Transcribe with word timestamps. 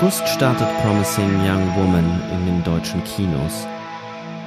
August 0.00 0.26
startet 0.26 0.66
Promising 0.82 1.30
Young 1.46 1.68
Woman 1.76 2.20
in 2.32 2.46
den 2.46 2.64
deutschen 2.64 3.04
Kinos. 3.04 3.64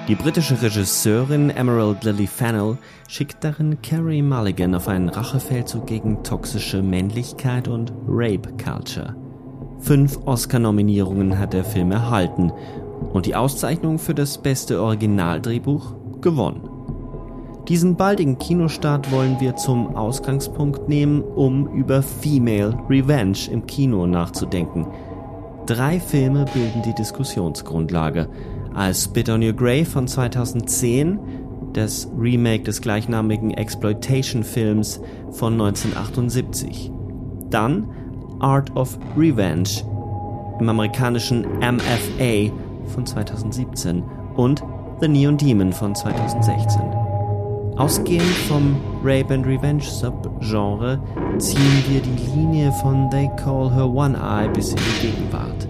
Die 0.10 0.16
britische 0.16 0.62
Regisseurin 0.62 1.52
Emerald 1.52 2.04
Lily 2.04 2.28
Fennell 2.28 2.78
schickt 3.08 3.42
darin 3.46 3.82
Carrie 3.82 4.22
Mulligan 4.22 4.76
auf 4.76 4.90
einen 4.90 5.08
Rachefeldzug 5.08 5.88
gegen 5.88 6.22
toxische 6.24 6.82
Männlichkeit 6.82 7.70
und 7.70 7.94
Rape 8.08 8.50
Culture. 8.62 9.16
Fünf 9.80 10.20
Oscar-Nominierungen 10.26 11.40
hat 11.40 11.54
der 11.54 11.64
Film 11.64 11.92
erhalten 11.94 12.52
und 13.14 13.26
die 13.26 13.36
Auszeichnung 13.36 14.00
für 14.00 14.16
das 14.16 14.40
beste 14.40 14.82
Originaldrehbuch 14.82 15.96
gewonnen. 16.20 16.68
Diesen 17.70 17.96
baldigen 17.96 18.38
Kinostart 18.38 19.12
wollen 19.12 19.40
wir 19.40 19.56
zum 19.56 19.96
Ausgangspunkt 19.96 20.90
nehmen, 20.90 21.22
um 21.22 21.68
über 21.74 22.02
Female 22.02 22.78
Revenge 22.90 23.50
im 23.50 23.66
Kino 23.66 24.08
nachzudenken. 24.08 24.88
Drei 25.68 26.00
Filme 26.00 26.46
bilden 26.54 26.82
die 26.82 26.96
Diskussionsgrundlage. 26.96 28.30
Als 28.74 29.04
Spit 29.04 29.28
on 29.28 29.44
Your 29.44 29.52
Grave 29.52 29.84
von 29.84 30.08
2010, 30.08 31.20
das 31.74 32.08
Remake 32.18 32.64
des 32.64 32.80
gleichnamigen 32.80 33.52
Exploitation-Films 33.52 35.02
von 35.32 35.54
1978. 35.54 36.90
Dann 37.50 37.90
Art 38.40 38.74
of 38.78 38.98
Revenge 39.18 39.84
im 40.58 40.70
amerikanischen 40.70 41.46
MFA 41.60 42.50
von 42.86 43.06
2017 43.06 44.04
und 44.38 44.64
The 45.02 45.10
Neon 45.10 45.36
Demon 45.36 45.74
von 45.74 45.94
2016. 45.94 47.07
Ausgehend 47.78 48.24
vom 48.50 48.76
Rape 49.04 49.32
and 49.36 49.46
Revenge 49.46 49.84
Subgenre 49.84 51.00
ziehen 51.38 51.84
wir 51.88 52.02
die 52.02 52.36
Linie 52.36 52.72
von 52.72 53.08
They 53.12 53.30
Call 53.38 53.72
Her 53.72 53.88
One 53.88 54.18
Eye 54.18 54.50
bis 54.52 54.72
in 54.72 54.78
die 54.78 55.08
Gegenwart. 55.08 55.68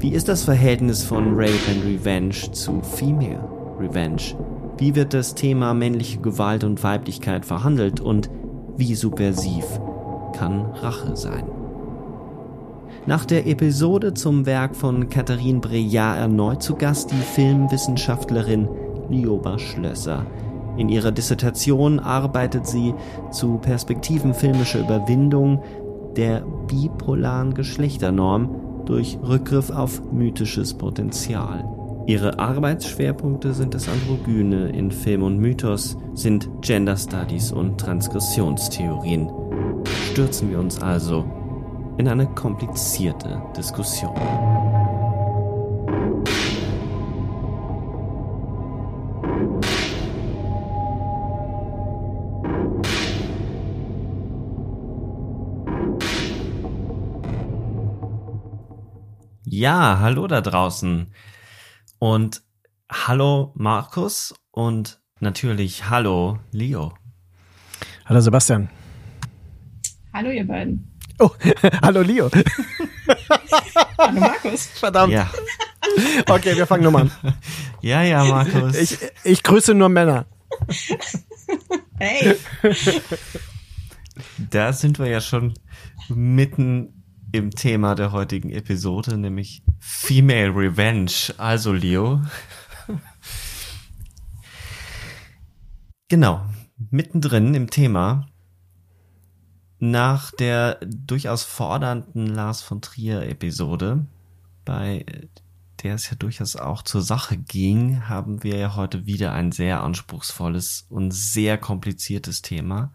Wie 0.00 0.10
ist 0.10 0.28
das 0.28 0.42
Verhältnis 0.42 1.04
von 1.04 1.34
Rape 1.36 1.52
and 1.70 1.84
Revenge 1.84 2.50
zu 2.50 2.80
Female 2.82 3.48
Revenge? 3.78 4.34
Wie 4.78 4.96
wird 4.96 5.14
das 5.14 5.36
Thema 5.36 5.72
männliche 5.72 6.18
Gewalt 6.18 6.64
und 6.64 6.82
Weiblichkeit 6.82 7.46
verhandelt 7.46 8.00
und 8.00 8.28
wie 8.76 8.96
subversiv 8.96 9.64
kann 10.36 10.66
Rache 10.82 11.14
sein? 11.14 11.44
Nach 13.06 13.24
der 13.24 13.46
Episode 13.46 14.14
zum 14.14 14.46
Werk 14.46 14.74
von 14.74 15.08
Katharine 15.08 15.60
Breillat 15.60 16.18
erneut 16.18 16.62
zu 16.62 16.74
Gast 16.74 17.12
die 17.12 17.16
Filmwissenschaftlerin 17.34 18.68
Lioba 19.08 19.60
Schlösser. 19.60 20.26
In 20.76 20.88
ihrer 20.88 21.12
Dissertation 21.12 21.98
arbeitet 21.98 22.66
sie 22.66 22.94
zu 23.30 23.58
Perspektiven 23.58 24.34
filmischer 24.34 24.80
Überwindung 24.80 25.62
der 26.16 26.40
bipolaren 26.66 27.54
Geschlechternorm 27.54 28.84
durch 28.86 29.18
Rückgriff 29.22 29.70
auf 29.70 30.02
mythisches 30.12 30.74
Potenzial. 30.74 31.64
Ihre 32.06 32.38
Arbeitsschwerpunkte 32.38 33.52
sind 33.52 33.74
das 33.74 33.88
Androgyne 33.88 34.70
in 34.70 34.90
Film 34.90 35.22
und 35.22 35.38
Mythos, 35.38 35.96
sind 36.14 36.48
Gender 36.60 36.96
Studies 36.96 37.52
und 37.52 37.78
Transgressionstheorien. 37.78 39.30
Stürzen 40.10 40.50
wir 40.50 40.58
uns 40.58 40.80
also 40.82 41.24
in 41.98 42.08
eine 42.08 42.26
komplizierte 42.26 43.40
Diskussion. 43.56 44.14
Ja, 59.52 59.98
hallo 59.98 60.28
da 60.28 60.42
draußen. 60.42 61.12
Und 61.98 62.42
hallo 62.88 63.52
Markus 63.56 64.32
und 64.52 65.00
natürlich 65.18 65.90
hallo 65.90 66.38
Leo. 66.52 66.94
Hallo 68.06 68.20
Sebastian. 68.20 68.70
Hallo 70.12 70.30
ihr 70.30 70.46
beiden. 70.46 70.96
Oh, 71.18 71.30
hallo 71.82 72.02
Leo. 72.02 72.30
Hallo 73.98 74.20
Markus. 74.20 74.66
Verdammt. 74.74 75.12
Ja, 75.12 75.28
Okay, 76.28 76.56
wir 76.56 76.68
fangen 76.68 76.84
nochmal 76.84 77.10
an. 77.22 77.34
ja, 77.80 78.04
ja, 78.04 78.22
Markus. 78.22 78.76
Ich, 78.76 78.98
ich 79.24 79.42
grüße 79.42 79.74
nur 79.74 79.88
Männer. 79.88 80.26
Hey. 81.98 82.36
Da 84.38 84.72
sind 84.72 85.00
wir 85.00 85.06
ja 85.06 85.20
schon 85.20 85.54
mitten 86.08 86.99
im 87.32 87.50
Thema 87.50 87.94
der 87.94 88.12
heutigen 88.12 88.50
Episode, 88.50 89.16
nämlich 89.16 89.62
Female 89.78 90.54
Revenge. 90.54 91.34
Also 91.38 91.72
Leo. 91.72 92.22
Genau, 96.08 96.44
mittendrin 96.90 97.54
im 97.54 97.70
Thema. 97.70 98.26
Nach 99.78 100.32
der 100.32 100.80
durchaus 100.84 101.44
fordernden 101.44 102.26
Lars 102.26 102.62
von 102.62 102.82
Trier 102.82 103.22
Episode, 103.22 104.06
bei 104.64 105.04
der 105.82 105.94
es 105.94 106.10
ja 106.10 106.16
durchaus 106.16 106.56
auch 106.56 106.82
zur 106.82 107.02
Sache 107.02 107.36
ging, 107.36 108.08
haben 108.08 108.42
wir 108.42 108.56
ja 108.56 108.74
heute 108.74 109.06
wieder 109.06 109.32
ein 109.32 109.52
sehr 109.52 109.82
anspruchsvolles 109.82 110.86
und 110.88 111.12
sehr 111.12 111.58
kompliziertes 111.58 112.42
Thema, 112.42 112.92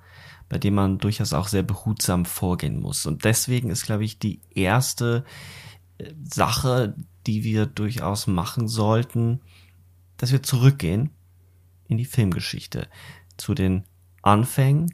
bei 0.49 0.57
dem 0.57 0.75
man 0.75 0.97
durchaus 0.97 1.33
auch 1.33 1.47
sehr 1.47 1.63
behutsam 1.63 2.25
vorgehen 2.25 2.79
muss. 2.79 3.05
Und 3.05 3.25
deswegen 3.25 3.69
ist, 3.69 3.85
glaube 3.85 4.05
ich, 4.05 4.19
die 4.19 4.41
erste 4.51 5.25
äh, 5.97 6.11
Sache, 6.23 6.95
die 7.25 7.43
wir 7.43 7.65
durchaus 7.65 8.27
machen 8.27 8.67
sollten, 8.67 9.41
dass 10.17 10.31
wir 10.31 10.43
zurückgehen 10.43 11.09
in 11.87 11.97
die 11.97 12.05
Filmgeschichte, 12.05 12.87
zu 13.37 13.53
den 13.53 13.83
Anfängen 14.21 14.93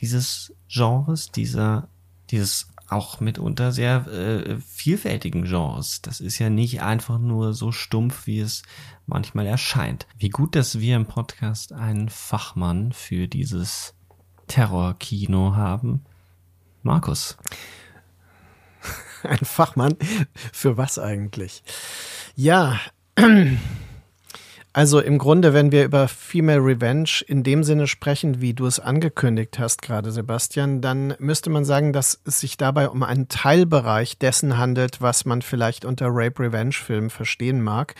dieses 0.00 0.54
Genres, 0.68 1.30
dieser, 1.30 1.88
dieses 2.30 2.68
auch 2.88 3.20
mitunter 3.20 3.72
sehr 3.72 4.06
äh, 4.06 4.58
vielfältigen 4.60 5.44
Genres. 5.44 6.02
Das 6.02 6.20
ist 6.20 6.38
ja 6.38 6.50
nicht 6.50 6.82
einfach 6.82 7.18
nur 7.18 7.54
so 7.54 7.72
stumpf, 7.72 8.26
wie 8.26 8.40
es 8.40 8.62
manchmal 9.06 9.46
erscheint. 9.46 10.06
Wie 10.18 10.28
gut, 10.28 10.54
dass 10.54 10.80
wir 10.80 10.96
im 10.96 11.06
Podcast 11.06 11.72
einen 11.72 12.08
Fachmann 12.08 12.92
für 12.92 13.28
dieses 13.28 13.94
Terrorkino 14.46 15.56
haben. 15.56 16.04
Markus. 16.82 17.36
Ein 19.22 19.38
Fachmann. 19.38 19.96
Für 20.52 20.76
was 20.76 20.98
eigentlich? 20.98 21.62
Ja. 22.34 22.78
Also 24.76 24.98
im 24.98 25.18
Grunde, 25.18 25.54
wenn 25.54 25.70
wir 25.70 25.84
über 25.84 26.08
Female 26.08 26.58
Revenge 26.58 27.22
in 27.28 27.44
dem 27.44 27.62
Sinne 27.62 27.86
sprechen, 27.86 28.40
wie 28.40 28.54
du 28.54 28.66
es 28.66 28.80
angekündigt 28.80 29.60
hast 29.60 29.82
gerade, 29.82 30.10
Sebastian, 30.10 30.80
dann 30.80 31.14
müsste 31.20 31.48
man 31.48 31.64
sagen, 31.64 31.92
dass 31.92 32.20
es 32.26 32.40
sich 32.40 32.56
dabei 32.56 32.88
um 32.88 33.04
einen 33.04 33.28
Teilbereich 33.28 34.18
dessen 34.18 34.58
handelt, 34.58 35.00
was 35.00 35.26
man 35.26 35.42
vielleicht 35.42 35.84
unter 35.84 36.08
Rape-Revenge-Film 36.10 37.10
verstehen 37.10 37.62
mag. 37.62 37.94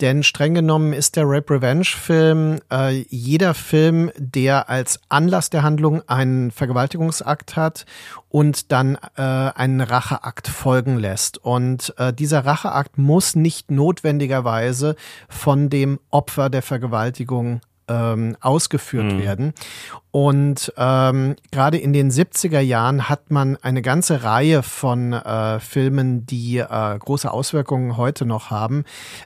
Denn 0.00 0.22
streng 0.22 0.54
genommen 0.54 0.92
ist 0.92 1.16
der 1.16 1.24
Rape 1.26 1.54
Revenge 1.54 1.84
Film 1.84 2.60
äh, 2.70 3.04
jeder 3.08 3.54
Film, 3.54 4.12
der 4.16 4.68
als 4.68 5.00
Anlass 5.08 5.50
der 5.50 5.62
Handlung 5.62 6.02
einen 6.08 6.52
Vergewaltigungsakt 6.52 7.56
hat 7.56 7.84
und 8.28 8.70
dann 8.70 8.96
äh, 9.16 9.22
einen 9.22 9.80
Racheakt 9.80 10.46
folgen 10.46 10.98
lässt. 10.98 11.38
Und 11.38 11.94
äh, 11.98 12.12
dieser 12.12 12.46
Racheakt 12.46 12.96
muss 12.96 13.34
nicht 13.34 13.70
notwendigerweise 13.70 14.94
von 15.28 15.68
dem 15.68 15.98
Opfer 16.10 16.48
der 16.48 16.62
Vergewaltigung 16.62 17.60
ähm, 17.88 18.36
ausgeführt 18.40 19.12
mhm. 19.12 19.18
werden. 19.22 19.54
Und 20.10 20.72
ähm, 20.76 21.36
gerade 21.50 21.76
in 21.76 21.92
den 21.92 22.10
70er 22.10 22.60
Jahren 22.60 23.08
hat 23.08 23.30
man 23.30 23.56
eine 23.56 23.82
ganze 23.82 24.24
Reihe 24.24 24.62
von 24.62 25.12
äh, 25.12 25.60
Filmen, 25.60 26.24
die 26.24 26.58
äh, 26.58 26.98
große 26.98 27.30
Auswirkungen 27.30 27.98
heute 27.98 28.24
noch 28.24 28.50
haben, 28.50 28.84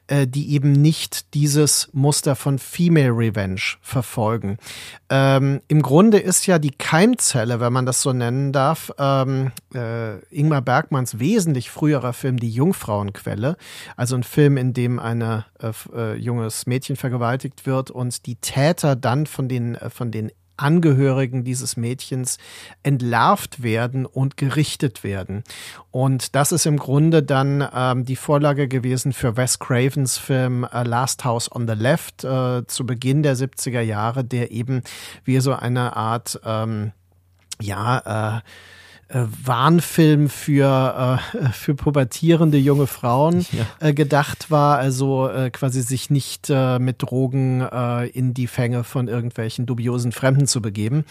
äh, 0.09 0.26
die 0.26 0.53
eben 0.53 0.73
nicht 0.73 1.35
dieses 1.35 1.88
Muster 1.93 2.35
von 2.35 2.59
Female 2.59 3.11
Revenge 3.11 3.61
verfolgen. 3.81 4.59
Ähm, 5.08 5.61
Im 5.69 5.82
Grunde 5.82 6.19
ist 6.19 6.47
ja 6.47 6.58
die 6.58 6.73
Keimzelle, 6.73 7.61
wenn 7.61 7.73
man 7.73 7.87
das 7.87 8.03
so 8.03 8.12
nennen 8.12 8.53
darf, 8.53 8.91
ähm, 8.99 9.53
äh, 9.75 10.19
Ingmar 10.31 10.62
Bergmanns 10.62 11.20
wesentlich 11.20 11.70
früherer 11.70 12.12
Film 12.12 12.38
Die 12.38 12.50
Jungfrauenquelle, 12.50 13.56
also 13.97 14.17
ein 14.17 14.25
Film, 14.25 14.56
in 14.56 14.75
dem 14.75 14.99
ein 14.99 15.23
äh, 15.23 15.43
äh, 15.94 16.17
junges 16.17 16.67
Mädchen 16.67 16.97
vergewaltigt 16.97 17.67
wird 17.67 17.91
und 17.91 18.26
die 18.26 18.37
Täter 18.52 18.96
dann 18.96 19.26
von 19.26 19.49
den, 19.49 19.76
äh, 19.76 19.88
von 19.88 20.10
den 20.10 20.31
Angehörigen 20.58 21.43
dieses 21.43 21.76
Mädchens 21.76 22.37
entlarvt 22.82 23.62
werden 23.62 24.04
und 24.04 24.37
gerichtet 24.37 25.02
werden. 25.02 25.43
Und 25.90 26.37
das 26.37 26.52
ist 26.52 26.66
im 26.66 26.76
Grunde 26.76 27.22
dann 27.22 27.66
ähm, 27.75 28.04
die 28.04 28.16
Vorlage 28.16 28.69
gewesen 28.69 29.12
für 29.12 29.37
Wes 29.37 29.58
Cravens 29.58 30.19
Film 30.19 30.64
äh, 30.70 30.82
Last 30.84 31.25
House 31.25 31.50
on 31.50 31.66
the 31.66 31.75
Left 31.75 32.22
äh, 32.25 32.66
zu 32.66 32.84
Beginn 32.84 33.22
der 33.22 33.37
70er 33.37 33.81
Jahre, 33.81 34.25
der 34.25 34.50
eben 34.52 34.82
wie 35.25 35.40
so 35.40 35.55
eine 35.55 35.96
Art 35.96 36.38
ähm, 36.44 36.93
ja, 37.60 38.37
äh, 38.37 38.40
Warnfilm 39.12 40.29
für, 40.29 41.20
äh, 41.32 41.49
für 41.53 41.75
pubertierende 41.75 42.59
junge 42.59 42.87
Frauen 42.87 43.47
ja. 43.53 43.88
äh, 43.88 43.94
gedacht 43.94 44.50
war, 44.50 44.79
also 44.79 45.29
äh, 45.29 45.50
quasi 45.50 45.82
sich 45.82 46.11
nicht 46.11 46.49
äh, 46.50 46.79
mit 46.79 47.03
Drogen 47.03 47.61
äh, 47.61 48.06
in 48.09 48.35
die 48.35 48.47
Fänge 48.47 48.85
von 48.85 49.09
irgendwelchen 49.09 49.67
dubiosen 49.67 50.12
Fremden 50.12 50.47
zu 50.47 50.62
begeben. 50.62 51.05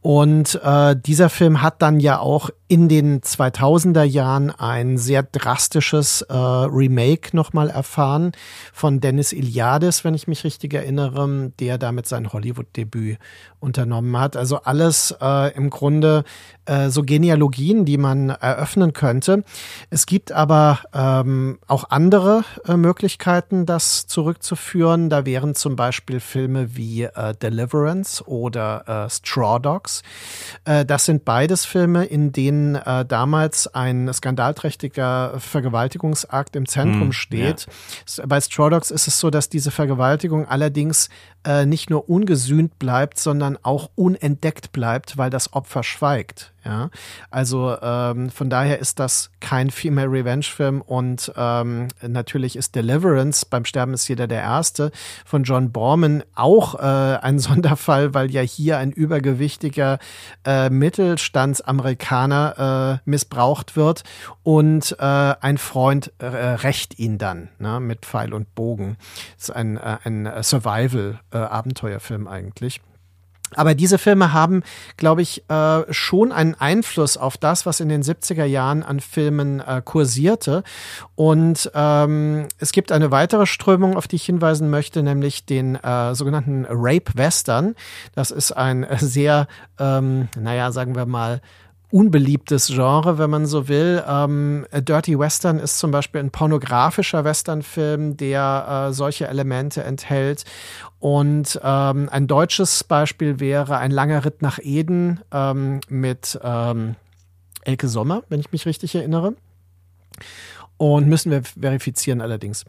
Und 0.00 0.60
äh, 0.62 0.96
dieser 0.96 1.28
Film 1.28 1.62
hat 1.62 1.82
dann 1.82 2.00
ja 2.00 2.18
auch 2.18 2.50
in 2.68 2.88
den 2.88 3.22
2000er 3.22 4.02
Jahren 4.02 4.50
ein 4.50 4.98
sehr 4.98 5.22
drastisches 5.22 6.22
äh, 6.22 6.34
Remake 6.34 7.34
nochmal 7.34 7.70
erfahren 7.70 8.32
von 8.74 9.00
Dennis 9.00 9.32
Iliades, 9.32 10.04
wenn 10.04 10.14
ich 10.14 10.28
mich 10.28 10.44
richtig 10.44 10.74
erinnere, 10.74 11.52
der 11.58 11.78
damit 11.78 12.06
sein 12.06 12.30
Hollywood-Debüt 12.32 13.18
unternommen 13.60 14.18
hat. 14.18 14.36
Also 14.36 14.58
alles 14.58 15.14
äh, 15.20 15.54
im 15.56 15.70
Grunde 15.70 16.24
äh, 16.66 16.90
so 16.90 17.02
Genealogien, 17.38 17.84
die 17.84 17.98
man 17.98 18.30
eröffnen 18.30 18.92
könnte. 18.92 19.44
Es 19.90 20.06
gibt 20.06 20.32
aber 20.32 20.80
ähm, 20.92 21.58
auch 21.66 21.84
andere 21.90 22.44
äh, 22.66 22.76
Möglichkeiten, 22.76 23.64
das 23.64 24.06
zurückzuführen. 24.06 25.08
Da 25.08 25.24
wären 25.24 25.54
zum 25.54 25.76
Beispiel 25.76 26.20
Filme 26.20 26.76
wie 26.76 27.04
äh, 27.04 27.34
Deliverance 27.40 28.26
oder 28.26 29.06
äh, 29.06 29.10
Straw 29.10 29.60
Dogs. 29.60 30.02
Äh, 30.64 30.84
das 30.84 31.04
sind 31.04 31.24
beides 31.24 31.64
Filme, 31.64 32.04
in 32.04 32.32
denen 32.32 32.74
äh, 32.74 33.04
damals 33.04 33.72
ein 33.72 34.12
skandalträchtiger 34.12 35.34
Vergewaltigungsakt 35.38 36.56
im 36.56 36.66
Zentrum 36.66 37.08
mm, 37.08 37.12
steht. 37.12 37.66
Ja. 38.16 38.26
Bei 38.26 38.40
Straw 38.40 38.70
Dogs 38.70 38.90
ist 38.90 39.06
es 39.06 39.20
so, 39.20 39.30
dass 39.30 39.48
diese 39.48 39.70
Vergewaltigung 39.70 40.46
allerdings 40.48 41.08
äh, 41.44 41.66
nicht 41.66 41.88
nur 41.88 42.08
ungesühnt 42.08 42.78
bleibt, 42.78 43.18
sondern 43.18 43.58
auch 43.62 43.90
unentdeckt 43.94 44.72
bleibt, 44.72 45.16
weil 45.16 45.30
das 45.30 45.52
Opfer 45.52 45.82
schweigt. 45.82 46.52
Ja, 46.68 46.90
also 47.30 47.78
ähm, 47.80 48.28
von 48.28 48.50
daher 48.50 48.78
ist 48.78 49.00
das 49.00 49.30
kein 49.40 49.70
Female 49.70 50.12
Revenge 50.12 50.42
Film 50.42 50.82
und 50.82 51.32
ähm, 51.34 51.88
natürlich 52.06 52.56
ist 52.56 52.74
Deliverance 52.74 53.46
beim 53.46 53.64
Sterben 53.64 53.94
ist 53.94 54.06
jeder 54.06 54.26
der 54.26 54.42
Erste 54.42 54.92
von 55.24 55.44
John 55.44 55.72
Borman 55.72 56.24
auch 56.34 56.74
äh, 56.74 57.18
ein 57.22 57.38
Sonderfall, 57.48 58.12
weil 58.12 58.30
ja 58.30 58.42
hier 58.42 58.76
ein 58.76 58.92
übergewichtiger 58.92 59.98
äh, 60.44 60.68
Mittelstandsamerikaner 60.68 63.00
äh, 63.02 63.08
missbraucht 63.08 63.74
wird 63.74 64.04
und 64.42 64.94
äh, 64.98 65.04
ein 65.04 65.56
Freund 65.56 66.12
äh, 66.18 66.26
rächt 66.26 66.98
ihn 66.98 67.16
dann 67.16 67.48
ne, 67.58 67.80
mit 67.80 68.04
Pfeil 68.04 68.34
und 68.34 68.54
Bogen. 68.54 68.98
Das 69.36 69.48
ist 69.48 69.56
ein, 69.56 69.78
äh, 69.78 69.96
ein 70.04 70.30
Survival-Abenteuerfilm 70.42 72.26
äh, 72.26 72.30
eigentlich. 72.30 72.82
Aber 73.54 73.74
diese 73.74 73.98
Filme 73.98 74.32
haben, 74.32 74.62
glaube 74.96 75.22
ich, 75.22 75.48
äh, 75.48 75.92
schon 75.92 76.32
einen 76.32 76.54
Einfluss 76.54 77.16
auf 77.16 77.36
das, 77.36 77.66
was 77.66 77.80
in 77.80 77.88
den 77.88 78.02
70er 78.02 78.44
Jahren 78.44 78.82
an 78.82 79.00
Filmen 79.00 79.60
äh, 79.60 79.80
kursierte. 79.84 80.62
Und 81.14 81.70
ähm, 81.74 82.48
es 82.58 82.72
gibt 82.72 82.92
eine 82.92 83.10
weitere 83.10 83.46
Strömung, 83.46 83.96
auf 83.96 84.06
die 84.06 84.16
ich 84.16 84.24
hinweisen 84.24 84.70
möchte, 84.70 85.02
nämlich 85.02 85.46
den 85.46 85.76
äh, 85.76 86.14
sogenannten 86.14 86.66
Rape 86.68 87.12
Western. 87.14 87.74
Das 88.14 88.30
ist 88.30 88.52
ein 88.52 88.86
sehr, 88.98 89.48
ähm, 89.78 90.28
naja, 90.38 90.70
sagen 90.72 90.94
wir 90.94 91.06
mal, 91.06 91.40
unbeliebtes 91.90 92.68
Genre, 92.68 93.18
wenn 93.18 93.30
man 93.30 93.46
so 93.46 93.68
will. 93.68 94.02
Ähm, 94.06 94.66
Dirty 94.72 95.18
Western 95.18 95.58
ist 95.58 95.78
zum 95.78 95.90
Beispiel 95.90 96.20
ein 96.20 96.30
pornografischer 96.30 97.24
Westernfilm, 97.24 98.16
der 98.16 98.88
äh, 98.88 98.92
solche 98.92 99.26
Elemente 99.26 99.82
enthält. 99.84 100.44
Und 100.98 101.58
ähm, 101.62 102.08
ein 102.10 102.26
deutsches 102.26 102.84
Beispiel 102.84 103.40
wäre 103.40 103.78
ein 103.78 103.90
langer 103.90 104.24
Ritt 104.24 104.42
nach 104.42 104.58
Eden 104.60 105.20
ähm, 105.32 105.80
mit 105.88 106.38
ähm, 106.42 106.96
Elke 107.62 107.88
Sommer, 107.88 108.22
wenn 108.28 108.40
ich 108.40 108.52
mich 108.52 108.66
richtig 108.66 108.94
erinnere. 108.94 109.34
Und 110.76 111.08
müssen 111.08 111.30
wir 111.30 111.42
verifizieren 111.42 112.20
allerdings. 112.20 112.64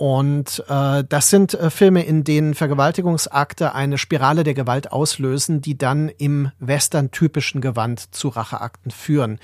Und 0.00 0.64
äh, 0.66 1.04
das 1.06 1.28
sind 1.28 1.52
äh, 1.52 1.68
Filme, 1.68 2.02
in 2.02 2.24
denen 2.24 2.54
Vergewaltigungsakte 2.54 3.74
eine 3.74 3.98
Spirale 3.98 4.44
der 4.44 4.54
Gewalt 4.54 4.92
auslösen, 4.92 5.60
die 5.60 5.76
dann 5.76 6.08
im 6.08 6.52
Western-typischen 6.58 7.60
Gewand 7.60 8.14
zu 8.14 8.28
Racheakten 8.28 8.92
führen. 8.92 9.38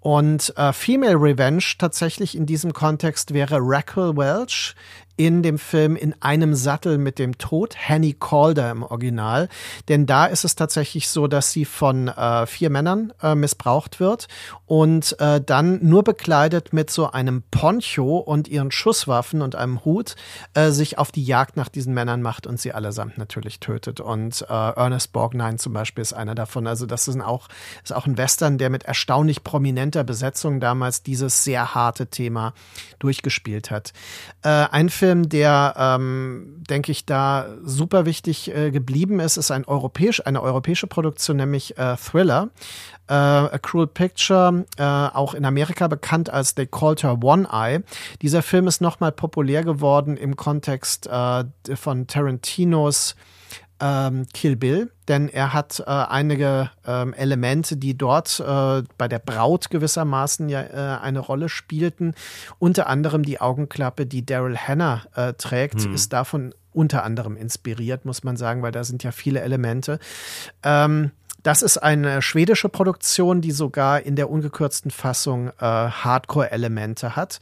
Und 0.00 0.52
äh, 0.58 0.74
Female 0.74 1.14
Revenge 1.14 1.64
tatsächlich 1.78 2.36
in 2.36 2.44
diesem 2.44 2.74
Kontext 2.74 3.32
wäre 3.32 3.56
Raquel 3.62 4.14
Welch 4.14 4.74
in 5.16 5.42
dem 5.42 5.58
Film 5.58 5.96
In 5.96 6.14
einem 6.20 6.54
Sattel 6.54 6.98
mit 6.98 7.18
dem 7.18 7.38
Tod, 7.38 7.74
Henny 7.76 8.14
Calder 8.18 8.70
im 8.70 8.82
Original. 8.82 9.48
Denn 9.88 10.06
da 10.06 10.26
ist 10.26 10.44
es 10.44 10.56
tatsächlich 10.56 11.08
so, 11.08 11.26
dass 11.26 11.52
sie 11.52 11.64
von 11.64 12.08
äh, 12.08 12.46
vier 12.46 12.70
Männern 12.70 13.12
äh, 13.22 13.34
missbraucht 13.34 14.00
wird 14.00 14.28
und 14.66 15.18
äh, 15.20 15.40
dann 15.40 15.80
nur 15.82 16.02
bekleidet 16.02 16.72
mit 16.72 16.90
so 16.90 17.10
einem 17.10 17.42
Poncho 17.50 18.16
und 18.16 18.48
ihren 18.48 18.70
Schusswaffen 18.70 19.42
und 19.42 19.54
einem 19.54 19.84
Hut 19.84 20.16
äh, 20.54 20.70
sich 20.70 20.98
auf 20.98 21.12
die 21.12 21.24
Jagd 21.24 21.56
nach 21.56 21.68
diesen 21.68 21.92
Männern 21.92 22.22
macht 22.22 22.46
und 22.46 22.58
sie 22.58 22.72
allesamt 22.72 23.18
natürlich 23.18 23.60
tötet. 23.60 24.00
Und 24.00 24.42
äh, 24.42 24.46
Ernest 24.52 25.12
Borgnine 25.12 25.56
zum 25.56 25.72
Beispiel 25.74 26.02
ist 26.02 26.14
einer 26.14 26.34
davon. 26.34 26.66
Also 26.66 26.86
das 26.86 27.06
ist 27.06 27.20
auch, 27.20 27.48
ist 27.84 27.92
auch 27.92 28.06
ein 28.06 28.16
Western, 28.16 28.56
der 28.56 28.70
mit 28.70 28.84
erstaunlich 28.84 29.44
prominenter 29.44 30.04
Besetzung 30.04 30.58
damals 30.58 31.02
dieses 31.02 31.44
sehr 31.44 31.74
harte 31.74 32.06
Thema 32.06 32.54
durchgespielt 32.98 33.70
hat. 33.70 33.92
Äh, 34.42 34.48
ein 34.48 34.88
Film, 34.88 35.11
der, 35.14 35.74
ähm, 35.76 36.62
denke 36.68 36.92
ich, 36.92 37.06
da 37.06 37.46
super 37.62 38.06
wichtig 38.06 38.54
äh, 38.54 38.70
geblieben 38.70 39.20
ist, 39.20 39.36
ist 39.36 39.50
ein 39.50 39.64
europäisch, 39.64 40.24
eine 40.24 40.42
europäische 40.42 40.86
Produktion, 40.86 41.36
nämlich 41.36 41.76
äh, 41.78 41.96
Thriller. 41.96 42.50
Äh, 43.08 43.14
A 43.14 43.58
Cruel 43.58 43.86
Picture, 43.86 44.64
äh, 44.78 44.82
auch 44.82 45.34
in 45.34 45.44
Amerika 45.44 45.88
bekannt 45.88 46.30
als 46.30 46.54
They 46.54 46.66
Called 46.66 47.02
Her 47.02 47.18
One 47.22 47.48
Eye. 47.52 47.80
Dieser 48.22 48.42
Film 48.42 48.66
ist 48.66 48.80
nochmal 48.80 49.12
populär 49.12 49.64
geworden 49.64 50.16
im 50.16 50.36
Kontext 50.36 51.06
äh, 51.06 51.44
von 51.74 52.06
Tarantinos 52.06 53.16
ähm, 53.82 54.26
Kill 54.32 54.54
Bill, 54.54 54.92
denn 55.08 55.28
er 55.28 55.52
hat 55.52 55.80
äh, 55.80 55.90
einige 55.90 56.70
ähm, 56.86 57.12
Elemente, 57.14 57.76
die 57.76 57.98
dort 57.98 58.38
äh, 58.38 58.82
bei 58.96 59.08
der 59.08 59.18
Braut 59.18 59.70
gewissermaßen 59.70 60.48
ja 60.48 60.62
äh, 60.62 61.00
eine 61.02 61.18
Rolle 61.18 61.48
spielten. 61.48 62.14
Unter 62.60 62.86
anderem 62.86 63.24
die 63.24 63.40
Augenklappe, 63.40 64.06
die 64.06 64.24
Daryl 64.24 64.56
Hannah 64.56 65.02
äh, 65.16 65.32
trägt, 65.34 65.82
hm. 65.82 65.94
ist 65.94 66.12
davon 66.12 66.54
unter 66.72 67.04
anderem 67.04 67.36
inspiriert, 67.36 68.04
muss 68.04 68.24
man 68.24 68.36
sagen, 68.36 68.62
weil 68.62 68.72
da 68.72 68.84
sind 68.84 69.02
ja 69.02 69.12
viele 69.12 69.40
Elemente. 69.40 69.98
Ähm, 70.62 71.10
das 71.42 71.62
ist 71.62 71.78
eine 71.78 72.22
schwedische 72.22 72.68
Produktion, 72.68 73.40
die 73.40 73.50
sogar 73.50 74.02
in 74.02 74.16
der 74.16 74.30
ungekürzten 74.30 74.90
Fassung 74.90 75.48
äh, 75.48 75.52
Hardcore-Elemente 75.60 77.16
hat. 77.16 77.40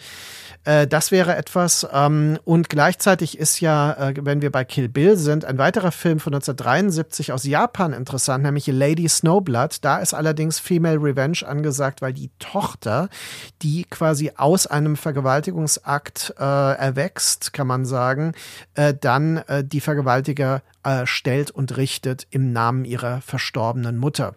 Äh, 0.64 0.86
das 0.86 1.10
wäre 1.10 1.36
etwas. 1.36 1.86
Ähm, 1.92 2.38
und 2.44 2.68
gleichzeitig 2.68 3.38
ist 3.38 3.60
ja, 3.60 3.92
äh, 3.92 4.14
wenn 4.22 4.42
wir 4.42 4.50
bei 4.50 4.64
Kill 4.64 4.88
Bill 4.88 5.16
sind, 5.16 5.44
ein 5.44 5.58
weiterer 5.58 5.92
Film 5.92 6.20
von 6.20 6.34
1973 6.34 7.32
aus 7.32 7.44
Japan 7.44 7.92
interessant, 7.92 8.44
nämlich 8.44 8.66
Lady 8.66 9.08
Snowblood. 9.08 9.84
Da 9.84 9.98
ist 9.98 10.14
allerdings 10.14 10.58
Female 10.58 11.00
Revenge 11.00 11.38
angesagt, 11.46 12.02
weil 12.02 12.12
die 12.12 12.30
Tochter, 12.38 13.08
die 13.62 13.84
quasi 13.84 14.32
aus 14.36 14.66
einem 14.66 14.96
Vergewaltigungsakt 14.96 16.34
äh, 16.38 16.42
erwächst, 16.42 17.52
kann 17.52 17.66
man 17.66 17.84
sagen, 17.84 18.32
äh, 18.74 18.94
dann 18.98 19.38
äh, 19.48 19.64
die 19.64 19.80
Vergewaltiger 19.80 20.62
äh, 20.82 21.06
stellt 21.06 21.50
und 21.50 21.76
richtet 21.76 22.26
im 22.30 22.52
Namen 22.52 22.84
ihrer 22.84 23.20
verstorbenen 23.20 23.96
Mutter. 23.96 24.34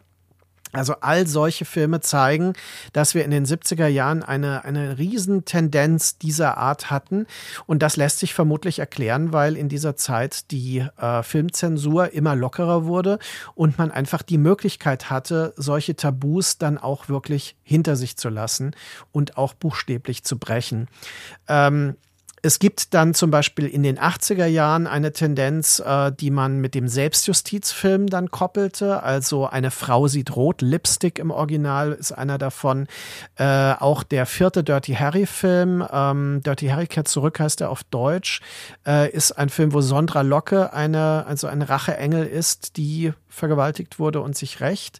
Also 0.74 0.96
all 1.02 1.28
solche 1.28 1.66
Filme 1.66 2.02
zeigen, 2.02 2.54
dass 2.94 3.14
wir 3.14 3.24
in 3.24 3.30
den 3.30 3.46
70er 3.46 3.86
Jahren 3.86 4.24
eine, 4.24 4.66
eine 4.66 4.98
Riesentendenz 4.98 6.18
dieser 6.18 6.58
Art 6.58 6.90
hatten. 6.90 7.28
Und 7.68 7.84
das 7.84 7.96
lässt 7.96 8.18
sich 8.18 8.34
vermutlich 8.34 8.80
erklären, 8.80 9.32
weil 9.32 9.56
in 9.56 9.70
dieser 9.70 9.96
Zeit 9.96 10.50
die 10.50 10.80
äh, 10.98 11.22
Filmzensur 11.22 12.14
immer 12.14 12.36
lockerer 12.36 12.86
wurde 12.86 13.20
und 13.54 13.78
man 13.78 13.92
einfach 13.92 14.24
die 14.24 14.40
Möglichkeit 14.40 15.12
hatte, 15.12 15.54
solche 15.58 15.96
Tabus 15.96 16.58
dann 16.58 16.80
auch 16.80 17.08
wirklich 17.08 17.56
hinter 17.62 17.96
sich 17.96 18.18
zu 18.18 18.30
lassen 18.30 18.76
und 19.12 19.38
auch 19.38 19.54
buchstäblich 19.54 20.24
zu 20.24 20.40
brechen. 20.40 20.88
Ähm, 21.48 21.98
es 22.46 22.60
gibt 22.60 22.94
dann 22.94 23.14
zum 23.14 23.32
Beispiel 23.32 23.68
in 23.68 23.84
den 23.84 23.98
80er 23.98 24.46
Jahren 24.46 24.86
eine 24.86 25.14
Tendenz, 25.14 25.80
äh, 25.80 26.12
die 26.12 26.30
man 26.30 26.60
mit 26.60 26.76
dem 26.76 26.90
Selbstjustizfilm 26.90 28.08
dann 28.08 28.32
koppelte. 28.32 29.02
Also 29.02 29.48
eine 29.48 29.72
Frau 29.72 30.10
sieht 30.10 30.36
rot, 30.36 30.62
Lipstick 30.62 31.20
im 31.20 31.32
Original 31.32 31.94
ist 31.94 32.12
einer 32.12 32.38
davon. 32.38 32.88
Äh, 33.38 33.76
auch 33.80 34.04
der 34.04 34.26
vierte 34.26 34.62
Dirty 34.62 34.94
Harry 34.96 35.26
Film, 35.26 35.88
ähm, 35.90 36.42
Dirty 36.46 36.68
Harry 36.68 36.88
kehrt 36.88 37.08
zurück 37.08 37.40
heißt 37.40 37.62
er 37.62 37.70
auf 37.70 37.86
Deutsch, 37.86 38.42
äh, 38.86 39.10
ist 39.10 39.32
ein 39.32 39.48
Film, 39.48 39.72
wo 39.72 39.80
Sondra 39.80 40.22
Locke 40.22 40.74
eine, 40.74 41.26
also 41.26 41.48
eine 41.48 41.70
Racheengel 41.70 42.26
ist, 42.26 42.76
die 42.76 43.14
vergewaltigt 43.34 44.00
wurde 44.00 44.22
und 44.22 44.38
sich 44.38 44.62
rächt. 44.62 45.00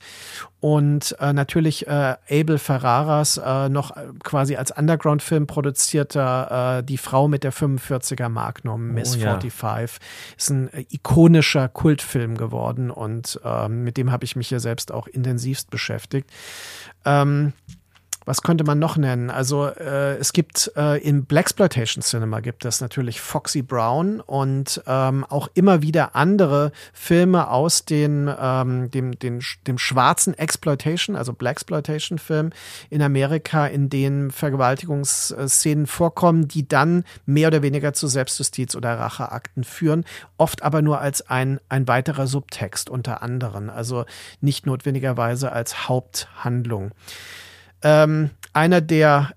Und 0.60 1.16
äh, 1.20 1.34
natürlich 1.34 1.88
äh, 1.88 2.16
Abel 2.30 2.58
Ferraras 2.58 3.38
äh, 3.38 3.70
noch 3.70 3.96
äh, 3.96 4.08
quasi 4.24 4.56
als 4.56 4.72
Underground-Film 4.72 5.46
produzierter 5.46 6.80
äh, 6.80 6.84
Die 6.84 6.98
Frau 6.98 7.28
mit 7.28 7.44
der 7.44 7.54
45er 7.54 8.30
Magnum, 8.30 8.94
Miss 8.94 9.16
oh, 9.16 9.20
ja. 9.20 9.40
45, 9.40 10.00
ist 10.38 10.50
ein 10.50 10.74
äh, 10.74 10.86
ikonischer 10.90 11.68
Kultfilm 11.70 12.38
geworden 12.38 12.92
und 12.92 13.40
mit 13.68 13.98
dem 13.98 14.12
habe 14.12 14.26
ich 14.26 14.36
mich 14.36 14.50
ja 14.50 14.60
selbst 14.60 14.92
auch 14.92 15.08
intensivst 15.08 15.70
beschäftigt. 15.70 16.30
Ähm, 17.06 17.54
was 18.26 18.42
könnte 18.42 18.64
man 18.64 18.80
noch 18.80 18.98
nennen? 18.98 19.30
Also 19.30 19.68
äh, 19.68 20.16
es 20.18 20.34
gibt 20.34 20.72
äh, 20.76 21.02
im 21.02 21.26
Blaxploitation 21.26 22.02
Cinema 22.02 22.40
gibt 22.40 22.66
es 22.66 22.82
natürlich 22.82 23.22
Foxy 23.22 23.62
Brown 23.62 24.20
und 24.22 24.82
ähm, 24.88 25.26
auch 25.28 25.50
immer 25.54 25.82
wieder 25.82 26.16
andere 26.16 26.72
Filme 26.94 27.50
aus 27.50 27.86
den, 27.86 28.34
ähm, 28.40 28.90
dem, 28.92 29.18
den, 29.20 29.42
dem 29.68 29.78
schwarzen 29.78 30.38
Exploitation, 30.38 31.16
also 31.16 31.34
Blaxploitation 31.34 32.18
Film 32.18 32.52
in 32.90 33.02
Amerika, 33.02 33.68
in 33.68 33.90
denen 33.90 34.32
Vergewaltigungsszenen 34.32 35.88
vorkommen, 35.88 36.48
die 36.48 36.68
dann 36.68 37.04
mehr 37.26 37.48
oder 37.50 37.62
weniger 37.62 37.94
zu 37.94 38.08
Selbstjustiz 38.08 38.76
oder 38.76 39.00
Racheakten 39.00 39.64
führen, 39.64 40.06
oft 40.38 40.64
aber 40.64 40.82
nur 40.82 41.00
als 41.00 41.30
ein, 41.30 41.60
ein 41.70 41.88
weiterer 41.88 42.28
Subtext 42.28 42.90
unter 42.90 43.22
anderem, 43.22 43.70
also 43.70 44.06
nicht 44.42 44.66
notwendigerweise 44.66 45.52
als 45.52 45.88
Haupthandlung. 45.88 46.92
Ähm, 47.84 48.30
einer 48.54 48.82
der 48.82 49.34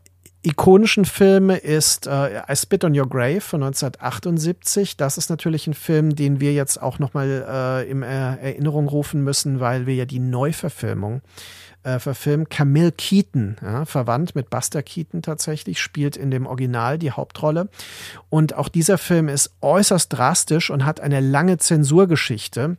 ikonischen 0.47 1.05
Filme 1.05 1.57
ist 1.57 2.07
äh, 2.07 2.41
I 2.49 2.55
Spit 2.55 2.85
on 2.85 2.97
Your 2.97 3.09
Grave 3.09 3.41
von 3.41 3.65
1978. 3.65 4.97
Das 4.97 5.19
ist 5.19 5.29
natürlich 5.29 5.67
ein 5.67 5.75
Film, 5.75 6.15
den 6.15 6.39
wir 6.39 6.53
jetzt 6.53 6.81
auch 6.81 7.01
nochmal 7.01 7.45
äh, 7.49 7.91
in 7.91 8.03
äh, 8.03 8.37
Erinnerung 8.37 8.87
rufen 8.87 9.25
müssen, 9.25 9.59
weil 9.59 9.87
wir 9.87 9.97
ja 9.97 10.05
die 10.05 10.21
Neuverfilmung 10.21 11.23
äh, 11.83 11.99
verfilmen. 11.99 12.49
Camille 12.49 12.93
Keaton, 12.93 13.57
ja, 13.61 13.85
verwandt 13.87 14.37
mit 14.37 14.49
Buster 14.49 14.85
Keaton 14.85 15.21
tatsächlich, 15.23 15.81
spielt 15.81 16.17
in 16.17 16.31
dem 16.31 16.47
Original 16.47 16.97
die 16.99 17.11
Hauptrolle. 17.11 17.69
Und 18.29 18.55
auch 18.55 18.69
dieser 18.69 18.99
Film 18.99 19.29
ist 19.29 19.57
äußerst 19.63 20.13
drastisch 20.13 20.71
und 20.71 20.85
hat 20.85 21.01
eine 21.01 21.19
lange 21.19 21.59
Zensurgeschichte. 21.59 22.77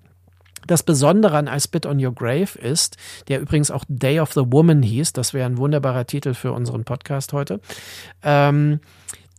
Das 0.66 0.84
Besondere 0.84 1.38
an 1.38 1.48
I 1.48 1.60
Spit 1.60 1.86
on 1.86 2.04
Your 2.04 2.14
Grave 2.14 2.58
ist, 2.60 2.98
der 3.28 3.40
übrigens 3.40 3.72
auch 3.72 3.86
Day 3.88 4.20
of 4.20 4.34
the 4.34 4.44
Woman 4.46 4.82
hieß, 4.82 5.14
das 5.14 5.34
wäre 5.34 5.46
ein 5.46 5.58
wunderbarer 5.58 6.06
Titel 6.06 6.34
für 6.34 6.52
unseren 6.52 6.84
Podcast 6.84 7.34
heute. 7.34 7.60
Ähm, 8.24 8.80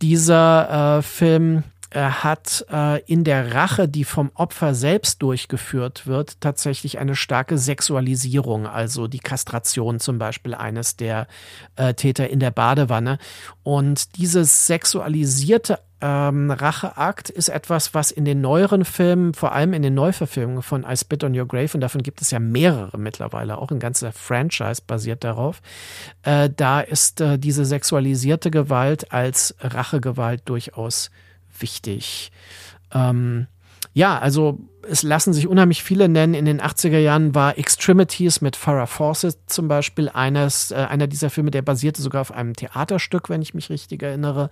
dieser 0.01 0.97
äh, 0.97 1.01
Film 1.01 1.63
äh, 1.91 2.01
hat 2.01 2.65
äh, 2.71 3.01
in 3.05 3.23
der 3.23 3.55
Rache, 3.55 3.87
die 3.87 4.03
vom 4.03 4.31
Opfer 4.35 4.75
selbst 4.75 5.23
durchgeführt 5.23 6.05
wird, 6.05 6.39
tatsächlich 6.39 6.99
eine 6.99 7.15
starke 7.15 7.57
Sexualisierung, 7.57 8.67
also 8.67 9.07
die 9.07 9.19
Kastration 9.19 9.99
zum 9.99 10.19
Beispiel 10.19 10.53
eines 10.53 10.97
der 10.97 11.25
äh, 11.77 11.95
Täter 11.95 12.29
in 12.29 12.39
der 12.39 12.51
Badewanne. 12.51 13.17
Und 13.63 14.17
dieses 14.17 14.67
sexualisierte 14.67 15.79
ähm, 16.01 16.51
Racheakt 16.51 17.29
ist 17.29 17.49
etwas, 17.49 17.93
was 17.93 18.11
in 18.11 18.25
den 18.25 18.41
neueren 18.41 18.85
Filmen, 18.85 19.33
vor 19.33 19.51
allem 19.53 19.73
in 19.73 19.81
den 19.81 19.93
Neuverfilmungen 19.93 20.61
von 20.61 20.85
I 20.89 20.95
Spit 20.95 21.23
on 21.23 21.37
Your 21.37 21.47
Grave, 21.47 21.71
und 21.73 21.81
davon 21.81 22.03
gibt 22.03 22.21
es 22.21 22.31
ja 22.31 22.39
mehrere 22.39 22.97
mittlerweile, 22.97 23.57
auch 23.57 23.71
ein 23.71 23.79
ganzer 23.79 24.11
Franchise 24.11 24.81
basiert 24.85 25.23
darauf, 25.23 25.61
äh, 26.23 26.49
da 26.55 26.79
ist 26.81 27.21
äh, 27.21 27.37
diese 27.37 27.65
sexualisierte 27.65 28.51
Gewalt 28.51 29.11
als 29.11 29.55
Rachegewalt 29.59 30.41
durchaus 30.45 31.11
wichtig. 31.59 32.31
Ähm, 32.93 33.47
ja, 33.93 34.17
also 34.17 34.59
es 34.89 35.03
lassen 35.03 35.33
sich 35.33 35.47
unheimlich 35.47 35.83
viele 35.83 36.09
nennen. 36.09 36.33
In 36.33 36.45
den 36.45 36.61
80er 36.61 36.97
Jahren 36.97 37.35
war 37.35 37.57
Extremities 37.57 38.41
mit 38.41 38.55
Farrah 38.55 38.85
Fawcett 38.85 39.37
zum 39.45 39.67
Beispiel 39.67 40.09
eines, 40.09 40.71
äh, 40.71 40.75
einer 40.75 41.07
dieser 41.07 41.29
Filme, 41.29 41.51
der 41.51 41.61
basierte 41.61 42.01
sogar 42.01 42.21
auf 42.21 42.31
einem 42.31 42.55
Theaterstück, 42.55 43.29
wenn 43.29 43.41
ich 43.41 43.53
mich 43.53 43.69
richtig 43.69 44.03
erinnere. 44.03 44.49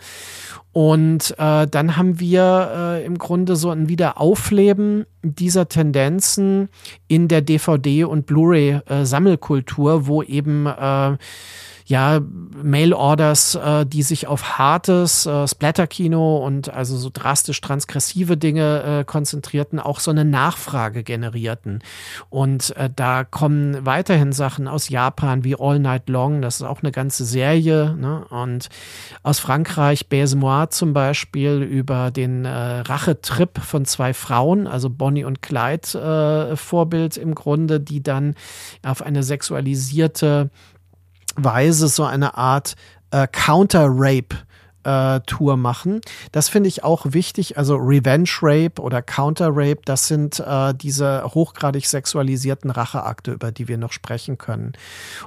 Und 0.71 1.33
äh, 1.37 1.67
dann 1.67 1.97
haben 1.97 2.19
wir 2.19 2.71
äh, 2.73 3.05
im 3.05 3.17
Grunde 3.17 3.55
so 3.55 3.71
ein 3.71 3.89
Wiederaufleben 3.89 5.05
dieser 5.23 5.67
Tendenzen 5.67 6.69
in 7.07 7.27
der 7.27 7.41
DVD- 7.41 8.05
und 8.05 8.25
Blu-ray-Sammelkultur, 8.25 10.07
wo 10.07 10.21
eben 10.23 10.67
äh, 10.67 11.17
ja, 11.87 12.19
Mail-Orders, 12.63 13.55
äh, 13.55 13.85
die 13.85 14.03
sich 14.03 14.27
auf 14.27 14.57
hartes 14.57 15.25
äh, 15.25 15.47
Splatter-Kino 15.47 16.45
und 16.45 16.69
also 16.69 16.97
so 16.97 17.09
drastisch 17.11 17.61
transgressive 17.61 18.35
Dinge 18.35 18.83
äh, 18.83 19.03
konzentrierten, 19.05 19.79
auch 19.79 20.01
so 20.01 20.11
eine 20.11 20.25
Nachfrage 20.25 21.03
generierten. 21.03 21.81
Und 22.29 22.75
äh, 22.75 22.89
da 22.93 23.23
kommen 23.23 23.85
weiterhin 23.85 24.33
Sachen 24.33 24.67
aus 24.67 24.89
Japan 24.89 25.45
wie 25.45 25.55
All 25.57 25.79
Night 25.79 26.09
Long, 26.09 26.41
das 26.41 26.57
ist 26.57 26.63
auch 26.63 26.83
eine 26.83 26.91
ganze 26.91 27.23
Serie. 27.23 27.95
Ne? 27.97 28.25
Und 28.31 28.67
aus 29.23 29.39
Frankreich 29.39 30.09
Baise-Moi 30.09 30.67
zum 30.67 30.91
Beispiel 30.91 31.61
über 31.61 32.11
den 32.11 32.43
äh, 32.43 32.49
Rachetrip 32.49 33.59
von 33.59 33.85
zwei 33.85 34.13
Frauen, 34.13 34.67
also 34.67 34.89
Bonnie 34.89 35.23
und 35.23 35.41
Clyde 35.41 36.49
äh, 36.51 36.55
Vorbild 36.57 37.15
im 37.15 37.33
Grunde, 37.33 37.79
die 37.79 38.03
dann 38.03 38.35
auf 38.83 39.01
eine 39.01 39.23
sexualisierte 39.23 40.49
Weise 41.37 41.87
so 41.87 42.03
eine 42.03 42.35
Art 42.37 42.75
äh, 43.11 43.27
Counter-Rape 43.27 44.35
äh, 44.87 45.19
Tour 45.25 45.57
machen. 45.57 45.99
Das 46.31 46.47
finde 46.47 46.69
ich 46.69 46.83
auch 46.83 47.07
wichtig. 47.09 47.57
Also 47.57 47.75
Revenge 47.75 48.29
Rape 48.41 48.81
oder 48.81 49.01
Counter 49.01 49.49
Rape, 49.51 49.81
das 49.83 50.07
sind 50.07 50.39
äh, 50.39 50.73
diese 50.73 51.23
hochgradig 51.25 51.85
sexualisierten 51.85 52.71
Racheakte, 52.71 53.33
über 53.33 53.51
die 53.51 53.67
wir 53.67 53.77
noch 53.77 53.91
sprechen 53.91 54.37
können. 54.37 54.73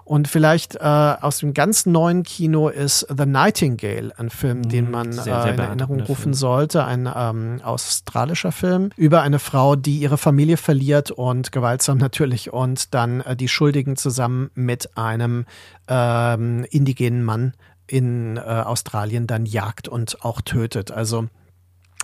Und 0.05 0.29
vielleicht 0.29 0.76
äh, 0.76 0.79
aus 0.81 1.38
dem 1.38 1.52
ganz 1.52 1.85
neuen 1.85 2.23
Kino 2.23 2.69
ist 2.69 3.07
The 3.14 3.26
Nightingale, 3.26 4.12
ein 4.19 4.31
Film, 4.31 4.69
den 4.69 4.87
mhm. 4.87 4.90
man 4.90 5.12
sehr, 5.12 5.25
sehr 5.25 5.47
äh, 5.47 5.55
in 5.55 5.59
Erinnerung 5.61 6.00
rufen 6.00 6.23
Film. 6.23 6.35
sollte. 6.35 6.85
Ein 6.85 7.09
ähm, 7.14 7.61
australischer 7.62 8.52
Film 8.52 8.90
über 8.97 9.21
eine 9.21 9.38
Frau, 9.38 9.76
die 9.76 9.99
ihre 9.99 10.17
Familie 10.17 10.57
verliert 10.57 11.11
und 11.11 11.52
gewaltsam 11.52 11.99
natürlich 11.99 12.52
und 12.52 12.95
dann 12.95 13.21
äh, 13.21 13.37
die 13.37 13.49
Schuldigen 13.49 13.97
zusammen 13.97 14.50
mit 14.55 14.97
einem 14.97 15.45
ähm, 15.88 16.64
indigenen 16.71 17.25
Mann 17.25 17.52
in 17.90 18.37
äh, 18.37 18.40
Australien 18.40 19.26
dann 19.26 19.47
jagt 19.47 19.88
und 19.88 20.25
auch 20.25 20.40
tötet. 20.40 20.90
Also 20.90 21.28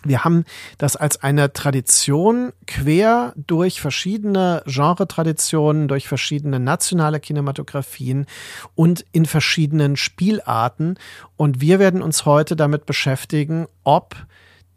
wir 0.05 0.25
haben 0.25 0.45
das 0.79 0.97
als 0.97 1.23
eine 1.23 1.53
Tradition 1.53 2.53
quer 2.67 3.33
durch 3.37 3.81
verschiedene 3.81 4.63
Genre-Traditionen, 4.67 5.89
durch 5.89 6.07
verschiedene 6.07 6.61
nationale 6.61 7.19
Kinematografien 7.19 8.27
und 8.75 9.05
in 9.13 9.27
verschiedenen 9.27 9.97
Spielarten. 9.97 10.99
Und 11.37 11.61
wir 11.61 11.79
werden 11.79 12.03
uns 12.03 12.25
heute 12.25 12.57
damit 12.57 12.87
beschäftigen, 12.87 13.67
ob 13.85 14.17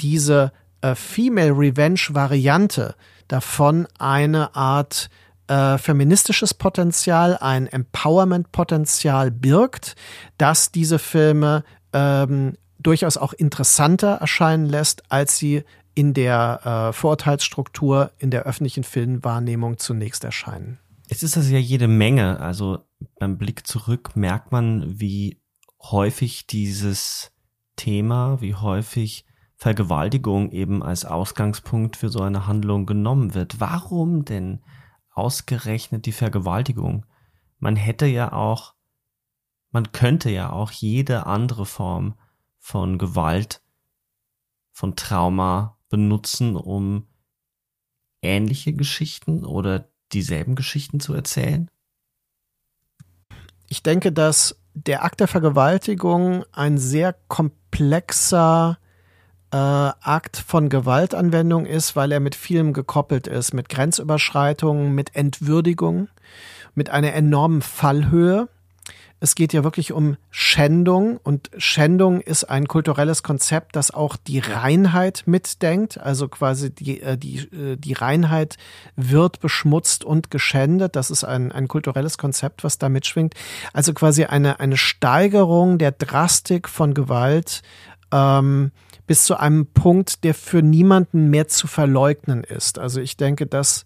diese 0.02 0.52
äh, 0.82 0.96
Female 0.96 1.52
Revenge-Variante 1.52 2.96
davon 3.28 3.88
eine 4.00 4.56
Art 4.56 5.10
äh, 5.50 5.78
feministisches 5.78 6.54
Potenzial, 6.54 7.38
ein 7.38 7.68
Empowerment-Potenzial 7.68 9.32
birgt, 9.32 9.96
dass 10.38 10.72
diese 10.72 11.00
Filme 11.00 11.64
ähm, 11.92 12.56
durchaus 12.78 13.18
auch 13.18 13.34
interessanter 13.34 14.16
erscheinen 14.16 14.66
lässt, 14.66 15.12
als 15.12 15.38
sie 15.38 15.64
in 15.96 16.14
der 16.14 16.90
äh, 16.90 16.94
Vorurteilsstruktur 16.94 18.12
in 18.20 18.32
der 18.32 18.44
öffentlichen 18.44 18.84
Filmwahrnehmung 18.84 19.80
zunächst 19.80 20.24
erscheinen. 20.24 20.80
Es 21.10 21.24
ist 21.24 21.36
das 21.36 21.50
ja 21.50 21.58
jede 21.58 21.88
Menge. 21.88 22.40
Also 22.40 22.86
beim 23.20 23.38
Blick 23.38 23.66
zurück 23.66 24.16
merkt 24.16 24.52
man, 24.52 25.00
wie 25.00 25.42
häufig 25.82 26.46
dieses 26.48 27.32
Thema, 27.76 28.40
wie 28.42 28.54
häufig 28.54 29.26
Vergewaltigung 29.56 30.52
eben 30.52 30.84
als 30.84 31.06
Ausgangspunkt 31.06 31.98
für 31.98 32.10
so 32.10 32.22
eine 32.22 32.48
Handlung 32.48 32.86
genommen 32.86 33.34
wird. 33.34 33.60
Warum 33.60 34.24
denn 34.24 34.62
ausgerechnet 35.20 36.06
die 36.06 36.12
Vergewaltigung? 36.12 37.06
Man 37.60 37.76
hätte 37.76 38.06
ja 38.06 38.32
auch, 38.32 38.74
man 39.72 39.92
könnte 39.92 40.30
ja 40.30 40.52
auch 40.52 40.72
jede 40.72 41.26
andere 41.26 41.66
Form 41.66 42.16
von 42.58 42.98
Gewalt, 42.98 43.62
von 44.72 44.96
Trauma 44.96 45.78
benutzen, 45.90 46.56
um 46.56 47.08
ähnliche 48.22 48.74
Geschichten 48.74 49.46
oder 49.46 49.90
dieselben 50.12 50.56
Geschichten 50.56 51.00
zu 51.00 51.14
erzählen? 51.14 51.70
Ich 53.68 53.84
denke, 53.84 54.12
dass 54.12 54.60
der 54.74 55.04
Akt 55.04 55.20
der 55.20 55.28
Vergewaltigung 55.28 56.44
ein 56.52 56.78
sehr 56.78 57.14
komplexer 57.28 58.80
äh, 59.52 59.58
Akt 59.58 60.38
von 60.38 60.70
Gewaltanwendung 60.70 61.66
ist, 61.66 61.96
weil 61.96 62.12
er 62.12 62.20
mit 62.20 62.36
vielem 62.36 62.74
gekoppelt 62.74 63.28
ist, 63.28 63.54
mit 63.54 63.70
Grenzüberschreitungen, 63.70 64.94
mit 64.94 65.16
Entwürdigung, 65.16 66.08
mit 66.76 66.90
einer 66.90 67.14
enormen 67.14 67.62
Fallhöhe. 67.62 68.48
Es 69.22 69.36
geht 69.36 69.52
ja 69.52 69.66
wirklich 69.66 69.92
um 69.92 70.16
Schändung 70.32 71.18
und 71.18 71.50
Schändung 71.58 72.22
ist 72.22 72.46
ein 72.46 72.70
kulturelles 72.70 73.22
Konzept, 73.22 73.76
das 73.76 73.92
auch 73.92 74.16
die 74.16 74.40
Reinheit 74.40 75.24
mitdenkt. 75.26 76.00
Also 76.00 76.30
quasi 76.30 76.74
die, 76.74 77.02
äh, 77.02 77.18
die, 77.18 77.40
äh, 77.40 77.76
die 77.76 77.94
Reinheit 77.94 78.56
wird 78.96 79.42
beschmutzt 79.42 80.06
und 80.06 80.32
geschändet. 80.32 80.96
Das 80.96 81.12
ist 81.12 81.26
ein, 81.26 81.52
ein 81.52 81.68
kulturelles 81.68 82.18
Konzept, 82.18 82.64
was 82.64 82.78
da 82.78 82.88
mitschwingt. 82.88 83.34
Also 83.74 83.94
quasi 83.94 84.24
eine, 84.24 84.62
eine 84.62 84.78
Steigerung 84.78 85.80
der 85.80 85.92
Drastik 85.92 86.70
von 86.70 86.94
Gewalt 86.94 87.62
ähm, 88.14 88.72
bis 89.10 89.24
zu 89.24 89.40
einem 89.40 89.66
Punkt, 89.66 90.24
der 90.24 90.36
für 90.36 90.62
niemanden 90.62 91.32
mehr 91.32 91.48
zu 91.48 91.66
verleugnen 91.66 92.44
ist. 92.44 92.78
Also 92.78 93.02
ich 93.02 93.18
denke, 93.18 93.48
dass 93.48 93.84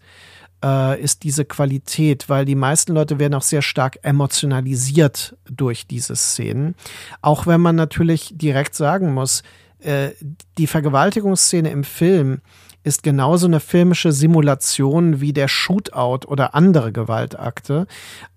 äh, 0.62 1.00
ist 1.00 1.22
diese 1.22 1.46
Qualität, 1.46 2.28
weil 2.28 2.44
die 2.44 2.54
meisten 2.54 2.92
Leute 2.92 3.18
werden 3.18 3.32
auch 3.32 3.40
sehr 3.40 3.62
stark 3.62 3.98
emotionalisiert 4.02 5.34
durch 5.50 5.86
diese 5.86 6.14
Szenen. 6.14 6.74
Auch 7.22 7.46
wenn 7.46 7.62
man 7.62 7.74
natürlich 7.74 8.34
direkt 8.36 8.74
sagen 8.74 9.14
muss, 9.14 9.42
äh, 9.78 10.10
die 10.58 10.66
Vergewaltigungsszene 10.66 11.70
im 11.70 11.84
Film 11.84 12.42
ist 12.84 13.02
genauso 13.02 13.46
eine 13.46 13.60
filmische 13.60 14.12
Simulation 14.12 15.20
wie 15.20 15.32
der 15.32 15.48
Shootout 15.48 16.28
oder 16.28 16.54
andere 16.54 16.92
Gewaltakte. 16.92 17.86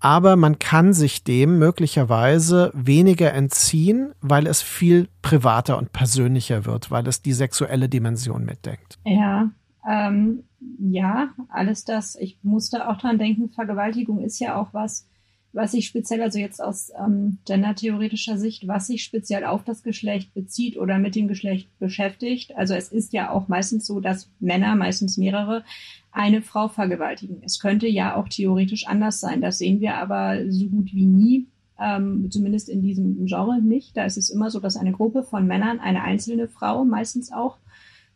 Aber 0.00 0.36
man 0.36 0.58
kann 0.58 0.92
sich 0.92 1.22
dem 1.22 1.58
möglicherweise 1.58 2.72
weniger 2.74 3.32
entziehen, 3.32 4.14
weil 4.20 4.46
es 4.46 4.62
viel 4.62 5.08
privater 5.22 5.78
und 5.78 5.92
persönlicher 5.92 6.64
wird, 6.64 6.90
weil 6.90 7.06
es 7.06 7.22
die 7.22 7.34
sexuelle 7.34 7.88
Dimension 7.88 8.44
mitdenkt. 8.44 8.98
Ja, 9.04 9.50
ähm, 9.88 10.44
ja, 10.80 11.28
alles 11.50 11.84
das. 11.84 12.16
Ich 12.16 12.38
musste 12.42 12.88
auch 12.88 12.96
dran 12.96 13.18
denken, 13.18 13.50
Vergewaltigung 13.50 14.22
ist 14.24 14.38
ja 14.40 14.56
auch 14.56 14.72
was, 14.72 15.06
was 15.52 15.72
sich 15.72 15.86
speziell, 15.86 16.22
also 16.22 16.38
jetzt 16.38 16.62
aus 16.62 16.92
ähm, 16.98 17.38
gendertheoretischer 17.46 18.36
Sicht, 18.38 18.68
was 18.68 18.86
sich 18.86 19.02
speziell 19.02 19.44
auf 19.44 19.64
das 19.64 19.82
Geschlecht 19.82 20.34
bezieht 20.34 20.76
oder 20.76 20.98
mit 20.98 21.14
dem 21.14 21.28
Geschlecht 21.28 21.68
beschäftigt. 21.78 22.54
Also 22.56 22.74
es 22.74 22.90
ist 22.90 23.12
ja 23.12 23.30
auch 23.30 23.48
meistens 23.48 23.86
so, 23.86 24.00
dass 24.00 24.30
Männer, 24.40 24.76
meistens 24.76 25.16
mehrere, 25.16 25.64
eine 26.12 26.42
Frau 26.42 26.68
vergewaltigen. 26.68 27.42
Es 27.44 27.60
könnte 27.60 27.86
ja 27.86 28.16
auch 28.16 28.28
theoretisch 28.28 28.86
anders 28.86 29.20
sein. 29.20 29.40
Das 29.40 29.58
sehen 29.58 29.80
wir 29.80 29.94
aber 29.94 30.50
so 30.50 30.66
gut 30.66 30.92
wie 30.92 31.06
nie, 31.06 31.46
ähm, 31.80 32.30
zumindest 32.30 32.68
in 32.68 32.82
diesem 32.82 33.24
Genre 33.26 33.62
nicht. 33.62 33.96
Da 33.96 34.04
ist 34.04 34.18
es 34.18 34.30
immer 34.30 34.50
so, 34.50 34.60
dass 34.60 34.76
eine 34.76 34.92
Gruppe 34.92 35.22
von 35.22 35.46
Männern 35.46 35.80
eine 35.80 36.02
einzelne 36.02 36.48
Frau 36.48 36.84
meistens 36.84 37.32
auch 37.32 37.58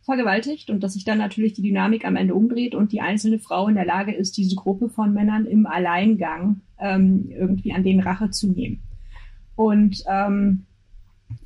vergewaltigt 0.02 0.70
und 0.70 0.82
dass 0.82 0.94
sich 0.94 1.04
dann 1.04 1.18
natürlich 1.18 1.52
die 1.52 1.62
Dynamik 1.62 2.04
am 2.04 2.16
Ende 2.16 2.34
umdreht 2.34 2.74
und 2.74 2.92
die 2.92 3.00
einzelne 3.00 3.38
Frau 3.38 3.68
in 3.68 3.76
der 3.76 3.84
Lage 3.84 4.12
ist, 4.12 4.36
diese 4.36 4.56
Gruppe 4.56 4.88
von 4.88 5.12
Männern 5.12 5.46
im 5.46 5.66
Alleingang 5.66 6.60
ähm, 6.78 7.30
irgendwie 7.30 7.72
an 7.72 7.84
den 7.84 8.00
Rache 8.00 8.30
zu 8.30 8.48
nehmen. 8.48 8.82
Und 9.54 10.02
ähm, 10.08 10.64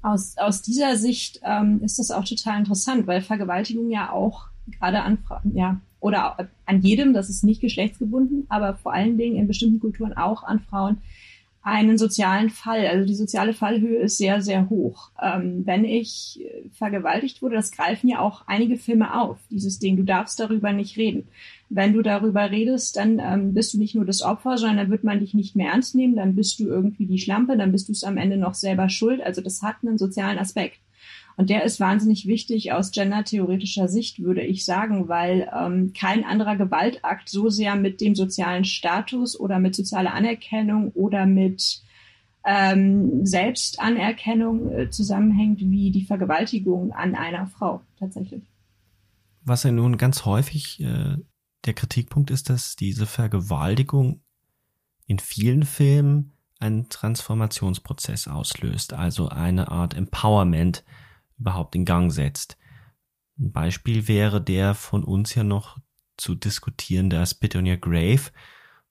aus, 0.02 0.36
aus 0.38 0.62
dieser 0.62 0.96
Sicht 0.96 1.40
ähm, 1.44 1.80
ist 1.82 1.98
das 1.98 2.10
auch 2.10 2.24
total 2.24 2.58
interessant, 2.58 3.06
weil 3.06 3.20
Vergewaltigung 3.20 3.90
ja 3.90 4.10
auch 4.10 4.46
gerade 4.78 5.02
an 5.02 5.18
Frauen, 5.18 5.54
ja, 5.54 5.80
oder 6.00 6.48
an 6.66 6.82
jedem, 6.82 7.12
das 7.12 7.28
ist 7.28 7.42
nicht 7.42 7.60
geschlechtsgebunden, 7.60 8.46
aber 8.48 8.74
vor 8.74 8.92
allen 8.92 9.18
Dingen 9.18 9.36
in 9.36 9.46
bestimmten 9.46 9.80
Kulturen 9.80 10.12
auch 10.12 10.44
an 10.44 10.60
Frauen 10.60 10.98
einen 11.66 11.98
sozialen 11.98 12.48
Fall. 12.48 12.86
Also 12.86 13.04
die 13.04 13.16
soziale 13.16 13.52
Fallhöhe 13.52 13.98
ist 13.98 14.18
sehr, 14.18 14.40
sehr 14.40 14.70
hoch. 14.70 15.10
Ähm, 15.20 15.66
wenn 15.66 15.84
ich 15.84 16.40
äh, 16.40 16.68
vergewaltigt 16.70 17.42
wurde, 17.42 17.56
das 17.56 17.72
greifen 17.72 18.06
ja 18.06 18.20
auch 18.20 18.46
einige 18.46 18.76
Filme 18.76 19.20
auf, 19.20 19.38
dieses 19.50 19.80
Ding, 19.80 19.96
du 19.96 20.04
darfst 20.04 20.38
darüber 20.38 20.72
nicht 20.72 20.96
reden. 20.96 21.26
Wenn 21.68 21.92
du 21.92 22.02
darüber 22.02 22.52
redest, 22.52 22.96
dann 22.96 23.18
ähm, 23.18 23.52
bist 23.52 23.74
du 23.74 23.78
nicht 23.78 23.96
nur 23.96 24.04
das 24.04 24.22
Opfer, 24.22 24.58
sondern 24.58 24.76
dann 24.76 24.90
wird 24.90 25.02
man 25.02 25.18
dich 25.18 25.34
nicht 25.34 25.56
mehr 25.56 25.72
ernst 25.72 25.96
nehmen, 25.96 26.14
dann 26.14 26.36
bist 26.36 26.60
du 26.60 26.68
irgendwie 26.68 27.06
die 27.06 27.18
Schlampe, 27.18 27.56
dann 27.56 27.72
bist 27.72 27.88
du 27.88 27.92
es 27.92 28.04
am 28.04 28.16
Ende 28.16 28.36
noch 28.36 28.54
selber 28.54 28.88
schuld. 28.88 29.20
Also 29.20 29.40
das 29.40 29.60
hat 29.62 29.78
einen 29.82 29.98
sozialen 29.98 30.38
Aspekt. 30.38 30.78
Und 31.36 31.50
der 31.50 31.64
ist 31.64 31.80
wahnsinnig 31.80 32.26
wichtig 32.26 32.72
aus 32.72 32.92
gendertheoretischer 32.92 33.88
Sicht, 33.88 34.22
würde 34.22 34.40
ich 34.42 34.64
sagen, 34.64 35.08
weil 35.08 35.50
ähm, 35.54 35.92
kein 35.92 36.24
anderer 36.24 36.56
Gewaltakt 36.56 37.28
so 37.28 37.50
sehr 37.50 37.76
mit 37.76 38.00
dem 38.00 38.14
sozialen 38.14 38.64
Status 38.64 39.38
oder 39.38 39.58
mit 39.58 39.74
sozialer 39.74 40.14
Anerkennung 40.14 40.92
oder 40.92 41.26
mit 41.26 41.82
ähm, 42.46 43.26
Selbstanerkennung 43.26 44.72
äh, 44.72 44.90
zusammenhängt 44.90 45.60
wie 45.60 45.90
die 45.90 46.04
Vergewaltigung 46.04 46.92
an 46.92 47.14
einer 47.14 47.46
Frau 47.46 47.82
tatsächlich. 47.98 48.42
Was 49.44 49.64
ja 49.64 49.72
nun 49.72 49.98
ganz 49.98 50.24
häufig 50.24 50.80
äh, 50.80 51.16
der 51.66 51.74
Kritikpunkt 51.74 52.30
ist, 52.30 52.48
dass 52.48 52.76
diese 52.76 53.04
Vergewaltigung 53.04 54.22
in 55.06 55.18
vielen 55.18 55.64
Filmen 55.64 56.32
einen 56.60 56.88
Transformationsprozess 56.88 58.26
auslöst, 58.26 58.94
also 58.94 59.28
eine 59.28 59.70
Art 59.70 59.94
Empowerment 59.94 60.82
überhaupt 61.38 61.74
in 61.74 61.84
Gang 61.84 62.12
setzt. 62.12 62.56
Ein 63.38 63.52
Beispiel 63.52 64.08
wäre 64.08 64.40
der 64.40 64.74
von 64.74 65.04
uns 65.04 65.34
ja 65.34 65.44
noch 65.44 65.78
zu 66.16 66.34
diskutierende 66.34 67.24
Spit 67.26 67.56
on 67.56 67.66
Your 67.66 67.76
Grave, 67.76 68.30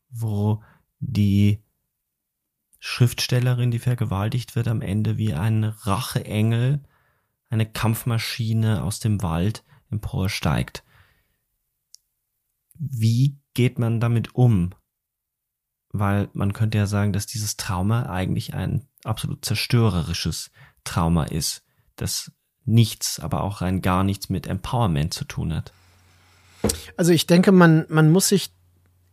wo 0.09 0.63
die 0.99 1.63
Schriftstellerin, 2.79 3.71
die 3.71 3.79
vergewaltigt 3.79 4.55
wird, 4.55 4.67
am 4.67 4.81
Ende 4.81 5.17
wie 5.17 5.33
ein 5.33 5.63
Racheengel, 5.63 6.83
eine 7.49 7.65
Kampfmaschine 7.65 8.83
aus 8.83 8.99
dem 8.99 9.23
Wald 9.23 9.63
emporsteigt. 9.89 10.83
Wie 12.77 13.39
geht 13.55 13.79
man 13.79 13.99
damit 13.99 14.35
um? 14.35 14.75
Weil 15.89 16.29
man 16.33 16.53
könnte 16.53 16.77
ja 16.77 16.85
sagen, 16.85 17.13
dass 17.13 17.25
dieses 17.25 17.57
Trauma 17.57 18.07
eigentlich 18.07 18.53
ein 18.53 18.87
absolut 19.03 19.43
zerstörerisches 19.45 20.51
Trauma 20.83 21.23
ist 21.23 21.65
das 21.95 22.31
nichts, 22.65 23.19
aber 23.19 23.43
auch 23.43 23.61
rein 23.61 23.81
gar 23.81 24.03
nichts 24.03 24.29
mit 24.29 24.47
Empowerment 24.47 25.13
zu 25.13 25.25
tun 25.25 25.53
hat. 25.53 25.71
Also 26.97 27.11
ich 27.11 27.27
denke, 27.27 27.51
man, 27.51 27.85
man 27.89 28.11
muss 28.11 28.29
sich 28.29 28.51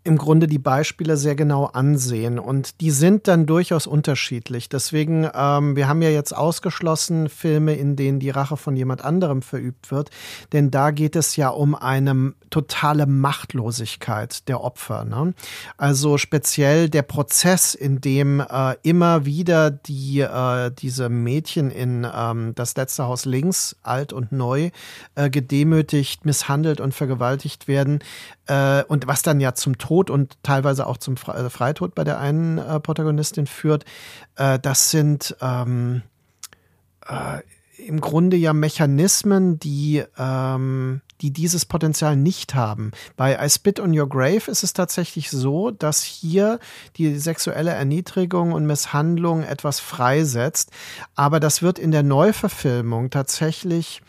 im 0.04 0.18
Grunde 0.18 0.48
die 0.48 0.58
Beispiele 0.58 1.16
sehr 1.16 1.36
genau 1.36 1.66
ansehen 1.66 2.38
und 2.38 2.80
die 2.80 2.90
sind 2.90 3.28
dann 3.28 3.46
durchaus 3.46 3.86
unterschiedlich. 3.86 4.68
Deswegen, 4.68 5.28
ähm, 5.32 5.76
wir 5.76 5.88
haben 5.88 6.02
ja 6.02 6.10
jetzt 6.10 6.36
ausgeschlossen 6.36 7.28
Filme, 7.28 7.74
in 7.74 7.94
denen 7.94 8.18
die 8.18 8.30
Rache 8.30 8.56
von 8.56 8.74
jemand 8.74 9.04
anderem 9.04 9.42
verübt 9.42 9.92
wird, 9.92 10.10
denn 10.52 10.72
da 10.72 10.90
geht 10.90 11.14
es 11.14 11.36
ja 11.36 11.48
um 11.48 11.76
eine 11.76 12.34
totale 12.50 13.06
Machtlosigkeit 13.06 14.48
der 14.48 14.62
Opfer. 14.62 15.04
Ne? 15.04 15.34
Also 15.76 16.18
speziell 16.18 16.90
der 16.90 17.02
Prozess, 17.02 17.74
in 17.74 18.00
dem 18.00 18.40
äh, 18.40 18.74
immer 18.82 19.24
wieder 19.24 19.70
die 19.70 20.20
äh, 20.20 20.70
diese 20.70 21.08
Mädchen 21.08 21.70
in 21.70 22.06
ähm, 22.12 22.54
das 22.56 22.76
letzte 22.76 23.04
Haus 23.04 23.24
links, 23.24 23.76
alt 23.82 24.12
und 24.12 24.32
neu, 24.32 24.70
äh, 25.14 25.30
gedemütigt, 25.30 26.24
misshandelt 26.24 26.80
und 26.80 26.92
vergewaltigt 26.92 27.68
werden 27.68 28.00
äh, 28.46 28.83
und 28.85 29.07
was 29.07 29.22
dann 29.22 29.40
ja 29.40 29.55
zum 29.55 29.78
Tod 29.78 30.11
und 30.11 30.37
teilweise 30.42 30.87
auch 30.87 30.96
zum 30.96 31.16
Fre 31.16 31.35
äh, 31.35 31.50
Freitod 31.50 31.94
bei 31.94 32.05
der 32.05 32.18
einen 32.18 32.59
äh, 32.59 32.81
Protagonistin 32.81 33.46
führt, 33.46 33.85
äh, 34.37 34.59
das 34.59 34.90
sind 34.90 35.37
ähm, 35.40 36.02
äh, 37.07 37.40
im 37.87 38.00
Grunde 38.00 38.37
ja 38.37 38.52
Mechanismen, 38.52 39.59
die, 39.59 40.05
ähm, 40.18 41.00
die 41.20 41.33
dieses 41.33 41.64
Potenzial 41.64 42.16
nicht 42.16 42.55
haben. 42.55 42.92
Bei 43.16 43.44
I 43.44 43.48
Spit 43.48 43.81
on 43.81 43.98
Your 43.98 44.09
Grave 44.09 44.50
ist 44.50 44.62
es 44.62 44.72
tatsächlich 44.72 45.31
so, 45.31 45.70
dass 45.70 46.02
hier 46.02 46.59
die 46.96 47.18
sexuelle 47.18 47.70
Erniedrigung 47.70 48.52
und 48.52 48.66
Misshandlung 48.66 49.42
etwas 49.42 49.81
freisetzt. 49.81 50.70
Aber 51.14 51.40
das 51.40 51.62
wird 51.62 51.78
in 51.78 51.90
der 51.90 52.02
Neuverfilmung 52.02 53.11
tatsächlich 53.11 54.02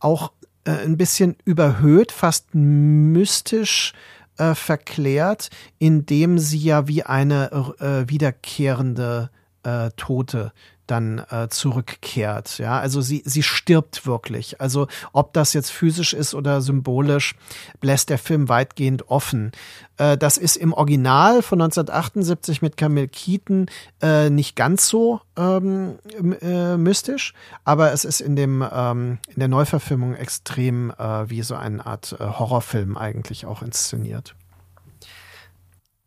auch 0.00 0.32
äh, 0.64 0.72
ein 0.72 0.96
bisschen 0.96 1.36
überhöht, 1.44 2.12
fast 2.12 2.54
mystisch 2.54 3.92
äh, 4.38 4.54
verklärt, 4.54 5.50
indem 5.78 6.38
sie 6.38 6.58
ja 6.58 6.88
wie 6.88 7.02
eine 7.02 7.50
äh, 7.78 8.08
wiederkehrende 8.08 9.30
äh, 9.62 9.90
Tote 9.96 10.52
dann 10.90 11.22
äh, 11.30 11.48
zurückkehrt. 11.48 12.58
Ja, 12.58 12.78
also 12.78 13.00
sie, 13.00 13.22
sie 13.24 13.42
stirbt 13.42 14.06
wirklich. 14.06 14.60
Also 14.60 14.88
ob 15.12 15.32
das 15.32 15.52
jetzt 15.52 15.70
physisch 15.70 16.14
ist 16.14 16.34
oder 16.34 16.60
symbolisch, 16.60 17.34
lässt 17.82 18.10
der 18.10 18.18
Film 18.18 18.48
weitgehend 18.48 19.08
offen. 19.08 19.52
Äh, 19.96 20.16
das 20.16 20.36
ist 20.36 20.56
im 20.56 20.72
Original 20.72 21.42
von 21.42 21.60
1978 21.60 22.62
mit 22.62 22.76
Camille 22.76 23.08
Keaton 23.08 23.66
äh, 24.02 24.30
nicht 24.30 24.56
ganz 24.56 24.88
so 24.88 25.20
ähm, 25.36 25.98
äh, 26.40 26.76
mystisch, 26.76 27.34
aber 27.64 27.92
es 27.92 28.04
ist 28.04 28.20
in 28.20 28.36
dem 28.36 28.64
ähm, 28.72 29.18
in 29.28 29.38
der 29.38 29.48
Neuverfilmung 29.48 30.14
extrem 30.14 30.90
äh, 30.98 31.28
wie 31.30 31.42
so 31.42 31.54
eine 31.54 31.84
Art 31.84 32.16
äh, 32.18 32.24
Horrorfilm 32.24 32.96
eigentlich 32.96 33.46
auch 33.46 33.62
inszeniert 33.62 34.34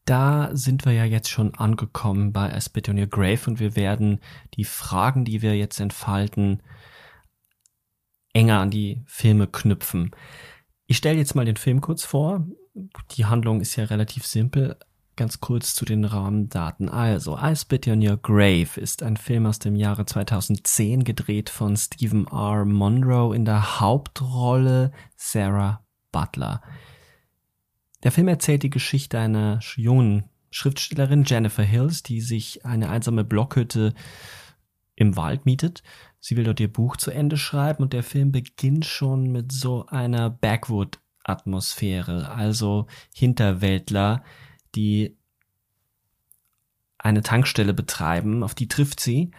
da 0.05 0.49
sind 0.53 0.85
wir 0.85 0.91
ja 0.91 1.05
jetzt 1.05 1.29
schon 1.29 1.55
angekommen 1.55 2.33
bei 2.33 2.53
A 2.53 2.59
Spit 2.59 2.89
on 2.89 2.99
Your 2.99 3.07
Grave 3.07 3.39
und 3.47 3.59
wir 3.59 3.75
werden 3.75 4.19
die 4.55 4.65
Fragen, 4.65 5.25
die 5.25 5.41
wir 5.41 5.55
jetzt 5.55 5.79
entfalten, 5.79 6.61
enger 8.33 8.59
an 8.59 8.69
die 8.69 9.01
Filme 9.05 9.47
knüpfen. 9.47 10.11
Ich 10.87 10.97
stelle 10.97 11.17
jetzt 11.17 11.35
mal 11.35 11.45
den 11.45 11.55
Film 11.55 11.79
kurz 11.79 12.03
vor. 12.03 12.45
Die 13.11 13.25
Handlung 13.25 13.61
ist 13.61 13.75
ja 13.75 13.85
relativ 13.85 14.25
simpel. 14.25 14.77
Ganz 15.15 15.39
kurz 15.39 15.75
zu 15.75 15.85
den 15.85 16.05
Rahmendaten. 16.05 16.89
Also, 16.89 17.37
I 17.37 17.55
Spit 17.55 17.87
on 17.87 18.05
Your 18.05 18.17
Grave 18.17 18.79
ist 18.81 19.03
ein 19.03 19.15
Film 19.15 19.45
aus 19.45 19.59
dem 19.59 19.75
Jahre 19.75 20.05
2010, 20.05 21.03
gedreht 21.03 21.51
von 21.51 21.77
Stephen 21.77 22.25
R. 22.27 22.65
Monroe 22.65 23.35
in 23.35 23.45
der 23.45 23.79
Hauptrolle 23.79 24.91
Sarah 25.15 25.85
Butler. 26.11 26.61
Der 28.03 28.11
Film 28.11 28.27
erzählt 28.27 28.63
die 28.63 28.69
Geschichte 28.69 29.17
einer 29.17 29.59
jungen 29.75 30.25
Schriftstellerin 30.51 31.23
Jennifer 31.25 31.63
Hills, 31.63 32.03
die 32.03 32.21
sich 32.21 32.65
eine 32.65 32.89
einsame 32.89 33.23
Blockhütte 33.23 33.93
im 34.95 35.15
Wald 35.15 35.45
mietet. 35.45 35.83
Sie 36.19 36.37
will 36.37 36.43
dort 36.43 36.59
ihr 36.59 36.71
Buch 36.71 36.97
zu 36.97 37.11
Ende 37.11 37.37
schreiben 37.37 37.83
und 37.83 37.93
der 37.93 38.03
Film 38.03 38.31
beginnt 38.31 38.85
schon 38.85 39.31
mit 39.31 39.51
so 39.51 39.85
einer 39.87 40.29
Backwood-Atmosphäre, 40.29 42.29
also 42.29 42.87
Hinterwäldler, 43.15 44.23
die 44.75 45.17
eine 46.97 47.23
Tankstelle 47.23 47.73
betreiben, 47.73 48.43
auf 48.43 48.53
die 48.53 48.67
trifft 48.67 48.99
sie 48.99 49.31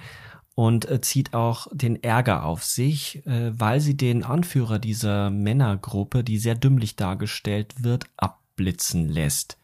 und 0.55 0.91
äh, 0.91 1.01
zieht 1.01 1.35
auch 1.35 1.67
den 1.73 2.03
Ärger 2.03 2.45
auf 2.45 2.65
sich, 2.65 3.27
äh, 3.27 3.59
weil 3.59 3.81
sie 3.81 3.97
den 3.97 4.23
Anführer 4.23 4.79
dieser 4.79 5.31
Männergruppe, 5.31 6.25
die 6.25 6.39
sehr 6.39 6.55
dümmlich 6.55 6.97
dargestellt 6.97 7.83
wird, 7.83 8.05
ab 8.17 8.44
blitzen 8.57 9.09
lässt. 9.09 9.59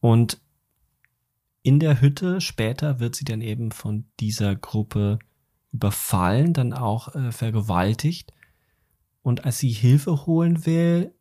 Und 0.00 0.40
in 1.62 1.78
der 1.78 2.00
Hütte 2.00 2.40
später 2.40 3.00
wird 3.00 3.14
sie 3.14 3.24
dann 3.24 3.42
eben 3.42 3.70
von 3.70 4.06
dieser 4.18 4.56
Gruppe 4.56 5.18
überfallen, 5.72 6.52
dann 6.52 6.72
auch 6.72 7.14
äh, 7.14 7.32
vergewaltigt. 7.32 8.32
Und 9.22 9.44
als 9.44 9.58
sie 9.58 9.70
Hilfe 9.70 10.26
holen 10.26 10.64
will, 10.64 11.14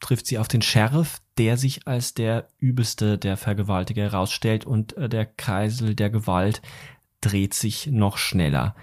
trifft 0.00 0.26
sie 0.26 0.38
auf 0.38 0.48
den 0.48 0.62
Sheriff, 0.62 1.20
der 1.38 1.56
sich 1.56 1.86
als 1.86 2.14
der 2.14 2.48
übelste 2.58 3.18
der 3.18 3.36
Vergewaltiger 3.36 4.02
herausstellt 4.02 4.64
und 4.64 4.96
äh, 4.96 5.08
der 5.08 5.26
Kreisel 5.26 5.94
der 5.94 6.10
Gewalt 6.10 6.62
dreht 7.20 7.54
sich 7.54 7.86
noch 7.86 8.18
schneller. 8.18 8.76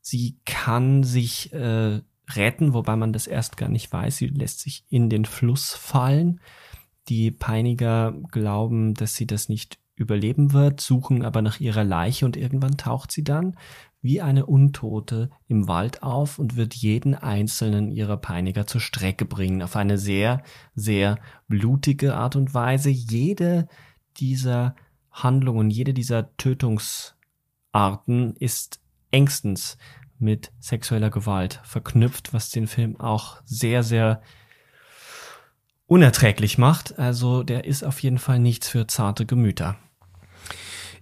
Sie 0.00 0.38
kann 0.44 1.02
sich 1.02 1.52
äh, 1.52 2.00
retten, 2.30 2.72
wobei 2.72 2.96
man 2.96 3.12
das 3.12 3.26
erst 3.26 3.56
gar 3.56 3.68
nicht 3.68 3.92
weiß. 3.92 4.16
Sie 4.16 4.26
lässt 4.28 4.60
sich 4.60 4.84
in 4.88 5.10
den 5.10 5.24
Fluss 5.24 5.74
fallen. 5.74 6.40
Die 7.08 7.30
Peiniger 7.30 8.12
glauben, 8.30 8.94
dass 8.94 9.14
sie 9.14 9.26
das 9.26 9.48
nicht 9.48 9.78
überleben 9.94 10.52
wird, 10.52 10.80
suchen 10.80 11.24
aber 11.24 11.42
nach 11.42 11.60
ihrer 11.60 11.84
Leiche 11.84 12.24
und 12.24 12.36
irgendwann 12.36 12.76
taucht 12.76 13.12
sie 13.12 13.24
dann 13.24 13.56
wie 14.02 14.20
eine 14.20 14.46
Untote 14.46 15.30
im 15.46 15.68
Wald 15.68 16.02
auf 16.02 16.40
und 16.40 16.56
wird 16.56 16.74
jeden 16.74 17.14
einzelnen 17.14 17.92
ihrer 17.92 18.16
Peiniger 18.16 18.66
zur 18.66 18.80
Strecke 18.80 19.24
bringen, 19.24 19.62
auf 19.62 19.76
eine 19.76 19.96
sehr, 19.96 20.42
sehr 20.74 21.18
blutige 21.46 22.16
Art 22.16 22.34
und 22.34 22.52
Weise. 22.52 22.90
Jede 22.90 23.68
dieser 24.16 24.74
Handlungen, 25.12 25.70
jede 25.70 25.94
dieser 25.94 26.36
Tötungsarten 26.36 28.34
ist 28.36 28.80
engstens 29.12 29.78
mit 30.22 30.52
sexueller 30.60 31.10
Gewalt 31.10 31.60
verknüpft, 31.64 32.32
was 32.32 32.50
den 32.50 32.66
Film 32.66 32.98
auch 32.98 33.42
sehr, 33.44 33.82
sehr 33.82 34.22
unerträglich 35.86 36.56
macht. 36.56 36.98
Also 36.98 37.42
der 37.42 37.64
ist 37.64 37.84
auf 37.84 38.02
jeden 38.02 38.18
Fall 38.18 38.38
nichts 38.38 38.68
für 38.68 38.86
zarte 38.86 39.26
Gemüter. 39.26 39.76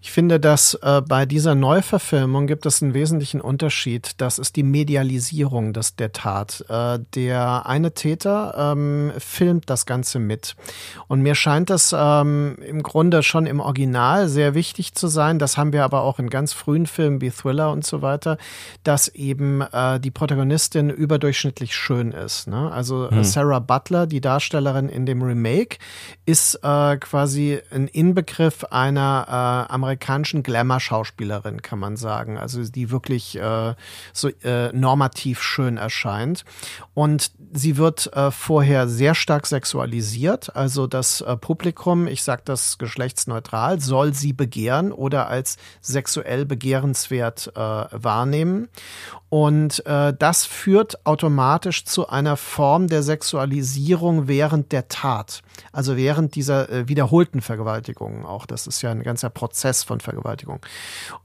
Ich 0.02 0.12
finde, 0.12 0.40
dass 0.40 0.74
äh, 0.74 1.02
bei 1.06 1.26
dieser 1.26 1.54
Neuverfilmung 1.54 2.46
gibt 2.46 2.64
es 2.64 2.82
einen 2.82 2.94
wesentlichen 2.94 3.42
Unterschied. 3.42 4.12
Das 4.16 4.38
ist 4.38 4.56
die 4.56 4.62
Medialisierung 4.62 5.74
des, 5.74 5.94
der 5.94 6.12
Tat. 6.12 6.64
Äh, 6.70 7.00
der 7.14 7.66
eine 7.66 7.92
Täter 7.92 8.54
ähm, 8.56 9.12
filmt 9.18 9.68
das 9.68 9.84
Ganze 9.84 10.18
mit. 10.18 10.56
Und 11.06 11.20
mir 11.20 11.34
scheint 11.34 11.68
das 11.68 11.94
ähm, 11.96 12.56
im 12.66 12.82
Grunde 12.82 13.22
schon 13.22 13.44
im 13.44 13.60
Original 13.60 14.28
sehr 14.28 14.54
wichtig 14.54 14.94
zu 14.94 15.06
sein. 15.06 15.38
Das 15.38 15.58
haben 15.58 15.74
wir 15.74 15.84
aber 15.84 16.00
auch 16.00 16.18
in 16.18 16.30
ganz 16.30 16.54
frühen 16.54 16.86
Filmen 16.86 17.20
wie 17.20 17.30
Thriller 17.30 17.70
und 17.70 17.84
so 17.84 18.00
weiter, 18.00 18.38
dass 18.84 19.08
eben 19.08 19.60
äh, 19.60 20.00
die 20.00 20.10
Protagonistin 20.10 20.88
überdurchschnittlich 20.88 21.76
schön 21.76 22.12
ist. 22.12 22.48
Ne? 22.48 22.72
Also 22.72 23.10
hm. 23.10 23.22
Sarah 23.22 23.58
Butler, 23.58 24.06
die 24.06 24.22
Darstellerin 24.22 24.88
in 24.88 25.04
dem 25.04 25.20
Remake, 25.20 25.76
ist 26.24 26.54
äh, 26.62 26.96
quasi 26.96 27.58
ein 27.70 27.86
Inbegriff 27.86 28.64
einer 28.70 29.26
äh, 29.68 29.72
amerikanischen 29.72 29.89
Glamour-Schauspielerin, 30.42 31.62
kann 31.62 31.78
man 31.78 31.96
sagen. 31.96 32.38
Also 32.38 32.62
die 32.64 32.90
wirklich 32.90 33.36
äh, 33.36 33.74
so 34.12 34.28
äh, 34.42 34.72
normativ 34.72 35.42
schön 35.42 35.76
erscheint. 35.76 36.44
Und 36.94 37.32
sie 37.52 37.76
wird 37.76 38.12
äh, 38.14 38.30
vorher 38.30 38.88
sehr 38.88 39.14
stark 39.14 39.46
sexualisiert. 39.46 40.54
Also 40.54 40.86
das 40.86 41.20
äh, 41.20 41.36
Publikum, 41.36 42.06
ich 42.06 42.22
sage 42.22 42.42
das 42.44 42.78
geschlechtsneutral, 42.78 43.80
soll 43.80 44.14
sie 44.14 44.32
begehren 44.32 44.92
oder 44.92 45.28
als 45.28 45.56
sexuell 45.80 46.46
begehrenswert 46.46 47.52
äh, 47.54 47.58
wahrnehmen. 47.58 48.68
Und 49.28 49.84
äh, 49.86 50.12
das 50.16 50.44
führt 50.44 51.06
automatisch 51.06 51.84
zu 51.84 52.08
einer 52.08 52.36
Form 52.36 52.88
der 52.88 53.02
Sexualisierung 53.02 54.26
während 54.26 54.72
der 54.72 54.88
Tat. 54.88 55.42
Also 55.72 55.96
während 55.96 56.34
dieser 56.34 56.68
äh, 56.68 56.88
wiederholten 56.88 57.40
Vergewaltigungen 57.40 58.26
auch. 58.26 58.46
Das 58.46 58.66
ist 58.66 58.82
ja 58.82 58.90
ein 58.90 59.02
ganzer 59.02 59.30
Prozess 59.30 59.84
von 59.84 60.00
Vergewaltigung. 60.00 60.60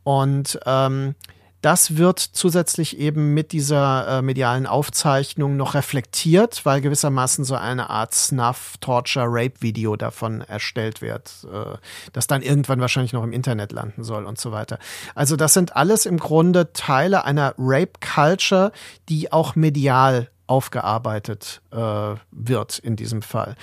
Und 0.04 0.60
ähm, 0.66 1.16
das 1.66 1.98
wird 1.98 2.20
zusätzlich 2.20 3.00
eben 3.00 3.34
mit 3.34 3.52
dieser 3.52 4.20
äh, 4.20 4.22
medialen 4.22 4.68
Aufzeichnung 4.68 5.58
noch 5.58 5.74
reflektiert, 5.74 6.64
weil 6.64 6.80
gewissermaßen 6.80 7.44
so 7.44 7.56
eine 7.56 7.90
Art 7.90 8.14
Snuff, 8.14 8.76
Torture, 8.82 9.26
Rape-Video 9.28 9.96
davon 9.96 10.42
erstellt 10.42 11.02
wird, 11.02 11.32
äh, 11.52 11.78
das 12.14 12.28
dann 12.28 12.44
irgendwann 12.44 12.82
wahrscheinlich 12.82 13.14
noch 13.14 13.24
im 13.24 13.34
Internet 13.34 13.72
landen 13.72 14.04
soll 14.04 14.26
und 14.26 14.40
so 14.40 14.52
weiter. 14.52 14.78
Also 15.16 15.38
das 15.38 15.56
sind 15.56 15.76
alles 15.76 16.06
im 16.06 16.20
Grunde 16.20 16.72
Teile 16.72 17.26
einer 17.26 17.56
Rape-Culture, 17.58 18.72
die 19.10 19.32
auch 19.32 19.56
medial 19.56 20.30
aufgearbeitet 20.48 21.62
äh, 21.72 22.16
wird 22.32 22.80
in 22.80 22.96
diesem 22.96 23.22
Fall. 23.22 23.56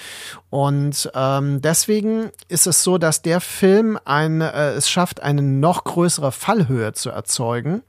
Und 0.51 1.11
ähm, 1.15 1.61
deswegen 1.61 2.31
ist 2.49 2.67
es 2.67 2.83
so, 2.83 2.99
dass 2.99 3.23
der 3.23 3.41
Film 3.41 3.99
ein, 4.05 4.41
äh, 4.41 4.71
es 4.73 4.91
schafft, 4.91 5.23
eine 5.23 5.43
noch 5.43 5.85
größere 5.85 6.33
Fallhöhe 6.33 6.93
zu 6.93 7.11
erzeugen, 7.11 7.83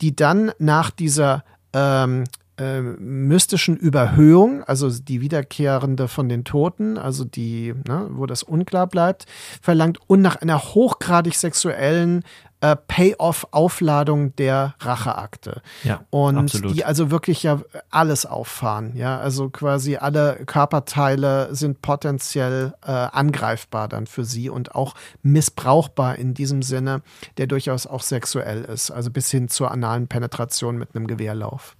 die 0.00 0.16
dann 0.16 0.52
nach 0.58 0.90
dieser 0.90 1.44
ähm, 1.72 2.24
äh, 2.56 2.80
mystischen 2.80 3.76
Überhöhung, 3.76 4.62
also 4.62 4.88
die 4.88 5.20
wiederkehrende 5.20 6.06
von 6.06 6.28
den 6.28 6.44
Toten, 6.44 6.98
also 6.98 7.24
die, 7.24 7.74
ne, 7.88 8.08
wo 8.10 8.26
das 8.26 8.42
unklar 8.42 8.86
bleibt, 8.86 9.26
verlangt 9.60 9.98
und 10.06 10.22
nach 10.22 10.36
einer 10.36 10.62
hochgradig 10.62 11.34
sexuellen 11.34 12.22
äh, 12.60 12.76
Payoff-Aufladung 12.76 14.34
der 14.36 14.74
Racheakte. 14.80 15.62
Ja, 15.82 16.04
und 16.10 16.38
absolut. 16.38 16.74
die 16.74 16.84
also 16.84 17.10
wirklich 17.10 17.42
ja 17.42 17.60
alles 17.90 18.26
auffahren. 18.26 18.96
Ja, 18.96 19.18
also 19.18 19.50
quasi 19.50 19.96
alle 19.96 20.40
Körperteile 20.46 21.54
sind 21.54 21.82
potenziell 21.82 22.74
äh, 22.86 22.90
angreifbar 22.90 23.88
dann 23.88 24.06
für 24.06 24.24
sie 24.24 24.48
und 24.48 24.74
auch 24.74 24.94
missbrauchbar 25.22 26.16
in 26.16 26.34
diesem 26.34 26.62
Sinne, 26.62 27.02
der 27.36 27.46
durchaus 27.46 27.86
auch 27.86 28.02
sexuell 28.02 28.64
ist. 28.64 28.90
Also 28.90 29.10
bis 29.10 29.30
hin 29.30 29.48
zur 29.48 29.70
analen 29.70 30.08
Penetration 30.08 30.78
mit 30.78 30.94
einem 30.94 31.06
Gewehrlauf. 31.06 31.76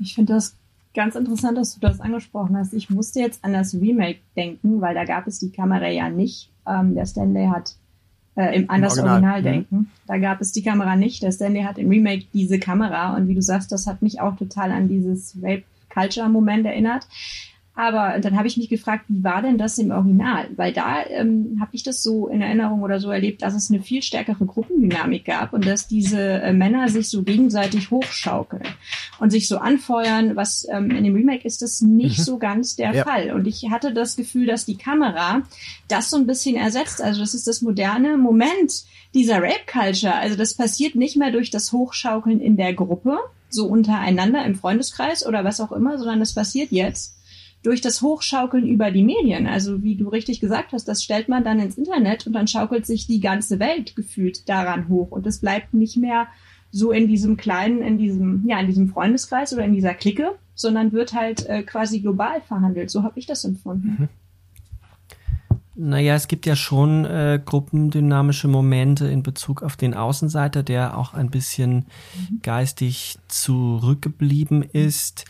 Ich 0.00 0.14
finde 0.14 0.34
das 0.34 0.54
ganz 0.94 1.14
interessant, 1.14 1.56
dass 1.58 1.74
du 1.74 1.80
das 1.80 2.00
angesprochen 2.00 2.56
hast. 2.56 2.72
Ich 2.72 2.90
musste 2.90 3.20
jetzt 3.20 3.44
an 3.44 3.52
das 3.52 3.74
Remake 3.74 4.18
denken, 4.36 4.80
weil 4.80 4.94
da 4.94 5.04
gab 5.04 5.26
es 5.26 5.38
die 5.38 5.50
Kamera 5.50 5.88
ja 5.88 6.08
nicht. 6.08 6.50
Ähm, 6.66 6.94
der 6.94 7.06
Stanley 7.06 7.46
hat 7.46 7.76
äh, 8.38 8.54
im, 8.54 8.70
an 8.70 8.82
das 8.82 8.98
Original, 8.98 9.14
Original, 9.14 9.40
mhm. 9.40 9.44
denken. 9.44 9.90
Da 10.06 10.18
gab 10.18 10.40
es 10.40 10.52
die 10.52 10.62
Kamera 10.62 10.94
nicht. 10.94 11.22
Der 11.22 11.32
Stanley 11.32 11.62
hat 11.62 11.76
im 11.76 11.88
Remake 11.88 12.26
diese 12.32 12.58
Kamera 12.58 13.16
und 13.16 13.26
wie 13.26 13.34
du 13.34 13.42
sagst, 13.42 13.72
das 13.72 13.86
hat 13.86 14.00
mich 14.00 14.20
auch 14.20 14.36
total 14.36 14.70
an 14.70 14.88
dieses 14.88 15.36
Rape 15.42 15.64
Culture 15.92 16.28
Moment 16.28 16.64
erinnert. 16.64 17.06
Aber 17.80 18.18
dann 18.18 18.36
habe 18.36 18.48
ich 18.48 18.56
mich 18.56 18.68
gefragt, 18.68 19.04
wie 19.06 19.22
war 19.22 19.40
denn 19.40 19.56
das 19.56 19.78
im 19.78 19.92
Original? 19.92 20.48
Weil 20.56 20.72
da 20.72 21.06
ähm, 21.06 21.58
habe 21.60 21.70
ich 21.74 21.84
das 21.84 22.02
so 22.02 22.26
in 22.26 22.42
Erinnerung 22.42 22.82
oder 22.82 22.98
so 22.98 23.08
erlebt, 23.08 23.40
dass 23.42 23.54
es 23.54 23.70
eine 23.70 23.80
viel 23.80 24.02
stärkere 24.02 24.44
Gruppendynamik 24.46 25.24
gab 25.24 25.52
und 25.52 25.64
dass 25.64 25.86
diese 25.86 26.18
äh, 26.20 26.52
Männer 26.52 26.88
sich 26.88 27.08
so 27.08 27.22
gegenseitig 27.22 27.92
hochschaukeln 27.92 28.64
und 29.20 29.30
sich 29.30 29.46
so 29.46 29.58
anfeuern. 29.58 30.34
Was 30.34 30.66
ähm, 30.68 30.90
in 30.90 31.04
dem 31.04 31.14
Remake 31.14 31.46
ist 31.46 31.62
das 31.62 31.80
nicht 31.80 32.18
Mhm. 32.18 32.22
so 32.24 32.38
ganz 32.38 32.74
der 32.74 32.92
Ja. 32.94 33.04
Fall. 33.04 33.30
Und 33.30 33.46
ich 33.46 33.70
hatte 33.70 33.94
das 33.94 34.16
Gefühl, 34.16 34.46
dass 34.46 34.64
die 34.66 34.76
Kamera 34.76 35.42
das 35.86 36.10
so 36.10 36.16
ein 36.16 36.26
bisschen 36.26 36.56
ersetzt. 36.56 37.00
Also 37.00 37.20
das 37.20 37.32
ist 37.32 37.46
das 37.46 37.62
moderne 37.62 38.16
Moment 38.16 38.72
dieser 39.14 39.36
Rape 39.40 39.66
Culture. 39.70 40.16
Also 40.16 40.34
das 40.36 40.54
passiert 40.54 40.96
nicht 40.96 41.16
mehr 41.16 41.30
durch 41.30 41.50
das 41.52 41.70
Hochschaukeln 41.70 42.40
in 42.40 42.56
der 42.56 42.74
Gruppe, 42.74 43.18
so 43.50 43.66
untereinander 43.66 44.44
im 44.44 44.56
Freundeskreis 44.56 45.24
oder 45.24 45.44
was 45.44 45.60
auch 45.60 45.70
immer, 45.70 45.96
sondern 45.96 46.18
das 46.18 46.34
passiert 46.34 46.72
jetzt 46.72 47.14
durch 47.62 47.80
das 47.80 48.02
Hochschaukeln 48.02 48.66
über 48.66 48.90
die 48.90 49.02
Medien. 49.02 49.46
Also 49.46 49.82
wie 49.82 49.96
du 49.96 50.08
richtig 50.08 50.40
gesagt 50.40 50.72
hast, 50.72 50.86
das 50.86 51.02
stellt 51.02 51.28
man 51.28 51.44
dann 51.44 51.58
ins 51.58 51.76
Internet 51.76 52.26
und 52.26 52.32
dann 52.32 52.46
schaukelt 52.46 52.86
sich 52.86 53.06
die 53.06 53.20
ganze 53.20 53.58
Welt 53.58 53.96
gefühlt 53.96 54.48
daran 54.48 54.88
hoch 54.88 55.10
und 55.10 55.26
es 55.26 55.40
bleibt 55.40 55.74
nicht 55.74 55.96
mehr 55.96 56.28
so 56.70 56.92
in 56.92 57.08
diesem 57.08 57.36
kleinen, 57.36 57.82
in 57.82 57.98
diesem, 57.98 58.44
ja, 58.46 58.60
in 58.60 58.66
diesem 58.66 58.88
Freundeskreis 58.88 59.52
oder 59.52 59.64
in 59.64 59.72
dieser 59.72 59.94
Clique, 59.94 60.32
sondern 60.54 60.92
wird 60.92 61.14
halt 61.14 61.46
äh, 61.46 61.62
quasi 61.62 62.00
global 62.00 62.40
verhandelt. 62.42 62.90
So 62.90 63.02
habe 63.02 63.18
ich 63.18 63.26
das 63.26 63.44
empfunden. 63.44 64.08
Naja, 65.80 66.16
es 66.16 66.26
gibt 66.26 66.44
ja 66.44 66.56
schon 66.56 67.04
äh, 67.04 67.40
gruppendynamische 67.42 68.48
Momente 68.48 69.06
in 69.06 69.22
Bezug 69.22 69.62
auf 69.62 69.76
den 69.76 69.94
Außenseiter, 69.94 70.64
der 70.64 70.98
auch 70.98 71.14
ein 71.14 71.30
bisschen 71.30 71.86
geistig 72.42 73.16
zurückgeblieben 73.28 74.62
ist, 74.64 75.24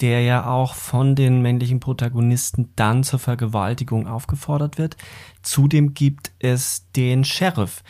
der 0.00 0.22
ja 0.22 0.46
auch 0.46 0.74
von 0.74 1.14
den 1.14 1.42
männlichen 1.42 1.80
Protagonisten 1.80 2.72
dann 2.76 3.04
zur 3.04 3.18
Vergewaltigung 3.18 4.06
aufgefordert 4.06 4.78
wird. 4.78 4.96
Zudem 5.42 5.94
gibt 5.94 6.32
es 6.38 6.90
den 6.92 7.24
Sheriff. 7.24 7.82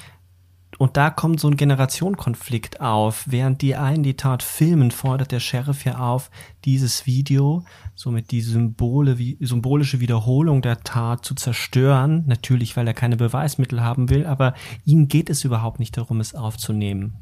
Und 0.79 0.97
da 0.97 1.11
kommt 1.11 1.41
so 1.41 1.49
ein 1.49 1.59
Generationenkonflikt 1.59 2.81
auf. 2.81 3.25
Während 3.27 3.61
die 3.61 3.77
einen 3.77 4.03
die 4.03 4.17
Tat 4.17 4.43
filmen, 4.43 4.91
fordert 4.91 5.31
der 5.31 5.41
Sheriff 5.41 5.85
ja 5.85 5.99
auf, 5.99 6.31
dieses 6.65 7.05
Video, 7.05 7.65
somit 7.95 8.31
die 8.31 8.41
Symbole, 8.41 9.15
symbolische 9.41 10.01
Wiederholung 10.01 10.63
der 10.63 10.81
Tat 10.81 11.23
zu 11.23 11.35
zerstören. 11.35 12.25
Natürlich, 12.27 12.79
weil 12.79 12.87
er 12.87 12.95
keine 12.95 13.19
Beweismittel 13.19 13.83
haben 13.83 14.09
will, 14.09 14.25
aber 14.25 14.55
ihm 14.87 15.09
geht 15.09 15.29
es 15.29 15.45
überhaupt 15.45 15.81
nicht 15.81 15.99
darum, 15.99 16.19
es 16.19 16.35
aufzunehmen. 16.35 17.17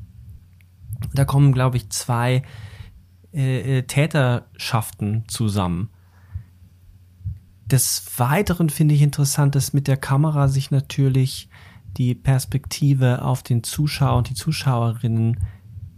Da 1.14 1.24
kommen, 1.24 1.52
glaube 1.52 1.78
ich, 1.78 1.90
zwei 1.90 2.42
äh, 3.32 3.78
äh, 3.78 3.82
Täterschaften 3.82 5.24
zusammen. 5.28 5.90
Des 7.66 8.04
Weiteren 8.16 8.70
finde 8.70 8.94
ich 8.94 9.02
interessant, 9.02 9.54
dass 9.54 9.74
mit 9.74 9.86
der 9.86 9.98
Kamera 9.98 10.48
sich 10.48 10.70
natürlich 10.70 11.50
die 11.98 12.14
Perspektive 12.14 13.22
auf 13.22 13.42
den 13.42 13.62
Zuschauer 13.62 14.16
und 14.16 14.30
die 14.30 14.34
Zuschauerinnen 14.34 15.38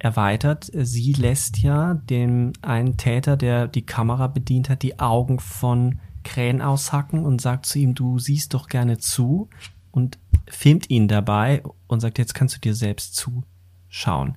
erweitert. 0.01 0.71
Sie 0.75 1.13
lässt 1.13 1.59
ja 1.59 1.95
dem 1.95 2.53
einen 2.63 2.97
Täter, 2.97 3.37
der 3.37 3.69
die 3.69 3.87
Kamera 3.87 4.27
bedient 4.27 4.69
hat, 4.69 4.83
die 4.83 4.99
Augen 4.99 5.39
von 5.39 6.01
Krähen 6.25 6.61
aushacken 6.61 7.25
und 7.25 7.41
sagt 7.41 7.67
zu 7.67 7.79
ihm, 7.79 7.95
du 7.95 8.19
siehst 8.19 8.55
doch 8.55 8.69
gerne 8.69 8.99
zu 8.99 9.49
und 9.91 10.19
filmt 10.49 10.91
ihn 10.91 11.07
dabei 11.07 11.63
und 11.87 12.01
sagt, 12.01 12.19
jetzt 12.19 12.35
kannst 12.35 12.57
du 12.57 12.61
dir 12.61 12.75
selbst 12.75 13.15
zuschauen. 13.15 14.37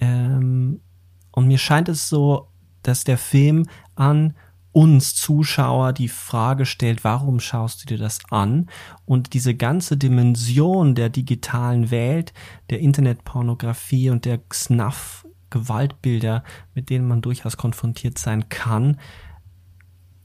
Ähm, 0.00 0.80
und 1.32 1.46
mir 1.46 1.58
scheint 1.58 1.88
es 1.88 2.08
so, 2.08 2.48
dass 2.82 3.04
der 3.04 3.18
Film 3.18 3.66
an 3.94 4.34
uns 4.72 5.14
Zuschauer 5.16 5.92
die 5.92 6.08
Frage 6.08 6.64
stellt, 6.64 7.02
warum 7.02 7.40
schaust 7.40 7.82
du 7.82 7.86
dir 7.86 7.98
das 7.98 8.20
an? 8.30 8.70
Und 9.04 9.34
diese 9.34 9.54
ganze 9.54 9.96
Dimension 9.96 10.94
der 10.94 11.08
digitalen 11.08 11.90
Welt, 11.90 12.32
der 12.70 12.78
Internetpornografie 12.78 14.10
und 14.10 14.24
der 14.24 14.40
Snuff-Gewaltbilder, 14.52 16.44
mit 16.74 16.88
denen 16.88 17.08
man 17.08 17.20
durchaus 17.20 17.56
konfrontiert 17.56 18.18
sein 18.18 18.48
kann, 18.48 19.00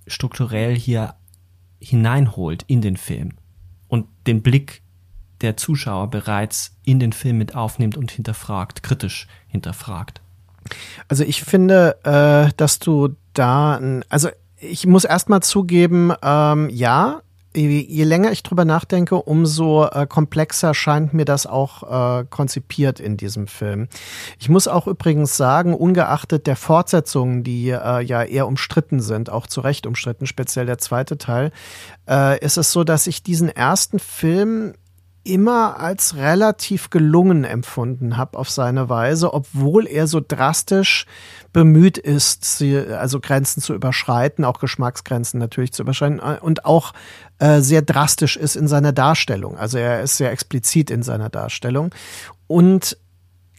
strukturell 0.05 0.75
hier 0.75 1.15
hineinholt 1.79 2.63
in 2.67 2.81
den 2.81 2.97
Film 2.97 3.33
und 3.87 4.07
den 4.27 4.43
Blick 4.43 4.83
der 5.41 5.57
Zuschauer 5.57 6.09
bereits 6.09 6.77
in 6.83 6.99
den 6.99 7.13
Film 7.13 7.39
mit 7.39 7.55
aufnimmt 7.55 7.97
und 7.97 8.11
hinterfragt, 8.11 8.83
kritisch 8.83 9.27
hinterfragt. 9.47 10.21
Also 11.07 11.23
ich 11.23 11.43
finde, 11.43 11.97
äh, 12.03 12.53
dass 12.57 12.79
du 12.79 13.09
da, 13.33 13.79
also 14.09 14.29
ich 14.57 14.87
muss 14.87 15.03
erstmal 15.03 15.41
zugeben, 15.41 16.13
ähm, 16.23 16.69
ja, 16.69 17.21
je, 17.55 17.85
je 17.87 18.03
länger 18.03 18.31
ich 18.31 18.43
drüber 18.43 18.65
nachdenke, 18.65 19.15
umso 19.15 19.85
äh, 19.85 20.05
komplexer 20.07 20.73
scheint 20.73 21.13
mir 21.13 21.25
das 21.25 21.45
auch 21.45 22.19
äh, 22.19 22.25
konzipiert 22.29 22.99
in 22.99 23.17
diesem 23.17 23.47
Film. 23.47 23.87
Ich 24.39 24.49
muss 24.49 24.67
auch 24.67 24.87
übrigens 24.87 25.37
sagen, 25.37 25.73
ungeachtet 25.73 26.47
der 26.47 26.55
Fortsetzungen, 26.55 27.43
die 27.43 27.69
äh, 27.69 28.01
ja 28.01 28.23
eher 28.23 28.47
umstritten 28.47 28.99
sind, 28.99 29.29
auch 29.29 29.47
zu 29.47 29.61
Recht 29.61 29.87
umstritten, 29.87 30.25
speziell 30.25 30.65
der 30.65 30.77
zweite 30.77 31.17
Teil, 31.17 31.51
äh, 32.09 32.39
ist 32.43 32.57
es 32.57 32.71
so, 32.71 32.83
dass 32.83 33.07
ich 33.07 33.23
diesen 33.23 33.49
ersten 33.49 33.99
Film 33.99 34.73
immer 35.25 35.79
als 35.79 36.15
relativ 36.15 36.91
gelungen 36.91 37.43
empfunden 37.43 38.15
habe 38.15 38.37
auf 38.37 38.49
seine 38.49 38.89
Weise, 38.89 39.33
obwohl 39.33 39.87
er 39.87 40.07
so 40.07 40.21
drastisch 40.25 41.05
bemüht 41.51 41.97
ist, 41.97 42.63
also 42.91 43.19
Grenzen 43.19 43.61
zu 43.61 43.73
überschreiten, 43.73 44.45
auch 44.45 44.59
Geschmacksgrenzen 44.59 45.39
natürlich 45.39 45.73
zu 45.73 45.81
überschreiten 45.81 46.19
äh, 46.19 46.37
und 46.39 46.65
auch 46.65 46.93
äh, 47.39 47.61
sehr 47.61 47.81
drastisch 47.81 48.37
ist 48.37 48.55
in 48.55 48.67
seiner 48.67 48.93
Darstellung. 48.93 49.57
Also 49.57 49.77
er 49.77 50.01
ist 50.01 50.17
sehr 50.17 50.31
explizit 50.31 50.91
in 50.91 51.01
seiner 51.01 51.29
Darstellung 51.29 51.93
und 52.47 52.97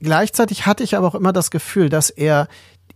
gleichzeitig 0.00 0.66
hatte 0.66 0.84
ich 0.84 0.96
aber 0.96 1.08
auch 1.08 1.14
immer 1.16 1.32
das 1.32 1.50
Gefühl, 1.50 1.88
dass 1.88 2.10
er 2.10 2.48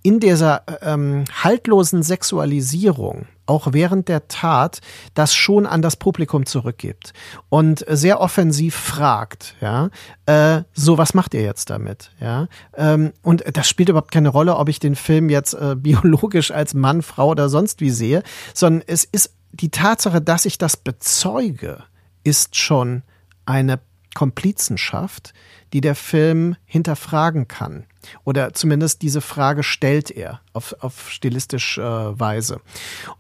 in 0.03 0.21
dieser 0.21 0.63
ähm, 0.83 1.25
haltlosen 1.43 2.03
Sexualisierung 2.03 3.27
auch 3.51 3.73
während 3.73 4.09
der 4.09 4.29
Tat 4.29 4.81
das 5.15 5.35
schon 5.35 5.67
an 5.67 5.83
das 5.83 5.97
Publikum 5.97 6.47
zurückgibt 6.47 7.13
und 7.49 7.85
sehr 7.89 8.21
offensiv 8.21 8.77
fragt, 8.77 9.57
ja, 9.61 9.91
äh, 10.27 10.63
so 10.73 10.99
was 10.99 11.15
macht 11.15 11.35
ihr 11.35 11.43
jetzt 11.43 11.69
damit, 11.69 12.13
ja, 12.21 12.47
ähm, 12.77 13.13
und 13.23 13.45
das 13.53 13.69
spielt 13.69 13.89
überhaupt 13.89 14.13
keine 14.13 14.29
Rolle, 14.29 14.55
ob 14.57 14.69
ich 14.69 14.79
den 14.79 14.95
Film 14.95 15.29
jetzt 15.29 15.55
äh, 15.55 15.75
biologisch 15.79 16.53
als 16.53 16.75
Mann, 16.75 17.03
Frau 17.03 17.31
oder 17.31 17.49
sonst 17.49 17.81
wie 17.81 17.91
sehe, 17.91 18.23
sondern 18.55 18.85
es 18.87 19.03
ist 19.03 19.35
die 19.51 19.71
Tatsache, 19.71 20.21
dass 20.21 20.45
ich 20.45 20.57
das 20.57 20.77
bezeuge, 20.77 21.83
ist 22.23 22.57
schon 22.57 23.03
eine 23.47 23.81
Komplizenschaft, 24.15 25.35
die 25.73 25.81
der 25.81 25.97
Film 25.97 26.55
hinterfragen 26.67 27.49
kann. 27.49 27.87
Oder 28.25 28.53
zumindest 28.53 29.03
diese 29.03 29.21
Frage 29.21 29.63
stellt 29.63 30.11
er 30.11 30.41
auf, 30.53 30.75
auf 30.81 31.11
stilistische 31.11 31.83
äh, 31.83 32.19
Weise. 32.19 32.61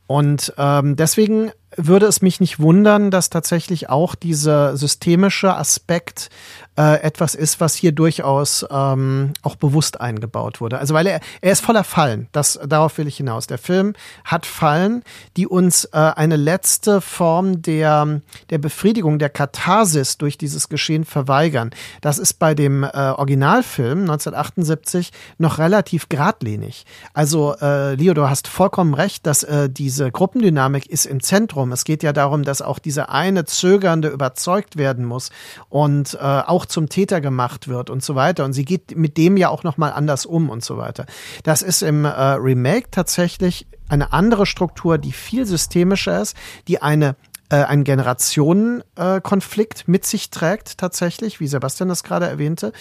Und 0.06 0.52
ähm, 0.58 0.96
deswegen 0.96 1.52
würde 1.76 2.06
es 2.06 2.20
mich 2.20 2.40
nicht 2.40 2.58
wundern, 2.58 3.10
dass 3.12 3.30
tatsächlich 3.30 3.88
auch 3.88 4.16
dieser 4.16 4.76
systemische 4.76 5.54
Aspekt 5.54 6.28
äh, 6.76 7.00
etwas 7.00 7.36
ist, 7.36 7.60
was 7.60 7.74
hier 7.74 7.92
durchaus 7.92 8.66
ähm, 8.70 9.34
auch 9.42 9.54
bewusst 9.54 10.00
eingebaut 10.00 10.60
wurde. 10.60 10.78
Also 10.78 10.94
weil 10.94 11.06
er, 11.06 11.20
er 11.40 11.52
ist 11.52 11.64
voller 11.64 11.84
Fallen. 11.84 12.28
Das, 12.32 12.58
darauf 12.66 12.98
will 12.98 13.06
ich 13.06 13.18
hinaus. 13.18 13.46
Der 13.46 13.58
Film 13.58 13.94
hat 14.24 14.46
Fallen, 14.46 15.04
die 15.36 15.46
uns 15.46 15.84
äh, 15.84 15.98
eine 15.98 16.36
letzte 16.36 17.00
Form 17.00 17.62
der, 17.62 18.20
der 18.50 18.58
Befriedigung, 18.58 19.20
der 19.20 19.30
Katharsis 19.30 20.18
durch 20.18 20.38
dieses 20.38 20.68
Geschehen 20.68 21.04
verweigern. 21.04 21.70
Das 22.00 22.18
ist 22.18 22.34
bei 22.34 22.54
dem 22.54 22.82
äh, 22.82 22.88
Originalfilm 22.88 24.00
1978 24.00 24.69
1978 24.70 25.11
noch 25.38 25.59
relativ 25.59 26.09
geradlinig. 26.09 26.85
Also 27.14 27.54
äh, 27.61 27.94
Leo, 27.94 28.14
du 28.14 28.28
hast 28.28 28.48
vollkommen 28.48 28.94
recht, 28.94 29.26
dass 29.26 29.42
äh, 29.42 29.68
diese 29.68 30.11
Gruppendynamik 30.11 30.87
ist 30.87 31.06
im 31.06 31.22
Zentrum. 31.22 31.72
Es 31.72 31.85
geht 31.85 32.02
ja 32.02 32.12
darum, 32.12 32.44
dass 32.44 32.62
auch 32.62 32.78
diese 32.78 33.09
eine 33.09 33.44
Zögernde 33.44 34.09
überzeugt 34.09 34.76
werden 34.76 35.04
muss 35.04 35.30
und 35.68 36.14
äh, 36.14 36.18
auch 36.18 36.66
zum 36.66 36.88
Täter 36.88 37.20
gemacht 37.20 37.68
wird 37.68 37.90
und 37.90 38.02
so 38.02 38.14
weiter. 38.14 38.44
Und 38.44 38.52
sie 38.52 38.64
geht 38.64 38.96
mit 38.96 39.16
dem 39.16 39.37
ja 39.37 39.48
auch 39.48 39.62
noch 39.62 39.76
mal 39.76 39.90
anders 39.90 40.26
um 40.26 40.50
und 40.50 40.64
so 40.64 40.76
weiter. 40.76 41.06
Das 41.42 41.62
ist 41.62 41.83
im 41.83 42.04
äh, 42.04 42.09
Remake 42.09 42.90
tatsächlich 42.90 43.66
eine 43.88 44.12
andere 44.12 44.46
Struktur, 44.46 44.98
die 44.98 45.12
viel 45.12 45.46
systemischer 45.46 46.20
ist, 46.20 46.37
die 46.68 46.80
eine 46.80 47.16
äh, 47.50 47.56
einen 47.56 47.84
Generationenkonflikt 47.84 49.80
äh, 49.80 49.84
mit 49.90 50.06
sich 50.06 50.30
trägt, 50.30 50.78
tatsächlich, 50.78 51.40
wie 51.40 51.46
Sebastian 51.46 51.88
das 51.88 52.04
gerade 52.04 52.26
erwähnte. 52.26 52.72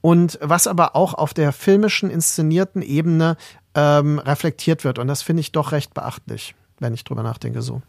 Und 0.00 0.38
was 0.40 0.66
aber 0.66 0.94
auch 0.94 1.14
auf 1.14 1.34
der 1.34 1.52
filmischen, 1.52 2.10
inszenierten 2.10 2.82
Ebene 2.82 3.36
ähm, 3.74 4.18
reflektiert 4.18 4.84
wird. 4.84 4.98
Und 4.98 5.08
das 5.08 5.22
finde 5.22 5.40
ich 5.40 5.52
doch 5.52 5.72
recht 5.72 5.94
beachtlich, 5.94 6.54
wenn 6.78 6.94
ich 6.94 7.04
drüber 7.04 7.22
nachdenke 7.22 7.62
so. 7.62 7.82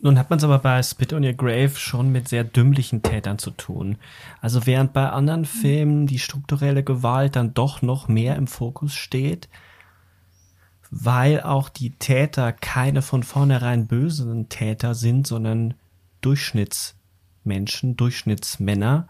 Nun 0.00 0.18
hat 0.18 0.28
man 0.28 0.38
es 0.38 0.44
aber 0.44 0.58
bei 0.58 0.82
Spit 0.82 1.14
on 1.14 1.24
Your 1.24 1.32
Grave 1.32 1.76
schon 1.76 2.12
mit 2.12 2.28
sehr 2.28 2.44
dümmlichen 2.44 3.00
Tätern 3.00 3.38
zu 3.38 3.50
tun. 3.50 3.96
Also 4.42 4.66
während 4.66 4.92
bei 4.92 5.08
anderen 5.08 5.46
Filmen 5.46 6.06
die 6.06 6.18
strukturelle 6.18 6.84
Gewalt 6.84 7.36
dann 7.36 7.54
doch 7.54 7.80
noch 7.80 8.06
mehr 8.06 8.36
im 8.36 8.46
Fokus 8.46 8.94
steht, 8.94 9.48
weil 10.90 11.42
auch 11.42 11.68
die 11.68 11.90
Täter 11.90 12.52
keine 12.52 13.02
von 13.02 13.22
vornherein 13.22 13.86
bösen 13.86 14.48
Täter 14.48 14.94
sind, 14.94 15.26
sondern 15.26 15.74
Durchschnittsmenschen, 16.20 17.96
Durchschnittsmänner, 17.96 19.08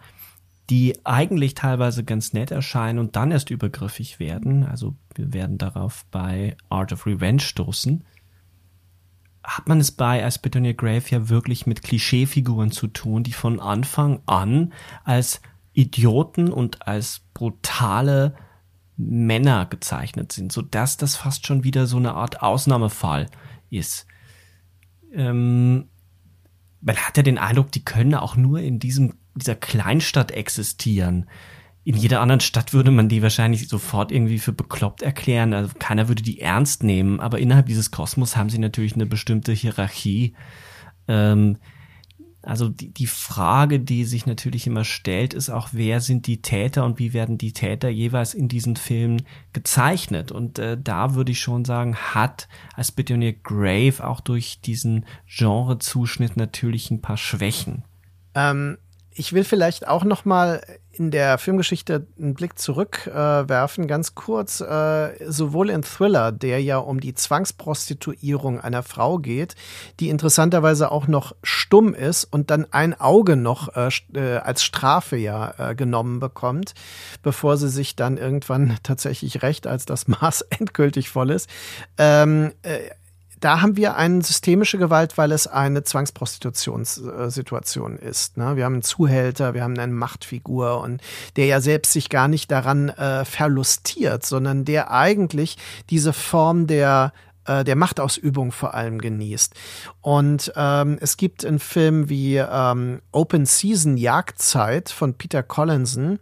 die 0.71 1.05
eigentlich 1.05 1.55
teilweise 1.55 2.05
ganz 2.05 2.33
nett 2.33 2.51
erscheinen 2.51 2.99
und 2.99 3.17
dann 3.17 3.31
erst 3.31 3.51
übergriffig 3.51 4.19
werden. 4.19 4.65
Also 4.65 4.97
wir 5.15 5.33
werden 5.33 5.59
darauf 5.59 6.07
bei 6.11 6.57
Art 6.69 6.93
of 6.93 7.07
Revenge 7.07 7.41
stoßen. 7.41 8.05
Hat 9.43 9.69
man 9.69 9.79
es 9.79 9.93
bei 9.93 10.25
As 10.25 10.39
Bit 10.39 10.57
on 10.57 10.65
Your 10.65 10.73
Grave 10.73 11.05
ja 11.11 11.29
wirklich 11.29 11.67
mit 11.67 11.83
Klischeefiguren 11.83 12.71
zu 12.71 12.87
tun, 12.87 13.23
die 13.25 13.35
von 13.35 13.61
Anfang 13.61 14.21
an 14.25 14.73
als 15.05 15.43
Idioten 15.75 16.51
und 16.51 16.87
als 16.87 17.21
brutale 17.35 18.35
Männer 18.97 19.67
gezeichnet 19.67 20.33
sind, 20.33 20.53
so 20.53 20.63
dass 20.63 20.97
das 20.97 21.17
fast 21.17 21.47
schon 21.47 21.65
wieder 21.65 21.87
so 21.87 21.97
eine 21.97 22.15
Art 22.15 22.43
Ausnahmefall 22.43 23.27
ist. 23.71 24.07
Ähm, 25.13 25.89
man 26.81 26.97
hat 26.97 27.17
ja 27.17 27.23
den 27.23 27.39
Eindruck, 27.39 27.73
die 27.73 27.85
können 27.85 28.15
auch 28.15 28.37
nur 28.37 28.61
in 28.61 28.79
diesem, 28.79 29.15
dieser 29.35 29.55
Kleinstadt 29.55 30.31
existieren. 30.31 31.27
In 31.83 31.97
jeder 31.97 32.21
anderen 32.21 32.41
Stadt 32.41 32.73
würde 32.73 32.91
man 32.91 33.09
die 33.09 33.23
wahrscheinlich 33.23 33.69
sofort 33.69 34.13
irgendwie 34.13 34.39
für 34.39 34.53
bekloppt 34.53 35.03
erklären. 35.03 35.53
Also 35.53 35.75
keiner 35.79 36.09
würde 36.09 36.23
die 36.23 36.41
ernst 36.41 36.83
nehmen. 36.83 37.21
Aber 37.21 37.39
innerhalb 37.39 37.67
dieses 37.67 37.91
Kosmos 37.91 38.37
haben 38.37 38.49
sie 38.49 38.59
natürlich 38.59 38.95
eine 38.95 39.07
bestimmte 39.07 39.53
Hierarchie. 39.53 40.35
Ähm, 41.09 41.59
also 42.45 42.69
die, 42.69 42.91
die 42.91 43.07
Frage, 43.07 43.81
die 43.81 44.05
sich 44.05 44.27
natürlich 44.27 44.67
immer 44.67 44.85
stellt, 44.85 45.35
ist 45.35 45.51
auch, 45.51 45.71
wer 45.73 46.01
sind 46.01 46.27
die 46.27 46.43
Täter 46.43 46.85
und 46.85 46.99
wie 46.99 47.13
werden 47.13 47.39
die 47.39 47.53
Täter 47.53 47.89
jeweils 47.89 48.35
in 48.35 48.49
diesen 48.49 48.77
Filmen 48.77 49.23
gezeichnet? 49.53 50.31
Und 50.31 50.59
äh, 50.59 50.77
da 50.83 51.15
würde 51.15 51.33
ich 51.33 51.41
schon 51.41 51.65
sagen, 51.65 51.97
hat 51.97 52.49
als 52.75 52.93
Billionaire 52.93 53.35
Grave 53.35 54.07
auch 54.07 54.21
durch 54.21 54.61
diesen 54.61 55.07
Genrezuschnitt 55.27 56.37
natürlich 56.37 56.91
ein 56.91 57.01
paar 57.01 57.17
Schwächen. 57.17 57.85
Ähm, 58.35 58.79
ich 59.15 59.33
will 59.33 59.45
vielleicht 59.45 59.87
auch 59.87 60.05
noch 60.05 60.25
mal 60.25 60.61
in 60.91 61.11
der 61.11 61.39
Filmgeschichte 61.39 62.07
einen 62.19 62.35
Blick 62.35 62.59
zurückwerfen, 62.59 63.85
äh, 63.85 63.87
ganz 63.87 64.15
kurz. 64.15 64.61
Äh, 64.61 65.31
sowohl 65.31 65.71
in 65.71 65.83
Thriller, 65.83 66.33
der 66.33 66.63
ja 66.63 66.79
um 66.79 67.01
die 67.01 67.15
Zwangsprostituierung 67.15 68.61
einer 68.61 68.83
Frau 68.83 69.19
geht, 69.19 69.55
die 70.01 70.09
interessanterweise 70.09 70.91
auch 70.91 71.07
noch 71.07 71.35
stumm 71.43 71.95
ist 71.95 72.25
und 72.25 72.51
dann 72.51 72.67
ein 72.73 72.99
Auge 73.01 73.37
noch 73.37 73.75
äh, 73.77 73.89
äh 74.15 74.39
als 74.39 74.65
Strafe 74.65 75.17
ja 75.17 75.71
äh, 75.71 75.75
genommen 75.75 76.21
bekommt, 76.21 76.75
bevor 77.23 77.57
sie 77.57 77.69
sich 77.69 77.97
dann 77.97 78.17
irgendwann 78.17 78.77
tatsächlich 78.83 79.43
rächt, 79.43 79.67
als 79.67 79.87
das 79.87 80.09
Maß 80.09 80.43
endgültig 80.51 81.09
voll 81.09 81.31
ist. 81.31 81.49
Ähm, 81.99 82.53
äh, 82.63 82.91
da 83.45 83.61
haben 83.61 83.77
wir 83.77 83.97
eine 83.97 84.23
systemische 84.23 84.79
Gewalt, 84.79 85.19
weil 85.19 85.31
es 85.31 85.47
eine 85.47 85.85
Zwangsprostitutionssituation 85.85 87.99
ist. 87.99 88.39
Ne? 88.39 88.57
Wir 88.57 88.65
haben 88.65 88.73
einen 88.73 88.83
Zuhälter, 88.83 89.53
wir 89.53 89.63
haben 89.63 89.79
eine 89.79 89.93
Machtfigur 89.93 90.81
und 90.81 91.03
der 91.37 91.45
ja 91.45 91.61
selbst 91.61 91.93
sich 91.93 92.09
gar 92.09 92.27
nicht 92.27 92.51
daran 92.51 92.89
äh, 92.89 93.27
verlustiert, 93.27 94.25
sondern 94.25 94.65
der 94.65 94.91
eigentlich 94.91 95.59
diese 95.91 96.15
Form 96.15 96.67
der 96.67 97.13
äh, 97.47 97.65
der 97.65 97.77
Machtausübung 97.77 98.53
vor 98.53 98.75
allem 98.75 98.99
genießt. 98.99 99.55
Und 100.01 100.53
ähm, 100.57 100.99
es 101.01 101.17
gibt 101.17 101.45
in 101.45 101.59
Filmen 101.59 102.09
wie 102.09 102.37
ähm, 102.37 103.01
Open 103.13 103.47
Season 103.47 103.97
Jagdzeit 103.97 104.91
von 104.91 105.15
Peter 105.15 105.43
Collinson, 105.43 106.19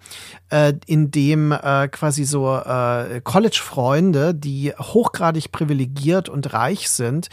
äh, 0.50 0.74
in 0.86 1.10
dem 1.10 1.52
äh, 1.52 1.88
quasi 1.88 2.24
so 2.24 2.56
äh, 2.56 3.20
College-Freunde, 3.22 4.34
die 4.34 4.72
hochgradig 4.78 5.52
privilegiert 5.52 6.28
und 6.28 6.52
reich 6.52 6.88
sind, 6.90 7.28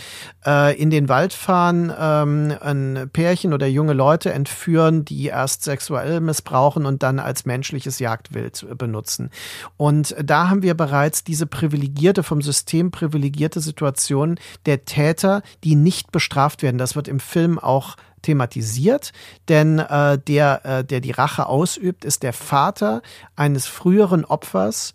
äh, 0.45 0.79
in 0.79 0.89
den 0.89 1.09
Wald 1.09 1.33
fahren, 1.33 1.93
ähm, 1.97 2.53
ein 2.61 3.09
Pärchen 3.11 3.53
oder 3.53 3.67
junge 3.67 3.93
Leute 3.93 4.31
entführen, 4.33 5.05
die 5.05 5.27
erst 5.27 5.63
sexuell 5.63 6.21
missbrauchen 6.21 6.85
und 6.85 7.03
dann 7.03 7.19
als 7.19 7.45
menschliches 7.45 7.99
Jagdwild 7.99 8.77
benutzen. 8.77 9.29
Und 9.77 10.15
da 10.23 10.49
haben 10.49 10.61
wir 10.61 10.73
bereits 10.73 11.23
diese 11.23 11.45
privilegierte, 11.45 12.23
vom 12.23 12.41
System 12.41 12.91
privilegierte 12.91 13.59
Situation, 13.59 13.78
Situation 13.79 14.39
der 14.65 14.83
Täter, 14.83 15.41
die 15.63 15.75
nicht 15.75 16.11
bestraft 16.11 16.63
werden. 16.63 16.77
Das 16.77 16.97
wird 16.97 17.07
im 17.07 17.21
Film 17.21 17.57
auch 17.57 17.95
thematisiert, 18.21 19.13
denn 19.47 19.79
äh, 19.79 20.19
der, 20.19 20.65
äh, 20.65 20.83
der 20.83 20.99
die 20.99 21.11
Rache 21.11 21.45
ausübt, 21.45 22.03
ist 22.03 22.23
der 22.23 22.33
Vater 22.33 23.01
eines 23.37 23.65
früheren 23.67 24.25
Opfers, 24.25 24.93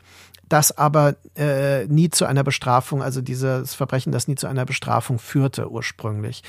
das 0.55 0.79
aber 0.79 1.17
äh, 1.37 1.85
nie 1.87 2.11
zu 2.11 2.27
einer 2.27 2.45
Bestrafung, 2.45 3.03
also 3.03 3.21
dieses 3.21 3.75
Verbrechen, 3.75 4.12
das 4.12 4.29
nie 4.29 4.37
zu 4.37 4.47
einer 4.47 4.64
Bestrafung 4.64 5.19
führte 5.19 5.69
ursprünglich. 5.69 6.45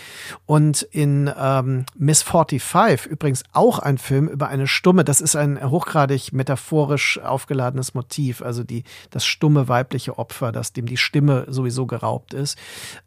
Und 0.46 0.84
in 0.84 1.32
ähm, 1.36 1.88
Miss 1.98 2.22
45, 2.22 3.08
übrigens 3.08 3.41
auch 3.52 3.80
ein 3.80 3.98
Film 3.98 4.28
über 4.28 4.48
eine 4.48 4.68
Stumme, 4.68 5.06
das 5.06 5.22
ist 5.22 5.36
ein 5.36 5.72
hochgradig 5.72 6.34
metaphorisch 6.34 7.20
aufgeladenes 7.20 7.96
Motiv, 7.96 8.44
also 8.44 8.63
die, 8.63 8.84
das 9.10 9.26
stumme 9.26 9.70
weibliche 9.70 10.20
Opfer, 10.20 10.52
das 10.52 10.72
dem 10.72 10.86
die 10.86 10.98
Stimme 10.98 11.48
sowieso 11.48 11.88
geraubt 11.88 12.36
ist. 12.36 12.60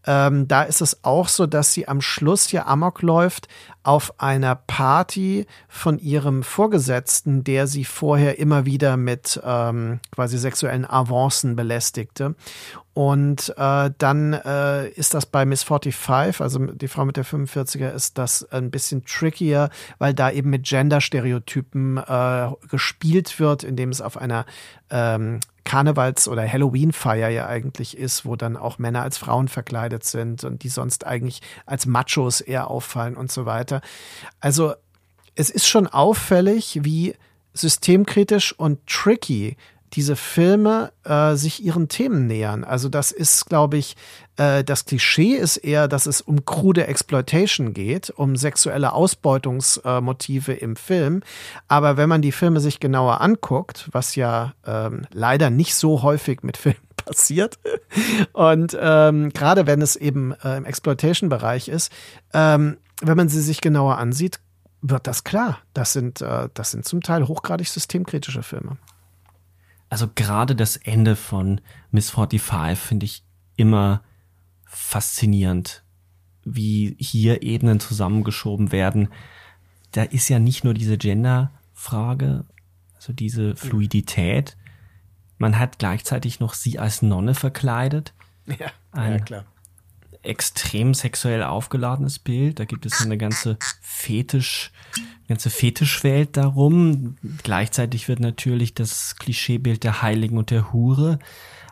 Ähm, 0.04 0.48
da 0.48 0.64
ist 0.64 0.80
es 0.80 1.04
auch 1.04 1.28
so, 1.28 1.46
dass 1.46 1.72
sie 1.72 1.86
am 1.86 2.00
Schluss 2.00 2.50
ja 2.50 2.66
Amok 2.66 3.02
läuft 3.02 3.46
auf 3.84 4.20
einer 4.20 4.54
Party 4.54 5.46
von 5.68 5.98
ihrem 5.98 6.42
Vorgesetzten, 6.42 7.44
der 7.44 7.66
sie 7.66 7.84
vorher 7.84 8.38
immer 8.38 8.66
wieder 8.66 8.96
mit 8.96 9.40
ähm, 9.44 10.00
quasi 10.12 10.36
sexuellen 10.36 10.87
Avancen 10.88 11.56
belästigte. 11.56 12.34
Und 12.94 13.54
äh, 13.56 13.90
dann 13.96 14.32
äh, 14.32 14.88
ist 14.88 15.14
das 15.14 15.26
bei 15.26 15.44
Miss 15.44 15.62
45, 15.62 16.40
also 16.40 16.58
die 16.66 16.88
Frau 16.88 17.04
mit 17.04 17.16
der 17.16 17.24
45er, 17.24 17.90
ist 17.90 18.18
das 18.18 18.44
ein 18.50 18.72
bisschen 18.72 19.04
trickier, 19.04 19.70
weil 19.98 20.14
da 20.14 20.30
eben 20.30 20.50
mit 20.50 20.64
Gender-Stereotypen 20.64 21.98
äh, 21.98 22.50
gespielt 22.68 23.38
wird, 23.38 23.62
indem 23.62 23.90
es 23.90 24.00
auf 24.00 24.16
einer 24.16 24.46
ähm, 24.90 25.38
Karnevals- 25.64 26.28
oder 26.28 26.50
Halloween-Feier 26.50 27.28
ja 27.28 27.46
eigentlich 27.46 27.96
ist, 27.96 28.24
wo 28.24 28.36
dann 28.36 28.56
auch 28.56 28.78
Männer 28.78 29.02
als 29.02 29.18
Frauen 29.18 29.48
verkleidet 29.48 30.02
sind 30.02 30.42
und 30.42 30.62
die 30.62 30.70
sonst 30.70 31.06
eigentlich 31.06 31.42
als 31.66 31.86
Machos 31.86 32.40
eher 32.40 32.70
auffallen 32.70 33.16
und 33.16 33.30
so 33.30 33.46
weiter. 33.46 33.82
Also 34.40 34.74
es 35.34 35.50
ist 35.50 35.68
schon 35.68 35.86
auffällig, 35.86 36.80
wie 36.82 37.14
systemkritisch 37.52 38.52
und 38.58 38.84
tricky 38.86 39.56
diese 39.92 40.16
Filme 40.16 40.92
äh, 41.04 41.34
sich 41.34 41.64
ihren 41.64 41.88
Themen 41.88 42.26
nähern. 42.26 42.64
Also 42.64 42.88
das 42.88 43.10
ist, 43.10 43.46
glaube 43.46 43.76
ich, 43.76 43.96
äh, 44.36 44.64
das 44.64 44.84
Klischee 44.84 45.34
ist 45.34 45.56
eher, 45.56 45.88
dass 45.88 46.06
es 46.06 46.20
um 46.20 46.44
krude 46.44 46.86
Exploitation 46.86 47.74
geht, 47.74 48.10
um 48.10 48.36
sexuelle 48.36 48.92
Ausbeutungsmotive 48.92 50.52
im 50.52 50.76
Film. 50.76 51.22
Aber 51.66 51.96
wenn 51.96 52.08
man 52.08 52.22
die 52.22 52.32
Filme 52.32 52.60
sich 52.60 52.80
genauer 52.80 53.20
anguckt, 53.20 53.88
was 53.92 54.14
ja 54.14 54.54
ähm, 54.66 55.06
leider 55.12 55.50
nicht 55.50 55.74
so 55.74 56.02
häufig 56.02 56.42
mit 56.42 56.56
Filmen 56.58 56.76
passiert. 56.96 57.58
Und 58.32 58.76
ähm, 58.80 59.30
gerade 59.30 59.66
wenn 59.66 59.82
es 59.82 59.96
eben 59.96 60.32
äh, 60.44 60.56
im 60.56 60.64
Exploitation-Bereich 60.64 61.68
ist, 61.68 61.92
ähm, 62.32 62.76
wenn 63.00 63.16
man 63.16 63.28
sie 63.28 63.40
sich 63.40 63.60
genauer 63.60 63.98
ansieht, 63.98 64.40
wird 64.82 65.06
das 65.06 65.24
klar. 65.24 65.58
Das 65.72 65.92
sind, 65.92 66.20
äh, 66.20 66.48
das 66.54 66.70
sind 66.70 66.84
zum 66.84 67.00
Teil 67.00 67.26
hochgradig 67.26 67.68
systemkritische 67.68 68.42
Filme. 68.42 68.76
Also 69.88 70.08
gerade 70.14 70.54
das 70.54 70.76
Ende 70.76 71.16
von 71.16 71.60
Miss 71.90 72.10
45 72.10 72.78
finde 72.78 73.06
ich 73.06 73.24
immer 73.56 74.02
faszinierend, 74.66 75.82
wie 76.44 76.96
hier 76.98 77.42
Ebenen 77.42 77.80
zusammengeschoben 77.80 78.70
werden. 78.70 79.08
Da 79.92 80.02
ist 80.02 80.28
ja 80.28 80.38
nicht 80.38 80.64
nur 80.64 80.74
diese 80.74 80.98
Gender-Frage, 80.98 82.44
also 82.94 83.12
diese 83.12 83.56
Fluidität, 83.56 84.56
Man 85.40 85.58
hat 85.58 85.78
gleichzeitig 85.78 86.40
noch 86.40 86.52
sie 86.52 86.78
als 86.80 87.00
Nonne 87.00 87.34
verkleidet. 87.34 88.12
Ja, 88.46 88.72
Ein 88.90 89.12
ja 89.12 89.18
klar. 89.20 89.44
Extrem 90.28 90.94
sexuell 90.94 91.42
aufgeladenes 91.42 92.18
Bild. 92.18 92.58
Da 92.60 92.64
gibt 92.64 92.86
es 92.86 93.00
eine 93.00 93.18
ganze 93.18 93.56
Fetisch, 93.80 94.70
ganze 95.26 95.50
Fetischwelt 95.50 96.36
darum. 96.36 97.16
Gleichzeitig 97.42 98.08
wird 98.08 98.20
natürlich 98.20 98.74
das 98.74 99.16
Klischeebild 99.16 99.84
der 99.84 100.02
Heiligen 100.02 100.38
und 100.38 100.50
der 100.50 100.72
Hure 100.72 101.18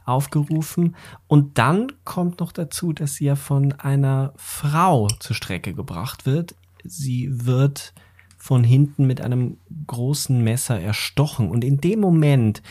aufgerufen. 0.05 0.97
Und 1.27 1.59
dann 1.59 1.93
kommt 2.05 2.41
noch 2.41 2.53
dazu, 2.53 2.93
dass 2.93 3.17
sie 3.17 3.27
ja 3.27 3.37
von 3.37 3.73
einer 3.73 4.33
Frau 4.37 5.09
zur 5.21 5.37
Strecke 5.37 5.75
gebracht 5.75 6.27
wird. 6.27 6.55
Sie 6.85 7.29
wird 7.31 7.93
von 8.39 8.65
hinten 8.65 9.07
mit 9.07 9.21
einem 9.21 9.59
großen 9.87 10.43
Messer 10.43 10.81
erstochen. 10.81 11.51
Und 11.51 11.65
in 11.65 11.79
dem 11.79 12.01
Moment 12.01 12.63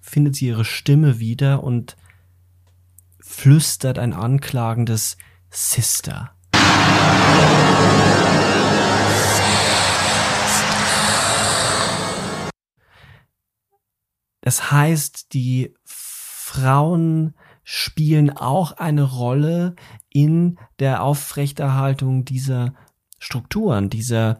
findet 0.00 0.36
sie 0.36 0.46
ihre 0.48 0.66
Stimme 0.66 1.18
wieder 1.18 1.64
und 1.64 1.96
flüstert 3.34 3.98
ein 3.98 4.12
anklagendes 4.12 5.16
Sister. 5.50 6.34
Das 14.40 14.70
heißt, 14.70 15.32
die 15.32 15.74
Frauen 15.84 17.34
spielen 17.64 18.30
auch 18.30 18.72
eine 18.72 19.02
Rolle 19.02 19.74
in 20.10 20.58
der 20.78 21.02
Aufrechterhaltung 21.02 22.24
dieser 22.24 22.74
Strukturen, 23.18 23.90
dieser 23.90 24.38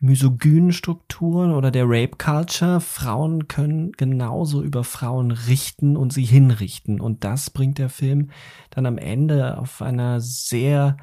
misogynen 0.00 0.72
Strukturen 0.72 1.52
oder 1.52 1.70
der 1.70 1.84
Rape 1.86 2.16
Culture. 2.18 2.80
Frauen 2.80 3.48
können 3.48 3.92
genauso 3.92 4.62
über 4.62 4.84
Frauen 4.84 5.30
richten 5.30 5.96
und 5.96 6.12
sie 6.12 6.24
hinrichten. 6.24 7.00
Und 7.00 7.24
das 7.24 7.50
bringt 7.50 7.78
der 7.78 7.88
Film 7.88 8.30
dann 8.70 8.86
am 8.86 8.98
Ende 8.98 9.58
auf 9.58 9.80
einer 9.82 10.20
sehr 10.20 10.96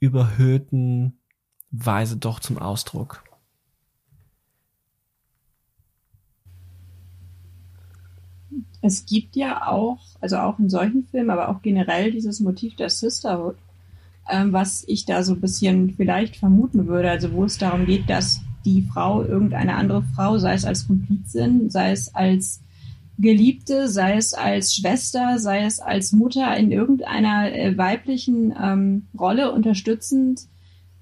überhöhten 0.00 1.18
Weise 1.70 2.16
doch 2.16 2.40
zum 2.40 2.58
Ausdruck. 2.58 3.24
Es 8.84 9.06
gibt 9.06 9.36
ja 9.36 9.68
auch, 9.68 10.00
also 10.20 10.38
auch 10.38 10.58
in 10.58 10.68
solchen 10.68 11.04
Filmen, 11.04 11.30
aber 11.30 11.48
auch 11.48 11.62
generell 11.62 12.10
dieses 12.10 12.40
Motiv 12.40 12.74
der 12.74 12.90
Sisterhood, 12.90 13.56
ähm, 14.30 14.52
was 14.52 14.84
ich 14.86 15.04
da 15.04 15.22
so 15.22 15.34
ein 15.34 15.40
bisschen 15.40 15.94
vielleicht 15.96 16.36
vermuten 16.36 16.86
würde, 16.86 17.10
also 17.10 17.32
wo 17.32 17.44
es 17.44 17.58
darum 17.58 17.86
geht, 17.86 18.08
dass 18.08 18.40
die 18.64 18.82
Frau 18.82 19.22
irgendeine 19.24 19.74
andere 19.74 20.02
Frau, 20.14 20.38
sei 20.38 20.54
es 20.54 20.64
als 20.64 20.86
Komplizin, 20.86 21.68
sei 21.70 21.90
es 21.92 22.14
als 22.14 22.60
Geliebte, 23.18 23.88
sei 23.88 24.16
es 24.16 24.34
als 24.34 24.74
Schwester, 24.74 25.38
sei 25.38 25.64
es 25.64 25.80
als 25.80 26.12
Mutter 26.12 26.56
in 26.56 26.72
irgendeiner 26.72 27.52
äh, 27.52 27.76
weiblichen 27.76 28.54
ähm, 28.60 29.06
Rolle 29.18 29.52
unterstützend 29.52 30.42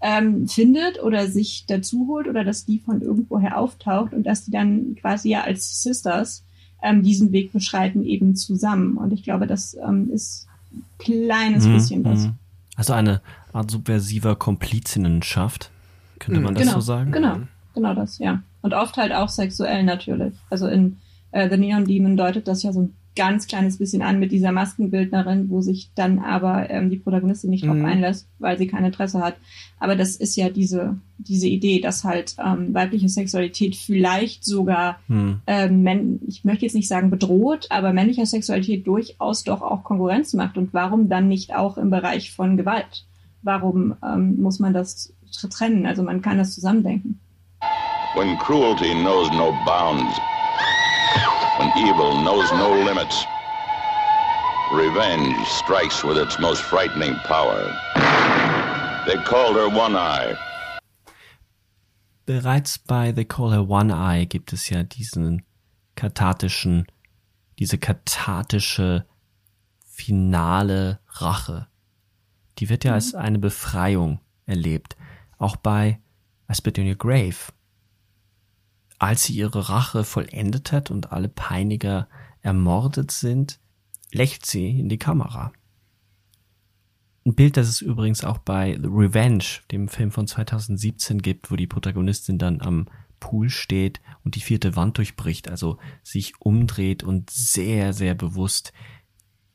ähm, 0.03 0.49
findet 0.49 1.03
oder 1.03 1.29
sich 1.29 1.65
dazu 1.69 2.07
holt 2.09 2.27
oder 2.27 2.43
dass 2.43 2.65
die 2.65 2.79
von 2.79 3.03
irgendwoher 3.03 3.59
auftaucht 3.59 4.15
und 4.15 4.25
dass 4.25 4.45
die 4.45 4.51
dann 4.51 4.97
quasi 4.97 5.31
ja 5.31 5.43
als 5.43 5.83
Sisters 5.83 6.43
ähm, 6.83 7.03
diesen 7.03 7.33
Weg 7.33 7.53
beschreiten 7.53 8.05
eben 8.05 8.35
zusammen. 8.35 8.97
Und 8.97 9.13
ich 9.13 9.23
glaube, 9.23 9.47
das 9.47 9.77
ähm, 9.87 10.11
ist 10.11 10.47
ein 10.73 10.83
kleines 10.99 11.67
Mhm, 11.67 11.73
bisschen 11.73 12.03
das. 12.03 12.25
mhm. 12.27 12.33
Also 12.81 12.95
eine 12.95 13.21
Art 13.53 13.71
subversiver 13.71 14.37
Komplizinnenschaft, 14.37 15.71
könnte 16.19 16.41
Mhm. 16.41 16.47
man 16.47 16.55
das 16.55 16.63
genau, 16.63 16.75
so 16.77 16.81
sagen? 16.81 17.13
Genau, 17.13 17.37
genau 17.75 17.93
das, 17.93 18.17
ja. 18.17 18.43
Und 18.63 18.73
oft 18.73 18.97
halt 18.97 19.13
auch 19.13 19.29
sexuell 19.29 19.83
natürlich. 19.83 20.33
Also 20.49 20.67
in 20.67 20.97
äh, 21.33 21.51
The 21.51 21.59
Neon 21.59 21.85
Demon 21.85 22.17
deutet 22.17 22.49
das 22.49 22.63
ja 22.63 22.73
so 22.73 22.81
ein 22.81 22.95
ganz 23.17 23.47
kleines 23.49 23.79
bisschen 23.79 24.03
an 24.03 24.21
mit 24.21 24.31
dieser 24.33 24.53
Maskenbildnerin, 24.53 25.51
wo 25.51 25.61
sich 25.63 25.91
dann 25.95 26.21
aber 26.21 26.71
ähm, 26.71 26.91
die 26.91 26.97
Protagonistin 26.97 27.51
nicht 27.51 27.67
drauf 27.67 27.75
Mhm. 27.75 27.85
einlässt, 27.85 28.29
weil 28.39 28.57
sie 28.57 28.69
kein 28.69 28.85
Interesse 28.85 29.21
hat. 29.21 29.37
Aber 29.81 29.97
das 29.97 30.15
ist 30.17 30.37
ja 30.37 30.49
diese, 30.49 30.97
diese 31.19 31.49
Idee, 31.49 31.81
dass 31.81 32.05
halt 32.05 32.37
ähm, 32.45 32.73
weibliche 32.73 33.09
Sexualität 33.09 33.75
vielleicht 33.75 34.45
sogar 34.45 35.01
Hm. 35.09 35.41
ähm, 35.47 36.21
ich 36.29 36.45
möchte 36.45 36.65
jetzt 36.67 36.75
nicht 36.75 36.89
sagen 36.89 37.11
bedroht, 37.11 37.67
aber 37.71 37.93
männlicher 37.93 38.27
Sexualität 38.27 38.87
durchaus 38.87 39.43
doch 39.45 39.61
auch 39.63 39.83
Konkurrenz 39.83 40.33
macht. 40.35 40.57
Und 40.57 40.73
warum 40.73 41.09
dann 41.09 41.27
nicht 41.29 41.55
auch 41.55 41.79
im 41.79 41.91
Bereich 41.91 42.31
von 42.33 42.57
Gewalt? 42.57 43.05
Warum 43.43 43.95
ähm, 44.05 44.41
muss 44.41 44.61
man 44.61 44.73
das 44.73 45.13
tr- 45.33 45.51
trennen? 45.51 45.85
Also 45.87 46.03
man 46.03 46.23
kann 46.23 46.39
das 46.39 46.55
zusammendenken. 46.55 47.19
When 48.15 48.37
cruelty 48.39 48.91
knows 49.01 49.31
no 49.33 49.53
bounds, 49.65 50.19
when 51.61 51.71
evil 51.77 52.23
knows 52.23 52.51
no 52.53 52.71
limits, 52.73 53.27
revenge 54.73 55.47
strikes 55.47 56.03
with 56.03 56.17
its 56.17 56.39
most 56.39 56.63
frightening 56.63 57.15
power. 57.25 57.61
They 59.07 59.17
called 59.25 59.57
her 59.57 59.69
One 59.69 59.95
Eye. 59.95 60.37
Bereits 62.25 62.79
bei 62.79 63.13
The 63.13 63.25
Call 63.25 63.51
Her 63.51 63.69
One 63.69 63.93
Eye 63.93 64.25
gibt 64.25 64.53
es 64.53 64.71
ja 64.71 64.85
diesen 64.85 65.43
kathartischen, 65.97 66.87
diese 67.59 67.77
kathartische 67.77 69.05
finale 69.85 71.01
Rache. 71.09 71.67
Die 72.59 72.69
wird 72.69 72.85
ja 72.85 72.95
als 72.95 73.15
eine 73.15 73.39
Befreiung 73.39 74.21
erlebt. 74.47 74.97
Auch 75.39 75.57
bei 75.57 76.01
I 76.51 76.55
Spit 76.55 76.79
in 76.79 76.89
Your 76.89 76.97
Grave. 76.97 77.53
Als 79.01 79.25
sie 79.25 79.33
ihre 79.33 79.71
Rache 79.71 80.05
vollendet 80.05 80.73
hat 80.73 80.91
und 80.91 81.11
alle 81.11 81.31
Peiniger 81.31 82.07
ermordet 82.43 83.11
sind, 83.11 83.59
lächelt 84.13 84.45
sie 84.45 84.79
in 84.79 84.91
die 84.91 84.99
Kamera. 84.99 85.53
Ein 87.25 87.35
Bild, 87.35 87.57
das 87.57 87.69
es 87.69 87.81
übrigens 87.81 88.25
auch 88.25 88.37
bei 88.37 88.79
The 88.79 88.89
Revenge, 88.89 89.45
dem 89.71 89.89
Film 89.89 90.11
von 90.11 90.27
2017 90.27 91.23
gibt, 91.23 91.51
wo 91.51 91.57
die 91.57 91.67
Protagonistin 91.67 92.37
dann 92.37 92.61
am 92.61 92.89
Pool 93.21 93.49
steht 93.49 94.03
und 94.23 94.35
die 94.35 94.41
vierte 94.41 94.77
Wand 94.77 94.99
durchbricht, 94.99 95.49
also 95.49 95.79
sich 96.03 96.35
umdreht 96.39 97.03
und 97.03 97.31
sehr, 97.31 97.95
sehr 97.95 98.15
bewusst 98.15 98.75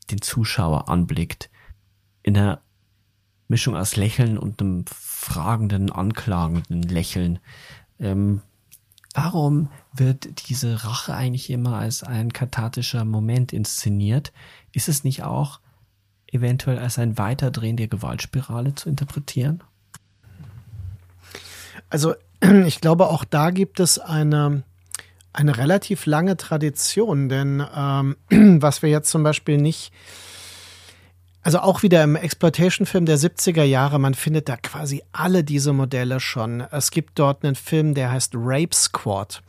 den 0.10 0.22
Zuschauer 0.22 0.90
anblickt. 0.90 1.52
In 2.24 2.36
einer 2.36 2.62
Mischung 3.48 3.76
aus 3.76 3.96
Lächeln 3.96 4.40
und 4.40 4.60
einem 4.60 4.86
fragenden, 4.88 5.92
anklagenden 5.92 6.82
Lächeln. 6.82 7.38
Ähm, 8.00 8.42
warum 9.16 9.70
wird 9.94 10.50
diese 10.50 10.84
Rache 10.84 11.16
eigentlich 11.16 11.50
immer 11.50 11.78
als 11.78 12.04
ein 12.04 12.34
kathartischer 12.34 13.06
Moment 13.06 13.54
inszeniert? 13.54 14.34
Ist 14.74 14.90
es 14.90 15.04
nicht 15.04 15.24
auch 15.24 15.62
eventuell 16.28 16.78
als 16.78 17.00
ein 17.00 17.18
Weiterdrehen 17.18 17.78
der 17.78 17.88
Gewaltspirale 17.88 18.76
zu 18.76 18.90
interpretieren? 18.90 19.64
Also 21.90 22.14
ich 22.66 22.82
glaube, 22.82 23.08
auch 23.08 23.24
da 23.24 23.52
gibt 23.52 23.80
es 23.80 24.00
eine, 24.00 24.64
eine 25.32 25.58
relativ 25.58 26.06
lange 26.06 26.36
Tradition, 26.36 27.30
denn 27.30 27.66
ähm, 27.74 28.18
was 28.62 28.82
wir 28.82 28.90
jetzt 28.90 29.10
zum 29.10 29.24
Beispiel 29.24 29.58
nicht, 29.58 29.94
also 31.46 31.60
auch 31.60 31.84
wieder 31.84 32.04
im 32.04 32.16
Exploitation-Film 32.16 33.06
der 33.06 33.20
70er 33.20 33.62
Jahre, 33.62 34.00
man 34.00 34.16
findet 34.16 34.50
da 34.50 34.58
quasi 34.58 35.04
alle 35.12 35.44
diese 35.44 35.74
Modelle 35.74 36.20
schon. 36.20 36.62
Es 36.72 36.90
gibt 36.90 37.20
dort 37.20 37.46
einen 37.46 37.54
Film, 37.54 37.94
der 37.94 38.12
heißt 38.12 38.34
Rape 38.36 38.74
Squad, 38.74 39.44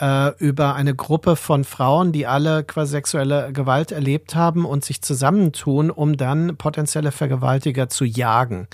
äh, 0.00 0.34
über 0.38 0.74
eine 0.74 0.94
Gruppe 0.94 1.36
von 1.36 1.64
Frauen, 1.64 2.10
die 2.12 2.26
alle 2.26 2.64
quasi 2.64 2.92
sexuelle 2.92 3.52
Gewalt 3.52 3.92
erlebt 3.92 4.34
haben 4.34 4.64
und 4.64 4.82
sich 4.82 5.02
zusammentun, 5.02 5.90
um 5.90 6.16
dann 6.16 6.56
potenzielle 6.56 7.12
Vergewaltiger 7.12 7.90
zu 7.90 8.06
jagen 8.06 8.66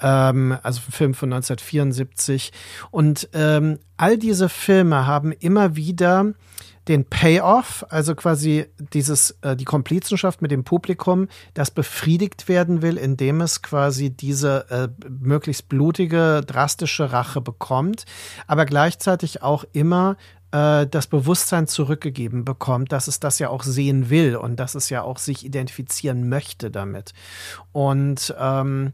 ähm, 0.00 0.56
also 0.62 0.80
ein 0.86 0.92
Film 0.92 1.14
von 1.14 1.32
1974. 1.32 2.52
Und 2.90 3.28
ähm, 3.32 3.78
all 3.96 4.18
diese 4.18 4.48
Filme 4.48 5.06
haben 5.06 5.32
immer 5.32 5.76
wieder 5.76 6.32
den 6.88 7.04
Payoff, 7.04 7.84
also 7.90 8.14
quasi 8.14 8.66
dieses, 8.92 9.36
äh, 9.42 9.54
die 9.56 9.64
Komplizenschaft 9.64 10.42
mit 10.42 10.50
dem 10.50 10.64
Publikum, 10.64 11.28
das 11.54 11.70
befriedigt 11.70 12.48
werden 12.48 12.82
will, 12.82 12.96
indem 12.96 13.40
es 13.40 13.62
quasi 13.62 14.10
diese 14.10 14.70
äh, 14.70 14.88
möglichst 15.08 15.68
blutige, 15.68 16.42
drastische 16.46 17.12
Rache 17.12 17.40
bekommt, 17.40 18.04
aber 18.46 18.64
gleichzeitig 18.64 19.42
auch 19.42 19.64
immer 19.72 20.16
äh, 20.52 20.86
das 20.86 21.06
Bewusstsein 21.06 21.66
zurückgegeben 21.66 22.44
bekommt, 22.44 22.92
dass 22.92 23.08
es 23.08 23.20
das 23.20 23.38
ja 23.38 23.50
auch 23.50 23.62
sehen 23.62 24.10
will 24.10 24.36
und 24.36 24.56
dass 24.56 24.74
es 24.74 24.90
ja 24.90 25.02
auch 25.02 25.18
sich 25.18 25.44
identifizieren 25.44 26.28
möchte 26.28 26.70
damit. 26.70 27.12
Und 27.72 28.34
ähm, 28.38 28.92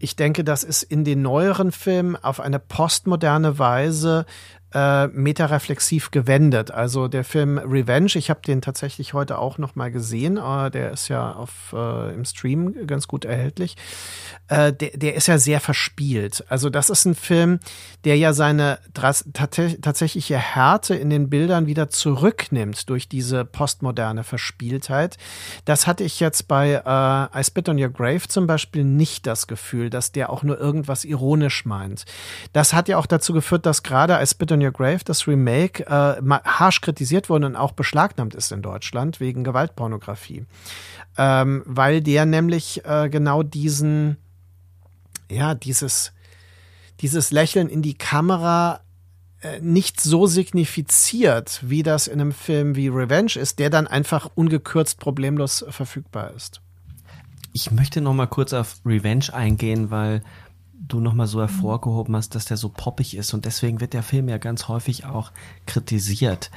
ich 0.00 0.16
denke, 0.16 0.44
das 0.44 0.62
ist 0.62 0.84
in 0.84 1.04
den 1.04 1.22
neueren 1.22 1.72
Filmen 1.72 2.14
auf 2.16 2.40
eine 2.40 2.58
postmoderne 2.58 3.58
Weise 3.58 4.26
äh, 4.74 5.06
metareflexiv 5.08 6.10
gewendet. 6.10 6.70
Also 6.70 7.08
der 7.08 7.24
Film 7.24 7.58
Revenge, 7.58 8.12
ich 8.14 8.30
habe 8.30 8.40
den 8.46 8.60
tatsächlich 8.60 9.14
heute 9.14 9.38
auch 9.38 9.58
noch 9.58 9.74
mal 9.76 9.90
gesehen. 9.90 10.36
Äh, 10.36 10.70
der 10.70 10.92
ist 10.92 11.08
ja 11.08 11.32
auf, 11.32 11.72
äh, 11.72 12.14
im 12.14 12.24
Stream 12.24 12.86
ganz 12.86 13.08
gut 13.08 13.24
erhältlich. 13.24 13.76
Äh, 14.48 14.72
der, 14.72 14.90
der 14.90 15.14
ist 15.14 15.26
ja 15.26 15.38
sehr 15.38 15.60
verspielt. 15.60 16.44
Also 16.48 16.68
das 16.70 16.90
ist 16.90 17.04
ein 17.06 17.14
Film, 17.14 17.60
der 18.04 18.16
ja 18.16 18.32
seine 18.32 18.78
tatsächliche 18.94 20.38
Härte 20.38 20.94
in 20.94 21.10
den 21.10 21.30
Bildern 21.30 21.66
wieder 21.66 21.88
zurücknimmt 21.88 22.88
durch 22.90 23.08
diese 23.08 23.44
postmoderne 23.44 24.24
Verspieltheit. 24.24 25.16
Das 25.64 25.86
hatte 25.86 26.04
ich 26.04 26.20
jetzt 26.20 26.48
bei 26.48 26.82
äh, 26.84 27.40
I 27.40 27.44
Spit 27.44 27.68
on 27.68 27.82
Your 27.82 27.90
Grave 27.90 28.28
zum 28.28 28.46
Beispiel 28.46 28.84
nicht 28.84 29.26
das 29.26 29.46
Gefühl, 29.46 29.90
dass 29.90 30.12
der 30.12 30.30
auch 30.30 30.42
nur 30.42 30.58
irgendwas 30.58 31.04
ironisch 31.04 31.64
meint. 31.64 32.04
Das 32.52 32.72
hat 32.72 32.88
ja 32.88 32.98
auch 32.98 33.06
dazu 33.06 33.32
geführt, 33.32 33.66
dass 33.66 33.82
gerade 33.82 34.18
I 34.22 34.26
Spit 34.26 34.52
on 34.52 34.57
Your 34.64 34.72
Grave, 34.72 35.00
das 35.04 35.26
Remake, 35.26 35.86
äh, 35.86 36.22
harsch 36.44 36.80
kritisiert 36.80 37.28
wurde 37.28 37.46
und 37.46 37.56
auch 37.56 37.72
beschlagnahmt 37.72 38.34
ist 38.34 38.52
in 38.52 38.62
Deutschland 38.62 39.20
wegen 39.20 39.44
Gewaltpornografie. 39.44 40.44
Ähm, 41.16 41.62
weil 41.66 42.00
der 42.00 42.26
nämlich 42.26 42.84
äh, 42.84 43.08
genau 43.08 43.42
diesen, 43.42 44.16
ja, 45.30 45.54
dieses, 45.54 46.12
dieses 47.00 47.30
Lächeln 47.30 47.68
in 47.68 47.82
die 47.82 47.94
Kamera 47.94 48.80
äh, 49.40 49.60
nicht 49.60 50.00
so 50.00 50.26
signifiziert, 50.26 51.60
wie 51.62 51.82
das 51.82 52.08
in 52.08 52.20
einem 52.20 52.32
Film 52.32 52.74
wie 52.74 52.88
Revenge 52.88 53.36
ist, 53.36 53.58
der 53.60 53.70
dann 53.70 53.86
einfach 53.86 54.30
ungekürzt 54.34 54.98
problemlos 54.98 55.64
verfügbar 55.68 56.32
ist. 56.34 56.60
Ich 57.52 57.70
möchte 57.70 58.00
noch 58.00 58.14
mal 58.14 58.26
kurz 58.26 58.52
auf 58.52 58.76
Revenge 58.84 59.32
eingehen, 59.32 59.90
weil 59.90 60.22
du 60.80 61.00
nochmal 61.00 61.26
so 61.26 61.40
hervorgehoben 61.40 62.14
hast, 62.16 62.34
dass 62.34 62.44
der 62.44 62.56
so 62.56 62.68
poppig 62.68 63.16
ist 63.16 63.34
und 63.34 63.44
deswegen 63.44 63.80
wird 63.80 63.92
der 63.92 64.02
Film 64.02 64.28
ja 64.28 64.38
ganz 64.38 64.68
häufig 64.68 65.04
auch 65.04 65.32
kritisiert. 65.66 66.50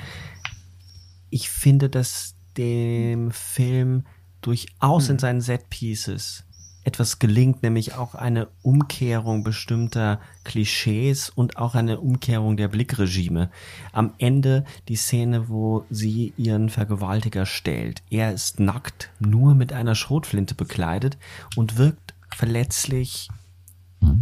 Ich 1.30 1.50
finde, 1.50 1.90
dass 1.90 2.36
dem 2.58 3.32
Film 3.32 4.06
durchaus 4.42 5.06
in 5.06 5.16
hm. 5.16 5.20
seinen 5.20 5.42
Set 5.42 5.70
Pieces 5.70 6.44
etwas 6.84 7.20
gelingt, 7.20 7.62
nämlich 7.62 7.94
auch 7.94 8.16
eine 8.16 8.48
Umkehrung 8.64 9.44
bestimmter 9.44 10.20
Klischees 10.44 11.30
und 11.30 11.58
auch 11.58 11.76
eine 11.76 12.00
Umkehrung 12.00 12.58
der 12.58 12.70
Blickregime. 12.70 13.52
Am 13.92 14.14
Ende 14.18 14.66
die 14.88 14.96
Szene, 14.96 15.48
wo 15.48 15.86
sie 15.90 16.34
ihren 16.38 16.70
Vergewaltiger 16.70 17.46
stellt. 17.46 18.02
Er 18.10 18.34
ist 18.34 18.60
nackt, 18.60 19.12
nur 19.20 19.54
mit 19.54 19.74
einer 19.74 19.94
Schrotflinte 19.94 20.56
bekleidet 20.56 21.18
und 21.56 21.78
wirkt 21.78 22.16
verletzlich 22.36 23.30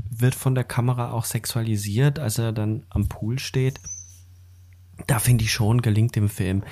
wird 0.09 0.35
von 0.35 0.55
der 0.55 0.63
Kamera 0.63 1.11
auch 1.11 1.25
sexualisiert, 1.25 2.19
als 2.19 2.37
er 2.37 2.51
dann 2.51 2.83
am 2.89 3.07
Pool 3.07 3.39
steht. 3.39 3.79
Da 5.07 5.19
finde 5.19 5.45
ich 5.45 5.51
schon, 5.51 5.81
gelingt 5.81 6.15
dem 6.15 6.29
Film 6.29 6.63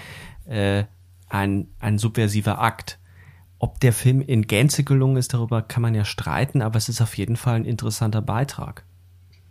äh, 0.45 0.84
ein, 1.30 1.68
ein 1.80 1.97
subversiver 1.97 2.60
Akt. 2.60 2.99
Ob 3.60 3.80
der 3.80 3.93
Film 3.93 4.22
in 4.22 4.43
Gänze 4.43 4.84
gelungen 4.84 5.18
ist, 5.18 5.34
darüber 5.34 5.62
kann 5.62 5.82
man 5.82 5.95
ja 5.95 6.05
streiten, 6.05 6.62
aber 6.62 6.78
es 6.78 6.89
ist 6.89 7.01
auf 7.01 7.18
jeden 7.18 7.38
Fall 7.38 7.55
ein 7.55 7.66
interessanter 7.66 8.22
Beitrag. 8.22 8.84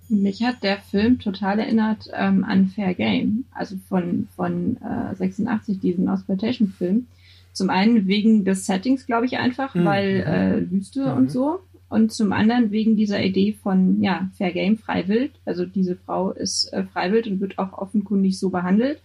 Mich 0.09 0.45
hat 0.45 0.63
der 0.63 0.79
Film 0.79 1.19
total 1.19 1.59
erinnert 1.59 2.09
ähm, 2.13 2.45
an 2.45 2.69
Fair 2.69 2.95
Game, 2.95 3.45
also 3.51 3.77
von, 3.89 4.29
von 4.37 4.77
äh, 4.77 5.17
86, 5.17 5.81
diesen 5.81 6.09
Exploitation-Film. 6.09 7.07
Zum 7.53 7.71
einen 7.71 8.07
wegen 8.07 8.45
des 8.45 8.67
Settings, 8.67 9.07
glaube 9.07 9.27
ich 9.27 9.39
einfach, 9.39 9.75
mhm. 9.75 9.85
weil 9.85 10.21
äh, 10.21 10.71
Wüste 10.71 11.11
mhm. 11.11 11.17
und 11.17 11.31
so 11.33 11.61
und 11.89 12.12
zum 12.12 12.32
anderen 12.32 12.70
wegen 12.72 12.97
dieser 12.97 13.22
Idee 13.22 13.57
von 13.62 14.03
ja 14.03 14.28
Fair 14.37 14.53
Game 14.53 14.76
Freiwild. 14.76 15.32
Also 15.45 15.64
diese 15.66 15.97
Frau 15.97 16.32
ist 16.32 16.72
äh, 16.72 16.84
Freiwild 16.84 17.26
und 17.28 17.41
wird 17.41 17.59
auch 17.59 17.72
offenkundig 17.74 18.39
so 18.39 18.51
behandelt. 18.51 19.01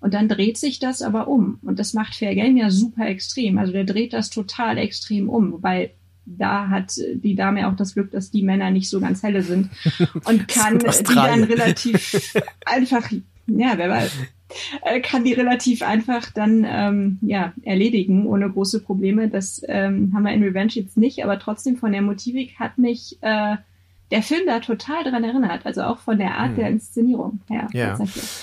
Und 0.00 0.14
dann 0.14 0.28
dreht 0.28 0.58
sich 0.58 0.78
das 0.80 1.00
aber 1.00 1.28
um. 1.28 1.58
Und 1.62 1.78
das 1.78 1.94
macht 1.94 2.14
Fair 2.14 2.34
Game 2.34 2.56
ja 2.56 2.70
super 2.70 3.06
extrem. 3.06 3.56
Also 3.56 3.72
der 3.72 3.84
dreht 3.84 4.12
das 4.12 4.30
total 4.30 4.78
extrem 4.78 5.28
um. 5.28 5.52
Wobei 5.52 5.92
da 6.26 6.68
hat 6.68 6.94
die 7.14 7.34
Dame 7.34 7.68
auch 7.68 7.76
das 7.76 7.94
Glück, 7.94 8.10
dass 8.10 8.30
die 8.30 8.42
Männer 8.42 8.70
nicht 8.70 8.88
so 8.88 9.00
ganz 9.00 9.22
helle 9.22 9.42
sind 9.42 9.70
und 10.24 10.48
kann 10.48 10.78
die 10.78 11.14
dann 11.14 11.44
relativ 11.44 12.34
einfach, 12.66 13.10
ja, 13.46 13.74
wer 13.76 13.88
weiß, 13.88 14.12
äh, 14.82 15.00
kann 15.00 15.24
die 15.24 15.32
relativ 15.32 15.82
einfach 15.82 16.30
dann 16.30 16.66
ähm, 16.68 17.18
ja, 17.22 17.52
erledigen, 17.62 18.26
ohne 18.26 18.50
große 18.50 18.80
Probleme. 18.80 19.28
Das 19.28 19.62
ähm, 19.66 20.12
haben 20.14 20.24
wir 20.24 20.32
in 20.32 20.42
Revenge 20.42 20.72
jetzt 20.72 20.96
nicht, 20.96 21.24
aber 21.24 21.38
trotzdem 21.38 21.76
von 21.76 21.92
der 21.92 22.02
Motivik 22.02 22.58
hat 22.58 22.78
mich 22.78 23.18
äh, 23.20 23.56
der 24.14 24.22
Film 24.22 24.46
da 24.46 24.60
total 24.60 25.02
dran 25.02 25.24
erinnert, 25.24 25.66
also 25.66 25.82
auch 25.82 25.98
von 25.98 26.18
der 26.18 26.36
Art 26.36 26.50
hm. 26.50 26.56
der 26.56 26.68
Inszenierung 26.68 27.40
her. 27.48 27.66
Ja. 27.72 27.98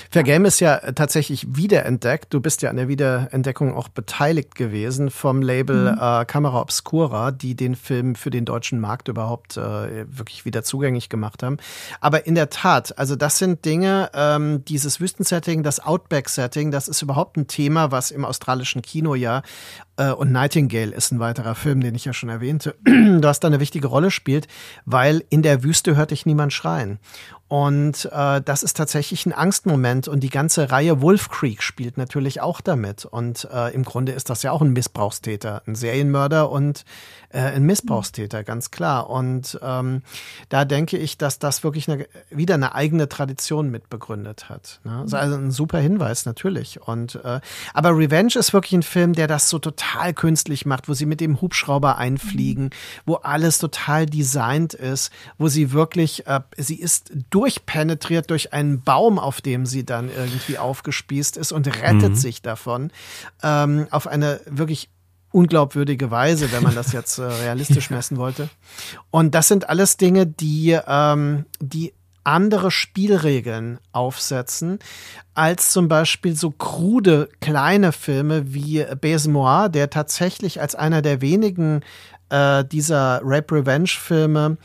Fair 0.09 0.23
Game 0.23 0.43
ist 0.43 0.59
ja 0.59 0.77
tatsächlich 0.91 1.55
wiederentdeckt. 1.55 2.33
Du 2.33 2.41
bist 2.41 2.61
ja 2.61 2.69
an 2.69 2.75
der 2.75 2.89
Wiederentdeckung 2.89 3.73
auch 3.73 3.87
beteiligt 3.87 4.55
gewesen 4.55 5.09
vom 5.09 5.41
Label 5.41 5.93
mhm. 5.93 5.97
äh, 5.97 6.25
Camera 6.25 6.59
Obscura, 6.59 7.31
die 7.31 7.55
den 7.55 7.75
Film 7.75 8.15
für 8.15 8.31
den 8.31 8.43
deutschen 8.43 8.81
Markt 8.81 9.07
überhaupt 9.07 9.55
äh, 9.55 10.05
wirklich 10.09 10.43
wieder 10.43 10.61
zugänglich 10.63 11.07
gemacht 11.07 11.41
haben. 11.41 11.55
Aber 12.01 12.25
in 12.25 12.35
der 12.35 12.49
Tat, 12.49 12.97
also 12.97 13.15
das 13.15 13.37
sind 13.37 13.63
Dinge, 13.63 14.09
ähm, 14.13 14.65
dieses 14.65 14.99
Wüstensetting, 14.99 15.63
das 15.63 15.79
Outback-Setting, 15.79 16.71
das 16.71 16.89
ist 16.89 17.01
überhaupt 17.01 17.37
ein 17.37 17.47
Thema, 17.47 17.91
was 17.91 18.11
im 18.11 18.25
australischen 18.25 18.81
Kino 18.81 19.15
ja 19.15 19.41
und 19.97 20.31
Nightingale 20.31 20.91
ist 20.91 21.11
ein 21.11 21.19
weiterer 21.19 21.55
Film, 21.55 21.81
den 21.81 21.95
ich 21.95 22.05
ja 22.05 22.13
schon 22.13 22.29
erwähnte, 22.29 22.75
was 22.85 23.39
da 23.39 23.47
eine 23.47 23.59
wichtige 23.59 23.87
Rolle 23.87 24.11
spielt, 24.11 24.47
weil 24.85 25.23
in 25.29 25.41
der 25.41 25.63
Wüste 25.63 25.95
hört 25.95 26.11
dich 26.11 26.25
niemand 26.25 26.53
schreien. 26.53 26.99
Und 27.51 28.09
äh, 28.13 28.39
das 28.39 28.63
ist 28.63 28.77
tatsächlich 28.77 29.25
ein 29.25 29.33
Angstmoment. 29.33 30.07
Und 30.07 30.21
die 30.21 30.29
ganze 30.29 30.71
Reihe 30.71 31.01
Wolf 31.01 31.27
Creek 31.27 31.61
spielt 31.61 31.97
natürlich 31.97 32.39
auch 32.39 32.61
damit. 32.61 33.03
Und 33.03 33.45
äh, 33.53 33.73
im 33.73 33.83
Grunde 33.83 34.13
ist 34.13 34.29
das 34.29 34.41
ja 34.41 34.53
auch 34.53 34.61
ein 34.61 34.71
Missbrauchstäter, 34.71 35.61
ein 35.67 35.75
Serienmörder 35.75 36.49
und 36.49 36.85
äh, 37.33 37.39
ein 37.39 37.63
Missbrauchstäter, 37.63 38.45
ganz 38.45 38.71
klar. 38.71 39.09
Und 39.09 39.59
ähm, 39.61 40.01
da 40.47 40.63
denke 40.63 40.97
ich, 40.97 41.17
dass 41.17 41.39
das 41.39 41.61
wirklich 41.65 41.89
eine, 41.89 42.07
wieder 42.29 42.53
eine 42.53 42.73
eigene 42.73 43.09
Tradition 43.09 43.69
mit 43.69 43.89
begründet 43.89 44.47
hat. 44.47 44.79
Ne? 44.85 44.99
Also 45.01 45.17
ein 45.17 45.51
super 45.51 45.79
Hinweis, 45.79 46.25
natürlich. 46.25 46.81
Und 46.81 47.15
äh, 47.15 47.41
aber 47.73 47.97
Revenge 47.97 48.35
ist 48.35 48.53
wirklich 48.53 48.73
ein 48.73 48.83
Film, 48.83 49.11
der 49.11 49.27
das 49.27 49.49
so 49.49 49.59
total 49.59 50.13
künstlich 50.13 50.65
macht, 50.65 50.87
wo 50.87 50.93
sie 50.93 51.05
mit 51.05 51.19
dem 51.19 51.41
Hubschrauber 51.41 51.97
einfliegen, 51.97 52.69
wo 53.05 53.15
alles 53.15 53.57
total 53.57 54.05
designt 54.05 54.73
ist, 54.73 55.11
wo 55.37 55.49
sie 55.49 55.73
wirklich, 55.73 56.27
äh, 56.27 56.39
sie 56.55 56.79
ist 56.79 57.11
durch 57.29 57.40
durchpenetriert 57.41 58.29
durch 58.29 58.53
einen 58.53 58.83
Baum, 58.83 59.17
auf 59.17 59.41
dem 59.41 59.65
sie 59.65 59.83
dann 59.83 60.11
irgendwie 60.15 60.59
aufgespießt 60.59 61.37
ist 61.37 61.51
und 61.51 61.65
rettet 61.81 62.11
mhm. 62.11 62.15
sich 62.15 62.43
davon 62.43 62.91
ähm, 63.41 63.87
auf 63.89 64.05
eine 64.05 64.41
wirklich 64.45 64.89
unglaubwürdige 65.31 66.11
Weise, 66.11 66.51
wenn 66.51 66.61
man 66.61 66.75
das 66.75 66.91
jetzt 66.93 67.17
äh, 67.17 67.23
realistisch 67.23 67.89
messen 67.89 68.17
wollte. 68.17 68.49
Und 69.09 69.33
das 69.33 69.47
sind 69.47 69.69
alles 69.69 69.97
Dinge, 69.97 70.27
die, 70.27 70.77
ähm, 70.85 71.45
die 71.59 71.93
andere 72.23 72.69
Spielregeln 72.69 73.79
aufsetzen, 73.91 74.77
als 75.33 75.71
zum 75.71 75.87
Beispiel 75.87 76.35
so 76.35 76.51
krude 76.51 77.27
kleine 77.39 77.91
Filme 77.91 78.53
wie 78.53 78.85
Baise 79.01 79.71
der 79.71 79.89
tatsächlich 79.89 80.61
als 80.61 80.75
einer 80.75 81.01
der 81.01 81.21
wenigen 81.21 81.81
äh, 82.29 82.63
dieser 82.65 83.21
Rape 83.23 83.55
Revenge 83.55 83.87
Filme 83.87 84.57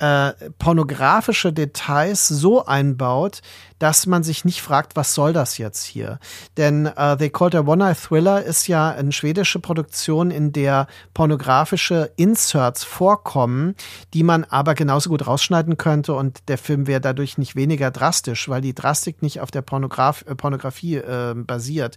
äh, 0.00 0.32
pornografische 0.58 1.52
Details 1.52 2.26
so 2.26 2.64
einbaut, 2.64 3.42
dass 3.80 4.06
man 4.06 4.22
sich 4.22 4.44
nicht 4.44 4.62
fragt, 4.62 4.94
was 4.94 5.14
soll 5.14 5.32
das 5.32 5.58
jetzt 5.58 5.84
hier? 5.84 6.20
Denn 6.56 6.86
äh, 6.86 7.16
They 7.16 7.30
Called 7.30 7.54
a 7.54 7.60
One-Eye 7.60 7.94
Thriller 7.94 8.44
ist 8.44 8.68
ja 8.68 8.90
eine 8.90 9.10
schwedische 9.10 9.58
Produktion, 9.58 10.30
in 10.30 10.52
der 10.52 10.86
pornografische 11.14 12.12
Inserts 12.16 12.84
vorkommen, 12.84 13.74
die 14.12 14.22
man 14.22 14.44
aber 14.44 14.74
genauso 14.74 15.08
gut 15.08 15.26
rausschneiden 15.26 15.78
könnte 15.78 16.12
und 16.12 16.48
der 16.48 16.58
Film 16.58 16.86
wäre 16.86 17.00
dadurch 17.00 17.38
nicht 17.38 17.56
weniger 17.56 17.90
drastisch, 17.90 18.48
weil 18.50 18.60
die 18.60 18.74
Drastik 18.74 19.22
nicht 19.22 19.40
auf 19.40 19.50
der 19.50 19.62
Pornograf 19.62 20.24
äh, 20.26 20.34
Pornografie 20.34 20.96
äh, 20.96 21.34
basiert. 21.34 21.96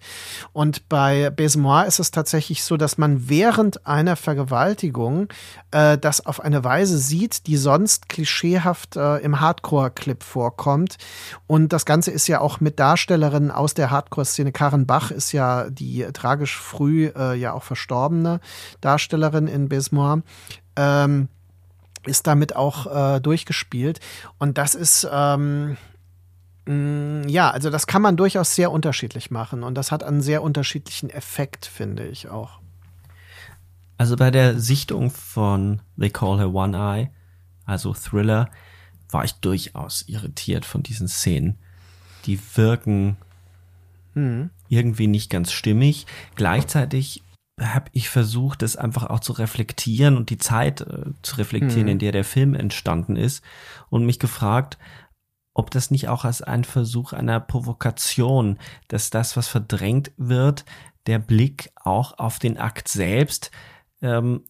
Und 0.53 0.87
bei 0.87 1.29
Besemoir 1.31 1.85
ist 1.85 1.99
es 1.99 2.11
tatsächlich 2.11 2.63
so, 2.63 2.77
dass 2.77 2.97
man 2.97 3.27
während 3.27 3.85
einer 3.85 4.15
Vergewaltigung 4.15 5.27
äh, 5.71 5.97
das 5.97 6.25
auf 6.25 6.39
eine 6.39 6.63
Weise 6.63 6.97
sieht, 6.97 7.45
die 7.47 7.57
sonst 7.57 8.07
klischeehaft 8.07 8.95
äh, 8.95 9.17
im 9.17 9.41
Hardcore-Clip 9.41 10.23
vorkommt 10.23 10.97
und 11.45 11.72
das 11.73 11.85
Ganze 11.85 12.11
ist 12.11 12.27
ja 12.27 12.39
auch 12.39 12.59
mit 12.59 12.79
Darstellerinnen 12.79 13.51
aus 13.51 13.73
der 13.73 13.91
Hardcore-Szene. 13.91 14.51
Karen 14.51 14.85
Bach 14.85 15.11
ist 15.11 15.31
ja 15.31 15.69
die 15.69 16.05
tragisch 16.13 16.57
früh 16.57 17.07
äh, 17.07 17.35
ja 17.35 17.53
auch 17.53 17.63
verstorbene 17.63 18.39
Darstellerin 18.79 19.47
in 19.47 19.69
Bismarck. 19.69 20.23
Ähm, 20.75 21.27
ist 22.05 22.27
damit 22.27 22.55
auch 22.55 23.15
äh, 23.15 23.19
durchgespielt. 23.19 23.99
Und 24.37 24.57
das 24.57 24.75
ist, 24.75 25.07
ähm, 25.11 25.77
mm, 26.65 27.27
ja, 27.27 27.49
also 27.49 27.69
das 27.69 27.87
kann 27.87 28.01
man 28.01 28.17
durchaus 28.17 28.55
sehr 28.55 28.71
unterschiedlich 28.71 29.31
machen. 29.31 29.63
Und 29.63 29.75
das 29.75 29.91
hat 29.91 30.03
einen 30.03 30.21
sehr 30.21 30.43
unterschiedlichen 30.43 31.09
Effekt, 31.09 31.65
finde 31.65 32.05
ich 32.05 32.29
auch. 32.29 32.59
Also 33.97 34.15
bei 34.15 34.31
der 34.31 34.59
Sichtung 34.59 35.11
von 35.11 35.81
They 35.97 36.09
Call 36.09 36.39
Her 36.39 36.53
One 36.53 36.77
Eye, 36.77 37.09
also 37.65 37.93
Thriller, 37.93 38.49
war 39.09 39.23
ich 39.23 39.33
durchaus 39.35 40.03
irritiert 40.07 40.65
von 40.65 40.83
diesen 40.83 41.07
Szenen. 41.07 41.57
Die 42.25 42.39
wirken 42.55 43.17
mhm. 44.13 44.49
irgendwie 44.69 45.07
nicht 45.07 45.29
ganz 45.29 45.51
stimmig. 45.51 46.05
Gleichzeitig 46.35 47.23
habe 47.61 47.89
ich 47.93 48.09
versucht, 48.09 48.61
das 48.61 48.75
einfach 48.75 49.09
auch 49.09 49.19
zu 49.19 49.33
reflektieren 49.33 50.17
und 50.17 50.29
die 50.29 50.37
Zeit 50.37 50.81
äh, 50.81 51.11
zu 51.21 51.37
reflektieren, 51.37 51.83
mhm. 51.83 51.93
in 51.93 51.99
der 51.99 52.11
der 52.11 52.23
Film 52.23 52.55
entstanden 52.55 53.15
ist 53.15 53.43
und 53.89 54.05
mich 54.05 54.19
gefragt, 54.19 54.77
ob 55.53 55.69
das 55.69 55.91
nicht 55.91 56.07
auch 56.07 56.25
als 56.25 56.41
ein 56.41 56.63
Versuch 56.63 57.13
einer 57.13 57.39
Provokation, 57.39 58.57
dass 58.87 59.11
das, 59.11 59.37
was 59.37 59.47
verdrängt 59.47 60.11
wird, 60.17 60.65
der 61.05 61.19
Blick 61.19 61.69
auch 61.75 62.17
auf 62.17 62.39
den 62.39 62.57
Akt 62.57 62.87
selbst 62.87 63.51
ähm, 64.01 64.45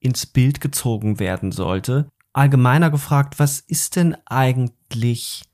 ins 0.00 0.26
Bild 0.26 0.60
gezogen 0.60 1.18
werden 1.18 1.50
sollte. 1.50 2.10
Allgemeiner 2.34 2.90
gefragt, 2.90 3.38
was 3.38 3.60
ist 3.60 3.96
denn 3.96 4.16
eigentlich 4.26 5.47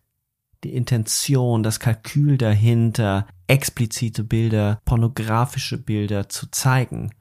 die 0.65 0.75
Intention, 0.75 1.62
das 1.62 1.81
Kalkül 1.81 2.39
dahinter, 2.39 3.27
explizite 3.47 4.25
Bilder, 4.25 4.81
pornografische 4.85 5.79
Bilder 5.79 6.29
zu 6.29 6.51
zeigen? 6.51 7.12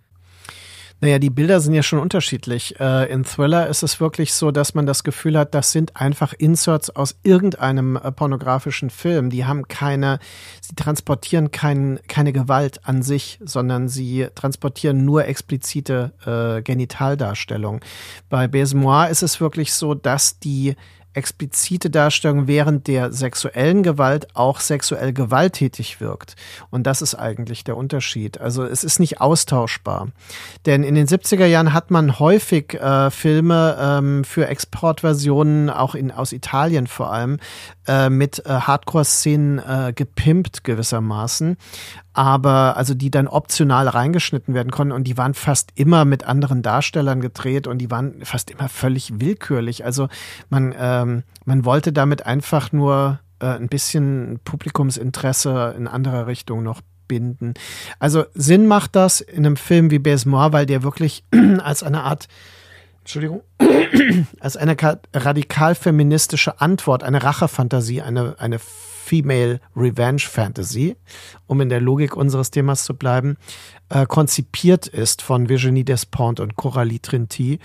Naja, 1.03 1.19
die 1.19 1.29
Bilder 1.29 1.59
sind 1.59 1.73
ja 1.73 1.83
schon 1.83 1.99
unterschiedlich. 1.99 2.79
Äh, 2.79 3.11
in 3.11 3.25
Thriller 3.25 3.67
ist 3.67 3.83
es 3.83 3.99
wirklich 3.99 4.31
so, 4.31 4.51
dass 4.51 4.73
man 4.73 4.85
das 4.85 5.03
Gefühl 5.03 5.37
hat, 5.37 5.53
das 5.53 5.73
sind 5.73 5.97
einfach 5.97 6.31
Inserts 6.31 6.89
aus 6.89 7.17
irgendeinem 7.23 7.97
äh, 7.97 8.09
pornografischen 8.13 8.89
Film. 8.89 9.29
Die 9.29 9.43
haben 9.43 9.67
keine, 9.67 10.19
sie 10.61 10.75
transportieren 10.75 11.51
kein, 11.51 11.99
keine 12.07 12.31
Gewalt 12.31 12.87
an 12.87 13.03
sich, 13.03 13.37
sondern 13.43 13.89
sie 13.89 14.27
transportieren 14.33 15.03
nur 15.03 15.25
explizite 15.25 16.13
äh, 16.25 16.61
Genitaldarstellung. 16.61 17.81
Bei 18.29 18.47
Besemoir 18.47 19.09
ist 19.09 19.23
es 19.23 19.41
wirklich 19.41 19.73
so, 19.73 19.95
dass 19.95 20.39
die 20.39 20.77
explizite 21.13 21.89
Darstellung 21.89 22.47
während 22.47 22.87
der 22.87 23.11
sexuellen 23.11 23.83
Gewalt 23.83 24.35
auch 24.35 24.59
sexuell 24.59 25.13
gewalttätig 25.13 26.01
wirkt. 26.01 26.35
Und 26.69 26.83
das 26.83 27.01
ist 27.01 27.15
eigentlich 27.15 27.63
der 27.63 27.77
Unterschied. 27.77 28.39
Also 28.39 28.63
es 28.63 28.83
ist 28.83 28.99
nicht 28.99 29.21
austauschbar. 29.21 30.09
Denn 30.65 30.83
in 30.83 30.95
den 30.95 31.07
70er 31.07 31.45
Jahren 31.45 31.73
hat 31.73 31.91
man 31.91 32.19
häufig 32.19 32.73
äh, 32.75 33.11
Filme 33.11 33.77
ähm, 33.79 34.23
für 34.23 34.47
Exportversionen, 34.47 35.69
auch 35.69 35.95
in, 35.95 36.11
aus 36.11 36.33
Italien 36.33 36.87
vor 36.87 37.11
allem, 37.11 37.39
äh, 37.87 38.09
mit 38.09 38.45
äh, 38.45 38.49
Hardcore-Szenen 38.49 39.59
äh, 39.59 39.93
gepimpt 39.93 40.63
gewissermaßen 40.63 41.57
aber 42.13 42.77
also 42.77 42.93
die 42.93 43.09
dann 43.09 43.27
optional 43.27 43.87
reingeschnitten 43.87 44.53
werden 44.53 44.71
konnten 44.71 44.93
und 44.93 45.05
die 45.05 45.17
waren 45.17 45.33
fast 45.33 45.71
immer 45.75 46.05
mit 46.05 46.23
anderen 46.23 46.61
Darstellern 46.61 47.21
gedreht 47.21 47.67
und 47.67 47.79
die 47.79 47.89
waren 47.89 48.23
fast 48.23 48.51
immer 48.51 48.69
völlig 48.69 49.19
willkürlich. 49.19 49.83
Also 49.83 50.09
man, 50.49 50.75
ähm, 50.77 51.23
man 51.45 51.65
wollte 51.65 51.91
damit 51.91 52.25
einfach 52.25 52.71
nur 52.71 53.19
äh, 53.39 53.47
ein 53.47 53.67
bisschen 53.67 54.39
Publikumsinteresse 54.45 55.73
in 55.75 55.87
anderer 55.87 56.27
Richtung 56.27 56.61
noch 56.61 56.81
binden. 57.07 57.55
Also 57.99 58.25
Sinn 58.35 58.67
macht 58.67 58.95
das 58.95 59.19
in 59.19 59.45
einem 59.45 59.57
Film 59.57 59.89
wie 59.89 59.99
Besmoir, 59.99 60.53
weil 60.53 60.67
der 60.67 60.83
wirklich 60.83 61.23
als 61.63 61.81
eine 61.81 62.03
Art 62.03 62.27
Entschuldigung, 63.03 63.41
als 64.39 64.55
eine 64.55 64.77
radikal 65.13 65.75
feministische 65.75 66.61
Antwort, 66.61 67.03
eine 67.03 67.21
Rachefantasie, 67.21 68.01
eine, 68.01 68.39
eine 68.39 68.59
Female 68.59 69.59
Revenge 69.75 70.21
Fantasy, 70.21 70.95
um 71.45 71.59
in 71.59 71.67
der 71.67 71.81
Logik 71.81 72.15
unseres 72.15 72.49
Themas 72.49 72.85
zu 72.85 72.93
bleiben, 72.93 73.35
äh, 73.89 74.05
konzipiert 74.05 74.87
ist 74.87 75.21
von 75.21 75.49
Virginie 75.49 75.83
Despont 75.83 76.39
und 76.39 76.55
Coralie 76.55 77.01
Trinty. 77.01 77.59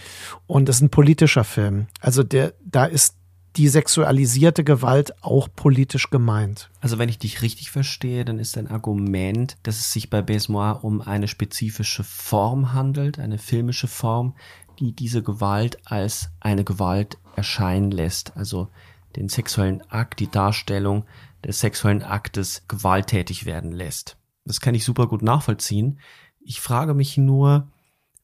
Und 0.49 0.69
es 0.69 0.77
ist 0.77 0.83
ein 0.83 0.91
politischer 0.91 1.45
Film. 1.45 1.87
Also 2.01 2.25
der, 2.25 2.55
da 2.65 2.85
ist 2.85 3.15
die 3.55 3.69
sexualisierte 3.69 4.65
Gewalt 4.65 5.23
auch 5.23 5.49
politisch 5.55 6.11
gemeint. 6.11 6.71
Also 6.81 6.99
wenn 6.99 7.09
ich 7.09 7.19
dich 7.19 7.43
richtig 7.43 7.71
verstehe, 7.71 8.25
dann 8.25 8.41
ist 8.41 8.59
ein 8.59 8.69
Argument, 8.69 9.57
dass 9.63 9.77
es 9.77 9.93
sich 9.93 10.11
bei 10.11 10.23
Besmoir 10.23 10.81
um 10.83 11.01
eine 11.01 11.29
spezifische 11.29 12.03
Form 12.03 12.73
handelt, 12.73 13.21
eine 13.21 13.39
filmische 13.39 13.89
Form, 13.89 14.35
die 14.79 14.93
diese 14.93 15.23
Gewalt 15.23 15.79
als 15.85 16.31
eine 16.41 16.65
Gewalt 16.65 17.19
erscheinen 17.37 17.91
lässt. 17.91 18.37
Also 18.37 18.69
den 19.17 19.29
sexuellen 19.29 19.83
Akt, 19.91 20.21
die 20.21 20.31
Darstellung 20.31 21.05
des 21.45 21.61
sexuellen 21.61 22.03
Aktes 22.03 22.65
gewalttätig 22.69 23.47
werden 23.47 23.73
lässt. 23.73 24.17
Das 24.45 24.61
kann 24.61 24.75
ich 24.75 24.85
super 24.85 25.07
gut 25.07 25.23
nachvollziehen. 25.23 26.01
Ich 26.41 26.61
frage 26.61 26.95
mich 26.95 27.17
nur, 27.17 27.69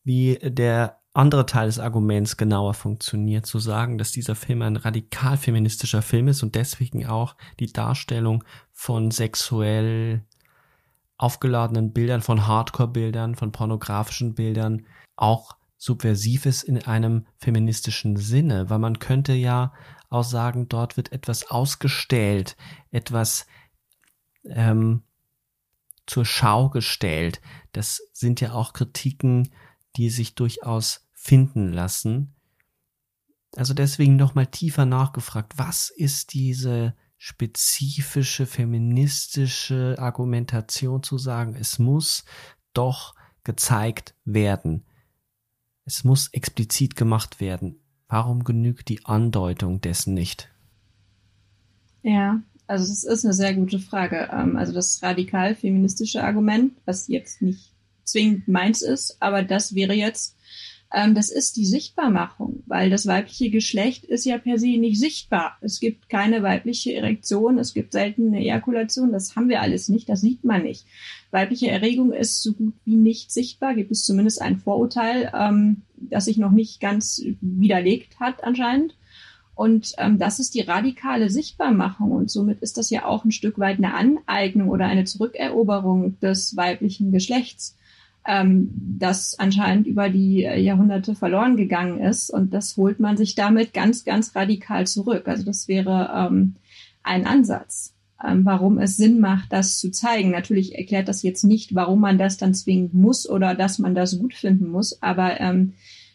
wie 0.04 0.38
der 0.42 1.00
andere 1.12 1.46
Teil 1.46 1.66
des 1.66 1.78
Arguments 1.78 2.36
genauer 2.36 2.74
funktioniert, 2.74 3.46
zu 3.46 3.60
sagen, 3.60 3.98
dass 3.98 4.10
dieser 4.10 4.34
Film 4.34 4.62
ein 4.62 4.76
radikal 4.76 5.36
feministischer 5.36 6.02
Film 6.02 6.28
ist 6.28 6.42
und 6.42 6.56
deswegen 6.56 7.06
auch 7.06 7.36
die 7.60 7.72
Darstellung 7.72 8.42
von 8.72 9.12
sexuell 9.12 10.24
aufgeladenen 11.16 11.92
Bildern, 11.92 12.20
von 12.20 12.46
Hardcore-Bildern, 12.46 13.36
von 13.36 13.52
pornografischen 13.52 14.34
Bildern 14.34 14.86
auch 15.16 15.56
subversiv 15.84 16.46
ist 16.46 16.62
in 16.62 16.82
einem 16.82 17.26
feministischen 17.36 18.16
Sinne, 18.16 18.70
weil 18.70 18.78
man 18.78 19.00
könnte 19.00 19.34
ja 19.34 19.74
auch 20.08 20.24
sagen, 20.24 20.66
dort 20.66 20.96
wird 20.96 21.12
etwas 21.12 21.50
ausgestellt, 21.50 22.56
etwas 22.90 23.46
ähm, 24.44 25.02
zur 26.06 26.24
Schau 26.24 26.70
gestellt. 26.70 27.42
Das 27.72 28.00
sind 28.14 28.40
ja 28.40 28.54
auch 28.54 28.72
Kritiken, 28.72 29.50
die 29.96 30.08
sich 30.08 30.34
durchaus 30.34 31.06
finden 31.12 31.70
lassen. 31.70 32.34
Also 33.54 33.74
deswegen 33.74 34.16
nochmal 34.16 34.46
tiefer 34.46 34.86
nachgefragt, 34.86 35.52
was 35.58 35.90
ist 35.90 36.32
diese 36.32 36.96
spezifische 37.18 38.46
feministische 38.46 39.96
Argumentation 39.98 41.02
zu 41.02 41.18
sagen, 41.18 41.56
es 41.56 41.78
muss 41.78 42.24
doch 42.72 43.14
gezeigt 43.44 44.14
werden. 44.24 44.86
Es 45.84 46.04
muss 46.04 46.28
explizit 46.28 46.96
gemacht 46.96 47.40
werden. 47.40 47.76
Warum 48.08 48.44
genügt 48.44 48.88
die 48.88 49.04
Andeutung 49.04 49.80
dessen 49.80 50.14
nicht? 50.14 50.48
Ja, 52.02 52.42
also 52.66 52.90
es 52.90 53.04
ist 53.04 53.24
eine 53.24 53.34
sehr 53.34 53.54
gute 53.54 53.78
Frage. 53.78 54.28
Ähm, 54.32 54.56
also 54.56 54.72
das 54.72 55.02
radikal 55.02 55.54
feministische 55.54 56.22
Argument, 56.22 56.72
was 56.84 57.08
jetzt 57.08 57.42
nicht 57.42 57.72
zwingend 58.04 58.48
meins 58.48 58.82
ist, 58.82 59.16
aber 59.20 59.42
das 59.42 59.74
wäre 59.74 59.94
jetzt, 59.94 60.36
ähm, 60.94 61.14
das 61.14 61.30
ist 61.30 61.56
die 61.56 61.66
Sichtbarmachung, 61.66 62.62
weil 62.66 62.88
das 62.88 63.06
weibliche 63.06 63.50
Geschlecht 63.50 64.04
ist 64.04 64.24
ja 64.24 64.38
per 64.38 64.58
se 64.58 64.78
nicht 64.78 65.00
sichtbar. 65.00 65.58
Es 65.60 65.80
gibt 65.80 66.08
keine 66.08 66.42
weibliche 66.42 66.94
Erektion, 66.94 67.58
es 67.58 67.74
gibt 67.74 67.92
selten 67.92 68.28
eine 68.28 68.40
Ejakulation, 68.40 69.12
das 69.12 69.34
haben 69.34 69.48
wir 69.48 69.60
alles 69.60 69.88
nicht, 69.88 70.08
das 70.08 70.20
sieht 70.20 70.44
man 70.44 70.62
nicht. 70.62 70.86
Weibliche 71.30 71.68
Erregung 71.68 72.12
ist 72.12 72.42
so 72.42 72.52
gut 72.52 72.74
wie 72.84 72.96
nicht 72.96 73.32
sichtbar, 73.32 73.74
gibt 73.74 73.90
es 73.90 74.04
zumindest 74.04 74.40
ein 74.40 74.58
Vorurteil, 74.58 75.32
ähm, 75.34 75.82
das 75.96 76.26
sich 76.26 76.38
noch 76.38 76.52
nicht 76.52 76.80
ganz 76.80 77.22
widerlegt 77.40 78.20
hat 78.20 78.44
anscheinend. 78.44 78.94
Und 79.56 79.94
ähm, 79.98 80.18
das 80.18 80.38
ist 80.38 80.54
die 80.54 80.62
radikale 80.62 81.30
Sichtbarmachung 81.30 82.10
und 82.10 82.30
somit 82.30 82.60
ist 82.60 82.76
das 82.76 82.90
ja 82.90 83.04
auch 83.04 83.24
ein 83.24 83.30
Stück 83.30 83.58
weit 83.58 83.78
eine 83.78 83.94
Aneignung 83.94 84.68
oder 84.68 84.86
eine 84.86 85.04
Zurückeroberung 85.04 86.18
des 86.20 86.56
weiblichen 86.56 87.12
Geschlechts 87.12 87.76
ähm, 88.26 88.70
das 88.98 89.38
anscheinend 89.38 89.86
über 89.86 90.08
die 90.08 90.44
äh, 90.44 90.58
Jahrhunderte 90.58 91.14
verloren 91.14 91.56
gegangen 91.56 92.00
ist. 92.00 92.30
Und 92.30 92.54
das 92.54 92.76
holt 92.76 93.00
man 93.00 93.16
sich 93.16 93.34
damit 93.34 93.74
ganz, 93.74 94.04
ganz 94.04 94.34
radikal 94.34 94.86
zurück. 94.86 95.28
Also 95.28 95.44
das 95.44 95.68
wäre 95.68 96.10
ähm, 96.14 96.56
ein 97.02 97.26
Ansatz, 97.26 97.94
ähm, 98.26 98.44
warum 98.44 98.78
es 98.78 98.96
Sinn 98.96 99.20
macht, 99.20 99.52
das 99.52 99.78
zu 99.78 99.90
zeigen. 99.90 100.30
Natürlich 100.30 100.74
erklärt 100.74 101.08
das 101.08 101.22
jetzt 101.22 101.44
nicht, 101.44 101.74
warum 101.74 102.00
man 102.00 102.18
das 102.18 102.38
dann 102.38 102.54
zwingen 102.54 102.90
muss 102.92 103.28
oder 103.28 103.54
dass 103.54 103.78
man 103.78 103.94
das 103.94 104.18
gut 104.18 104.34
finden 104.34 104.68
muss, 104.68 105.02
aber 105.02 105.40
ähm, 105.40 105.74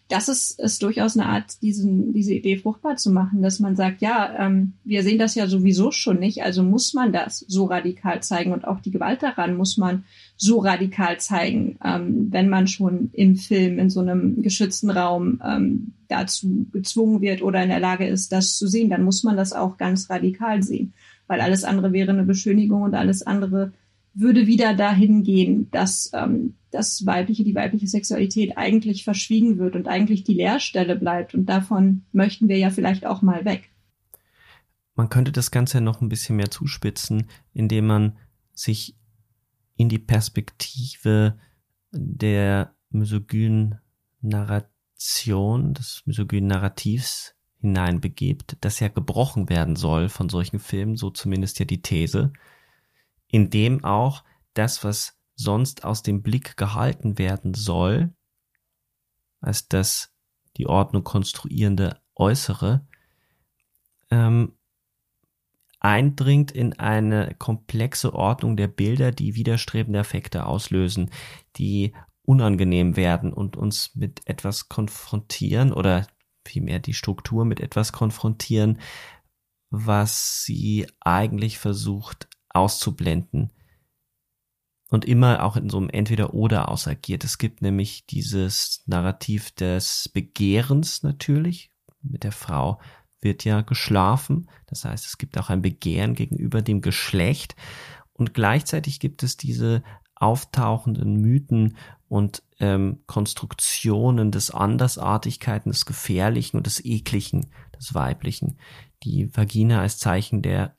das 0.10 0.28
ist, 0.28 0.60
ist 0.60 0.82
durchaus 0.82 1.16
eine 1.16 1.28
Art, 1.28 1.62
diesen, 1.62 2.14
diese 2.14 2.34
Idee 2.34 2.58
fruchtbar 2.58 2.98
zu 2.98 3.12
machen, 3.12 3.44
dass 3.44 3.60
man 3.60 3.76
sagt, 3.76 4.02
ja, 4.02 4.36
ähm, 4.40 4.74
wir 4.84 5.04
sehen 5.04 5.20
das 5.20 5.36
ja 5.36 5.46
sowieso 5.46 5.92
schon 5.92 6.20
nicht, 6.20 6.42
also 6.42 6.64
muss 6.64 6.96
man 6.96 7.14
das 7.14 7.46
so 7.48 7.66
radikal 7.66 8.22
zeigen 8.24 8.52
und 8.52 8.68
auch 8.68 8.80
die 8.80 8.90
Gewalt 8.90 9.22
daran 9.22 9.56
muss 9.56 9.78
man 9.78 10.04
so 10.36 10.60
radikal 10.60 11.20
zeigen, 11.20 11.78
ähm, 11.86 12.28
wenn 12.32 12.50
man 12.50 12.68
schon 12.68 13.12
im 13.14 13.36
Film 13.36 13.78
in 13.78 13.92
so 13.92 14.00
einem 14.00 14.42
geschützten 14.42 14.90
Raum 14.90 15.42
ähm, 15.46 15.94
dazu 16.08 16.66
gezwungen 16.72 17.22
wird 17.22 17.44
oder 17.44 17.62
in 17.62 17.70
der 17.70 17.80
Lage 17.80 18.08
ist, 18.08 18.32
das 18.32 18.58
zu 18.58 18.68
sehen, 18.68 18.90
dann 18.90 19.04
muss 19.04 19.24
man 19.24 19.38
das 19.38 19.54
auch 19.54 19.78
ganz 19.78 20.10
radikal 20.10 20.64
sehen, 20.64 20.94
weil 21.28 21.40
alles 21.40 21.64
andere 21.64 21.94
wäre 21.94 22.12
eine 22.12 22.24
Beschönigung 22.24 22.82
und 22.82 22.96
alles 22.96 23.22
andere 23.22 23.74
würde 24.20 24.48
wieder 24.48 24.74
dahin 24.74 25.24
gehen, 25.24 25.70
dass 25.72 26.12
ähm, 26.14 26.56
das 26.72 27.06
weibliche, 27.06 27.44
die 27.44 27.56
weibliche 27.56 27.88
Sexualität 27.88 28.58
eigentlich 28.58 29.04
verschwiegen 29.04 29.58
wird 29.58 29.76
und 29.76 29.88
eigentlich 29.88 30.24
die 30.24 30.34
Leerstelle 30.34 30.96
bleibt. 30.96 31.34
Und 31.34 31.48
davon 31.48 32.04
möchten 32.12 32.48
wir 32.48 32.58
ja 32.58 32.70
vielleicht 32.70 33.06
auch 33.06 33.22
mal 33.22 33.46
weg. 33.46 33.72
Man 34.96 35.10
könnte 35.10 35.32
das 35.32 35.52
Ganze 35.52 35.82
noch 35.82 36.02
ein 36.02 36.10
bisschen 36.10 36.36
mehr 36.36 36.52
zuspitzen, 36.52 37.28
indem 37.54 37.88
man 37.88 38.18
sich 38.54 38.98
in 39.76 39.88
die 39.88 40.00
Perspektive 40.00 41.38
der 41.92 42.76
misogynen 42.90 43.80
Narration, 44.22 45.74
des 45.74 46.04
misogynen 46.06 46.48
Narrativs 46.48 47.36
hineinbegibt, 47.62 48.58
das 48.62 48.80
ja 48.80 48.90
gebrochen 48.90 49.50
werden 49.50 49.76
soll 49.76 50.10
von 50.10 50.30
solchen 50.30 50.60
Filmen, 50.60 50.96
so 50.96 51.10
zumindest 51.10 51.60
ja 51.60 51.66
die 51.66 51.82
These, 51.82 52.34
in 53.30 53.50
dem 53.50 53.84
auch 53.84 54.24
das, 54.54 54.84
was 54.84 55.18
sonst 55.36 55.86
aus 55.86 56.04
dem 56.04 56.22
Blick 56.22 56.58
gehalten 56.58 57.18
werden 57.18 57.54
soll, 57.54 58.14
als 59.40 59.70
das 59.70 60.14
die 60.58 60.68
Ordnung 60.68 61.04
konstruierende 61.04 62.02
Äußere, 62.16 62.86
ähm, 64.12 64.58
eindringt 65.80 66.52
in 66.52 66.78
eine 66.78 67.36
komplexe 67.36 68.14
Ordnung 68.14 68.58
der 68.58 68.68
Bilder, 68.68 69.12
die 69.12 69.36
widerstrebende 69.36 70.00
Effekte 70.00 70.46
auslösen, 70.46 71.10
die 71.56 71.94
unangenehm 72.24 72.98
werden 72.98 73.32
und 73.32 73.56
uns 73.56 73.96
mit 73.96 74.28
etwas 74.28 74.68
konfrontieren 74.68 75.72
oder 75.72 76.06
vielmehr 76.46 76.80
die 76.80 76.94
Struktur 76.94 77.46
mit 77.46 77.60
etwas 77.60 77.94
konfrontieren, 77.94 78.80
was 79.70 80.44
sie 80.44 80.88
eigentlich 81.00 81.60
versucht 81.60 82.28
auszublenden 82.50 83.52
und 84.90 85.06
immer 85.06 85.44
auch 85.44 85.56
in 85.56 85.70
so 85.70 85.78
einem 85.78 85.90
Entweder-Oder 85.90 86.70
ausagiert. 86.70 87.24
Es 87.24 87.38
gibt 87.38 87.62
nämlich 87.62 88.06
dieses 88.06 88.84
Narrativ 88.88 89.52
des 89.52 90.10
Begehrens 90.14 91.04
natürlich. 91.04 91.72
Mit 92.02 92.24
der 92.24 92.32
Frau 92.32 92.80
wird 93.22 93.44
ja 93.44 93.62
geschlafen. 93.62 94.50
Das 94.66 94.86
heißt, 94.86 95.06
es 95.06 95.18
gibt 95.18 95.38
auch 95.38 95.50
ein 95.50 95.62
Begehren 95.62 96.16
gegenüber 96.16 96.62
dem 96.62 96.82
Geschlecht. 96.82 97.56
Und 98.14 98.34
gleichzeitig 98.34 99.00
gibt 99.00 99.24
es 99.24 99.38
diese 99.38 99.84
auftauchenden 100.16 101.18
Mythen 101.18 101.78
und 102.08 102.44
ähm, 102.60 103.04
Konstruktionen 103.06 104.32
des 104.32 104.52
Andersartigkeiten, 104.52 105.72
des 105.72 105.86
Gefährlichen 105.86 106.58
und 106.58 106.66
des 106.66 106.84
Ekligen, 106.84 107.52
des 107.78 107.94
Weiblichen. 107.94 108.58
Die 109.04 109.34
Vagina 109.36 109.82
als 109.82 110.00
Zeichen 110.00 110.42
der 110.42 110.76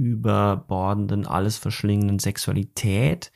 überbordenden, 0.00 1.26
alles 1.26 1.58
verschlingenden 1.58 2.18
Sexualität. 2.18 3.32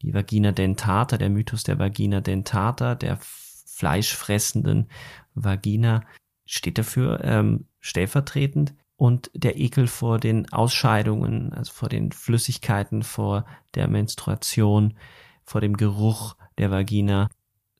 Die 0.00 0.14
Vagina 0.14 0.52
dentata, 0.52 1.18
der 1.18 1.28
Mythos 1.28 1.64
der 1.64 1.78
Vagina 1.78 2.22
dentata, 2.22 2.94
der 2.94 3.18
fleischfressenden 3.20 4.88
Vagina, 5.34 6.02
steht 6.46 6.78
dafür 6.78 7.22
ähm, 7.22 7.66
stellvertretend. 7.80 8.74
Und 8.98 9.30
der 9.34 9.58
Ekel 9.58 9.88
vor 9.88 10.18
den 10.18 10.50
Ausscheidungen, 10.50 11.52
also 11.52 11.70
vor 11.70 11.90
den 11.90 12.12
Flüssigkeiten, 12.12 13.02
vor 13.02 13.44
der 13.74 13.88
Menstruation, 13.88 14.96
vor 15.44 15.60
dem 15.60 15.76
Geruch 15.76 16.36
der 16.56 16.70
Vagina, 16.70 17.28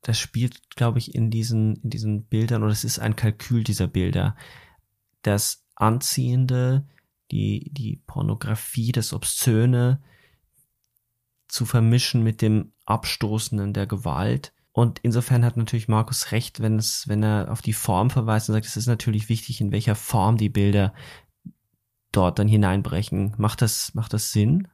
das 0.02 0.18
spielt, 0.18 0.68
glaube 0.76 0.98
ich, 0.98 1.14
in 1.14 1.30
diesen, 1.30 1.76
in 1.76 1.88
diesen 1.88 2.24
Bildern, 2.24 2.62
oder 2.62 2.72
es 2.72 2.84
ist 2.84 2.98
ein 2.98 3.16
Kalkül 3.16 3.64
dieser 3.64 3.86
Bilder. 3.86 4.36
Das 5.22 5.64
Anziehende, 5.74 6.86
die, 7.30 7.70
die 7.72 8.02
Pornografie, 8.06 8.92
das 8.92 9.12
Obszöne 9.12 10.02
zu 11.48 11.64
vermischen 11.64 12.22
mit 12.22 12.42
dem 12.42 12.72
Abstoßenden 12.84 13.72
der 13.72 13.86
Gewalt. 13.86 14.52
Und 14.72 14.98
insofern 15.02 15.44
hat 15.44 15.56
natürlich 15.56 15.88
Markus 15.88 16.32
recht, 16.32 16.60
wenn 16.60 16.76
es, 16.76 17.08
wenn 17.08 17.22
er 17.22 17.50
auf 17.50 17.62
die 17.62 17.72
Form 17.72 18.10
verweist 18.10 18.48
und 18.48 18.54
sagt, 18.54 18.66
es 18.66 18.76
ist 18.76 18.86
natürlich 18.86 19.28
wichtig, 19.28 19.60
in 19.60 19.72
welcher 19.72 19.94
Form 19.94 20.36
die 20.36 20.50
Bilder 20.50 20.92
dort 22.12 22.38
dann 22.38 22.48
hineinbrechen. 22.48 23.34
Macht 23.38 23.62
das, 23.62 23.94
macht 23.94 24.12
das 24.12 24.32
Sinn? 24.32 24.68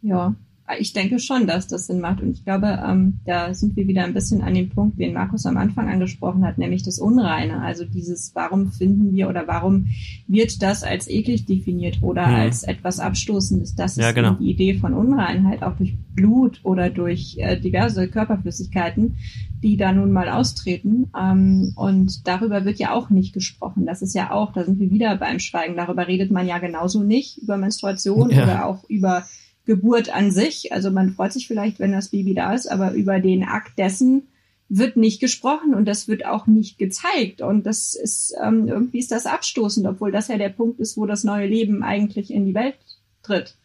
Ja, 0.00 0.34
ich 0.78 0.92
denke 0.92 1.18
schon, 1.18 1.46
dass 1.46 1.66
das 1.66 1.86
Sinn 1.86 2.00
macht. 2.00 2.22
Und 2.22 2.30
ich 2.30 2.44
glaube, 2.44 2.82
ähm, 2.86 3.20
da 3.24 3.52
sind 3.52 3.76
wir 3.76 3.88
wieder 3.88 4.04
ein 4.04 4.14
bisschen 4.14 4.42
an 4.42 4.54
dem 4.54 4.70
Punkt, 4.70 4.98
den 4.98 5.12
Markus 5.12 5.44
am 5.44 5.56
Anfang 5.56 5.88
angesprochen 5.88 6.44
hat, 6.44 6.58
nämlich 6.58 6.82
das 6.82 6.98
Unreine. 6.98 7.60
Also 7.62 7.84
dieses, 7.84 8.32
warum 8.34 8.70
finden 8.70 9.12
wir 9.12 9.28
oder 9.28 9.46
warum 9.46 9.88
wird 10.28 10.62
das 10.62 10.84
als 10.84 11.08
eklig 11.08 11.46
definiert 11.46 11.98
oder 12.02 12.26
mhm. 12.26 12.34
als 12.34 12.62
etwas 12.62 13.00
Abstoßendes? 13.00 13.74
Das 13.74 13.92
ist 13.92 14.02
ja, 14.02 14.12
genau. 14.12 14.34
die 14.34 14.50
Idee 14.50 14.74
von 14.74 14.94
Unreinheit, 14.94 15.62
auch 15.62 15.76
durch 15.76 15.96
Blut 16.14 16.60
oder 16.62 16.90
durch 16.90 17.36
äh, 17.38 17.58
diverse 17.58 18.08
Körperflüssigkeiten, 18.08 19.16
die 19.62 19.76
da 19.76 19.92
nun 19.92 20.12
mal 20.12 20.28
austreten. 20.28 21.10
Ähm, 21.18 21.72
und 21.74 22.26
darüber 22.26 22.64
wird 22.64 22.78
ja 22.78 22.92
auch 22.94 23.10
nicht 23.10 23.34
gesprochen. 23.34 23.84
Das 23.84 24.00
ist 24.00 24.14
ja 24.14 24.30
auch, 24.30 24.52
da 24.52 24.64
sind 24.64 24.78
wir 24.78 24.90
wieder 24.90 25.16
beim 25.16 25.38
Schweigen. 25.38 25.76
Darüber 25.76 26.06
redet 26.06 26.30
man 26.30 26.46
ja 26.46 26.58
genauso 26.58 27.02
nicht 27.02 27.38
über 27.38 27.56
Menstruation 27.56 28.30
ja. 28.30 28.44
oder 28.44 28.66
auch 28.66 28.88
über 28.88 29.24
Geburt 29.64 30.14
an 30.14 30.30
sich. 30.30 30.72
Also 30.72 30.90
man 30.90 31.10
freut 31.10 31.32
sich 31.32 31.46
vielleicht, 31.46 31.78
wenn 31.78 31.92
das 31.92 32.08
Baby 32.08 32.34
da 32.34 32.54
ist, 32.54 32.70
aber 32.70 32.92
über 32.92 33.20
den 33.20 33.44
Akt 33.44 33.78
dessen 33.78 34.28
wird 34.68 34.96
nicht 34.96 35.20
gesprochen 35.20 35.74
und 35.74 35.86
das 35.86 36.08
wird 36.08 36.24
auch 36.24 36.46
nicht 36.46 36.78
gezeigt. 36.78 37.42
Und 37.42 37.66
das 37.66 37.94
ist, 37.94 38.34
ähm, 38.42 38.68
irgendwie 38.68 38.98
ist 38.98 39.12
das 39.12 39.26
abstoßend, 39.26 39.86
obwohl 39.86 40.10
das 40.10 40.28
ja 40.28 40.38
der 40.38 40.48
Punkt 40.48 40.80
ist, 40.80 40.96
wo 40.96 41.04
das 41.04 41.24
neue 41.24 41.46
Leben 41.46 41.82
eigentlich 41.82 42.32
in 42.32 42.46
die 42.46 42.54
Welt 42.54 42.76
tritt. 43.22 43.56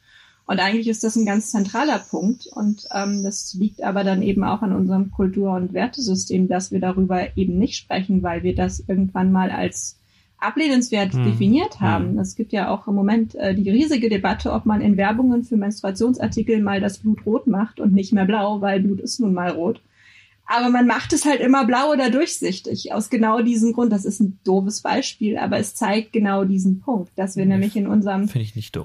Und 0.45 0.59
eigentlich 0.59 0.87
ist 0.87 1.03
das 1.03 1.15
ein 1.15 1.25
ganz 1.25 1.51
zentraler 1.51 1.99
Punkt. 1.99 2.47
Und 2.47 2.87
ähm, 2.93 3.23
das 3.23 3.53
liegt 3.53 3.83
aber 3.83 4.03
dann 4.03 4.21
eben 4.21 4.43
auch 4.43 4.61
an 4.61 4.73
unserem 4.73 5.11
Kultur- 5.11 5.55
und 5.55 5.73
Wertesystem, 5.73 6.47
dass 6.47 6.71
wir 6.71 6.79
darüber 6.79 7.37
eben 7.37 7.57
nicht 7.57 7.75
sprechen, 7.75 8.23
weil 8.23 8.43
wir 8.43 8.55
das 8.55 8.83
irgendwann 8.87 9.31
mal 9.31 9.51
als 9.51 9.97
ablehnenswert 10.39 11.13
hm. 11.13 11.25
definiert 11.25 11.79
haben. 11.79 12.11
Hm. 12.11 12.19
Es 12.19 12.35
gibt 12.35 12.51
ja 12.51 12.69
auch 12.69 12.87
im 12.87 12.95
Moment 12.95 13.35
äh, 13.35 13.55
die 13.55 13.69
riesige 13.69 14.09
Debatte, 14.09 14.51
ob 14.53 14.65
man 14.65 14.81
in 14.81 14.97
Werbungen 14.97 15.43
für 15.43 15.57
Menstruationsartikel 15.57 16.61
mal 16.61 16.79
das 16.79 16.99
Blut 16.99 17.25
rot 17.25 17.47
macht 17.47 17.79
und 17.79 17.93
nicht 17.93 18.13
mehr 18.13 18.25
blau, 18.25 18.61
weil 18.61 18.81
Blut 18.81 18.99
ist 18.99 19.19
nun 19.19 19.33
mal 19.33 19.51
rot. 19.51 19.81
Aber 20.49 20.69
man 20.69 20.87
macht 20.87 21.11
es 21.11 21.25
halt 21.25 21.41
immer 21.41 21.65
blau 21.65 21.91
oder 21.91 22.09
durchsichtig. 22.09 22.93
Aus 22.93 23.09
genau 23.09 23.41
diesem 23.41 23.73
Grund. 23.73 23.91
Das 23.91 24.05
ist 24.05 24.21
ein 24.21 24.39
doofes 24.45 24.81
Beispiel, 24.81 25.37
aber 25.37 25.57
es 25.57 25.75
zeigt 25.75 26.13
genau 26.13 26.45
diesen 26.45 26.79
Punkt, 26.79 27.11
dass 27.17 27.35
wir 27.35 27.45
nämlich 27.45 27.75
in 27.75 27.85
unserem 27.85 28.29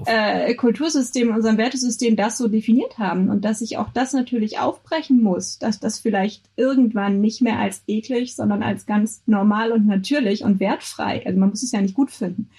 äh, 0.05 0.53
Kultursystem, 0.55 1.29
in 1.29 1.35
unserem 1.35 1.57
Wertesystem 1.57 2.17
das 2.17 2.37
so 2.37 2.49
definiert 2.49 2.97
haben 2.97 3.29
und 3.29 3.45
dass 3.45 3.59
sich 3.59 3.77
auch 3.77 3.89
das 3.93 4.11
natürlich 4.11 4.59
aufbrechen 4.59 5.23
muss, 5.23 5.57
dass 5.57 5.79
das 5.79 5.99
vielleicht 5.99 6.43
irgendwann 6.57 7.21
nicht 7.21 7.41
mehr 7.41 7.59
als 7.59 7.81
eklig, 7.87 8.35
sondern 8.35 8.61
als 8.61 8.85
ganz 8.85 9.23
normal 9.25 9.71
und 9.71 9.87
natürlich 9.87 10.43
und 10.43 10.59
wertfrei, 10.59 11.25
also 11.25 11.39
man 11.39 11.49
muss 11.49 11.63
es 11.63 11.71
ja 11.71 11.79
nicht 11.79 11.95
gut 11.95 12.11
finden, 12.11 12.49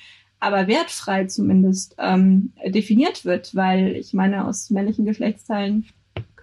aber 0.41 0.67
wertfrei 0.67 1.27
zumindest 1.27 1.95
ähm, 1.99 2.53
definiert 2.67 3.27
wird, 3.27 3.55
weil 3.55 3.97
ich 3.97 4.15
meine, 4.15 4.47
aus 4.47 4.71
männlichen 4.71 5.05
Geschlechtsteilen 5.05 5.87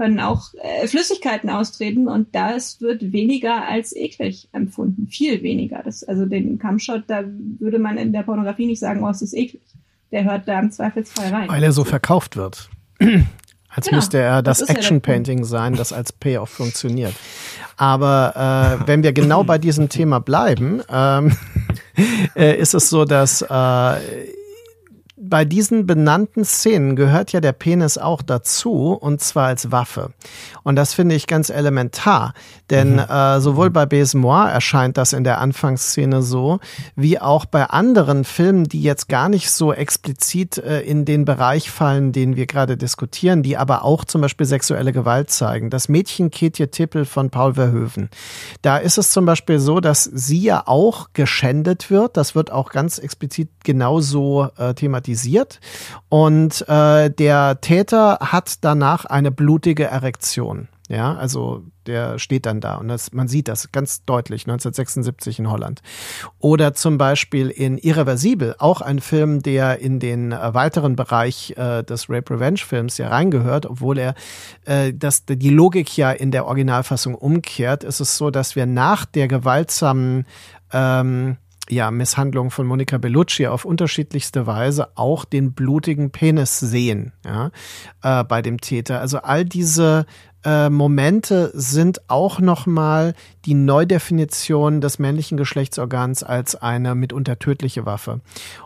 können 0.02 0.20
auch 0.20 0.46
äh, 0.56 0.88
Flüssigkeiten 0.88 1.52
austreten 1.52 2.08
und 2.08 2.34
das 2.34 2.82
wird 2.82 3.12
weniger 3.12 3.68
als 3.68 3.96
eklig 3.96 4.50
empfunden. 4.52 5.06
Viel 5.06 5.44
weniger. 5.44 5.84
Das, 5.86 6.04
also 6.04 6.26
den 6.26 6.58
Cumshot, 6.58 7.04
da 7.06 7.24
würde 7.60 7.78
man 7.78 7.98
in 7.98 8.12
der 8.12 8.24
Pornografie 8.24 8.66
nicht 8.66 8.80
sagen, 8.80 9.04
oh, 9.04 9.10
es 9.10 9.22
ist 9.22 9.36
eklig. 9.36 9.62
Der 10.12 10.24
hört 10.24 10.48
da 10.48 10.60
im 10.60 10.72
Zweifelsfall 10.72 11.32
rein. 11.32 11.50
Weil 11.50 11.62
er 11.62 11.72
so 11.72 11.84
verkauft 11.84 12.36
wird. 12.36 12.72
Als 13.70 13.86
genau, 13.86 13.98
müsste 13.98 14.18
er 14.18 14.42
das, 14.42 14.58
das 14.58 14.70
Action-Painting 14.70 15.44
sein, 15.44 15.76
das 15.76 15.94
als 15.94 16.12
Payoff 16.12 16.50
funktioniert. 16.50 17.14
Aber 17.78 18.82
äh, 18.82 18.88
wenn 18.88 19.02
wir 19.02 19.14
genau 19.14 19.46
bei 19.46 19.60
diesem 19.60 19.88
Thema 19.88 20.20
bleiben, 20.20 20.82
ähm, 20.92 21.38
äh, 22.36 22.58
ist 22.58 22.74
es 22.74 22.90
so, 22.90 23.06
dass 23.06 23.42
äh, 23.44 23.96
bei 25.32 25.46
diesen 25.46 25.88
benannten 25.88 26.44
Szenen 26.44 26.98
gehört 26.98 27.32
ja 27.32 27.40
der 27.40 27.54
Penis 27.54 27.98
auch 27.98 28.22
dazu 28.22 28.92
und 28.92 29.22
zwar 29.22 29.48
als 29.48 29.72
Waffe. 29.72 30.12
Und 30.64 30.76
das 30.76 30.94
finde 30.94 31.16
ich 31.16 31.26
ganz 31.26 31.50
elementar, 31.50 32.34
denn 32.70 32.96
mhm. 32.96 33.00
äh, 33.00 33.40
sowohl 33.40 33.70
bei 33.70 33.86
Besemoir 33.86 34.52
erscheint 34.52 34.98
das 34.98 35.14
in 35.14 35.24
der 35.24 35.40
Anfangsszene 35.40 36.22
so, 36.22 36.60
wie 36.98 37.18
auch 37.18 37.46
bei 37.46 37.64
anderen 37.64 38.26
Filmen, 38.26 38.66
die 38.66 38.84
jetzt 38.84 39.08
gar 39.08 39.30
nicht 39.30 39.52
so 39.52 39.72
explizit 39.72 40.58
äh, 40.58 40.82
in 40.82 41.06
den 41.06 41.24
Bereich 41.24 41.72
fallen, 41.72 42.12
den 42.12 42.36
wir 42.36 42.46
gerade 42.46 42.76
diskutieren, 42.76 43.42
die 43.42 43.56
aber 43.56 43.86
auch 43.86 44.04
zum 44.04 44.20
Beispiel 44.20 44.46
sexuelle 44.46 44.92
Gewalt 44.92 45.32
zeigen. 45.32 45.70
Das 45.70 45.88
Mädchen 45.88 46.30
Ketje 46.30 46.72
Tippel 46.72 47.06
von 47.06 47.30
Paul 47.30 47.54
Verhoeven. 47.54 48.10
Da 48.62 48.76
ist 48.78 48.98
es 48.98 49.12
zum 49.12 49.26
Beispiel 49.26 49.60
so, 49.60 49.80
dass 49.80 50.04
sie 50.04 50.42
ja 50.42 50.64
auch 50.66 51.08
geschändet 51.14 51.90
wird. 51.90 52.18
Das 52.18 52.36
wird 52.36 52.52
auch 52.52 52.72
ganz 52.72 52.98
explizit 52.98 53.48
genauso 53.64 54.50
äh, 54.58 54.74
thematisiert 54.74 55.21
thematisiert 55.22 55.60
und 56.10 56.68
äh, 56.68 57.10
der 57.10 57.62
Täter 57.62 58.18
hat 58.22 58.56
danach 58.62 59.06
eine 59.06 59.32
blutige 59.32 59.86
Erektion. 59.86 60.68
Ja, 60.90 61.16
also 61.16 61.64
der 61.86 62.20
steht 62.20 62.46
dann 62.46 62.60
da 62.60 62.76
und 62.76 62.90
das, 62.90 63.14
man 63.14 63.30
sieht 63.30 63.48
das 63.48 63.72
ganz 63.72 64.04
deutlich 64.04 64.42
1976 64.42 65.40
in 65.40 65.50
Holland. 65.50 65.82
Oder 66.38 66.74
zum 66.74 66.98
Beispiel 66.98 67.48
in 67.50 67.78
Irreversibel, 67.78 68.56
auch 68.60 68.82
ein 68.82 69.00
Film, 69.00 69.42
der 69.42 69.80
in 69.80 70.02
den 70.02 70.34
äh, 70.34 70.54
weiteren 70.54 70.98
Bereich 70.98 71.56
äh, 71.56 71.84
des 71.84 72.10
Rape 72.10 72.34
Revenge 72.34 72.58
Films 72.58 72.98
ja 72.98 73.08
reingehört, 73.08 73.68
obwohl 73.68 74.00
er 74.00 74.16
äh, 74.66 74.94
das, 74.94 75.24
die 75.26 75.50
Logik 75.50 75.96
ja 75.96 76.12
in 76.12 76.32
der 76.32 76.46
Originalfassung 76.46 77.16
umkehrt, 77.16 77.86
ist 77.86 78.02
es 78.02 78.18
so, 78.18 78.30
dass 78.30 78.58
wir 78.58 78.66
nach 78.66 79.06
der 79.06 79.30
gewaltsamen 79.30 80.26
ähm, 80.74 81.38
ja, 81.72 81.90
Misshandlung 81.90 82.52
von 82.52 82.68
Monica 82.68 82.98
Bellucci 82.98 83.48
auf 83.48 83.66
unterschiedlichste 83.66 84.46
Weise 84.46 84.90
auch 84.96 85.26
den 85.26 85.54
blutigen 85.54 86.12
Penis 86.12 86.60
sehen, 86.60 87.14
ja, 87.26 87.52
äh, 88.04 88.24
bei 88.24 88.42
dem 88.42 88.60
Täter. 88.60 89.00
Also 89.00 89.20
all 89.20 89.46
diese 89.46 90.06
äh, 90.44 90.70
Momente 90.70 91.52
sind 91.54 92.10
auch 92.10 92.40
nochmal 92.40 93.14
die 93.46 93.54
Neudefinition 93.54 94.82
des 94.82 95.00
männlichen 95.00 95.38
Geschlechtsorgans 95.38 96.24
als 96.24 96.56
eine 96.56 96.96
mitunter 96.96 97.40
tödliche 97.40 97.86
Waffe. 97.86 98.22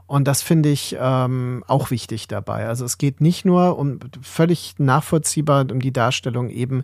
Und 0.08 0.28
das 0.28 0.42
finde 0.42 0.70
ich 0.70 0.96
ähm, 1.00 1.64
auch 1.68 1.92
wichtig 1.92 2.28
dabei. 2.28 2.68
Also 2.68 2.86
es 2.86 2.98
geht 2.98 3.22
nicht 3.22 3.46
nur 3.46 3.78
um 3.78 4.00
völlig 4.22 4.76
nachvollziehbar 4.78 5.66
um 5.72 5.80
die 5.80 5.94
Darstellung 5.94 6.50
eben 6.50 6.84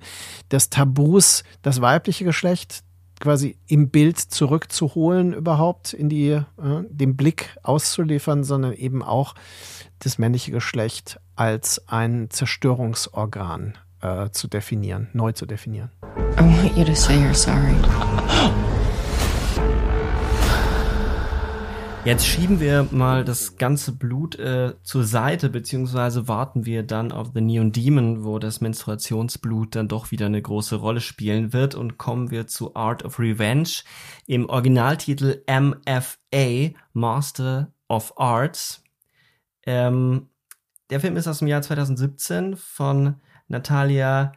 des 0.51 0.69
Tabus, 0.69 1.43
das 1.61 1.82
weibliche 1.82 2.26
Geschlecht 2.26 2.84
quasi 3.22 3.57
im 3.67 3.89
Bild 3.89 4.19
zurückzuholen 4.19 5.34
überhaupt 5.34 5.93
in 5.93 6.09
die 6.09 6.30
äh, 6.32 6.43
den 6.89 7.15
Blick 7.15 7.55
auszuliefern, 7.63 8.43
sondern 8.43 8.74
eben 8.74 9.01
auch 9.01 9.36
das 9.99 10.17
männliche 10.17 10.51
Geschlecht 10.51 11.19
als 11.36 11.88
ein 11.88 12.30
Zerstörungsorgan 12.30 13.78
äh, 14.01 14.30
zu 14.32 14.47
definieren, 14.47 15.07
neu 15.13 15.32
zu 15.32 15.45
definieren. 15.45 15.91
I 16.38 16.41
want 16.41 16.76
you 16.76 16.84
to 16.84 16.95
say 16.95 17.15
you're 17.15 17.34
sorry. 17.34 17.76
Jetzt 22.04 22.26
schieben 22.26 22.60
wir 22.60 22.88
mal 22.89 23.24
das 23.24 23.58
ganze 23.58 23.91
Blut 23.91 24.36
äh, 24.39 24.74
zur 24.82 25.04
Seite, 25.04 25.49
beziehungsweise 25.52 26.28
warten 26.28 26.66
wir 26.66 26.82
dann 26.82 27.12
auf 27.12 27.30
The 27.36 27.41
Neon 27.41 27.72
Demon, 27.72 28.24
wo 28.24 28.39
das 28.39 28.60
Menstruationsblut 28.60 29.76
dann 29.76 29.88
doch 29.88 30.10
wieder 30.10 30.26
eine 30.26 30.41
große 30.41 30.78
Rolle 30.78 30.99
spielen 30.99 31.54
wird 31.54 31.76
und 31.76 31.99
kommen 31.99 32.32
wir 32.32 32.47
zu 32.47 32.76
Art 32.76 33.06
of 33.06 33.20
Revenge 33.20 33.84
im 34.26 34.49
Originaltitel 34.49 35.43
MFA, 35.47 36.76
Master 36.93 37.72
of 37.88 38.18
Arts. 38.18 38.84
Ähm, 39.68 40.30
der 40.89 41.02
Film 41.02 41.18
ist 41.18 41.28
aus 41.28 41.38
dem 41.38 41.49
Jahr 41.49 41.62
2017 41.62 42.58
von 42.58 43.22
Natalia 43.47 44.32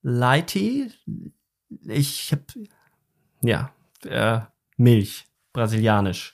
Leite. 0.00 0.88
Ich 1.82 2.32
hab, 2.32 2.40
ja, 3.42 3.70
äh, 4.06 4.40
Milch, 4.78 5.26
brasilianisch, 5.52 6.33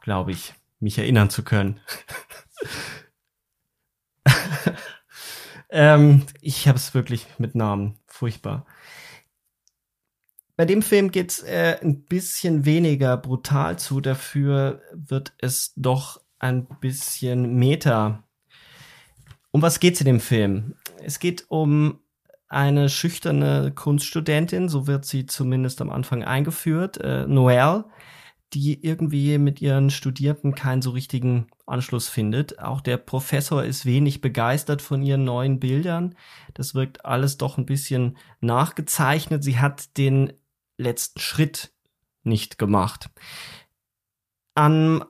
glaube 0.00 0.32
ich, 0.32 0.54
mich 0.78 0.98
erinnern 0.98 1.30
zu 1.30 1.42
können. 1.42 1.80
ähm, 5.70 6.26
ich 6.40 6.68
habe 6.68 6.78
es 6.78 6.94
wirklich 6.94 7.26
mit 7.38 7.54
Namen, 7.54 7.98
furchtbar. 8.06 8.66
Bei 10.56 10.66
dem 10.66 10.82
Film 10.82 11.10
geht's 11.10 11.42
äh, 11.42 11.78
ein 11.80 12.04
bisschen 12.04 12.66
weniger 12.66 13.16
brutal 13.16 13.78
zu, 13.78 14.00
dafür 14.00 14.82
wird 14.92 15.32
es 15.38 15.72
doch 15.76 16.20
ein 16.38 16.66
bisschen 16.80 17.54
meta. 17.54 18.24
Um 19.52 19.62
was 19.62 19.80
geht's 19.80 20.00
in 20.00 20.06
dem 20.06 20.20
Film? 20.20 20.74
Es 21.02 21.18
geht 21.18 21.46
um 21.48 22.00
eine 22.48 22.88
schüchterne 22.88 23.72
Kunststudentin, 23.74 24.68
so 24.68 24.86
wird 24.86 25.04
sie 25.04 25.24
zumindest 25.24 25.80
am 25.80 25.88
Anfang 25.88 26.24
eingeführt, 26.24 26.98
äh, 26.98 27.26
Noelle, 27.26 27.86
die 28.52 28.84
irgendwie 28.84 29.38
mit 29.38 29.60
ihren 29.60 29.90
Studierenden 29.90 30.54
keinen 30.54 30.82
so 30.82 30.90
richtigen 30.90 31.46
Anschluss 31.66 32.08
findet. 32.08 32.58
Auch 32.58 32.80
der 32.80 32.96
Professor 32.96 33.62
ist 33.64 33.86
wenig 33.86 34.20
begeistert 34.20 34.82
von 34.82 35.02
ihren 35.02 35.24
neuen 35.24 35.60
Bildern. 35.60 36.14
Das 36.54 36.74
wirkt 36.74 37.04
alles 37.04 37.38
doch 37.38 37.58
ein 37.58 37.66
bisschen 37.66 38.16
nachgezeichnet. 38.40 39.44
Sie 39.44 39.58
hat 39.58 39.96
den 39.96 40.32
letzten 40.76 41.20
Schritt 41.20 41.72
nicht 42.22 42.58
gemacht. 42.58 43.10
An 44.54 45.04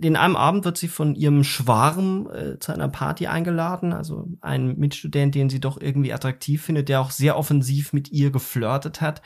in 0.00 0.16
einem 0.16 0.34
Abend 0.34 0.64
wird 0.64 0.76
sie 0.76 0.88
von 0.88 1.14
ihrem 1.14 1.44
Schwarm 1.44 2.28
äh, 2.32 2.58
zu 2.58 2.72
einer 2.72 2.88
Party 2.88 3.28
eingeladen, 3.28 3.92
also 3.92 4.28
ein 4.40 4.76
Mitstudent, 4.78 5.34
den 5.34 5.48
sie 5.48 5.60
doch 5.60 5.80
irgendwie 5.80 6.12
attraktiv 6.12 6.64
findet, 6.64 6.88
der 6.88 7.00
auch 7.00 7.12
sehr 7.12 7.38
offensiv 7.38 7.92
mit 7.92 8.10
ihr 8.10 8.32
geflirtet 8.32 9.00
hat. 9.00 9.22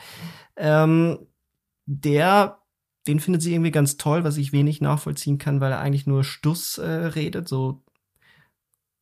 Ähm, 0.55 1.17
der, 1.87 2.60
den 3.07 3.19
findet 3.19 3.41
sie 3.41 3.53
irgendwie 3.53 3.71
ganz 3.71 3.97
toll, 3.97 4.23
was 4.23 4.37
ich 4.37 4.51
wenig 4.51 4.81
nachvollziehen 4.81 5.37
kann, 5.37 5.59
weil 5.59 5.71
er 5.71 5.79
eigentlich 5.79 6.07
nur 6.07 6.23
Stuss 6.23 6.77
äh, 6.77 6.87
redet, 6.87 7.47
so 7.47 7.83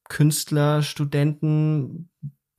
Künstler, 0.08 0.82
Studenten, 0.82 2.10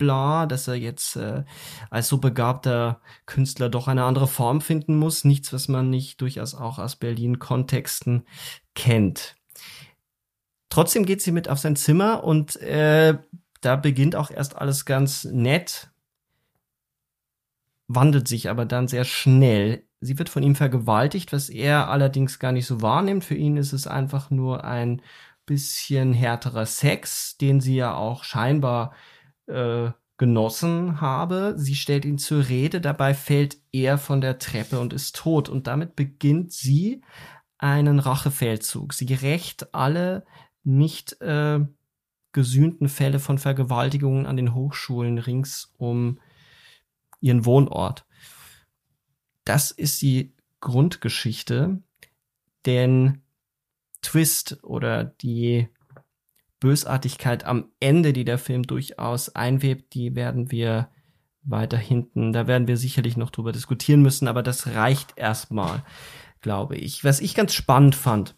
bla, 0.01 0.47
dass 0.47 0.67
er 0.67 0.75
jetzt 0.75 1.17
äh, 1.17 1.45
als 1.91 2.09
so 2.09 2.19
begabter 2.19 3.01
Künstler 3.27 3.69
doch 3.69 3.87
eine 3.87 4.05
andere 4.05 4.27
Form 4.27 4.61
finden 4.61 4.97
muss. 4.97 5.25
Nichts, 5.25 5.53
was 5.53 5.69
man 5.69 5.91
nicht 5.91 6.21
durchaus 6.21 6.55
auch 6.55 6.79
aus 6.79 6.97
Berlin-Kontexten 6.97 8.25
kennt. 8.75 9.37
Trotzdem 10.71 11.05
geht 11.05 11.21
sie 11.21 11.33
mit 11.33 11.49
auf 11.49 11.59
sein 11.59 11.77
Zimmer 11.77 12.25
und 12.25 12.57
äh, 12.57 13.19
da 13.61 13.77
beginnt 13.77 14.17
auch 14.17 14.31
erst 14.31 14.57
alles 14.57 14.85
ganz 14.87 15.25
nett, 15.25 15.91
wandelt 17.89 18.27
sich 18.27 18.49
aber 18.49 18.65
dann 18.65 18.89
sehr 18.89 19.05
schnell. 19.05 19.85
Sie 20.01 20.19
wird 20.19 20.29
von 20.29 20.43
ihm 20.43 20.55
vergewaltigt, 20.55 21.33
was 21.33 21.51
er 21.51 21.89
allerdings 21.89 22.39
gar 22.39 22.53
nicht 22.53 22.67
so 22.67 22.81
wahrnimmt. 22.81 23.25
Für 23.25 23.35
ihn 23.35 23.57
ist 23.57 23.73
es 23.73 23.87
einfach 23.87 24.31
nur 24.31 24.65
ein 24.65 25.03
bisschen 25.45 26.13
härterer 26.13 26.65
Sex, 26.67 27.37
den 27.37 27.61
sie 27.61 27.77
ja 27.77 27.95
auch 27.95 28.25
scheinbar 28.25 28.95
äh, 29.47 29.91
genossen 30.17 31.01
habe. 31.01 31.55
Sie 31.57 31.75
stellt 31.75 32.05
ihn 32.05 32.19
zur 32.19 32.49
Rede, 32.49 32.81
dabei 32.81 33.15
fällt 33.15 33.59
er 33.73 33.99
von 33.99 34.21
der 34.21 34.39
Treppe 34.39 34.79
und 34.79 34.93
ist 34.93 35.17
tot. 35.17 35.49
Und 35.49 35.67
damit 35.67 35.97
beginnt 35.97 36.53
sie 36.53 37.03
einen 37.59 37.99
Rachefeldzug. 37.99 38.95
Sie 38.95 39.13
rächt 39.13 39.75
alle 39.75 40.25
nicht 40.63 41.21
äh, 41.21 41.61
gesühnten 42.33 42.89
Fälle 42.89 43.19
von 43.19 43.39
Vergewaltigungen 43.39 44.27
an 44.27 44.37
den 44.37 44.55
Hochschulen 44.55 45.19
rings 45.19 45.75
um 45.79 46.21
ihren 47.21 47.45
Wohnort. 47.45 48.07
Das 49.45 49.71
ist 49.71 50.03
die 50.03 50.35
Grundgeschichte, 50.61 51.83
denn 52.67 53.23
Twist 54.03 54.63
oder 54.63 55.05
die 55.05 55.69
Bösartigkeit 56.59 57.45
am 57.45 57.71
Ende, 57.81 58.13
die 58.13 58.25
der 58.25 58.39
Film 58.39 58.65
durchaus 58.65 59.35
einwebt, 59.35 59.95
die 59.95 60.15
werden 60.15 60.51
wir 60.51 60.91
weiter 61.43 61.79
hinten, 61.79 62.33
da 62.33 62.47
werden 62.47 62.69
wir 62.69 62.77
sicherlich 62.77 63.17
noch 63.17 63.31
drüber 63.31 63.53
diskutieren 63.53 64.03
müssen, 64.03 64.29
aber 64.29 64.43
das 64.43 64.75
reicht 64.75 65.15
erstmal 65.17 65.83
glaube 66.41 66.77
ich. 66.77 67.05
Was 67.05 67.21
ich 67.21 67.35
ganz 67.35 67.55
spannend 67.55 67.95
fand, 67.95 68.37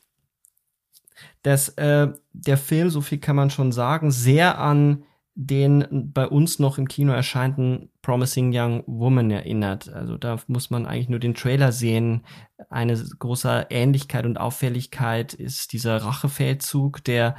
dass 1.43 1.71
äh, 1.71 2.09
der 2.33 2.57
Film, 2.57 2.91
so 2.91 3.01
viel 3.01 3.19
kann 3.19 3.37
man 3.37 3.51
schon 3.51 3.73
sagen, 3.73 4.11
sehr 4.11 4.59
an 4.59 5.05
den 5.35 6.11
bei 6.13 6.27
uns 6.27 6.59
noch 6.59 6.77
im 6.77 6.89
Kino 6.89 7.13
erscheinenden 7.13 7.91
Promising 8.03 8.53
Young 8.55 8.85
Woman 8.87 9.31
erinnert. 9.31 9.89
Also 9.89 10.19
da 10.19 10.39
muss 10.47 10.71
man 10.71 10.87
eigentlich 10.87 11.09
nur 11.09 11.21
den 11.21 11.35
Trailer 11.35 11.73
sehen. 11.73 12.25
Eine 12.69 13.03
große 13.19 13.69
Ähnlichkeit 13.71 14.27
und 14.27 14.39
Auffälligkeit 14.39 15.33
ist 15.33 15.73
dieser 15.73 15.97
Rachefeldzug, 15.99 17.03
der 17.05 17.37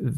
äh, 0.00 0.12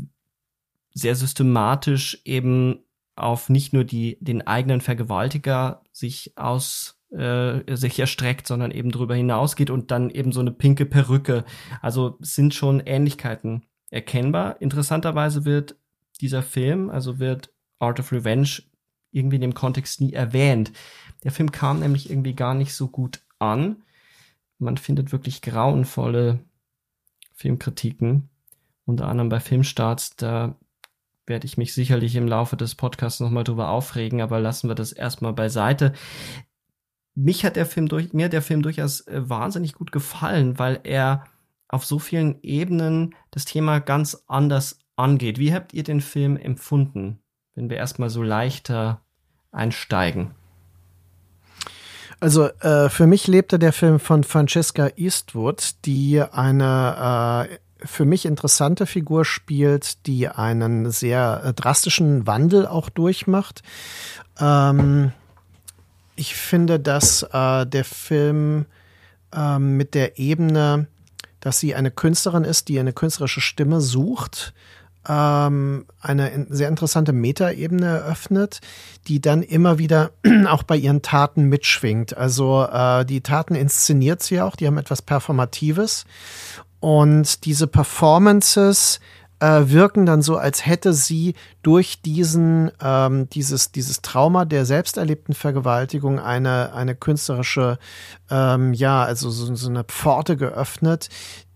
sehr 0.93 1.15
systematisch 1.15 2.21
eben 2.25 2.81
auf 3.17 3.49
nicht 3.49 3.73
nur 3.73 3.85
die, 3.85 4.19
den 4.21 4.47
eigenen 4.47 4.81
Vergewaltiger 4.81 5.83
sich 5.93 6.33
aus 6.37 7.01
äh, 7.11 7.75
sich 7.75 7.99
erstreckt, 7.99 8.47
sondern 8.47 8.71
eben 8.71 8.91
darüber 8.91 9.15
hinausgeht 9.15 9.71
und 9.71 9.91
dann 9.91 10.11
eben 10.11 10.31
so 10.33 10.41
eine 10.41 10.53
pinke 10.53 10.85
Perücke. 10.85 11.45
Also 11.81 12.19
sind 12.21 12.55
schon 12.55 12.81
Ähnlichkeiten 12.81 13.65
erkennbar. 13.91 14.61
Interessanterweise 14.61 15.47
wird 15.47 15.77
dieser 16.21 16.43
Film, 16.43 16.91
also 16.91 17.19
wird 17.19 17.53
Art 17.79 18.01
of 18.01 18.13
Revenge 18.13 18.63
irgendwie 19.11 19.37
in 19.37 19.43
dem 19.43 19.55
Kontext 19.55 20.01
nie 20.01 20.13
erwähnt. 20.13 20.73
Der 21.25 21.33
Film 21.33 21.51
kam 21.51 21.81
nämlich 21.81 22.11
irgendwie 22.11 22.35
gar 22.35 22.55
nicht 22.55 22.75
so 22.75 22.89
gut 22.89 23.23
an. 23.39 23.83
Man 24.59 24.77
findet 24.77 25.13
wirklich 25.13 25.41
grauenvolle 25.41 26.41
Filmkritiken, 27.35 28.29
unter 28.85 29.09
anderem 29.09 29.29
bei 29.29 29.41
Filmstarts. 29.41 30.17
Da 30.17 30.57
werde 31.27 31.47
ich 31.47 31.57
mich 31.57 31.73
sicherlich 31.75 32.17
im 32.17 32.27
Laufe 32.27 32.57
des 32.57 32.75
Podcasts 32.75 33.21
nochmal 33.21 33.45
drüber 33.45 33.71
aufregen, 33.71 34.21
aber 34.21 34.41
lassen 34.41 34.69
wir 34.69 34.75
das 34.75 34.93
erstmal 34.93 35.33
beiseite 35.33 35.95
mich 37.19 37.45
hat 37.45 37.57
der 37.57 37.67
Film 37.67 37.89
durch, 37.89 38.13
mir 38.13 38.27
hat 38.27 38.33
der 38.33 38.43
Film 38.43 38.63
durchaus 38.63 39.01
äh, 39.09 39.29
wahnsinnig 39.29 39.75
gut 39.75 39.91
gefallen, 39.91 40.59
weil 40.59 40.81
er 40.85 41.25
auf 41.69 41.85
so 41.85 41.99
vielen 41.99 42.41
Ebenen 42.43 43.15
das 43.31 43.45
Thema 43.45 43.81
ganz 43.81 44.25
anders 44.29 44.79
angeht. 44.99 45.39
Wie 45.39 45.53
habt 45.53 45.73
ihr 45.75 45.83
den 45.83 46.01
Film 46.01 46.37
empfunden, 46.37 47.21
wenn 47.55 47.71
wir 47.71 47.77
erstmal 47.77 48.11
so 48.11 48.23
leichter 48.23 49.01
einsteigen? 49.53 50.33
Also 52.21 52.47
äh, 52.47 52.89
für 52.89 53.07
mich 53.07 53.27
lebte 53.27 53.59
der 53.59 53.73
Film 53.73 54.01
von 54.01 54.25
Francesca 54.25 54.91
Eastwood, 54.97 55.75
die 55.85 56.21
eine 56.21 57.49
äh, 57.49 57.59
für 57.87 58.05
mich 58.05 58.27
interessante 58.27 58.87
Figur 58.87 59.25
spielt, 59.25 60.07
die 60.07 60.29
einen 60.29 60.91
sehr 60.91 61.43
äh, 61.45 61.53
drastischen 61.55 62.27
Wandel 62.27 62.67
auch 62.67 62.89
durchmacht. 62.89 63.63
Ähm, 64.41 65.13
ich 66.17 66.35
finde, 66.35 66.81
dass 66.81 67.23
äh, 67.23 67.67
der 67.67 67.85
Film 67.85 68.67
äh, 69.33 69.61
mit 69.61 69.95
der 69.95 70.19
Ebene, 70.19 70.89
dass 71.39 71.61
sie 71.61 71.77
eine 71.77 71.93
Künstlerin 71.93 72.43
ist, 72.43 72.67
die 72.67 72.81
eine 72.81 72.93
künstlerische 72.93 73.41
Stimme 73.41 73.81
sucht, 73.81 74.55
ähm, 75.09 75.87
eine 76.01 76.47
sehr 76.51 76.69
interessante 76.69 77.13
Metaebene 77.13 77.87
eröffnet, 77.87 78.61
die 79.07 79.21
dann 79.21 79.43
immer 79.43 79.79
wieder 79.79 80.11
auch 80.49 80.63
bei 80.63 80.77
ihren 80.77 81.03
Taten 81.03 81.45
mitschwingt. 81.45 82.17
Also 82.17 82.65
äh, 82.65 83.05
die 83.05 83.23
Taten 83.23 83.55
inszeniert 83.55 84.23
sie 84.23 84.41
auch, 84.41 84.57
die 84.57 84.67
haben 84.67 84.79
etwas 84.79 85.03
Performatives. 85.03 86.05
Und 86.81 87.45
diese 87.45 87.67
Performances 87.67 89.01
äh, 89.41 89.63
wirken 89.67 90.05
dann 90.07 90.23
so, 90.23 90.37
als 90.37 90.67
hätte 90.67 90.93
sie 90.93 91.35
durch 91.63 92.03
diesen, 92.03 92.71
ähm, 92.83 93.29
dieses, 93.31 93.73
dieses 93.73 94.03
Trauma 94.03 94.45
der 94.45 94.65
selbst 94.65 94.97
erlebten 94.97 95.33
Vergewaltigung 95.33 96.19
eine, 96.19 96.75
eine 96.75 96.95
künstlerische, 96.95 97.79
ähm, 98.31 98.75
ja, 98.75 99.03
also 99.03 99.31
so, 99.31 99.55
so 99.55 99.69
eine 99.69 99.85
Pforte 99.85 100.37
geöffnet, 100.37 101.09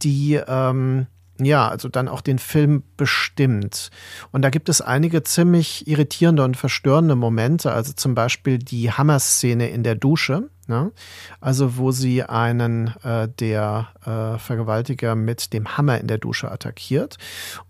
die, 0.03 0.35
ähm, 0.35 1.07
ja, 1.41 1.69
also 1.69 1.89
dann 1.89 2.09
auch 2.09 2.21
den 2.21 2.39
Film 2.39 2.83
bestimmt. 2.97 3.91
Und 4.31 4.43
da 4.43 4.51
gibt 4.51 4.69
es 4.69 4.81
einige 4.81 5.23
ziemlich 5.23 5.87
irritierende 5.89 6.45
und 6.45 6.57
verstörende 6.57 7.17
Momente, 7.17 7.73
also 7.73 7.93
zum 7.93 8.15
Beispiel 8.15 8.59
die 8.59 8.91
Hammer-Szene 8.91 9.69
in 9.71 9.83
der 9.83 9.95
Dusche. 9.95 10.51
Ne? 10.73 10.91
Also 11.39 11.77
wo 11.77 11.93
sie 11.93 12.23
einen 12.23 12.95
äh, 13.05 13.29
der 13.29 13.89
äh, 14.07 14.39
Vergewaltiger 14.39 15.15
mit 15.15 15.53
dem 15.53 15.77
Hammer 15.77 16.01
in 16.01 16.07
der 16.07 16.17
Dusche 16.17 16.51
attackiert 16.51 17.19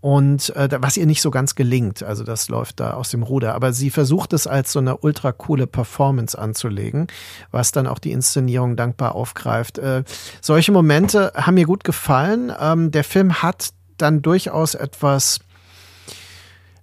und 0.01 0.55
äh, 0.55 0.69
was 0.81 0.97
ihr 0.97 1.07
nicht 1.07 1.21
so 1.21 1.33
ganz 1.33 1.57
gelingt. 1.57 2.05
Also 2.05 2.23
das 2.23 2.49
läuft 2.49 2.79
da 2.79 2.93
aus 2.93 3.11
dem 3.11 3.25
Ruder. 3.25 3.57
Aber 3.57 3.73
sie 3.73 3.91
versucht 3.91 4.33
es 4.33 4.47
als 4.47 4.71
so 4.71 4.79
eine 4.79 4.99
ultra 4.99 5.33
coole 5.33 5.67
Performance 5.67 6.39
anzulegen, 6.39 7.09
was 7.51 7.73
dann 7.73 7.89
auch 7.89 7.99
die 7.99 8.13
Inszenierung 8.13 8.77
dankbar 8.77 9.17
aufgreift. 9.17 9.79
Äh, 9.79 10.05
solche 10.41 10.71
Momente 10.71 11.33
haben 11.35 11.55
mir 11.55 11.67
gut 11.67 11.83
gefallen. 11.83 12.53
Ähm, 12.57 12.93
der 12.93 13.03
Film 13.03 13.43
hat 13.43 13.71
dann 13.99 14.23
durchaus 14.23 14.77
etwas 14.77 15.41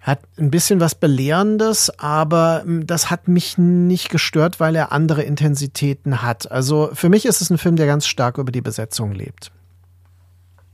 hat 0.10 0.20
ein 0.38 0.52
bisschen 0.52 0.80
was 0.80 0.96
Belehrendes, 0.96 1.92
aber 2.00 2.64
hm, 2.64 2.88
das 2.88 3.10
hat 3.10 3.28
mich 3.28 3.58
nicht 3.58 4.10
gestört, 4.10 4.60
weil 4.60 4.76
er 4.76 4.92
andere 4.92 5.24
Intensitäten 5.24 6.22
hat. 6.22 6.52
Also 6.52 6.90
für 6.94 7.10
mich 7.10 7.26
ist 7.26 7.42
es 7.42 7.50
ein 7.50 7.58
Film, 7.58 7.76
der 7.76 7.88
ganz 7.88 8.08
stark 8.08 8.38
über 8.38 8.52
die 8.52 8.62
Besetzung 8.62 9.12
lebt. 9.14 9.52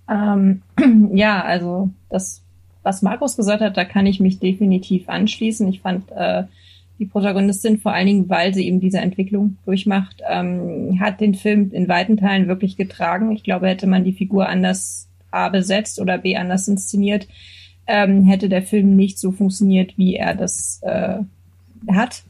Ähm, 0.09 0.61
ja, 1.13 1.43
also 1.43 1.89
das, 2.09 2.41
was 2.83 3.01
Markus 3.01 3.35
gesagt 3.35 3.61
hat, 3.61 3.77
da 3.77 3.85
kann 3.85 4.05
ich 4.05 4.19
mich 4.19 4.39
definitiv 4.39 5.09
anschließen. 5.09 5.67
Ich 5.67 5.81
fand 5.81 6.11
äh, 6.11 6.43
die 6.99 7.05
Protagonistin 7.05 7.79
vor 7.79 7.93
allen 7.93 8.07
Dingen, 8.07 8.29
weil 8.29 8.53
sie 8.53 8.67
eben 8.67 8.79
diese 8.79 8.99
Entwicklung 8.99 9.57
durchmacht, 9.65 10.21
ähm, 10.27 10.99
hat 10.99 11.19
den 11.19 11.35
Film 11.35 11.71
in 11.71 11.87
weiten 11.87 12.17
Teilen 12.17 12.47
wirklich 12.47 12.77
getragen. 12.77 13.31
Ich 13.31 13.43
glaube, 13.43 13.67
hätte 13.67 13.87
man 13.87 14.03
die 14.03 14.13
Figur 14.13 14.47
anders 14.47 15.09
A 15.31 15.49
besetzt 15.49 15.99
oder 15.99 16.17
B 16.17 16.37
anders 16.37 16.67
inszeniert, 16.67 17.27
ähm, 17.87 18.23
hätte 18.23 18.49
der 18.49 18.63
Film 18.63 18.95
nicht 18.95 19.19
so 19.19 19.31
funktioniert, 19.31 19.97
wie 19.97 20.15
er 20.15 20.35
das 20.35 20.81
äh, 20.83 21.19
hat 21.91 22.23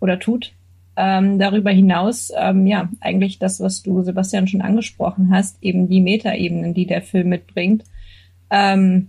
oder 0.00 0.18
tut. 0.18 0.52
Ähm, 0.94 1.38
darüber 1.38 1.70
hinaus, 1.70 2.30
ähm, 2.36 2.66
ja, 2.66 2.90
eigentlich 3.00 3.38
das, 3.38 3.60
was 3.60 3.82
du, 3.82 4.02
Sebastian, 4.02 4.46
schon 4.46 4.60
angesprochen 4.60 5.30
hast, 5.32 5.56
eben 5.62 5.88
die 5.88 6.02
Metaebenen, 6.02 6.74
die 6.74 6.86
der 6.86 7.00
Film 7.00 7.30
mitbringt. 7.30 7.84
Ähm, 8.50 9.08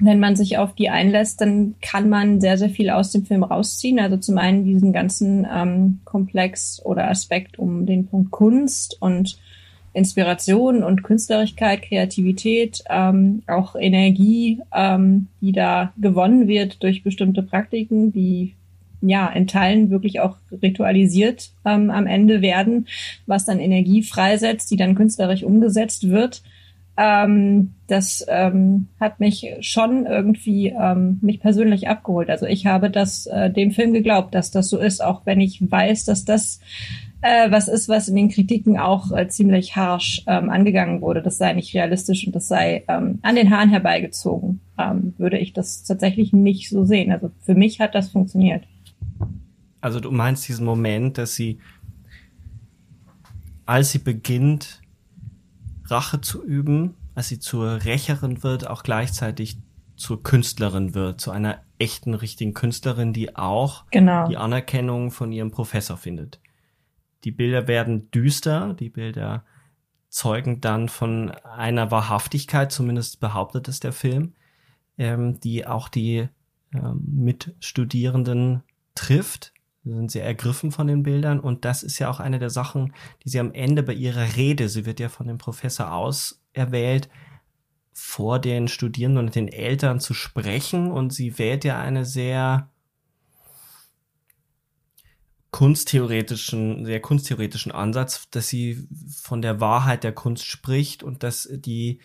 wenn 0.00 0.18
man 0.18 0.34
sich 0.34 0.56
auf 0.56 0.74
die 0.74 0.88
einlässt, 0.88 1.42
dann 1.42 1.74
kann 1.82 2.08
man 2.08 2.40
sehr, 2.40 2.56
sehr 2.56 2.70
viel 2.70 2.88
aus 2.88 3.12
dem 3.12 3.26
Film 3.26 3.42
rausziehen. 3.42 4.00
Also 4.00 4.16
zum 4.16 4.38
einen 4.38 4.64
diesen 4.64 4.94
ganzen 4.94 5.46
ähm, 5.52 6.00
Komplex 6.04 6.80
oder 6.84 7.10
Aspekt 7.10 7.58
um 7.58 7.84
den 7.84 8.06
Punkt 8.06 8.30
Kunst 8.30 8.96
und 9.00 9.38
Inspiration 9.92 10.82
und 10.82 11.02
Künstlerigkeit, 11.02 11.82
Kreativität, 11.82 12.82
ähm, 12.88 13.42
auch 13.46 13.74
Energie, 13.74 14.60
ähm, 14.74 15.26
die 15.40 15.52
da 15.52 15.92
gewonnen 15.98 16.46
wird 16.46 16.82
durch 16.82 17.02
bestimmte 17.02 17.42
Praktiken, 17.42 18.12
die 18.12 18.54
ja 19.02 19.28
in 19.28 19.46
Teilen 19.46 19.90
wirklich 19.90 20.20
auch 20.20 20.36
ritualisiert 20.62 21.50
ähm, 21.64 21.90
am 21.90 22.06
Ende 22.06 22.42
werden, 22.42 22.86
was 23.26 23.44
dann 23.46 23.58
Energie 23.58 24.02
freisetzt, 24.02 24.70
die 24.70 24.76
dann 24.76 24.94
künstlerisch 24.94 25.42
umgesetzt 25.42 26.08
wird. 26.08 26.42
Ähm, 26.96 27.72
das 27.86 28.24
ähm, 28.28 28.88
hat 29.00 29.20
mich 29.20 29.46
schon 29.60 30.06
irgendwie 30.06 30.68
ähm, 30.68 31.18
mich 31.22 31.40
persönlich 31.40 31.88
abgeholt. 31.88 32.28
Also 32.28 32.46
ich 32.46 32.66
habe 32.66 32.90
das 32.90 33.26
äh, 33.26 33.50
dem 33.50 33.70
Film 33.70 33.92
geglaubt, 33.92 34.34
dass 34.34 34.50
das 34.50 34.68
so 34.68 34.78
ist, 34.78 35.02
auch 35.02 35.22
wenn 35.24 35.40
ich 35.40 35.58
weiß, 35.70 36.04
dass 36.04 36.24
das 36.24 36.60
äh, 37.22 37.50
was 37.50 37.68
ist, 37.68 37.88
was 37.88 38.08
in 38.08 38.16
den 38.16 38.30
Kritiken 38.30 38.78
auch 38.78 39.12
äh, 39.12 39.28
ziemlich 39.28 39.76
harsch 39.76 40.22
ähm, 40.26 40.50
angegangen 40.50 41.00
wurde. 41.00 41.22
Das 41.22 41.38
sei 41.38 41.52
nicht 41.52 41.74
realistisch 41.74 42.26
und 42.26 42.34
das 42.34 42.48
sei 42.48 42.84
ähm, 42.88 43.18
an 43.22 43.36
den 43.36 43.50
Haaren 43.50 43.70
herbeigezogen. 43.70 44.60
Ähm, 44.78 45.14
würde 45.18 45.38
ich 45.38 45.52
das 45.52 45.84
tatsächlich 45.84 46.32
nicht 46.32 46.70
so 46.70 46.84
sehen. 46.84 47.12
Also 47.12 47.30
für 47.40 47.54
mich 47.54 47.80
hat 47.80 47.94
das 47.94 48.10
funktioniert. 48.10 48.64
Also 49.80 50.00
du 50.00 50.10
meinst 50.10 50.48
diesen 50.48 50.64
Moment, 50.64 51.18
dass 51.18 51.34
sie, 51.34 51.58
als 53.66 53.90
sie 53.90 53.98
beginnt, 53.98 54.80
Rache 55.86 56.20
zu 56.20 56.44
üben, 56.44 56.94
als 57.14 57.28
sie 57.28 57.38
zur 57.38 57.84
Rächerin 57.84 58.42
wird, 58.42 58.66
auch 58.68 58.82
gleichzeitig 58.82 59.58
zur 59.96 60.22
Künstlerin 60.22 60.94
wird, 60.94 61.20
zu 61.20 61.30
einer 61.30 61.60
echten, 61.78 62.14
richtigen 62.14 62.54
Künstlerin, 62.54 63.12
die 63.12 63.36
auch 63.36 63.84
genau. 63.90 64.28
die 64.28 64.38
Anerkennung 64.38 65.10
von 65.10 65.32
ihrem 65.32 65.50
Professor 65.50 65.96
findet. 65.96 66.40
Die 67.24 67.32
Bilder 67.32 67.68
werden 67.68 68.10
düster, 68.10 68.74
die 68.74 68.90
Bilder 68.90 69.44
zeugen 70.08 70.60
dann 70.60 70.88
von 70.88 71.30
einer 71.30 71.90
Wahrhaftigkeit, 71.90 72.72
zumindest 72.72 73.20
behauptet 73.20 73.68
es 73.68 73.80
der 73.80 73.92
Film, 73.92 74.34
ähm, 74.98 75.38
die 75.40 75.66
auch 75.66 75.88
die 75.88 76.28
ähm, 76.74 77.02
Mitstudierenden 77.06 78.62
trifft. 78.94 79.52
Sie 79.84 79.94
sind 79.94 80.10
sehr 80.10 80.24
ergriffen 80.24 80.72
von 80.72 80.88
den 80.88 81.02
Bildern 81.02 81.40
und 81.40 81.64
das 81.64 81.82
ist 81.82 81.98
ja 81.98 82.10
auch 82.10 82.20
eine 82.20 82.38
der 82.38 82.50
Sachen, 82.50 82.92
die 83.24 83.30
sie 83.30 83.40
am 83.40 83.52
Ende 83.52 83.82
bei 83.82 83.94
ihrer 83.94 84.36
Rede, 84.36 84.68
sie 84.68 84.84
wird 84.84 85.00
ja 85.00 85.08
von 85.08 85.26
dem 85.26 85.38
Professor 85.38 85.92
auserwählt, 85.92 87.08
vor 87.92 88.38
den 88.38 88.68
Studierenden 88.68 89.26
und 89.26 89.34
den 89.34 89.48
Eltern 89.48 90.00
zu 90.00 90.12
sprechen 90.12 90.90
und 90.90 91.12
sie 91.12 91.38
wählt 91.38 91.64
ja 91.64 91.80
eine 91.80 92.04
sehr 92.04 92.70
kunsttheoretischen, 95.50 96.84
sehr 96.84 97.00
kunsttheoretischen 97.00 97.72
Ansatz, 97.72 98.28
dass 98.30 98.48
sie 98.48 98.86
von 99.14 99.42
der 99.42 99.60
Wahrheit 99.60 100.04
der 100.04 100.12
Kunst 100.12 100.46
spricht 100.46 101.02
und 101.02 101.22
dass 101.22 101.48
die 101.50 102.00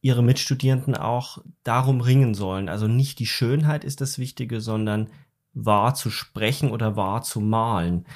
ihre 0.00 0.22
Mitstudierenden 0.22 0.96
auch 0.96 1.38
darum 1.64 2.00
ringen 2.00 2.34
sollen. 2.34 2.68
Also 2.68 2.86
nicht 2.86 3.18
die 3.18 3.26
Schönheit 3.26 3.84
ist 3.84 4.00
das 4.00 4.18
Wichtige, 4.18 4.60
sondern 4.60 5.08
wahr 5.54 5.94
zu 5.94 6.10
sprechen 6.10 6.70
oder 6.70 6.96
wahr 6.96 7.22
zu 7.22 7.40
malen. 7.40 8.06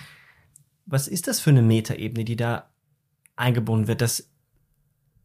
Was 0.87 1.09
ist 1.09 1.27
das 1.29 1.41
für 1.41 1.51
eine 1.51 1.63
Metaebene, 1.63 2.25
die 2.25 2.37
da 2.37 2.71
eingebunden 3.37 3.89
wird? 3.89 4.01
Das 4.01 4.31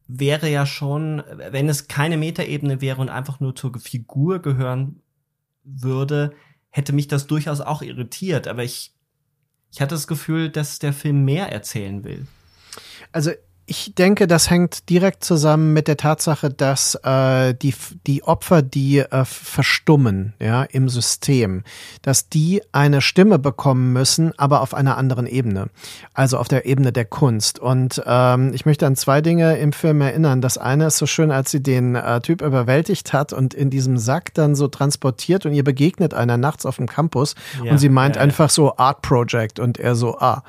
wäre 0.08 0.50
ja 0.50 0.66
schon, 0.66 1.24
wenn 1.52 1.70
es 1.70 1.88
keine 1.88 2.18
Metaebene 2.18 2.82
wäre 2.82 3.02
und 3.02 3.10
einfach 3.10 3.40
nur 3.40 3.56
zur 3.56 3.78
Figur 3.80 4.40
gehören 4.40 5.02
würde, 5.64 6.34
hätte 6.70 6.94
mich 6.94 7.08
das 7.08 7.28
durchaus 7.28 7.62
auch 7.62 7.82
irritiert, 7.82 8.48
aber 8.48 8.64
ich, 8.64 8.94
ich 9.72 9.82
hatte 9.82 9.96
das 9.96 10.08
Gefühl, 10.08 10.50
dass 10.50 10.80
der 10.80 10.94
Film 10.94 11.26
mehr 11.26 11.52
erzählen 11.52 12.04
will. 12.04 12.28
Also 13.12 13.32
ich 13.70 13.94
denke, 13.96 14.28
das 14.28 14.50
hängt 14.50 14.90
direkt 14.90 15.26
zusammen 15.26 15.74
mit 15.74 15.90
der 15.90 15.98
Tatsache, 15.98 16.50
dass 16.50 16.96
äh, 17.04 17.54
die, 17.54 17.74
die 18.08 18.24
Opfer, 18.24 18.62
die 18.62 19.00
äh, 19.00 19.26
verstummen 19.26 20.34
ja, 20.40 20.64
im 20.64 20.88
System, 20.88 21.64
dass 22.02 22.30
die 22.30 22.62
eine 22.72 23.02
Stimme 23.02 23.40
bekommen 23.40 23.92
müssen, 23.92 24.32
aber 24.40 24.62
auf 24.62 24.74
einer 24.74 24.98
anderen 24.98 25.28
Ebene, 25.28 25.68
also 26.14 26.38
auf 26.38 26.48
der 26.48 26.66
Ebene 26.66 26.94
der 26.94 27.04
Kunst. 27.04 27.60
Und 27.60 28.02
ähm, 28.06 28.54
ich 28.54 28.66
möchte 28.66 28.88
an 28.88 28.96
zwei 28.96 29.20
Dinge 29.20 29.58
im 29.58 29.74
Film 29.74 30.00
erinnern. 30.00 30.40
Das 30.40 30.58
eine 30.58 30.88
ist 30.88 30.98
so 30.98 31.06
schön, 31.06 31.30
als 31.30 31.52
sie 31.52 31.62
den 31.62 31.96
äh, 31.96 32.22
Typ 32.22 32.42
überwältigt 32.42 33.12
hat 33.12 33.34
und 33.34 33.54
in 33.54 33.70
diesem 33.70 33.98
Sack 33.98 34.34
dann 34.34 34.56
so 34.56 34.70
transportiert 34.70 35.46
und 35.46 35.54
ihr 35.54 35.66
begegnet 35.66 36.14
einer 36.14 36.38
nachts 36.38 36.66
auf 36.66 36.78
dem 36.78 36.88
Campus 36.88 37.36
ja, 37.62 37.74
und 37.74 37.80
sie 37.80 37.90
meint 37.90 38.16
ja, 38.16 38.22
ja. 38.22 38.24
einfach 38.24 38.50
so 38.50 38.78
Art 38.78 39.02
Project 39.02 39.60
und 39.60 39.78
er 39.78 39.96
so, 39.96 40.18
ah. 40.20 40.44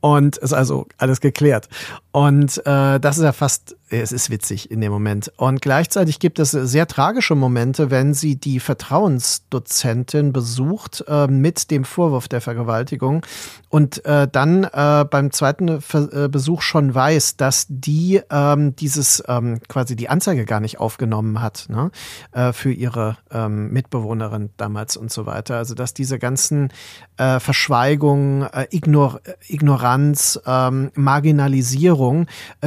Und 0.00 0.38
ist 0.38 0.52
also 0.52 0.88
alles 0.98 1.20
geklärt. 1.20 1.68
Und 2.14 2.64
äh, 2.64 3.00
das 3.00 3.18
ist 3.18 3.24
ja 3.24 3.32
fast 3.32 3.76
es 4.00 4.12
ist 4.12 4.30
witzig 4.30 4.70
in 4.70 4.80
dem 4.80 4.92
Moment. 4.92 5.32
Und 5.36 5.62
gleichzeitig 5.62 6.18
gibt 6.18 6.38
es 6.38 6.50
sehr 6.50 6.86
tragische 6.86 7.34
Momente, 7.34 7.90
wenn 7.90 8.14
sie 8.14 8.36
die 8.36 8.60
Vertrauensdozentin 8.60 10.32
besucht 10.32 11.04
äh, 11.08 11.26
mit 11.26 11.70
dem 11.70 11.84
Vorwurf 11.84 12.28
der 12.28 12.40
Vergewaltigung 12.40 13.24
und 13.68 14.04
äh, 14.04 14.28
dann 14.30 14.64
äh, 14.64 15.04
beim 15.08 15.30
zweiten 15.32 15.80
Ver 15.80 16.12
äh, 16.12 16.28
Besuch 16.28 16.62
schon 16.62 16.94
weiß, 16.94 17.36
dass 17.36 17.66
die 17.68 18.20
ähm, 18.30 18.76
dieses 18.76 19.22
ähm, 19.28 19.60
quasi 19.68 19.96
die 19.96 20.08
Anzeige 20.08 20.44
gar 20.44 20.60
nicht 20.60 20.80
aufgenommen 20.80 21.40
hat 21.40 21.66
ne? 21.68 21.90
äh, 22.32 22.52
für 22.52 22.72
ihre 22.72 23.16
ähm, 23.30 23.72
Mitbewohnerin 23.72 24.50
damals 24.56 24.96
und 24.96 25.10
so 25.10 25.26
weiter. 25.26 25.56
Also 25.56 25.74
dass 25.74 25.94
diese 25.94 26.18
ganzen 26.18 26.72
äh, 27.16 27.40
Verschweigungen, 27.40 28.46
Ignor 28.70 29.20
Ignoranz, 29.46 30.40
ähm, 30.46 30.90
Marginalisierung 30.94 32.26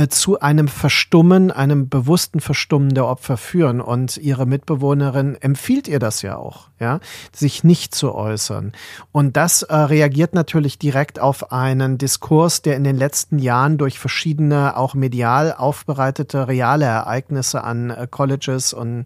zu 0.10 0.40
einem 0.40 0.68
Verstummen 0.68 1.17
Verstummen, 1.18 1.50
einem 1.50 1.90
bewussten 1.90 2.40
Verstummen 2.42 2.94
der 2.94 3.08
Opfer 3.08 3.38
führen. 3.38 3.82
Und 3.82 4.18
ihre 4.18 4.46
Mitbewohnerin 4.46 5.36
empfiehlt 5.42 5.88
ihr 5.88 5.98
das 5.98 6.22
ja 6.22 6.38
auch, 6.38 6.68
ja, 6.80 7.00
sich 7.34 7.64
nicht 7.64 7.96
zu 7.96 8.14
äußern. 8.14 8.74
Und 9.12 9.36
das 9.36 9.64
äh, 9.64 9.76
reagiert 9.76 10.36
natürlich 10.36 10.78
direkt 10.78 11.20
auf 11.20 11.52
einen 11.52 11.98
Diskurs, 11.98 12.62
der 12.62 12.76
in 12.76 12.84
den 12.84 12.96
letzten 12.96 13.40
Jahren 13.40 13.80
durch 13.80 13.98
verschiedene 13.98 14.78
auch 14.78 14.94
medial 14.94 15.56
aufbereitete 15.58 16.48
reale 16.48 16.86
Ereignisse 16.86 17.64
an 17.64 17.90
äh, 17.90 18.08
Colleges 18.08 18.74
und 18.74 19.06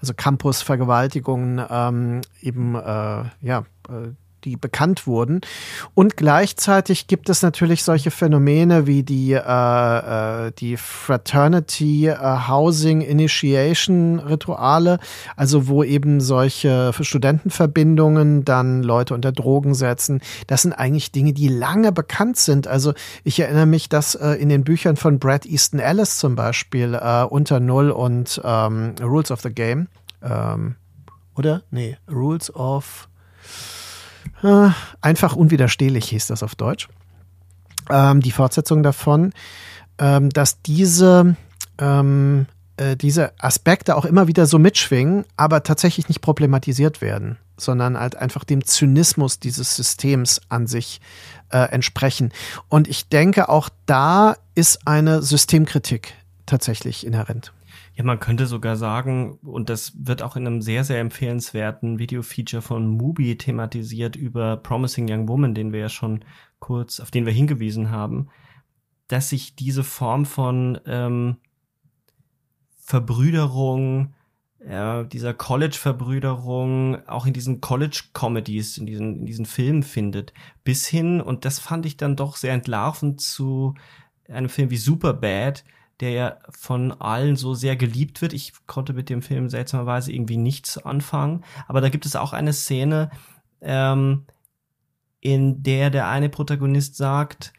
also 0.00 0.14
Campusvergewaltigungen 0.14 1.66
ähm, 1.68 2.20
eben 2.42 2.76
äh, 2.76 3.24
ja 3.40 3.64
äh, 3.88 4.12
die 4.44 4.56
bekannt 4.56 5.06
wurden. 5.06 5.40
Und 5.94 6.16
gleichzeitig 6.16 7.06
gibt 7.06 7.28
es 7.28 7.42
natürlich 7.42 7.84
solche 7.84 8.10
Phänomene 8.10 8.86
wie 8.86 9.02
die, 9.02 9.32
äh, 9.32 9.38
äh, 10.46 10.52
die 10.58 10.76
Fraternity 10.76 12.08
äh, 12.08 12.16
Housing 12.48 13.00
Initiation 13.00 14.18
Rituale, 14.18 14.98
also 15.36 15.68
wo 15.68 15.82
eben 15.84 16.20
solche 16.20 16.92
Studentenverbindungen 17.00 18.44
dann 18.44 18.82
Leute 18.82 19.14
unter 19.14 19.32
Drogen 19.32 19.74
setzen. 19.74 20.20
Das 20.46 20.62
sind 20.62 20.72
eigentlich 20.72 21.12
Dinge, 21.12 21.32
die 21.32 21.48
lange 21.48 21.92
bekannt 21.92 22.36
sind. 22.36 22.66
Also 22.66 22.94
ich 23.24 23.40
erinnere 23.40 23.66
mich, 23.66 23.88
dass 23.88 24.14
äh, 24.14 24.32
in 24.32 24.48
den 24.48 24.64
Büchern 24.64 24.96
von 24.96 25.18
Brad 25.18 25.46
Easton 25.46 25.80
Ellis 25.80 26.18
zum 26.18 26.36
Beispiel 26.36 26.94
äh, 26.94 27.24
unter 27.24 27.60
Null 27.60 27.90
und 27.90 28.40
ähm, 28.44 28.94
Rules 29.02 29.30
of 29.30 29.40
the 29.40 29.50
Game 29.50 29.88
ähm, 30.22 30.76
oder? 31.36 31.62
Nee, 31.70 31.96
Rules 32.10 32.54
of 32.54 33.08
einfach 35.00 35.36
unwiderstehlich 35.36 36.08
hieß 36.08 36.28
das 36.28 36.42
auf 36.42 36.54
Deutsch. 36.54 36.88
Ähm, 37.90 38.20
die 38.20 38.30
Fortsetzung 38.30 38.82
davon, 38.82 39.32
ähm, 39.98 40.30
dass 40.30 40.62
diese, 40.62 41.36
ähm, 41.78 42.46
äh, 42.76 42.96
diese 42.96 43.32
Aspekte 43.38 43.96
auch 43.96 44.04
immer 44.04 44.28
wieder 44.28 44.46
so 44.46 44.58
mitschwingen, 44.58 45.24
aber 45.36 45.62
tatsächlich 45.62 46.08
nicht 46.08 46.20
problematisiert 46.20 47.00
werden, 47.00 47.36
sondern 47.56 47.98
halt 47.98 48.16
einfach 48.16 48.44
dem 48.44 48.64
Zynismus 48.64 49.40
dieses 49.40 49.76
Systems 49.76 50.40
an 50.48 50.66
sich 50.66 51.00
äh, 51.50 51.58
entsprechen. 51.70 52.32
Und 52.68 52.88
ich 52.88 53.08
denke, 53.08 53.48
auch 53.48 53.68
da 53.86 54.36
ist 54.54 54.86
eine 54.86 55.22
Systemkritik 55.22 56.14
tatsächlich 56.46 57.06
inhärent. 57.06 57.52
Ja, 58.00 58.06
man 58.06 58.18
könnte 58.18 58.46
sogar 58.46 58.78
sagen, 58.78 59.32
und 59.42 59.68
das 59.68 59.92
wird 59.94 60.22
auch 60.22 60.34
in 60.34 60.46
einem 60.46 60.62
sehr, 60.62 60.84
sehr 60.84 61.00
empfehlenswerten 61.00 61.98
Video-Feature 61.98 62.62
von 62.62 62.88
Mubi 62.88 63.36
thematisiert 63.36 64.16
über 64.16 64.56
Promising 64.56 65.06
Young 65.10 65.28
Woman, 65.28 65.54
den 65.54 65.74
wir 65.74 65.80
ja 65.80 65.88
schon 65.90 66.24
kurz, 66.60 66.98
auf 67.00 67.10
den 67.10 67.26
wir 67.26 67.32
hingewiesen 67.34 67.90
haben, 67.90 68.30
dass 69.06 69.28
sich 69.28 69.54
diese 69.54 69.84
Form 69.84 70.24
von 70.24 70.80
ähm, 70.86 71.36
Verbrüderung, 72.78 74.14
äh, 74.60 75.04
dieser 75.04 75.34
College-Verbrüderung 75.34 77.06
auch 77.06 77.26
in 77.26 77.34
diesen 77.34 77.60
College-Comedies, 77.60 78.78
in 78.78 78.86
diesen, 78.86 79.16
in 79.16 79.26
diesen 79.26 79.44
Filmen 79.44 79.82
findet. 79.82 80.32
Bis 80.64 80.86
hin, 80.86 81.20
und 81.20 81.44
das 81.44 81.58
fand 81.58 81.84
ich 81.84 81.98
dann 81.98 82.16
doch 82.16 82.36
sehr 82.36 82.54
entlarvend 82.54 83.20
zu 83.20 83.74
einem 84.26 84.48
Film 84.48 84.70
wie 84.70 84.78
Superbad, 84.78 85.64
der 86.00 86.10
ja 86.10 86.36
von 86.50 86.92
allen 86.92 87.36
so 87.36 87.54
sehr 87.54 87.76
geliebt 87.76 88.22
wird. 88.22 88.32
Ich 88.32 88.52
konnte 88.66 88.92
mit 88.92 89.08
dem 89.08 89.22
Film 89.22 89.48
seltsamerweise 89.48 90.12
irgendwie 90.12 90.36
nichts 90.36 90.78
anfangen. 90.78 91.44
Aber 91.68 91.80
da 91.80 91.88
gibt 91.88 92.06
es 92.06 92.16
auch 92.16 92.32
eine 92.32 92.52
Szene, 92.52 93.10
ähm, 93.60 94.26
in 95.20 95.62
der 95.62 95.90
der 95.90 96.08
eine 96.08 96.28
Protagonist 96.28 96.96
sagt, 96.96 97.52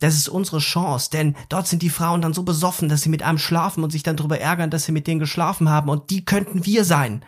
das 0.00 0.14
ist 0.14 0.28
unsere 0.28 0.58
Chance, 0.58 1.10
denn 1.10 1.34
dort 1.48 1.66
sind 1.66 1.82
die 1.82 1.90
Frauen 1.90 2.22
dann 2.22 2.32
so 2.32 2.44
besoffen, 2.44 2.88
dass 2.88 3.02
sie 3.02 3.08
mit 3.08 3.22
einem 3.22 3.38
schlafen 3.38 3.82
und 3.82 3.90
sich 3.90 4.04
dann 4.04 4.16
darüber 4.16 4.38
ärgern, 4.38 4.70
dass 4.70 4.84
sie 4.84 4.92
mit 4.92 5.06
denen 5.06 5.18
geschlafen 5.18 5.68
haben 5.68 5.88
und 5.88 6.10
die 6.10 6.24
könnten 6.24 6.64
wir 6.64 6.84
sein. 6.84 7.24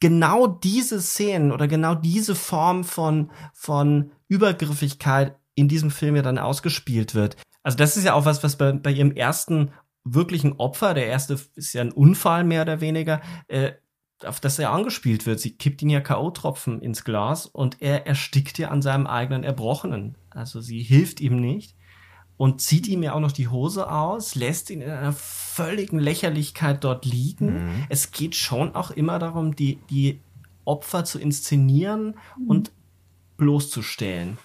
Genau 0.00 0.46
diese 0.46 1.00
Szenen 1.00 1.52
oder 1.52 1.68
genau 1.68 1.94
diese 1.94 2.34
Form 2.34 2.84
von, 2.84 3.30
von 3.52 4.10
Übergriffigkeit 4.28 5.36
in 5.54 5.68
diesem 5.68 5.90
Film 5.90 6.16
ja 6.16 6.22
dann 6.22 6.38
ausgespielt 6.38 7.14
wird. 7.14 7.36
Also 7.62 7.76
das 7.76 7.96
ist 7.96 8.04
ja 8.04 8.14
auch 8.14 8.24
was, 8.24 8.42
was 8.42 8.56
bei, 8.56 8.72
bei 8.72 8.90
ihrem 8.90 9.12
ersten 9.12 9.72
wirklichen 10.04 10.54
Opfer, 10.54 10.94
der 10.94 11.06
erste 11.06 11.38
ist 11.54 11.72
ja 11.74 11.82
ein 11.82 11.92
Unfall 11.92 12.44
mehr 12.44 12.62
oder 12.62 12.80
weniger, 12.80 13.20
äh, 13.48 13.72
auf 14.24 14.40
das 14.40 14.58
er 14.58 14.70
angespielt 14.70 15.26
wird. 15.26 15.40
Sie 15.40 15.56
kippt 15.56 15.82
ihn 15.82 15.90
ja 15.90 16.00
K.O.-Tropfen 16.00 16.80
ins 16.80 17.04
Glas 17.04 17.46
und 17.46 17.80
er 17.80 18.06
erstickt 18.06 18.58
ja 18.58 18.68
an 18.68 18.82
seinem 18.82 19.06
eigenen 19.06 19.44
Erbrochenen. 19.44 20.16
Also 20.30 20.60
sie 20.60 20.82
hilft 20.82 21.20
ihm 21.20 21.40
nicht 21.40 21.74
und 22.36 22.60
zieht 22.60 22.88
ihm 22.88 23.02
ja 23.02 23.12
auch 23.12 23.20
noch 23.20 23.32
die 23.32 23.48
Hose 23.48 23.90
aus, 23.90 24.34
lässt 24.34 24.70
ihn 24.70 24.80
in 24.80 24.90
einer 24.90 25.12
völligen 25.12 25.98
Lächerlichkeit 25.98 26.84
dort 26.84 27.04
liegen. 27.04 27.66
Mhm. 27.66 27.84
Es 27.88 28.12
geht 28.12 28.34
schon 28.34 28.74
auch 28.74 28.90
immer 28.90 29.18
darum, 29.18 29.54
die, 29.56 29.78
die 29.90 30.20
Opfer 30.64 31.04
zu 31.04 31.18
inszenieren 31.18 32.16
mhm. 32.38 32.48
und 32.48 32.72
bloßzustellen. 33.36 34.38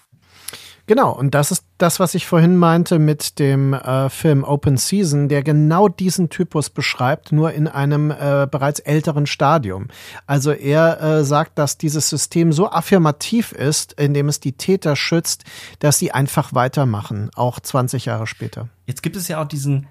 Genau, 0.86 1.12
und 1.12 1.34
das 1.34 1.50
ist 1.50 1.64
das, 1.78 1.98
was 1.98 2.14
ich 2.14 2.26
vorhin 2.26 2.56
meinte 2.56 3.00
mit 3.00 3.40
dem 3.40 3.74
äh, 3.74 4.08
Film 4.08 4.44
Open 4.44 4.76
Season, 4.76 5.28
der 5.28 5.42
genau 5.42 5.88
diesen 5.88 6.28
Typus 6.28 6.70
beschreibt, 6.70 7.32
nur 7.32 7.52
in 7.52 7.66
einem 7.66 8.12
äh, 8.12 8.46
bereits 8.48 8.78
älteren 8.78 9.26
Stadium. 9.26 9.88
Also 10.26 10.52
er 10.52 11.00
äh, 11.00 11.24
sagt, 11.24 11.58
dass 11.58 11.76
dieses 11.76 12.08
System 12.08 12.52
so 12.52 12.70
affirmativ 12.70 13.50
ist, 13.50 13.94
indem 13.94 14.28
es 14.28 14.38
die 14.38 14.52
Täter 14.52 14.94
schützt, 14.94 15.44
dass 15.80 15.98
sie 15.98 16.12
einfach 16.12 16.54
weitermachen, 16.54 17.30
auch 17.34 17.58
20 17.58 18.04
Jahre 18.04 18.28
später. 18.28 18.68
Jetzt 18.86 19.02
gibt 19.02 19.16
es 19.16 19.26
ja 19.26 19.42
auch 19.42 19.48
diesen 19.48 19.88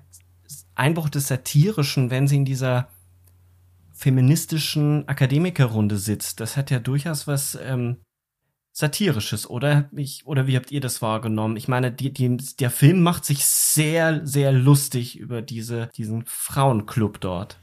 Einbruch 0.76 1.10
des 1.10 1.28
Satirischen, 1.28 2.10
wenn 2.10 2.28
sie 2.30 2.38
in 2.38 2.46
dieser 2.46 2.88
feministischen 3.92 5.08
Akademikerrunde 5.10 5.98
sitzt. 5.98 6.40
Das 6.40 6.56
hat 6.56 6.72
ja 6.72 6.80
durchaus 6.80 7.28
was 7.28 7.58
ähm, 7.62 7.98
Satirisches, 8.78 9.50
oder? 9.50 9.90
Ich, 9.96 10.28
oder 10.28 10.48
wie 10.48 10.58
habt 10.58 10.70
ihr 10.70 10.82
das 10.82 11.02
wahrgenommen? 11.02 11.56
Ich 11.56 11.70
meine, 11.70 11.94
die, 11.94 12.12
die, 12.12 12.36
der 12.60 12.70
Film 12.70 13.02
macht 13.02 13.24
sich 13.24 13.46
sehr, 13.46 14.28
sehr 14.28 14.52
lustig 14.52 15.18
über 15.18 15.42
diese, 15.42 15.88
diesen 15.96 16.26
Frauenclub 16.26 17.22
dort. 17.22 17.58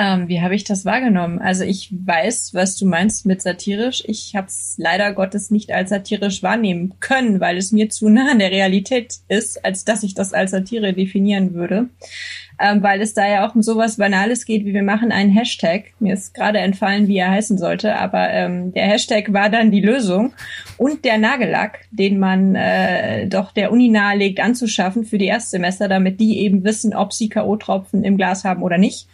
Ähm, 0.00 0.28
wie 0.28 0.40
habe 0.40 0.54
ich 0.54 0.62
das 0.62 0.84
wahrgenommen? 0.84 1.40
Also 1.40 1.64
ich 1.64 1.92
weiß, 1.92 2.54
was 2.54 2.76
du 2.76 2.86
meinst 2.86 3.26
mit 3.26 3.42
satirisch. 3.42 4.04
Ich 4.06 4.36
habe 4.36 4.46
es 4.46 4.74
leider 4.78 5.12
Gottes 5.12 5.50
nicht 5.50 5.72
als 5.72 5.90
satirisch 5.90 6.42
wahrnehmen 6.44 6.94
können, 7.00 7.40
weil 7.40 7.56
es 7.56 7.72
mir 7.72 7.90
zu 7.90 8.08
nah 8.08 8.30
an 8.30 8.38
der 8.38 8.52
Realität 8.52 9.16
ist, 9.26 9.64
als 9.64 9.84
dass 9.84 10.04
ich 10.04 10.14
das 10.14 10.32
als 10.32 10.52
Satire 10.52 10.92
definieren 10.92 11.54
würde 11.54 11.88
ähm, 12.58 12.82
weil 12.82 13.00
es 13.00 13.14
da 13.14 13.28
ja 13.28 13.46
auch 13.46 13.54
um 13.54 13.62
sowas 13.62 13.96
Banales 13.96 14.44
geht, 14.44 14.64
wie 14.64 14.74
wir 14.74 14.82
machen 14.82 15.12
einen 15.12 15.30
Hashtag. 15.30 15.92
Mir 16.00 16.14
ist 16.14 16.34
gerade 16.34 16.58
entfallen, 16.58 17.06
wie 17.06 17.18
er 17.18 17.30
heißen 17.30 17.56
sollte, 17.56 17.96
aber 17.96 18.30
ähm, 18.30 18.72
der 18.72 18.86
Hashtag 18.86 19.32
war 19.32 19.48
dann 19.48 19.70
die 19.70 19.80
Lösung 19.80 20.32
und 20.76 21.04
der 21.04 21.18
Nagellack, 21.18 21.80
den 21.90 22.18
man 22.18 22.54
äh, 22.54 23.28
doch 23.28 23.52
der 23.52 23.70
Uni 23.70 23.88
nahelegt 23.88 24.40
anzuschaffen 24.40 25.04
für 25.04 25.18
die 25.18 25.26
Erstsemester, 25.26 25.88
damit 25.88 26.18
die 26.20 26.40
eben 26.40 26.64
wissen, 26.64 26.94
ob 26.94 27.12
sie 27.12 27.28
K.O.-Tropfen 27.28 28.02
im 28.02 28.16
Glas 28.16 28.44
haben 28.44 28.62
oder 28.62 28.78
nicht. 28.78 29.06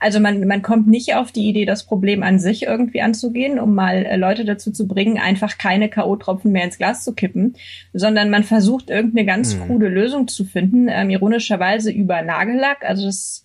Also 0.00 0.18
man, 0.18 0.46
man 0.46 0.62
kommt 0.62 0.86
nicht 0.86 1.14
auf 1.14 1.30
die 1.30 1.46
Idee, 1.46 1.66
das 1.66 1.84
Problem 1.84 2.22
an 2.22 2.38
sich 2.38 2.62
irgendwie 2.62 3.02
anzugehen, 3.02 3.60
um 3.60 3.74
mal 3.74 4.06
äh, 4.06 4.16
Leute 4.16 4.46
dazu 4.46 4.72
zu 4.72 4.88
bringen, 4.88 5.18
einfach 5.18 5.58
keine 5.58 5.90
K.O.-Tropfen 5.90 6.48
mehr 6.48 6.64
ins 6.64 6.78
Glas 6.78 7.04
zu 7.04 7.14
kippen, 7.14 7.54
sondern 7.92 8.30
man 8.30 8.42
versucht 8.42 8.88
irgendeine 8.88 9.26
ganz 9.26 9.54
mhm. 9.54 9.66
krude 9.66 9.88
Lösung 9.88 10.26
zu 10.26 10.46
finden, 10.46 10.88
ähm, 10.88 11.10
ironischerweise 11.10 11.92
über 11.92 12.22
Nagellack. 12.22 12.82
Also 12.82 13.04
das 13.04 13.44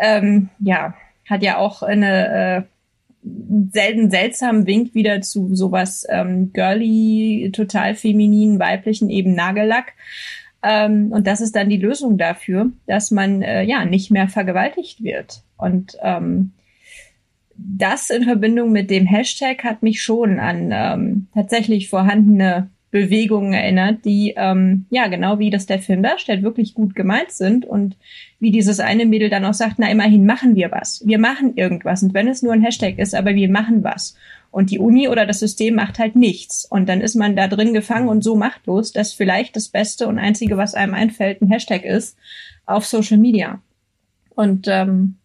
ähm, 0.00 0.48
ja, 0.58 0.94
hat 1.30 1.44
ja 1.44 1.58
auch 1.58 1.84
eine 1.84 2.66
äh, 3.24 3.28
selten 3.72 4.10
seltsamen 4.10 4.66
Wink 4.66 4.96
wieder 4.96 5.20
zu 5.20 5.54
sowas 5.54 6.04
ähm, 6.10 6.52
girly, 6.52 7.52
total 7.54 7.94
feminin, 7.94 8.58
weiblichen, 8.58 9.10
eben 9.10 9.36
Nagellack. 9.36 9.92
Ähm, 10.64 11.12
und 11.12 11.28
das 11.28 11.40
ist 11.40 11.54
dann 11.54 11.68
die 11.68 11.76
Lösung 11.76 12.18
dafür, 12.18 12.72
dass 12.88 13.12
man 13.12 13.42
äh, 13.42 13.62
ja 13.62 13.84
nicht 13.84 14.10
mehr 14.10 14.26
vergewaltigt 14.26 15.04
wird. 15.04 15.43
Und 15.56 15.96
ähm, 16.02 16.52
das 17.56 18.10
in 18.10 18.24
Verbindung 18.24 18.72
mit 18.72 18.90
dem 18.90 19.06
Hashtag 19.06 19.64
hat 19.64 19.82
mich 19.82 20.02
schon 20.02 20.38
an 20.38 20.70
ähm, 20.72 21.26
tatsächlich 21.34 21.88
vorhandene 21.88 22.70
Bewegungen 22.94 23.52
erinnert, 23.54 24.04
die 24.04 24.34
ähm, 24.36 24.86
ja 24.88 25.08
genau 25.08 25.40
wie 25.40 25.50
das 25.50 25.66
der 25.66 25.80
Film 25.80 26.04
darstellt, 26.04 26.44
wirklich 26.44 26.74
gut 26.74 26.94
gemeint 26.94 27.32
sind 27.32 27.66
und 27.66 27.96
wie 28.38 28.52
dieses 28.52 28.78
eine 28.78 29.04
Mädel 29.04 29.30
dann 29.30 29.44
auch 29.44 29.52
sagt, 29.52 29.78
na 29.78 29.90
immerhin 29.90 30.26
machen 30.26 30.54
wir 30.54 30.70
was, 30.70 31.02
wir 31.04 31.18
machen 31.18 31.56
irgendwas. 31.56 32.04
Und 32.04 32.14
wenn 32.14 32.28
es 32.28 32.42
nur 32.42 32.52
ein 32.52 32.62
Hashtag 32.62 32.98
ist, 32.98 33.16
aber 33.16 33.34
wir 33.34 33.50
machen 33.50 33.82
was. 33.82 34.14
Und 34.52 34.70
die 34.70 34.78
Uni 34.78 35.08
oder 35.08 35.26
das 35.26 35.40
System 35.40 35.74
macht 35.74 35.98
halt 35.98 36.14
nichts. 36.14 36.64
Und 36.64 36.88
dann 36.88 37.00
ist 37.00 37.16
man 37.16 37.34
da 37.34 37.48
drin 37.48 37.74
gefangen 37.74 38.08
und 38.08 38.22
so 38.22 38.36
machtlos, 38.36 38.92
dass 38.92 39.12
vielleicht 39.12 39.56
das 39.56 39.68
Beste 39.68 40.06
und 40.06 40.20
einzige, 40.20 40.56
was 40.56 40.74
einem 40.74 40.94
einfällt, 40.94 41.42
ein 41.42 41.50
Hashtag 41.50 41.84
ist 41.84 42.16
auf 42.64 42.86
Social 42.86 43.18
Media. 43.18 43.60
Und 44.36 44.68
ähm, 44.68 45.16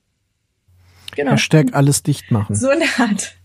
Genau. 1.16 1.32
Hashtag 1.32 1.74
alles 1.74 2.04
dicht 2.04 2.32
machen. 2.32 2.56
So 2.56 2.70
eine 2.70 2.86
Art. 2.98 3.36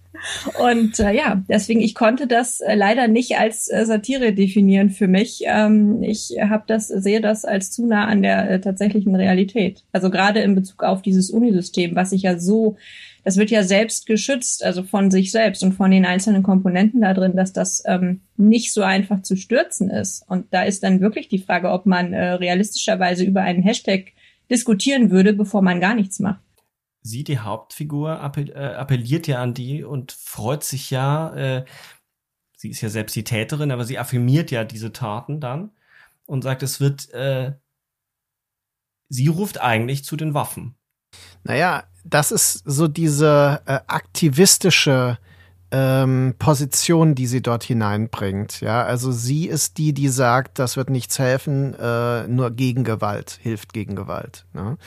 Und 0.58 0.98
äh, 1.00 1.12
ja, 1.12 1.42
deswegen, 1.48 1.80
ich 1.80 1.94
konnte 1.94 2.26
das 2.26 2.60
äh, 2.60 2.74
leider 2.74 3.08
nicht 3.08 3.36
als 3.36 3.68
äh, 3.68 3.84
Satire 3.84 4.32
definieren 4.32 4.90
für 4.90 5.08
mich. 5.08 5.42
Ähm, 5.44 6.02
ich 6.02 6.36
habe 6.40 6.64
das, 6.66 6.88
sehe 6.88 7.20
das 7.20 7.44
als 7.44 7.70
zu 7.70 7.86
nah 7.86 8.06
an 8.06 8.22
der 8.22 8.50
äh, 8.50 8.60
tatsächlichen 8.60 9.14
Realität. 9.14 9.84
Also 9.92 10.10
gerade 10.10 10.40
in 10.40 10.54
Bezug 10.54 10.82
auf 10.82 11.02
dieses 11.02 11.30
Unisystem, 11.30 11.94
was 11.94 12.10
sich 12.10 12.22
ja 12.22 12.38
so, 12.38 12.76
das 13.24 13.36
wird 13.36 13.50
ja 13.50 13.62
selbst 13.62 14.06
geschützt, 14.06 14.64
also 14.64 14.82
von 14.82 15.10
sich 15.10 15.30
selbst 15.30 15.62
und 15.62 15.72
von 15.72 15.90
den 15.90 16.04
einzelnen 16.06 16.42
Komponenten 16.42 17.00
da 17.00 17.14
drin, 17.14 17.36
dass 17.36 17.52
das 17.52 17.82
ähm, 17.86 18.20
nicht 18.36 18.72
so 18.72 18.82
einfach 18.82 19.22
zu 19.22 19.36
stürzen 19.36 19.90
ist. 19.90 20.24
Und 20.28 20.46
da 20.52 20.62
ist 20.62 20.82
dann 20.82 21.00
wirklich 21.00 21.28
die 21.28 21.38
Frage, 21.38 21.70
ob 21.70 21.86
man 21.86 22.12
äh, 22.12 22.32
realistischerweise 22.32 23.24
über 23.24 23.42
einen 23.42 23.62
Hashtag 23.62 24.12
diskutieren 24.50 25.10
würde, 25.10 25.32
bevor 25.32 25.62
man 25.62 25.80
gar 25.80 25.94
nichts 25.94 26.20
macht 26.20 26.43
sie, 27.04 27.22
die 27.22 27.38
Hauptfigur, 27.38 28.10
äh, 28.36 28.74
appelliert 28.74 29.26
ja 29.28 29.40
an 29.42 29.54
die 29.54 29.84
und 29.84 30.10
freut 30.10 30.64
sich 30.64 30.90
ja, 30.90 31.34
äh, 31.34 31.64
sie 32.56 32.70
ist 32.70 32.80
ja 32.80 32.88
selbst 32.88 33.14
die 33.14 33.24
Täterin, 33.24 33.70
aber 33.70 33.84
sie 33.84 33.98
affirmiert 33.98 34.50
ja 34.50 34.64
diese 34.64 34.92
Taten 34.92 35.38
dann 35.38 35.70
und 36.26 36.42
sagt, 36.42 36.62
es 36.62 36.80
wird, 36.80 37.10
äh, 37.10 37.52
sie 39.10 39.28
ruft 39.28 39.60
eigentlich 39.60 40.04
zu 40.04 40.16
den 40.16 40.32
Waffen. 40.32 40.74
Naja, 41.44 41.84
das 42.04 42.32
ist 42.32 42.62
so 42.64 42.88
diese 42.88 43.62
äh, 43.66 43.80
aktivistische 43.86 45.18
ähm, 45.74 46.36
Position, 46.38 47.16
die 47.16 47.26
sie 47.26 47.42
dort 47.42 47.64
hineinbringt. 47.64 48.60
Ja, 48.60 48.84
also 48.84 49.10
sie 49.10 49.48
ist 49.48 49.76
die, 49.76 49.92
die 49.92 50.08
sagt, 50.08 50.60
das 50.60 50.76
wird 50.76 50.88
nichts 50.88 51.18
helfen, 51.18 51.74
äh, 51.74 52.28
nur 52.28 52.52
Gegengewalt 52.52 53.40
hilft 53.42 53.72
gegen 53.72 53.96
Gewalt. 53.96 54.44
Ne? 54.52 54.78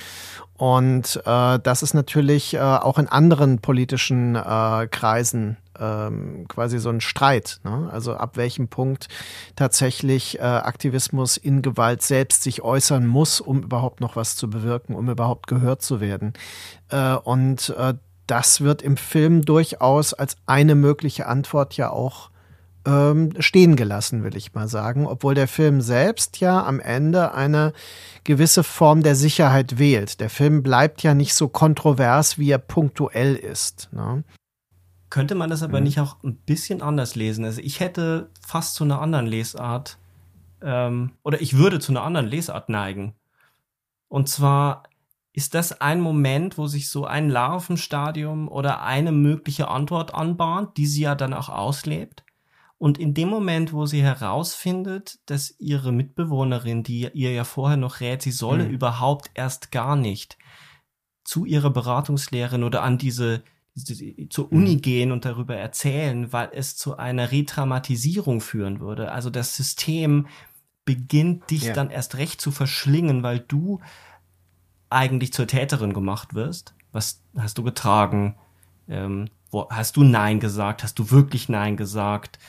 Und 0.56 1.22
äh, 1.26 1.60
das 1.60 1.84
ist 1.84 1.94
natürlich 1.94 2.54
äh, 2.54 2.60
auch 2.60 2.98
in 3.00 3.08
anderen 3.08 3.60
politischen 3.60 4.36
äh, 4.36 4.88
Kreisen 4.90 5.58
ähm, 5.78 6.46
quasi 6.48 6.80
so 6.80 6.90
ein 6.90 7.02
Streit. 7.02 7.60
Ne? 7.66 7.90
Also 7.92 8.16
ab 8.16 8.38
welchem 8.38 8.70
Punkt 8.70 9.10
tatsächlich 9.58 10.40
äh, 10.40 10.42
Aktivismus 10.42 11.36
in 11.36 11.62
Gewalt 11.62 12.02
selbst 12.02 12.44
sich 12.44 12.62
äußern 12.62 13.06
muss, 13.06 13.42
um 13.42 13.62
überhaupt 13.62 14.00
noch 14.00 14.16
was 14.16 14.38
zu 14.38 14.50
bewirken, 14.50 14.96
um 14.96 15.10
überhaupt 15.10 15.48
gehört 15.48 15.82
zu 15.82 16.00
werden. 16.00 16.32
Äh, 16.90 17.16
und 17.16 17.76
äh, 17.78 17.96
das 18.28 18.62
wird 18.62 18.82
im 18.82 18.98
Film 18.98 19.44
durchaus 19.44 20.14
als 20.14 20.38
eine 20.46 20.76
mögliche 20.76 21.28
Antwort 21.28 21.76
ja 21.78 21.90
auch 21.90 22.30
ähm, 22.86 23.34
stehen 23.40 23.76
gelassen, 23.76 24.24
will 24.24 24.38
ich 24.38 24.54
mal 24.54 24.68
sagen, 24.68 25.08
obwohl 25.08 25.36
der 25.36 25.48
Film 25.48 25.82
selbst 25.82 26.40
ja 26.40 26.66
am 26.66 26.80
Ende 26.80 27.34
eine 27.34 27.74
gewisse 28.24 28.64
Form 28.64 29.04
der 29.04 29.16
Sicherheit 29.16 29.78
wählt. 29.78 30.20
Der 30.22 30.30
Film 30.30 30.64
bleibt 30.64 31.04
ja 31.04 31.14
nicht 31.14 31.34
so 31.34 31.50
kontrovers, 31.50 32.38
wie 32.38 32.50
er 32.50 32.60
punktuell 32.60 33.36
ist. 33.36 33.90
Ne? 33.92 34.24
Könnte 35.10 35.36
man 35.36 35.50
das 35.50 35.64
aber 35.64 35.80
mhm. 35.80 35.84
nicht 35.84 36.00
auch 36.00 36.24
ein 36.24 36.36
bisschen 36.36 36.82
anders 36.82 37.16
lesen? 37.16 37.44
Also 37.44 37.62
ich 37.62 37.80
hätte 37.80 38.30
fast 38.46 38.76
zu 38.76 38.86
einer 38.86 39.02
anderen 39.02 39.26
Lesart 39.26 39.98
ähm, 40.62 41.12
oder 41.24 41.42
ich 41.42 41.58
würde 41.58 41.80
zu 41.80 41.92
einer 41.92 42.04
anderen 42.04 42.28
Lesart 42.28 42.70
neigen. 42.70 43.16
Und 44.08 44.30
zwar 44.30 44.84
ist 45.38 45.54
das 45.54 45.82
ein 45.82 46.02
Moment, 46.02 46.58
wo 46.58 46.66
sich 46.66 46.90
so 46.90 47.06
ein 47.06 47.30
Larvenstadium 47.30 48.48
oder 48.48 48.82
eine 48.82 49.12
mögliche 49.12 49.68
Antwort 49.68 50.16
anbahnt, 50.16 50.78
die 50.78 50.88
sie 50.88 51.02
ja 51.02 51.14
dann 51.14 51.32
auch 51.32 51.50
auslebt? 51.50 52.24
Und 52.80 52.98
in 52.98 53.14
dem 53.14 53.30
Moment, 53.30 53.72
wo 53.72 53.86
sie 53.86 54.02
herausfindet, 54.02 55.20
dass 55.28 55.54
ihre 55.60 55.92
Mitbewohnerin, 55.92 56.82
die 56.82 57.08
ihr 57.14 57.34
ja 57.34 57.44
vorher 57.44 57.78
noch 57.78 58.00
rät, 58.00 58.24
sie 58.24 58.32
solle 58.32 58.64
mhm. 58.64 58.72
überhaupt 58.72 59.30
erst 59.36 59.72
gar 59.72 59.96
nicht 59.96 60.40
zu 61.24 61.46
ihrer 61.46 61.70
Beratungslehrerin 61.70 62.64
oder 62.64 62.82
an 62.82 62.98
diese, 62.98 63.44
zur 64.32 64.52
Uni 64.52 64.78
mhm. 64.78 64.82
gehen 64.82 65.12
und 65.12 65.24
darüber 65.24 65.56
erzählen, 65.56 66.34
weil 66.34 66.50
es 66.54 66.76
zu 66.78 66.98
einer 66.98 67.32
Retraumatisierung 67.32 68.42
führen 68.42 68.80
würde. 68.80 69.12
Also 69.12 69.30
das 69.30 69.56
System 69.56 70.26
beginnt 70.84 71.52
dich 71.52 71.66
ja. 71.66 71.74
dann 71.74 71.92
erst 71.92 72.16
recht 72.18 72.42
zu 72.42 72.50
verschlingen, 72.50 73.22
weil 73.22 73.38
du 73.38 73.82
eigentlich 74.90 75.34
zur 75.34 75.48
Täterin 75.48 75.94
gemacht 75.94 76.34
wirst. 76.34 76.74
Was 76.92 77.22
hast 77.38 77.58
du 77.58 77.64
getragen? 77.64 78.36
Ähm, 78.88 79.30
wo, 79.52 79.70
hast 79.70 79.98
du 79.98 80.04
Nein 80.04 80.40
gesagt? 80.40 80.84
Hast 80.84 80.98
du 81.00 81.12
wirklich 81.12 81.50
Nein 81.50 81.78
gesagt? 81.78 82.40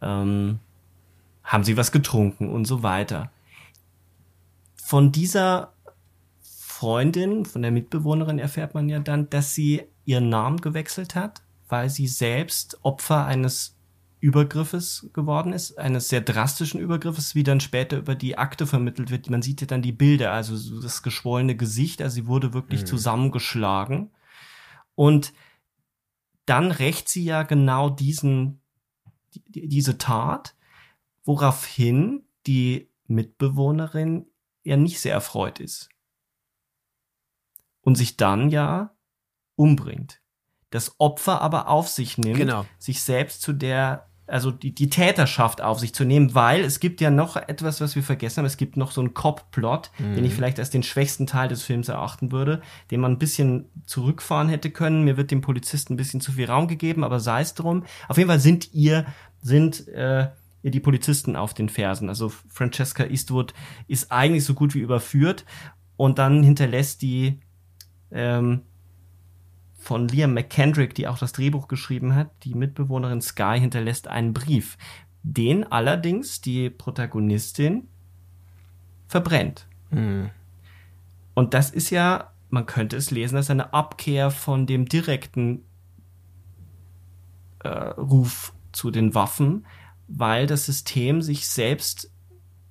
ähm, 0.00 0.58
haben 1.44 1.64
sie 1.64 1.76
was 1.76 1.92
getrunken 1.92 2.48
und 2.48 2.66
so 2.66 2.82
weiter. 2.82 3.30
Von 4.76 5.12
dieser 5.12 5.72
Freundin, 6.42 7.44
von 7.44 7.62
der 7.62 7.70
Mitbewohnerin 7.70 8.38
erfährt 8.38 8.74
man 8.74 8.88
ja 8.88 8.98
dann, 8.98 9.28
dass 9.30 9.54
sie 9.54 9.82
ihren 10.04 10.28
Namen 10.28 10.60
gewechselt 10.60 11.14
hat, 11.14 11.42
weil 11.68 11.90
sie 11.90 12.06
selbst 12.06 12.78
Opfer 12.82 13.26
eines 13.26 13.76
Übergriffes 14.20 15.10
geworden 15.12 15.52
ist, 15.52 15.78
eines 15.78 16.08
sehr 16.08 16.20
drastischen 16.20 16.80
Übergriffes, 16.80 17.34
wie 17.34 17.44
dann 17.44 17.60
später 17.60 17.98
über 17.98 18.14
die 18.14 18.36
Akte 18.36 18.66
vermittelt 18.66 19.10
wird. 19.10 19.30
Man 19.30 19.42
sieht 19.42 19.60
ja 19.60 19.66
dann 19.66 19.82
die 19.82 19.92
Bilder, 19.92 20.32
also 20.32 20.80
das 20.80 21.02
geschwollene 21.02 21.56
Gesicht, 21.56 22.02
also 22.02 22.14
sie 22.14 22.26
wurde 22.26 22.52
wirklich 22.52 22.82
mhm. 22.82 22.86
zusammengeschlagen. 22.86 24.10
Und 24.94 25.32
dann 26.46 26.72
rächt 26.72 27.08
sie 27.08 27.24
ja 27.24 27.44
genau 27.44 27.90
diesen 27.90 28.60
die, 29.34 29.68
diese 29.68 29.98
Tat, 29.98 30.56
woraufhin 31.24 32.24
die 32.46 32.90
Mitbewohnerin 33.06 34.26
ja 34.62 34.76
nicht 34.76 35.00
sehr 35.00 35.12
erfreut 35.12 35.60
ist. 35.60 35.88
Und 37.80 37.96
sich 37.96 38.16
dann 38.16 38.50
ja 38.50 38.94
umbringt. 39.54 40.20
Das 40.70 40.96
Opfer 40.98 41.40
aber 41.40 41.68
auf 41.68 41.88
sich 41.88 42.18
nimmt, 42.18 42.36
genau. 42.36 42.66
sich 42.78 43.02
selbst 43.02 43.40
zu 43.40 43.52
der 43.52 44.07
also 44.28 44.50
die, 44.50 44.74
die 44.74 44.90
Täterschaft 44.90 45.62
auf 45.62 45.80
sich 45.80 45.94
zu 45.94 46.04
nehmen, 46.04 46.34
weil 46.34 46.62
es 46.62 46.80
gibt 46.80 47.00
ja 47.00 47.10
noch 47.10 47.36
etwas, 47.36 47.80
was 47.80 47.96
wir 47.96 48.02
vergessen 48.02 48.38
haben. 48.38 48.46
Es 48.46 48.56
gibt 48.56 48.76
noch 48.76 48.90
so 48.90 49.00
einen 49.00 49.14
Cop-Plot, 49.14 49.90
mhm. 49.98 50.14
den 50.14 50.24
ich 50.24 50.32
mhm. 50.32 50.36
vielleicht 50.36 50.58
als 50.58 50.70
den 50.70 50.82
schwächsten 50.82 51.26
Teil 51.26 51.48
des 51.48 51.62
Films 51.62 51.88
erachten 51.88 52.30
würde, 52.30 52.60
den 52.90 53.00
man 53.00 53.12
ein 53.12 53.18
bisschen 53.18 53.66
zurückfahren 53.86 54.48
hätte 54.48 54.70
können. 54.70 55.04
Mir 55.04 55.16
wird 55.16 55.30
dem 55.30 55.40
Polizisten 55.40 55.94
ein 55.94 55.96
bisschen 55.96 56.20
zu 56.20 56.32
viel 56.32 56.46
Raum 56.46 56.68
gegeben, 56.68 57.04
aber 57.04 57.20
sei 57.20 57.40
es 57.40 57.54
drum. 57.54 57.84
Auf 58.08 58.18
jeden 58.18 58.28
Fall 58.28 58.40
sind 58.40 58.72
ihr, 58.74 59.06
sind 59.40 59.88
äh, 59.88 60.28
ihr 60.62 60.70
die 60.70 60.80
Polizisten 60.80 61.34
auf 61.34 61.54
den 61.54 61.68
Fersen. 61.68 62.08
Also 62.08 62.28
Francesca 62.48 63.04
Eastwood 63.04 63.54
ist 63.86 64.12
eigentlich 64.12 64.44
so 64.44 64.54
gut 64.54 64.74
wie 64.74 64.80
überführt 64.80 65.44
und 65.96 66.18
dann 66.18 66.42
hinterlässt 66.42 67.02
die 67.02 67.40
ähm, 68.10 68.62
von 69.88 70.06
Liam 70.06 70.34
McKendrick, 70.34 70.94
die 70.94 71.08
auch 71.08 71.16
das 71.16 71.32
Drehbuch 71.32 71.66
geschrieben 71.66 72.14
hat, 72.14 72.30
die 72.44 72.52
Mitbewohnerin 72.52 73.22
Sky 73.22 73.56
hinterlässt 73.58 74.06
einen 74.06 74.34
Brief, 74.34 74.76
den 75.22 75.64
allerdings 75.64 76.42
die 76.42 76.68
Protagonistin 76.68 77.88
verbrennt. 79.06 79.66
Mhm. 79.90 80.28
Und 81.32 81.54
das 81.54 81.70
ist 81.70 81.88
ja, 81.88 82.34
man 82.50 82.66
könnte 82.66 82.98
es 82.98 83.10
lesen, 83.10 83.36
als 83.36 83.48
eine 83.48 83.72
Abkehr 83.72 84.30
von 84.30 84.66
dem 84.66 84.84
direkten 84.84 85.64
äh, 87.60 87.68
Ruf 87.70 88.52
zu 88.72 88.90
den 88.90 89.14
Waffen, 89.14 89.64
weil 90.06 90.46
das 90.46 90.66
System 90.66 91.22
sich 91.22 91.48
selbst 91.48 92.12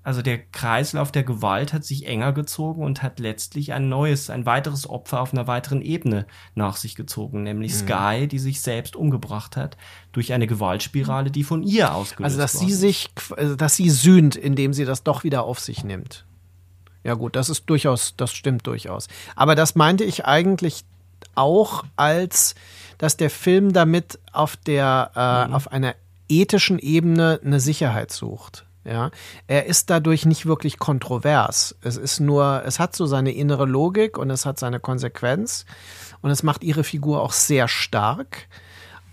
also 0.07 0.21
der 0.21 0.37
Kreislauf 0.37 1.11
der 1.11 1.25
Gewalt 1.25 1.73
hat 1.73 1.83
sich 1.83 2.07
enger 2.07 2.31
gezogen 2.31 2.81
und 2.81 3.03
hat 3.03 3.19
letztlich 3.19 3.73
ein 3.73 3.89
neues, 3.89 4.29
ein 4.29 4.45
weiteres 4.45 4.89
Opfer 4.89 5.19
auf 5.19 5.33
einer 5.33 5.47
weiteren 5.47 5.81
Ebene 5.81 6.25
nach 6.55 6.77
sich 6.77 6.95
gezogen, 6.95 7.43
nämlich 7.43 7.73
mhm. 7.73 7.77
Sky, 7.79 8.27
die 8.29 8.39
sich 8.39 8.61
selbst 8.61 8.95
umgebracht 8.95 9.57
hat 9.57 9.75
durch 10.13 10.31
eine 10.31 10.47
Gewaltspirale, 10.47 11.29
die 11.29 11.43
von 11.43 11.61
ihr 11.61 11.93
ausgelöst 11.93 12.23
Also 12.23 12.37
dass 12.37 12.53
sie 12.53 12.71
sich, 12.71 13.09
also, 13.35 13.57
dass 13.57 13.75
sie 13.75 13.89
sühnt, 13.89 14.37
indem 14.37 14.71
sie 14.71 14.85
das 14.85 15.03
doch 15.03 15.25
wieder 15.25 15.43
auf 15.43 15.59
sich 15.59 15.83
nimmt. 15.83 16.25
Ja 17.03 17.15
gut, 17.15 17.35
das 17.35 17.49
ist 17.49 17.65
durchaus, 17.65 18.15
das 18.15 18.31
stimmt 18.31 18.65
durchaus. 18.65 19.09
Aber 19.35 19.55
das 19.55 19.75
meinte 19.75 20.05
ich 20.05 20.23
eigentlich 20.23 20.85
auch 21.35 21.83
als, 21.97 22.55
dass 22.97 23.17
der 23.17 23.29
Film 23.29 23.73
damit 23.73 24.19
auf 24.31 24.55
der, 24.55 25.11
äh, 25.17 25.49
mhm. 25.49 25.53
auf 25.53 25.69
einer 25.69 25.95
ethischen 26.29 26.79
Ebene 26.79 27.41
eine 27.43 27.59
Sicherheit 27.59 28.13
sucht. 28.13 28.66
Ja, 28.87 29.11
er 29.47 29.65
ist 29.65 29.89
dadurch 29.89 30.25
nicht 30.25 30.45
wirklich 30.45 30.79
kontrovers. 30.79 31.75
Es 31.81 31.97
ist 31.97 32.21
nur, 32.21 32.63
es 32.65 32.79
hat 32.79 32.95
so 32.95 33.05
seine 33.05 33.31
innere 33.31 33.65
Logik 33.65 34.17
und 34.17 34.29
es 34.29 34.45
hat 34.45 34.57
seine 34.59 34.79
Konsequenz. 34.79 35.65
Und 36.21 36.31
es 36.31 36.41
macht 36.41 36.63
ihre 36.63 36.85
Figur 36.85 37.21
auch 37.21 37.33
sehr 37.33 37.67
stark 37.67 38.47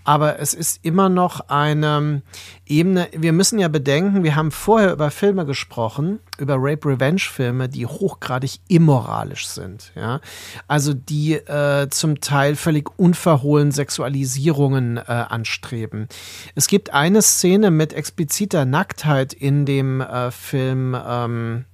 aber 0.05 0.39
es 0.39 0.53
ist 0.53 0.79
immer 0.85 1.09
noch 1.09 1.49
eine 1.49 2.21
Ebene. 2.65 3.09
Wir 3.11 3.33
müssen 3.33 3.59
ja 3.59 3.67
bedenken, 3.67 4.23
wir 4.23 4.35
haben 4.35 4.51
vorher 4.51 4.93
über 4.93 5.11
Filme 5.11 5.45
gesprochen, 5.45 6.19
über 6.37 6.55
Rape-Revenge-Filme, 6.57 7.67
die 7.67 7.85
hochgradig 7.85 8.59
immoralisch 8.67 9.47
sind. 9.47 9.91
Ja? 9.95 10.21
Also 10.67 10.93
die 10.93 11.33
äh, 11.33 11.89
zum 11.89 12.21
Teil 12.21 12.55
völlig 12.55 12.89
unverhohlen 12.97 13.71
Sexualisierungen 13.71 14.97
äh, 14.97 15.01
anstreben. 15.07 16.07
Es 16.53 16.67
gibt 16.67 16.93
eine 16.93 17.21
Szene 17.21 17.71
mit 17.71 17.91
expliziter 17.91 18.65
Nacktheit 18.65 19.33
in 19.33 19.65
dem 19.65 20.01
äh, 20.01 20.29
Film. 20.29 20.95
Ähm, 21.05 21.65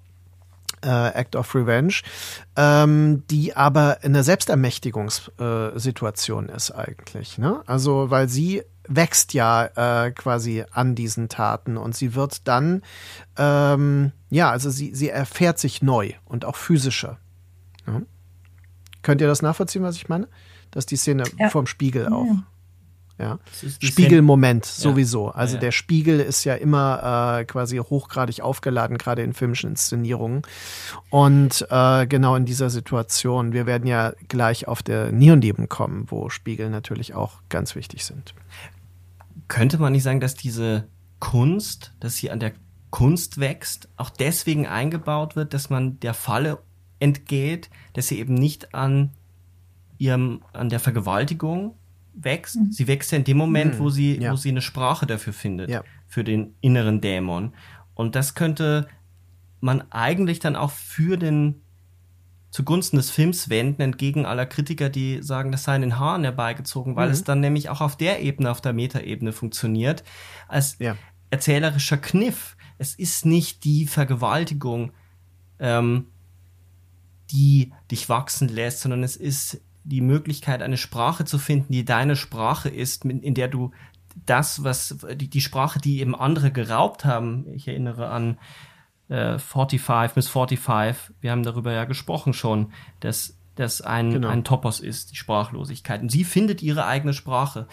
äh, 0.83 1.13
Act 1.13 1.35
of 1.35 1.53
Revenge, 1.55 1.95
ähm, 2.55 3.23
die 3.29 3.55
aber 3.55 3.99
eine 4.03 4.23
Selbstermächtigungssituation 4.23 6.49
äh, 6.49 6.55
ist 6.55 6.71
eigentlich. 6.71 7.37
Ne? 7.37 7.61
Also 7.65 8.09
weil 8.09 8.29
sie 8.29 8.63
wächst 8.87 9.33
ja 9.33 10.05
äh, 10.05 10.11
quasi 10.11 10.63
an 10.71 10.95
diesen 10.95 11.29
Taten 11.29 11.77
und 11.77 11.95
sie 11.95 12.15
wird 12.15 12.47
dann, 12.47 12.81
ähm, 13.37 14.11
ja, 14.29 14.49
also 14.51 14.69
sie, 14.69 14.93
sie 14.93 15.09
erfährt 15.09 15.59
sich 15.59 15.81
neu 15.81 16.11
und 16.25 16.45
auch 16.45 16.55
physischer. 16.55 17.17
Ja? 17.87 18.01
Könnt 19.01 19.21
ihr 19.21 19.27
das 19.27 19.41
nachvollziehen, 19.41 19.83
was 19.83 19.95
ich 19.95 20.09
meine? 20.09 20.27
Dass 20.71 20.85
die 20.85 20.97
Szene 20.97 21.23
ja. 21.37 21.49
vom 21.49 21.67
Spiegel 21.67 22.07
auch. 22.07 22.25
Ja. 22.25 22.43
Ja. 23.21 23.37
Spiegelmoment 23.79 24.65
sowieso. 24.65 25.27
Ja. 25.27 25.35
Also 25.35 25.55
ja, 25.55 25.61
der 25.61 25.71
Spiegel 25.71 26.19
ist 26.19 26.43
ja 26.43 26.55
immer 26.55 27.37
äh, 27.39 27.45
quasi 27.45 27.77
hochgradig 27.77 28.41
aufgeladen, 28.41 28.97
gerade 28.97 29.21
in 29.21 29.33
filmischen 29.33 29.69
Inszenierungen. 29.69 30.41
Und 31.11 31.67
äh, 31.69 32.07
genau 32.07 32.35
in 32.35 32.45
dieser 32.45 32.71
Situation, 32.71 33.53
wir 33.53 33.67
werden 33.67 33.85
ja 33.85 34.13
gleich 34.27 34.67
auf 34.67 34.81
der 34.81 35.11
Neonleben 35.11 35.69
kommen, 35.69 36.05
wo 36.07 36.29
Spiegel 36.29 36.71
natürlich 36.71 37.13
auch 37.13 37.43
ganz 37.49 37.75
wichtig 37.75 38.05
sind. 38.05 38.33
Könnte 39.47 39.77
man 39.77 39.93
nicht 39.93 40.03
sagen, 40.03 40.19
dass 40.19 40.33
diese 40.33 40.87
Kunst, 41.19 41.93
dass 41.99 42.15
sie 42.15 42.31
an 42.31 42.39
der 42.39 42.53
Kunst 42.89 43.39
wächst, 43.39 43.87
auch 43.97 44.09
deswegen 44.09 44.65
eingebaut 44.65 45.35
wird, 45.35 45.53
dass 45.53 45.69
man 45.69 45.99
der 45.99 46.15
Falle 46.15 46.57
entgeht, 46.99 47.69
dass 47.93 48.07
sie 48.07 48.17
eben 48.17 48.33
nicht 48.33 48.73
an 48.73 49.11
ihrem, 49.99 50.41
an 50.53 50.69
der 50.69 50.79
Vergewaltigung 50.79 51.75
wächst. 52.13 52.57
Mhm. 52.57 52.71
Sie 52.71 52.87
wächst 52.87 53.11
ja 53.11 53.17
in 53.17 53.23
dem 53.23 53.37
Moment, 53.37 53.75
mhm. 53.75 53.79
wo 53.79 53.89
sie, 53.89 54.19
ja. 54.19 54.31
wo 54.31 54.35
sie 54.35 54.49
eine 54.49 54.61
Sprache 54.61 55.05
dafür 55.05 55.33
findet, 55.33 55.69
ja. 55.69 55.83
für 56.07 56.23
den 56.23 56.55
inneren 56.61 57.01
Dämon. 57.01 57.53
Und 57.93 58.15
das 58.15 58.35
könnte 58.35 58.87
man 59.59 59.83
eigentlich 59.91 60.39
dann 60.39 60.55
auch 60.55 60.71
für 60.71 61.17
den 61.17 61.61
zugunsten 62.49 62.97
des 62.97 63.09
Films 63.09 63.49
wenden, 63.49 63.81
entgegen 63.81 64.25
aller 64.25 64.45
Kritiker, 64.45 64.89
die 64.89 65.21
sagen, 65.21 65.51
das 65.51 65.63
sei 65.63 65.75
in 65.75 65.81
den 65.81 65.99
Haaren 65.99 66.23
herbeigezogen, 66.23 66.95
weil 66.95 67.07
mhm. 67.07 67.13
es 67.13 67.23
dann 67.23 67.39
nämlich 67.39 67.69
auch 67.69 67.79
auf 67.79 67.95
der 67.95 68.21
Ebene, 68.21 68.51
auf 68.51 68.61
der 68.61 68.73
Metaebene 68.73 69.31
funktioniert, 69.31 70.03
als 70.47 70.77
ja. 70.79 70.97
erzählerischer 71.29 71.97
Kniff. 71.97 72.57
Es 72.77 72.95
ist 72.95 73.25
nicht 73.25 73.63
die 73.63 73.87
Vergewaltigung, 73.87 74.91
ähm, 75.59 76.07
die 77.31 77.71
dich 77.89 78.09
wachsen 78.09 78.49
lässt, 78.49 78.81
sondern 78.81 79.03
es 79.03 79.15
ist 79.15 79.61
die 79.83 80.01
Möglichkeit, 80.01 80.61
eine 80.61 80.77
Sprache 80.77 81.25
zu 81.25 81.37
finden, 81.37 81.73
die 81.73 81.85
deine 81.85 82.15
Sprache 82.15 82.69
ist, 82.69 83.05
in 83.05 83.33
der 83.33 83.47
du 83.47 83.71
das, 84.25 84.63
was 84.63 84.97
die, 85.15 85.29
die 85.29 85.41
Sprache, 85.41 85.79
die 85.79 85.99
eben 85.99 86.15
andere 86.15 86.51
geraubt 86.51 87.05
haben, 87.05 87.47
ich 87.53 87.67
erinnere 87.67 88.09
an 88.09 88.37
äh, 89.09 89.37
45 89.39 90.15
Miss 90.15 90.27
45, 90.27 91.13
wir 91.21 91.31
haben 91.31 91.43
darüber 91.43 91.71
ja 91.71 91.85
gesprochen 91.85 92.33
schon, 92.33 92.71
dass 92.99 93.37
das 93.55 93.81
ein, 93.81 94.11
genau. 94.11 94.29
ein 94.29 94.43
Topos 94.43 94.79
ist, 94.79 95.11
die 95.11 95.15
Sprachlosigkeit. 95.15 96.01
Und 96.01 96.11
sie 96.11 96.23
findet 96.23 96.61
ihre 96.61 96.85
eigene 96.85 97.13
Sprache. 97.13 97.67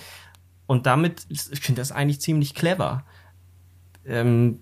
Und 0.67 0.87
damit, 0.87 1.27
ich 1.29 1.43
finde 1.61 1.81
das 1.81 1.93
eigentlich 1.93 2.21
ziemlich 2.21 2.55
clever. 2.55 3.05
Ähm, 4.05 4.61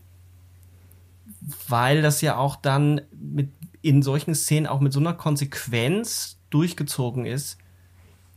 weil 1.69 2.03
das 2.03 2.21
ja 2.21 2.37
auch 2.37 2.57
dann 2.57 3.03
mit 3.13 3.51
in 3.83 4.03
solchen 4.03 4.35
Szenen 4.35 4.67
auch 4.67 4.81
mit 4.81 4.93
so 4.93 5.01
einer 5.01 5.15
Konsequenz 5.15 6.36
durchgezogen 6.57 7.27
ist, 7.27 7.59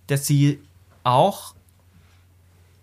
dass 0.08 0.28
sie 0.28 0.60
auch, 1.04 1.56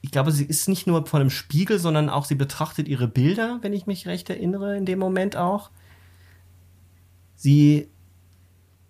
ich 0.01 0.11
glaube, 0.11 0.33
sie 0.33 0.47
ist 0.47 0.67
nicht 0.69 0.87
nur 0.87 1.05
vor 1.07 1.21
einem 1.21 1.31
Spiegel, 1.31 1.79
sondern 1.79 2.09
auch 2.09 2.25
sie 2.25 2.35
betrachtet 2.35 2.89
ihre 2.89 3.07
Bilder, 3.07 3.59
wenn 3.61 3.75
ich 3.75 3.87
mich 3.87 4.07
recht 4.07 4.31
erinnere, 4.31 4.77
in 4.77 4.87
dem 4.87 4.99
Moment 4.99 5.37
auch. 5.37 5.71
Sie, 7.35 7.91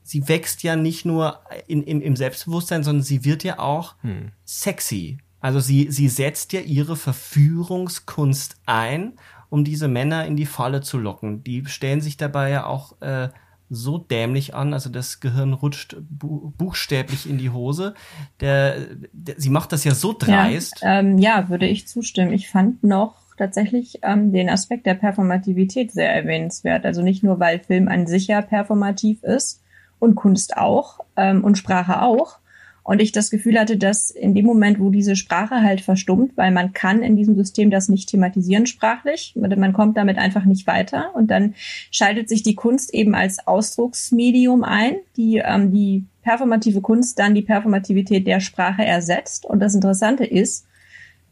sie 0.05 0.29
wächst 0.29 0.63
ja 0.63 0.77
nicht 0.77 1.05
nur 1.05 1.41
in, 1.67 1.83
in, 1.83 2.01
im 2.01 2.15
Selbstbewusstsein, 2.15 2.85
sondern 2.85 3.03
sie 3.03 3.25
wird 3.25 3.43
ja 3.43 3.59
auch 3.59 3.97
hm. 4.03 4.31
sexy. 4.45 5.19
Also 5.41 5.59
sie, 5.59 5.91
sie 5.91 6.09
setzt 6.09 6.53
ja 6.53 6.61
ihre 6.61 6.97
Verführungskunst 6.97 8.57
ein, 8.67 9.15
um 9.49 9.65
diese 9.65 9.89
Männer 9.89 10.27
in 10.27 10.37
die 10.37 10.47
Falle 10.47 10.81
zu 10.81 10.99
locken. 10.99 11.43
Die 11.43 11.67
stellen 11.67 12.01
sich 12.01 12.17
dabei 12.17 12.51
ja 12.51 12.67
auch 12.67 13.01
äh, 13.01 13.31
so 13.69 13.99
dämlich 13.99 14.55
an, 14.55 14.73
also 14.73 14.91
das 14.91 15.21
Gehirn 15.21 15.53
rutscht 15.53 15.97
bu 16.09 16.53
buchstäblich 16.57 17.29
in 17.29 17.39
die 17.39 17.51
Hose. 17.51 17.95
Der, 18.41 18.77
der, 19.13 19.35
sie 19.39 19.51
macht 19.51 19.73
das 19.73 19.85
ja 19.85 19.95
so 19.95 20.15
dreist. 20.17 20.81
Ja, 20.83 21.01
ähm, 21.01 21.19
ja, 21.19 21.49
würde 21.49 21.67
ich 21.67 21.89
zustimmen. 21.89 22.33
Ich 22.33 22.49
fand 22.49 22.85
noch 22.85 23.17
tatsächlich 23.37 24.01
ähm, 24.03 24.33
den 24.33 24.49
Aspekt 24.49 24.87
der 24.87 24.95
Performativität 24.95 25.93
sehr 25.93 26.13
erwähnenswert. 26.13 26.85
Also 26.85 27.03
nicht 27.03 27.23
nur, 27.23 27.41
weil 27.41 27.59
Film 27.59 27.89
an 27.89 28.07
sich 28.07 28.29
ja 28.29 28.41
performativ 28.43 29.23
ist 29.23 29.63
und 29.99 30.15
Kunst 30.15 30.57
auch 30.57 31.01
ähm, 31.17 31.45
und 31.45 31.59
Sprache 31.59 32.03
auch, 32.03 32.39
und 32.87 33.03
ich 33.03 33.11
das 33.11 33.31
Gefühl 33.31 33.59
hatte, 33.59 33.77
dass 33.77 34.11
in 34.11 34.33
dem 34.33 34.47
Moment, 34.47 34.79
wo 34.79 34.91
diese 34.91 35.17
Sprache 35.17 35.57
halt 35.57 35.81
verstummt, 35.81 36.37
weil 36.37 36.53
man 36.53 36.73
kann 36.73 37.03
in 37.03 37.17
diesem 37.17 37.35
System 37.35 37.69
das 37.69 37.89
nicht 37.89 38.09
thematisieren 38.09 38.67
sprachlich, 38.67 39.35
man 39.35 39.73
kommt 39.73 39.97
damit 39.97 40.19
einfach 40.19 40.45
nicht 40.45 40.69
weiter 40.69 41.11
und 41.17 41.29
dann 41.33 41.55
schaltet 41.91 42.29
sich 42.29 42.45
die 42.45 42.55
Kunst 42.55 42.95
eben 42.95 43.17
als 43.17 43.45
Ausdrucksmedium 43.45 44.63
ein, 44.63 44.99
die 45.17 45.43
ähm, 45.45 45.73
die 45.73 46.05
performative 46.23 46.81
Kunst 46.81 47.19
dann 47.19 47.35
die 47.35 47.43
Performativität 47.43 48.25
der 48.25 48.39
Sprache 48.39 48.85
ersetzt. 48.85 49.47
Und 49.47 49.59
das 49.59 49.75
Interessante 49.75 50.25
ist, 50.25 50.67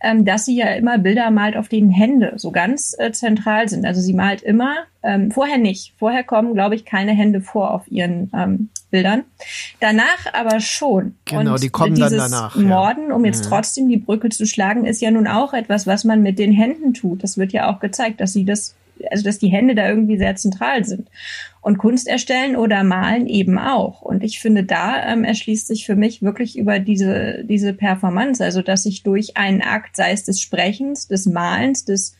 ähm, 0.00 0.24
dass 0.24 0.44
sie 0.44 0.56
ja 0.56 0.68
immer 0.74 0.98
Bilder 0.98 1.30
malt, 1.30 1.56
auf 1.56 1.68
denen 1.68 1.90
Hände 1.90 2.34
so 2.36 2.50
ganz 2.50 2.94
äh, 2.98 3.12
zentral 3.12 3.68
sind. 3.68 3.86
Also 3.86 4.00
sie 4.00 4.12
malt 4.12 4.42
immer, 4.42 4.74
ähm, 5.02 5.30
vorher 5.30 5.58
nicht. 5.58 5.94
Vorher 5.98 6.24
kommen, 6.24 6.54
glaube 6.54 6.74
ich, 6.74 6.84
keine 6.84 7.12
Hände 7.12 7.40
vor 7.40 7.72
auf 7.72 7.90
ihren 7.90 8.30
ähm, 8.34 8.68
Bildern. 8.90 9.24
Danach 9.80 10.32
aber 10.32 10.60
schon. 10.60 11.16
Genau, 11.24 11.54
Und 11.54 11.62
die 11.62 11.70
kommen 11.70 11.98
dann 11.98 12.16
danach. 12.16 12.54
Morden, 12.56 13.12
um 13.12 13.24
jetzt 13.24 13.44
mhm. 13.44 13.48
trotzdem 13.48 13.88
die 13.88 13.96
Brücke 13.96 14.28
zu 14.28 14.46
schlagen, 14.46 14.84
ist 14.84 15.00
ja 15.00 15.10
nun 15.10 15.26
auch 15.26 15.52
etwas, 15.52 15.86
was 15.86 16.04
man 16.04 16.22
mit 16.22 16.38
den 16.38 16.52
Händen 16.52 16.94
tut. 16.94 17.22
Das 17.22 17.38
wird 17.38 17.52
ja 17.52 17.72
auch 17.72 17.80
gezeigt, 17.80 18.20
dass 18.20 18.32
sie 18.32 18.44
das 18.44 18.74
also 19.10 19.24
dass 19.24 19.38
die 19.38 19.48
Hände 19.48 19.74
da 19.74 19.88
irgendwie 19.88 20.18
sehr 20.18 20.36
zentral 20.36 20.84
sind. 20.84 21.08
Und 21.60 21.78
Kunst 21.78 22.08
erstellen 22.08 22.56
oder 22.56 22.84
malen 22.84 23.26
eben 23.26 23.58
auch. 23.58 24.02
Und 24.02 24.22
ich 24.22 24.40
finde, 24.40 24.64
da 24.64 25.12
ähm, 25.12 25.24
erschließt 25.24 25.66
sich 25.66 25.86
für 25.86 25.96
mich 25.96 26.22
wirklich 26.22 26.58
über 26.58 26.78
diese, 26.78 27.44
diese 27.44 27.72
Performance, 27.72 28.44
also 28.44 28.62
dass 28.62 28.84
ich 28.86 29.02
durch 29.02 29.36
einen 29.36 29.62
Akt, 29.62 29.96
sei 29.96 30.12
es 30.12 30.24
des 30.24 30.40
Sprechens, 30.40 31.08
des 31.08 31.26
Malens, 31.26 31.84
des 31.84 32.16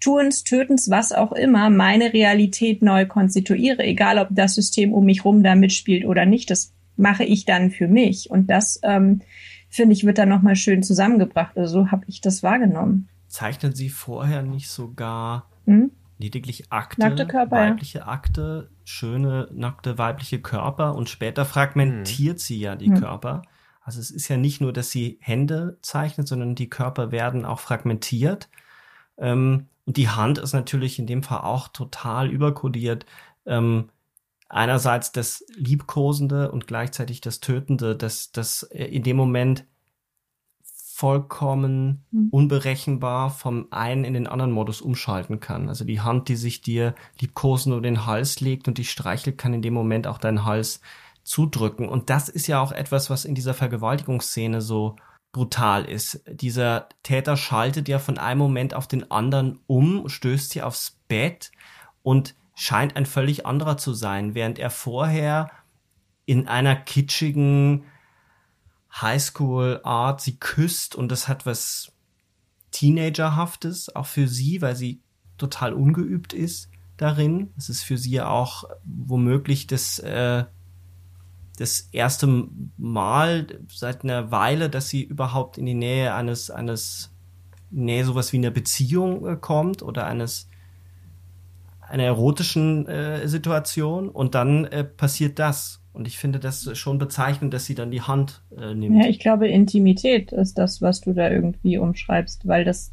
Tuens, 0.00 0.44
Tötens, 0.44 0.90
was 0.90 1.12
auch 1.12 1.32
immer, 1.32 1.70
meine 1.70 2.12
Realität 2.12 2.82
neu 2.82 3.06
konstituiere, 3.06 3.82
egal 3.82 4.18
ob 4.18 4.28
das 4.30 4.54
System 4.54 4.92
um 4.92 5.04
mich 5.04 5.24
rum 5.24 5.42
da 5.42 5.54
mitspielt 5.54 6.04
oder 6.04 6.26
nicht, 6.26 6.50
das 6.50 6.72
mache 6.96 7.24
ich 7.24 7.44
dann 7.44 7.70
für 7.70 7.88
mich. 7.88 8.30
Und 8.30 8.48
das, 8.48 8.78
ähm, 8.82 9.22
finde 9.68 9.94
ich, 9.94 10.04
wird 10.04 10.18
dann 10.18 10.28
nochmal 10.28 10.56
schön 10.56 10.82
zusammengebracht. 10.82 11.56
Also 11.56 11.80
so 11.80 11.90
habe 11.90 12.04
ich 12.08 12.20
das 12.20 12.42
wahrgenommen. 12.42 13.08
Zeichnen 13.26 13.74
Sie 13.74 13.88
vorher 13.88 14.42
nicht 14.42 14.68
sogar 14.68 15.48
hm? 15.66 15.90
Lediglich 16.18 16.72
Akte, 16.72 17.00
nackte 17.00 17.26
Körper, 17.26 17.56
weibliche 17.56 17.98
ja. 17.98 18.06
Akte, 18.06 18.70
schöne 18.84 19.48
nackte 19.52 19.98
weibliche 19.98 20.40
Körper 20.40 20.94
und 20.94 21.08
später 21.08 21.44
fragmentiert 21.44 22.38
hm. 22.38 22.38
sie 22.38 22.60
ja 22.60 22.76
die 22.76 22.90
hm. 22.90 23.00
Körper. 23.00 23.42
Also 23.82 24.00
es 24.00 24.10
ist 24.10 24.28
ja 24.28 24.36
nicht 24.36 24.60
nur, 24.60 24.72
dass 24.72 24.90
sie 24.90 25.18
Hände 25.20 25.78
zeichnet, 25.82 26.26
sondern 26.26 26.54
die 26.54 26.68
Körper 26.68 27.12
werden 27.12 27.44
auch 27.44 27.60
fragmentiert. 27.60 28.48
Ähm, 29.16 29.68
und 29.84 29.96
die 29.96 30.08
Hand 30.08 30.38
ist 30.38 30.52
natürlich 30.52 30.98
in 30.98 31.06
dem 31.06 31.22
Fall 31.22 31.40
auch 31.40 31.68
total 31.68 32.28
überkodiert. 32.28 33.06
Ähm, 33.46 33.90
einerseits 34.48 35.12
das 35.12 35.44
Liebkosende 35.54 36.50
und 36.50 36.66
gleichzeitig 36.66 37.20
das 37.20 37.40
Tötende, 37.40 37.94
das, 37.94 38.32
das 38.32 38.64
in 38.64 39.02
dem 39.02 39.16
Moment 39.16 39.64
vollkommen 40.96 42.06
mhm. 42.10 42.28
unberechenbar 42.30 43.28
vom 43.28 43.66
einen 43.70 44.04
in 44.04 44.14
den 44.14 44.26
anderen 44.26 44.50
Modus 44.50 44.80
umschalten 44.80 45.40
kann. 45.40 45.68
Also 45.68 45.84
die 45.84 46.00
Hand, 46.00 46.30
die 46.30 46.36
sich 46.36 46.62
dir 46.62 46.94
liebkosen 47.20 47.74
über 47.74 47.82
den 47.82 48.06
Hals 48.06 48.40
legt 48.40 48.66
und 48.66 48.78
dich 48.78 48.90
streichelt, 48.90 49.36
kann 49.36 49.52
in 49.52 49.60
dem 49.60 49.74
Moment 49.74 50.06
auch 50.06 50.16
deinen 50.16 50.46
Hals 50.46 50.80
zudrücken. 51.22 51.86
Und 51.86 52.08
das 52.08 52.30
ist 52.30 52.46
ja 52.46 52.62
auch 52.62 52.72
etwas, 52.72 53.10
was 53.10 53.26
in 53.26 53.34
dieser 53.34 53.52
Vergewaltigungsszene 53.52 54.62
so 54.62 54.96
brutal 55.32 55.84
ist. 55.84 56.22
Dieser 56.30 56.88
Täter 57.02 57.36
schaltet 57.36 57.88
ja 57.88 57.98
von 57.98 58.16
einem 58.16 58.38
Moment 58.38 58.72
auf 58.72 58.86
den 58.86 59.10
anderen 59.10 59.58
um, 59.66 60.08
stößt 60.08 60.48
sie 60.48 60.62
aufs 60.62 60.98
Bett 61.08 61.52
und 62.02 62.34
scheint 62.54 62.96
ein 62.96 63.04
völlig 63.04 63.44
anderer 63.44 63.76
zu 63.76 63.92
sein, 63.92 64.34
während 64.34 64.58
er 64.58 64.70
vorher 64.70 65.50
in 66.24 66.48
einer 66.48 66.74
kitschigen 66.74 67.84
Highschool-Art 69.00 70.20
sie 70.20 70.38
küsst 70.38 70.94
und 70.94 71.10
das 71.10 71.28
hat 71.28 71.46
was 71.46 71.92
Teenagerhaftes, 72.70 73.94
auch 73.94 74.06
für 74.06 74.28
sie, 74.28 74.62
weil 74.62 74.76
sie 74.76 75.00
total 75.38 75.72
ungeübt 75.72 76.32
ist 76.32 76.70
darin. 76.96 77.52
Es 77.56 77.68
ist 77.68 77.82
für 77.82 77.98
sie 77.98 78.20
auch 78.20 78.64
womöglich 78.84 79.66
das, 79.66 79.98
äh, 79.98 80.44
das 81.58 81.88
erste 81.92 82.48
Mal 82.76 83.46
seit 83.68 84.04
einer 84.04 84.30
Weile, 84.30 84.70
dass 84.70 84.88
sie 84.88 85.02
überhaupt 85.02 85.58
in 85.58 85.66
die 85.66 85.74
Nähe 85.74 86.14
eines, 86.14 86.50
eines, 86.50 87.12
Nähe 87.70 88.04
sowas 88.04 88.32
wie 88.32 88.38
einer 88.38 88.50
Beziehung 88.50 89.26
äh, 89.26 89.36
kommt 89.36 89.82
oder 89.82 90.06
eines, 90.06 90.48
einer 91.80 92.04
erotischen 92.04 92.86
äh, 92.86 93.28
Situation 93.28 94.08
und 94.08 94.34
dann 94.34 94.64
äh, 94.66 94.84
passiert 94.84 95.38
das. 95.38 95.80
Und 95.96 96.06
ich 96.06 96.18
finde 96.18 96.38
das 96.38 96.76
schon 96.76 96.98
bezeichnend, 96.98 97.54
dass 97.54 97.64
sie 97.64 97.74
dann 97.74 97.90
die 97.90 98.02
Hand 98.02 98.42
äh, 98.56 98.74
nimmt. 98.74 99.02
Ja, 99.02 99.08
ich 99.08 99.18
glaube, 99.18 99.48
Intimität 99.48 100.30
ist 100.30 100.58
das, 100.58 100.82
was 100.82 101.00
du 101.00 101.14
da 101.14 101.30
irgendwie 101.30 101.78
umschreibst, 101.78 102.46
weil 102.46 102.64
das 102.64 102.92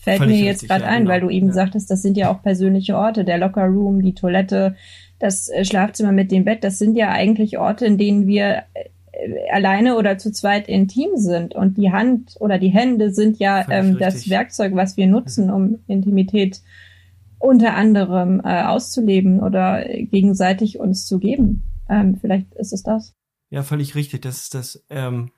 fällt 0.00 0.18
Völlig 0.18 0.40
mir 0.40 0.46
jetzt 0.46 0.66
gerade 0.66 0.84
ja, 0.84 0.90
ein, 0.90 1.00
genau. 1.00 1.10
weil 1.10 1.20
du 1.20 1.28
eben 1.28 1.48
Ja. 1.48 1.52
sagtest, 1.52 1.90
das 1.90 2.00
sind 2.00 2.16
ja 2.16 2.30
auch 2.30 2.42
persönliche 2.42 2.96
Orte, 2.96 3.24
der 3.24 3.36
Lockerroom, 3.36 4.00
die 4.00 4.14
Toilette, 4.14 4.76
das 5.18 5.48
äh, 5.48 5.64
Schlafzimmer 5.66 6.12
mit 6.12 6.30
dem 6.32 6.44
Bett, 6.44 6.64
das 6.64 6.78
sind 6.78 6.96
ja 6.96 7.10
eigentlich 7.10 7.58
Orte, 7.58 7.84
in 7.84 7.98
denen 7.98 8.26
wir 8.26 8.62
äh, 8.72 9.50
alleine 9.52 9.96
oder 9.96 10.16
zu 10.16 10.32
zweit 10.32 10.68
intim 10.68 11.16
sind. 11.16 11.54
Und 11.54 11.76
die 11.76 11.92
Hand 11.92 12.36
oder 12.40 12.58
die 12.58 12.68
Hände 12.68 13.12
sind 13.12 13.38
ja 13.38 13.66
ähm, 13.70 13.98
das. 13.98 14.30
Werkzeug, 14.30 14.74
was 14.74 14.96
wir 14.96 15.06
nutzen, 15.06 15.50
um 15.50 15.80
Intimität 15.86 16.62
unter 17.38 17.74
anderem 17.74 18.40
äh, 18.42 18.62
auszuleben 18.62 19.40
oder 19.40 19.88
äh, 19.88 20.04
gegenseitig 20.04 20.78
uns 20.78 21.06
zu 21.06 21.18
geben. 21.18 21.62
Ähm, 21.88 22.18
vielleicht 22.20 22.54
ist 22.54 22.72
es 22.72 22.82
das. 22.82 23.14
Ja, 23.50 23.62
völlig 23.62 23.94
richtig. 23.94 24.22
Das 24.22 24.38
ist 24.38 24.54
das, 24.54 24.84
ähm, 24.90 25.32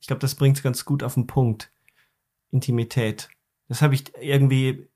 ich 0.00 0.06
glaube, 0.06 0.20
das 0.20 0.34
bringt 0.34 0.56
es 0.56 0.62
ganz 0.62 0.84
gut 0.84 1.02
auf 1.02 1.14
den 1.14 1.26
Punkt. 1.26 1.72
Intimität. 2.50 3.28
Das 3.68 3.82
habe 3.82 3.94
ich 3.94 4.12
irgendwie 4.18 4.88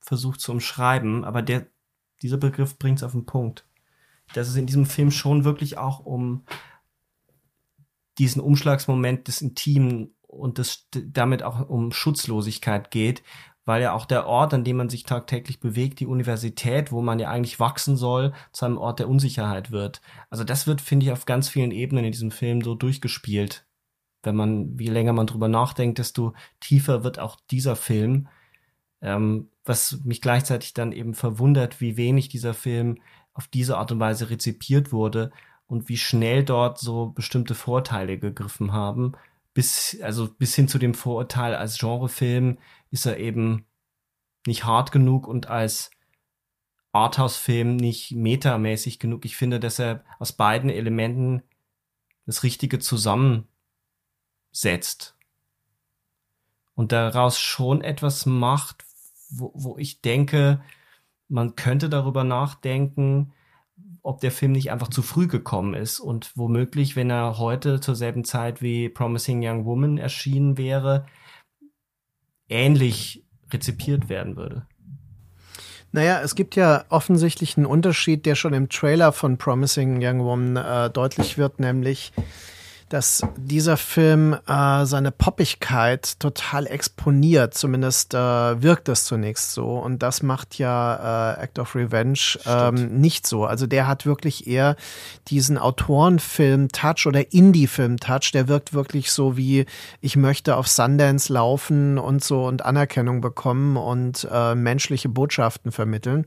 versucht 0.00 0.40
zu 0.40 0.52
umschreiben, 0.52 1.24
aber 1.24 1.42
der, 1.42 1.66
dieser 2.22 2.36
Begriff 2.36 2.78
bringt 2.78 2.98
es 2.98 3.02
auf 3.02 3.12
den 3.12 3.26
Punkt. 3.26 3.66
Dass 4.34 4.48
es 4.48 4.56
in 4.56 4.66
diesem 4.66 4.86
Film 4.86 5.10
schon 5.10 5.44
wirklich 5.44 5.76
auch 5.78 6.00
um 6.00 6.44
diesen 8.18 8.40
Umschlagsmoment 8.40 9.26
des 9.26 9.42
Intimen 9.42 10.14
und 10.26 10.58
des, 10.58 10.88
damit 10.92 11.42
auch 11.42 11.68
um 11.68 11.90
Schutzlosigkeit 11.90 12.90
geht, 12.90 13.22
weil 13.64 13.82
ja 13.82 13.92
auch 13.92 14.06
der 14.06 14.26
Ort, 14.26 14.54
an 14.54 14.64
dem 14.64 14.76
man 14.76 14.88
sich 14.88 15.04
tagtäglich 15.04 15.60
bewegt, 15.60 16.00
die 16.00 16.06
Universität, 16.06 16.92
wo 16.92 17.02
man 17.02 17.18
ja 17.18 17.30
eigentlich 17.30 17.60
wachsen 17.60 17.96
soll, 17.96 18.32
zu 18.52 18.64
einem 18.64 18.78
Ort 18.78 18.98
der 18.98 19.08
Unsicherheit 19.08 19.70
wird. 19.70 20.00
Also 20.30 20.44
das 20.44 20.66
wird, 20.66 20.80
finde 20.80 21.06
ich, 21.06 21.12
auf 21.12 21.26
ganz 21.26 21.48
vielen 21.48 21.70
Ebenen 21.70 22.04
in 22.04 22.12
diesem 22.12 22.30
Film 22.30 22.62
so 22.62 22.74
durchgespielt. 22.74 23.66
Wenn 24.22 24.36
man, 24.36 24.78
wie 24.78 24.88
länger 24.88 25.12
man 25.12 25.26
drüber 25.26 25.48
nachdenkt, 25.48 25.98
desto 25.98 26.34
tiefer 26.60 27.04
wird 27.04 27.18
auch 27.18 27.38
dieser 27.50 27.76
Film. 27.76 28.28
Ähm, 29.02 29.48
was 29.64 30.00
mich 30.04 30.20
gleichzeitig 30.20 30.74
dann 30.74 30.92
eben 30.92 31.14
verwundert, 31.14 31.80
wie 31.80 31.96
wenig 31.96 32.28
dieser 32.28 32.54
Film 32.54 32.98
auf 33.32 33.46
diese 33.48 33.78
Art 33.78 33.92
und 33.92 34.00
Weise 34.00 34.30
rezipiert 34.30 34.92
wurde 34.92 35.30
und 35.66 35.88
wie 35.88 35.96
schnell 35.96 36.44
dort 36.44 36.78
so 36.78 37.10
bestimmte 37.10 37.54
Vorteile 37.54 38.18
gegriffen 38.18 38.72
haben. 38.72 39.12
Bis, 39.52 40.00
also 40.00 40.32
bis 40.32 40.54
hin 40.54 40.68
zu 40.68 40.78
dem 40.78 40.94
Vorurteil, 40.94 41.54
als 41.54 41.78
Genrefilm 41.78 42.58
ist 42.90 43.06
er 43.06 43.18
eben 43.18 43.66
nicht 44.46 44.64
hart 44.64 44.92
genug 44.92 45.26
und 45.26 45.48
als 45.48 45.90
Arthouse-Film 46.92 47.76
nicht 47.76 48.12
metamäßig 48.12 48.98
genug. 48.98 49.24
Ich 49.24 49.36
finde, 49.36 49.60
dass 49.60 49.78
er 49.78 50.04
aus 50.18 50.32
beiden 50.32 50.70
Elementen 50.70 51.42
das 52.26 52.42
Richtige 52.42 52.78
zusammensetzt 52.78 53.46
und 56.74 56.92
daraus 56.92 57.38
schon 57.38 57.82
etwas 57.82 58.26
macht, 58.26 58.84
wo, 59.30 59.52
wo 59.54 59.78
ich 59.78 60.00
denke, 60.00 60.62
man 61.28 61.54
könnte 61.54 61.88
darüber 61.88 62.24
nachdenken, 62.24 63.32
ob 64.10 64.20
der 64.20 64.32
Film 64.32 64.50
nicht 64.52 64.72
einfach 64.72 64.88
zu 64.88 65.02
früh 65.02 65.28
gekommen 65.28 65.74
ist 65.74 66.00
und 66.00 66.32
womöglich, 66.34 66.96
wenn 66.96 67.10
er 67.10 67.38
heute 67.38 67.80
zur 67.80 67.94
selben 67.94 68.24
Zeit 68.24 68.60
wie 68.60 68.88
Promising 68.88 69.40
Young 69.40 69.64
Woman 69.64 69.98
erschienen 69.98 70.58
wäre, 70.58 71.06
ähnlich 72.48 73.24
rezipiert 73.52 74.08
werden 74.08 74.36
würde. 74.36 74.66
Naja, 75.92 76.20
es 76.22 76.34
gibt 76.34 76.56
ja 76.56 76.84
offensichtlich 76.88 77.56
einen 77.56 77.66
Unterschied, 77.66 78.26
der 78.26 78.34
schon 78.34 78.52
im 78.52 78.68
Trailer 78.68 79.12
von 79.12 79.38
Promising 79.38 80.00
Young 80.02 80.24
Woman 80.24 80.56
äh, 80.56 80.90
deutlich 80.90 81.38
wird, 81.38 81.60
nämlich 81.60 82.12
dass 82.90 83.22
dieser 83.36 83.76
Film 83.76 84.36
äh, 84.46 84.84
seine 84.84 85.12
Poppigkeit 85.12 86.18
total 86.18 86.66
exponiert. 86.66 87.54
Zumindest 87.54 88.14
äh, 88.14 88.18
wirkt 88.18 88.88
das 88.88 89.04
zunächst 89.04 89.52
so. 89.52 89.78
Und 89.78 90.02
das 90.02 90.22
macht 90.22 90.58
ja 90.58 91.34
äh, 91.34 91.42
Act 91.44 91.60
of 91.60 91.76
Revenge 91.76 92.18
ähm, 92.46 93.00
nicht 93.00 93.28
so. 93.28 93.44
Also 93.44 93.68
der 93.68 93.86
hat 93.86 94.06
wirklich 94.06 94.48
eher 94.48 94.74
diesen 95.28 95.56
Autorenfilm-Touch 95.56 97.06
oder 97.06 97.32
Indie-Film-Touch. 97.32 98.32
Der 98.32 98.48
wirkt 98.48 98.74
wirklich 98.74 99.12
so 99.12 99.36
wie, 99.36 99.66
ich 100.00 100.16
möchte 100.16 100.56
auf 100.56 100.66
Sundance 100.66 101.32
laufen 101.32 101.96
und 101.96 102.24
so 102.24 102.44
und 102.44 102.64
Anerkennung 102.64 103.20
bekommen 103.20 103.76
und 103.76 104.26
äh, 104.30 104.56
menschliche 104.56 105.08
Botschaften 105.08 105.70
vermitteln. 105.70 106.26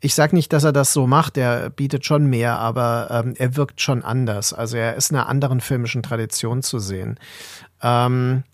Ich 0.00 0.14
sage 0.14 0.36
nicht, 0.36 0.52
dass 0.52 0.64
er 0.64 0.72
das 0.72 0.92
so 0.92 1.06
macht, 1.06 1.36
er 1.36 1.70
bietet 1.70 2.04
schon 2.04 2.26
mehr, 2.26 2.58
aber 2.58 3.08
ähm, 3.10 3.34
er 3.36 3.56
wirkt 3.56 3.80
schon 3.80 4.04
anders. 4.04 4.52
Also 4.52 4.76
er 4.76 4.94
ist 4.94 5.10
einer 5.10 5.28
anderen 5.28 5.60
filmischen 5.60 6.02
Tradition 6.02 6.62
zu 6.62 6.78
sehen. 6.78 7.18
Ähm, 7.82 8.44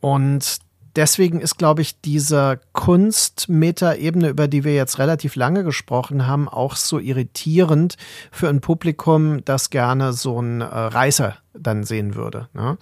und 0.00 0.58
deswegen 0.96 1.40
ist, 1.40 1.58
glaube 1.58 1.82
ich, 1.82 2.00
diese 2.00 2.60
Kunst-Meta-Ebene, 2.72 4.28
über 4.28 4.48
die 4.48 4.64
wir 4.64 4.74
jetzt 4.74 4.98
relativ 4.98 5.36
lange 5.36 5.64
gesprochen 5.64 6.26
haben, 6.26 6.48
auch 6.48 6.76
so 6.76 6.98
irritierend 6.98 7.96
für 8.30 8.48
ein 8.48 8.60
Publikum, 8.60 9.44
das 9.44 9.70
gerne 9.70 10.12
so 10.12 10.38
einen 10.38 10.60
äh, 10.60 10.64
Reißer 10.64 11.36
dann 11.56 11.84
sehen 11.84 12.14
würde. 12.14 12.48
Ne? 12.52 12.76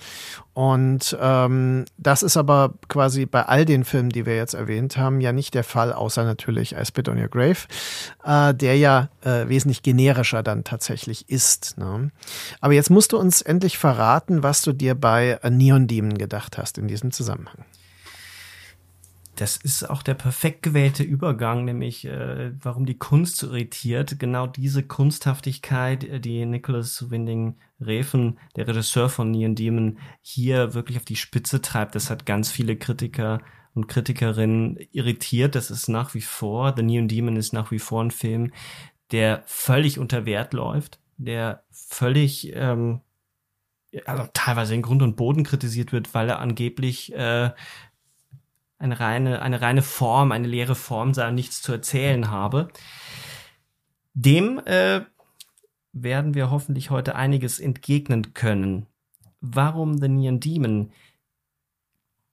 Und 0.54 1.16
ähm, 1.20 1.84
das 1.98 2.22
ist 2.22 2.36
aber 2.36 2.74
quasi 2.88 3.26
bei 3.26 3.42
all 3.44 3.64
den 3.64 3.84
Filmen, 3.84 4.10
die 4.10 4.26
wir 4.26 4.36
jetzt 4.36 4.54
erwähnt 4.54 4.96
haben, 4.96 5.20
ja 5.20 5.32
nicht 5.32 5.54
der 5.54 5.64
Fall, 5.64 5.92
außer 5.92 6.24
natürlich 6.24 6.74
I 6.74 6.84
Spit 6.84 7.08
on 7.08 7.18
Your 7.18 7.28
Grave, 7.28 7.58
äh, 8.24 8.54
der 8.54 8.76
ja 8.76 9.08
äh, 9.22 9.48
wesentlich 9.48 9.82
generischer 9.82 10.42
dann 10.42 10.64
tatsächlich 10.64 11.28
ist. 11.28 11.76
Ne? 11.78 12.10
Aber 12.60 12.72
jetzt 12.72 12.90
musst 12.90 13.12
du 13.12 13.18
uns 13.18 13.42
endlich 13.42 13.78
verraten, 13.78 14.42
was 14.42 14.62
du 14.62 14.72
dir 14.72 14.94
bei 14.94 15.38
äh, 15.42 15.50
Neon 15.50 15.86
Demon 15.86 16.16
gedacht 16.16 16.58
hast 16.58 16.78
in 16.78 16.88
diesem 16.88 17.12
Zusammenhang. 17.12 17.64
Das 19.42 19.56
ist 19.56 19.90
auch 19.90 20.04
der 20.04 20.14
perfekt 20.14 20.62
gewählte 20.62 21.02
Übergang, 21.02 21.64
nämlich 21.64 22.04
äh, 22.04 22.52
warum 22.62 22.86
die 22.86 22.96
Kunst 22.96 23.38
so 23.38 23.48
irritiert. 23.48 24.20
Genau 24.20 24.46
diese 24.46 24.84
Kunsthaftigkeit, 24.84 26.04
äh, 26.04 26.20
die 26.20 26.46
Nicholas 26.46 27.10
Winding 27.10 27.56
Refn, 27.80 28.38
der 28.54 28.68
Regisseur 28.68 29.08
von 29.08 29.32
Neon 29.32 29.56
Demon, 29.56 29.98
hier 30.20 30.74
wirklich 30.74 30.96
auf 30.96 31.04
die 31.04 31.16
Spitze 31.16 31.60
treibt. 31.60 31.96
Das 31.96 32.08
hat 32.08 32.24
ganz 32.24 32.52
viele 32.52 32.76
Kritiker 32.76 33.40
und 33.74 33.88
Kritikerinnen 33.88 34.76
irritiert. 34.92 35.56
Das 35.56 35.72
ist 35.72 35.88
nach 35.88 36.14
wie 36.14 36.20
vor, 36.20 36.74
The 36.76 36.84
Neon 36.84 37.08
Demon 37.08 37.34
ist 37.34 37.52
nach 37.52 37.72
wie 37.72 37.80
vor 37.80 38.04
ein 38.04 38.12
Film, 38.12 38.52
der 39.10 39.42
völlig 39.46 39.98
unter 39.98 40.24
Wert 40.24 40.52
läuft, 40.52 41.00
der 41.16 41.64
völlig 41.72 42.54
ähm, 42.54 43.00
also 44.06 44.28
teilweise 44.32 44.74
in 44.74 44.82
Grund 44.82 45.02
und 45.02 45.16
Boden 45.16 45.42
kritisiert 45.42 45.92
wird, 45.92 46.14
weil 46.14 46.28
er 46.28 46.38
angeblich 46.38 47.12
äh, 47.12 47.50
eine 48.82 48.98
reine, 48.98 49.42
eine 49.42 49.60
reine 49.60 49.82
Form, 49.82 50.32
eine 50.32 50.48
leere 50.48 50.74
Form 50.74 51.14
sei 51.14 51.28
und 51.28 51.36
nichts 51.36 51.62
zu 51.62 51.72
erzählen 51.72 52.30
habe. 52.30 52.68
Dem 54.14 54.58
äh, 54.66 55.02
werden 55.92 56.34
wir 56.34 56.50
hoffentlich 56.50 56.90
heute 56.90 57.14
einiges 57.14 57.60
entgegnen 57.60 58.34
können. 58.34 58.86
Warum 59.40 59.98
The 59.98 60.08
Neon 60.08 60.40
Demon? 60.40 60.92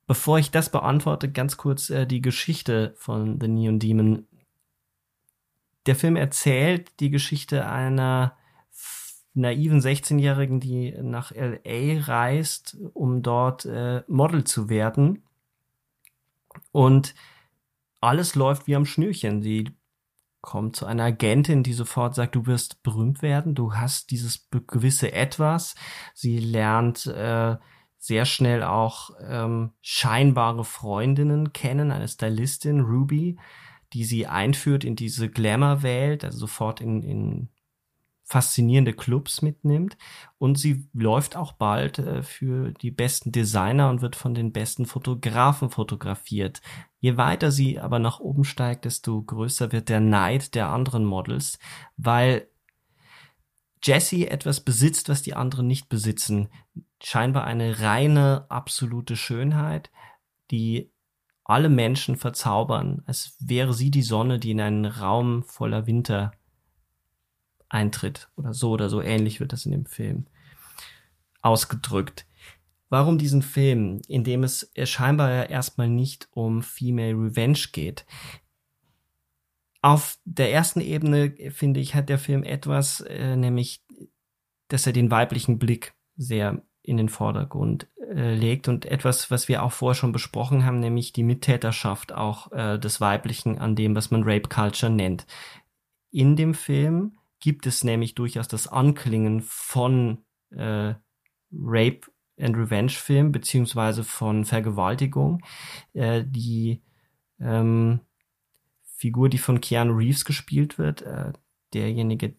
Bevor 0.07 0.39
ich 0.39 0.49
das 0.49 0.69
beantworte, 0.69 1.31
ganz 1.31 1.57
kurz 1.57 1.91
äh, 1.91 2.07
die 2.07 2.21
Geschichte 2.21 2.93
von 2.97 3.39
The 3.39 3.47
Neon 3.47 3.79
Demon. 3.79 4.27
Der 5.85 5.95
Film 5.95 6.15
erzählt 6.15 6.99
die 6.99 7.11
Geschichte 7.11 7.67
einer 7.67 8.35
naiven 9.35 9.79
16-Jährigen, 9.79 10.59
die 10.59 10.95
nach 11.01 11.31
LA 11.31 12.01
reist, 12.01 12.77
um 12.93 13.21
dort 13.21 13.65
äh, 13.65 14.03
Model 14.07 14.43
zu 14.43 14.69
werden. 14.69 15.23
Und 16.79 17.13
alles 17.99 18.35
läuft 18.35 18.65
wie 18.67 18.75
am 18.77 18.85
Schnürchen. 18.85 19.41
Sie 19.41 19.69
kommt 20.39 20.77
zu 20.77 20.85
einer 20.85 21.03
Agentin, 21.03 21.61
die 21.61 21.73
sofort 21.73 22.15
sagt, 22.15 22.35
du 22.35 22.45
wirst 22.45 22.83
berühmt 22.83 23.21
werden, 23.21 23.53
du 23.53 23.73
hast 23.73 24.11
dieses 24.11 24.47
gewisse 24.49 25.11
Etwas. 25.11 25.75
Sie 26.13 26.39
lernt 26.39 27.05
äh, 27.05 27.57
sehr 27.97 28.23
schnell 28.23 28.63
auch 28.63 29.09
ähm, 29.27 29.73
scheinbare 29.81 30.63
Freundinnen 30.63 31.51
kennen, 31.51 31.91
eine 31.91 32.07
Stylistin, 32.07 32.79
Ruby, 32.79 33.37
die 33.91 34.05
sie 34.05 34.27
einführt 34.27 34.85
in 34.85 34.95
diese 34.95 35.29
Glamour-Welt, 35.29 36.23
also 36.23 36.37
sofort 36.37 36.79
in, 36.79 37.03
in 37.03 37.49
faszinierende 38.29 38.93
Clubs 38.93 39.41
mitnimmt 39.41 39.97
und 40.37 40.59
sie 40.59 40.87
läuft 40.93 41.35
auch 41.35 41.51
bald 41.51 41.97
äh, 41.97 42.21
für 42.21 42.71
die 42.71 42.91
besten 42.91 43.31
Designer 43.31 43.89
und 43.89 44.01
wird 44.01 44.15
von 44.15 44.35
den 44.35 44.53
besten 44.53 44.85
Fotografen 44.85 45.71
fotografiert. 45.71 46.61
Je 46.99 47.17
weiter 47.17 47.51
sie 47.51 47.79
aber 47.79 47.97
nach 47.97 48.19
oben 48.19 48.43
steigt, 48.43 48.85
desto 48.85 49.23
größer 49.23 49.71
wird 49.71 49.89
der 49.89 49.99
Neid 49.99 50.53
der 50.53 50.69
anderen 50.69 51.05
Models, 51.05 51.57
weil 51.97 52.47
Jessie 53.81 54.27
etwas 54.27 54.61
besitzt, 54.61 55.09
was 55.09 55.23
die 55.23 55.33
anderen 55.33 55.65
nicht 55.65 55.89
besitzen. 55.89 56.49
Scheinbar 57.01 57.45
eine 57.45 57.79
reine, 57.79 58.45
absolute 58.49 59.15
Schönheit, 59.15 59.89
die 60.51 60.91
alle 61.45 61.69
Menschen 61.69 62.15
verzaubern, 62.15 63.01
als 63.07 63.35
wäre 63.39 63.73
sie 63.73 63.89
die 63.89 64.03
Sonne, 64.03 64.37
die 64.37 64.51
in 64.51 64.61
einen 64.61 64.85
Raum 64.85 65.41
voller 65.41 65.87
Winter 65.87 66.31
eintritt. 67.69 68.29
Oder 68.35 68.53
so 68.53 68.71
oder 68.71 68.89
so 68.89 69.01
ähnlich 69.01 69.39
wird 69.39 69.53
das 69.53 69.65
in 69.65 69.71
dem 69.71 69.85
Film 69.85 70.25
ausgedrückt. 71.41 72.25
Warum 72.89 73.19
diesen 73.19 73.43
Film, 73.43 74.01
in 74.07 74.23
dem 74.23 74.43
es 74.43 74.71
scheinbar 74.83 75.31
ja 75.31 75.43
erstmal 75.43 75.89
nicht 75.89 76.27
um 76.31 76.63
Female 76.63 77.13
Revenge 77.13 77.59
geht? 77.71 78.05
Auf 79.81 80.17
der 80.25 80.51
ersten 80.51 80.81
Ebene, 80.81 81.31
finde 81.51 81.79
ich, 81.79 81.95
hat 81.95 82.09
der 82.09 82.17
Film 82.17 82.43
etwas, 82.43 83.01
äh, 83.01 83.35
nämlich, 83.35 83.81
dass 84.67 84.85
er 84.85 84.93
den 84.93 85.11
weiblichen 85.11 85.57
Blick 85.59 85.93
sehr 86.17 86.61
in 86.81 86.97
den 86.97 87.09
Vordergrund 87.09 87.87
äh, 87.97 88.33
legt 88.33 88.67
und 88.67 88.85
etwas, 88.85 89.29
was 89.29 89.47
wir 89.47 89.63
auch 89.63 89.71
vorher 89.71 89.95
schon 89.95 90.11
besprochen 90.11 90.65
haben, 90.65 90.79
nämlich 90.79 91.13
die 91.13 91.23
Mittäterschaft 91.23 92.11
auch 92.11 92.51
äh, 92.51 92.79
des 92.79 92.99
Weiblichen 92.99 93.59
an 93.59 93.75
dem, 93.75 93.95
was 93.95 94.11
man 94.11 94.23
Rape 94.23 94.49
Culture 94.49 94.91
nennt. 94.91 95.27
In 96.11 96.35
dem 96.35 96.55
Film 96.55 97.18
gibt 97.39 97.65
es 97.65 97.83
nämlich 97.83 98.15
durchaus 98.15 98.47
das 98.47 98.67
Anklingen 98.67 99.41
von 99.41 100.19
äh, 100.51 100.93
Rape 101.51 102.01
and 102.39 102.55
Revenge 102.55 102.91
Film 102.91 103.31
beziehungsweise 103.31 104.03
von 104.03 104.45
Vergewaltigung. 104.45 105.41
Äh, 105.93 106.23
die 106.25 106.81
ähm, 107.39 108.01
Figur, 108.83 109.29
die 109.29 109.37
von 109.37 109.61
Keanu 109.61 109.93
Reeves 109.93 110.25
gespielt 110.25 110.77
wird, 110.77 111.01
äh, 111.01 111.33
derjenige, 111.73 112.35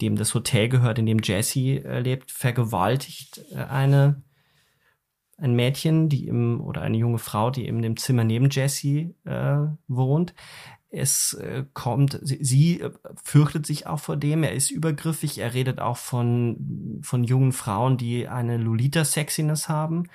dem 0.00 0.16
das 0.16 0.34
Hotel 0.34 0.68
gehört, 0.68 0.98
in 0.98 1.06
dem 1.06 1.20
Jesse 1.22 1.84
äh, 1.84 2.00
lebt, 2.00 2.30
vergewaltigt 2.30 3.44
äh, 3.52 3.56
eine 3.56 4.22
ein 5.40 5.54
Mädchen, 5.54 6.08
die 6.08 6.26
im 6.26 6.60
oder 6.60 6.82
eine 6.82 6.98
junge 6.98 7.18
Frau, 7.18 7.50
die 7.50 7.66
in 7.66 7.80
dem 7.82 7.96
Zimmer 7.96 8.24
neben 8.24 8.50
Jesse 8.50 9.14
äh, 9.24 9.58
wohnt. 9.88 10.34
Es 10.90 11.34
äh, 11.34 11.64
kommt, 11.72 12.18
sie, 12.22 12.80
äh, 12.80 12.90
fürchtet 13.22 13.64
sich 13.64 13.86
auch 13.86 14.00
vor 14.00 14.16
dem. 14.16 14.42
Er 14.42 14.52
ist 14.52 14.70
übergriffig. 14.70 15.38
Er 15.38 15.54
redet 15.54 15.80
auch 15.80 15.96
von 15.96 17.00
von 17.02 17.22
jungen 17.24 17.52
Frauen, 17.52 17.96
die 17.96 18.26
eine 18.26 18.56
Lolita-Sexiness 18.56 19.68
haben. 19.68 20.08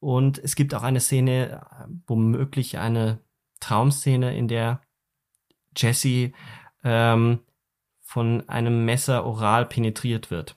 Und 0.00 0.38
es 0.38 0.54
gibt 0.54 0.74
auch 0.74 0.82
eine 0.82 1.00
Szene, 1.00 1.62
äh, 1.62 1.86
womöglich 2.06 2.78
eine 2.78 3.20
Traumszene, 3.60 4.36
in 4.36 4.48
der 4.48 4.82
Jesse 5.76 6.32
ähm, 6.84 7.40
von 8.00 8.48
einem 8.48 8.84
Messer 8.84 9.24
oral 9.24 9.64
penetriert 9.64 10.30
wird. 10.30 10.56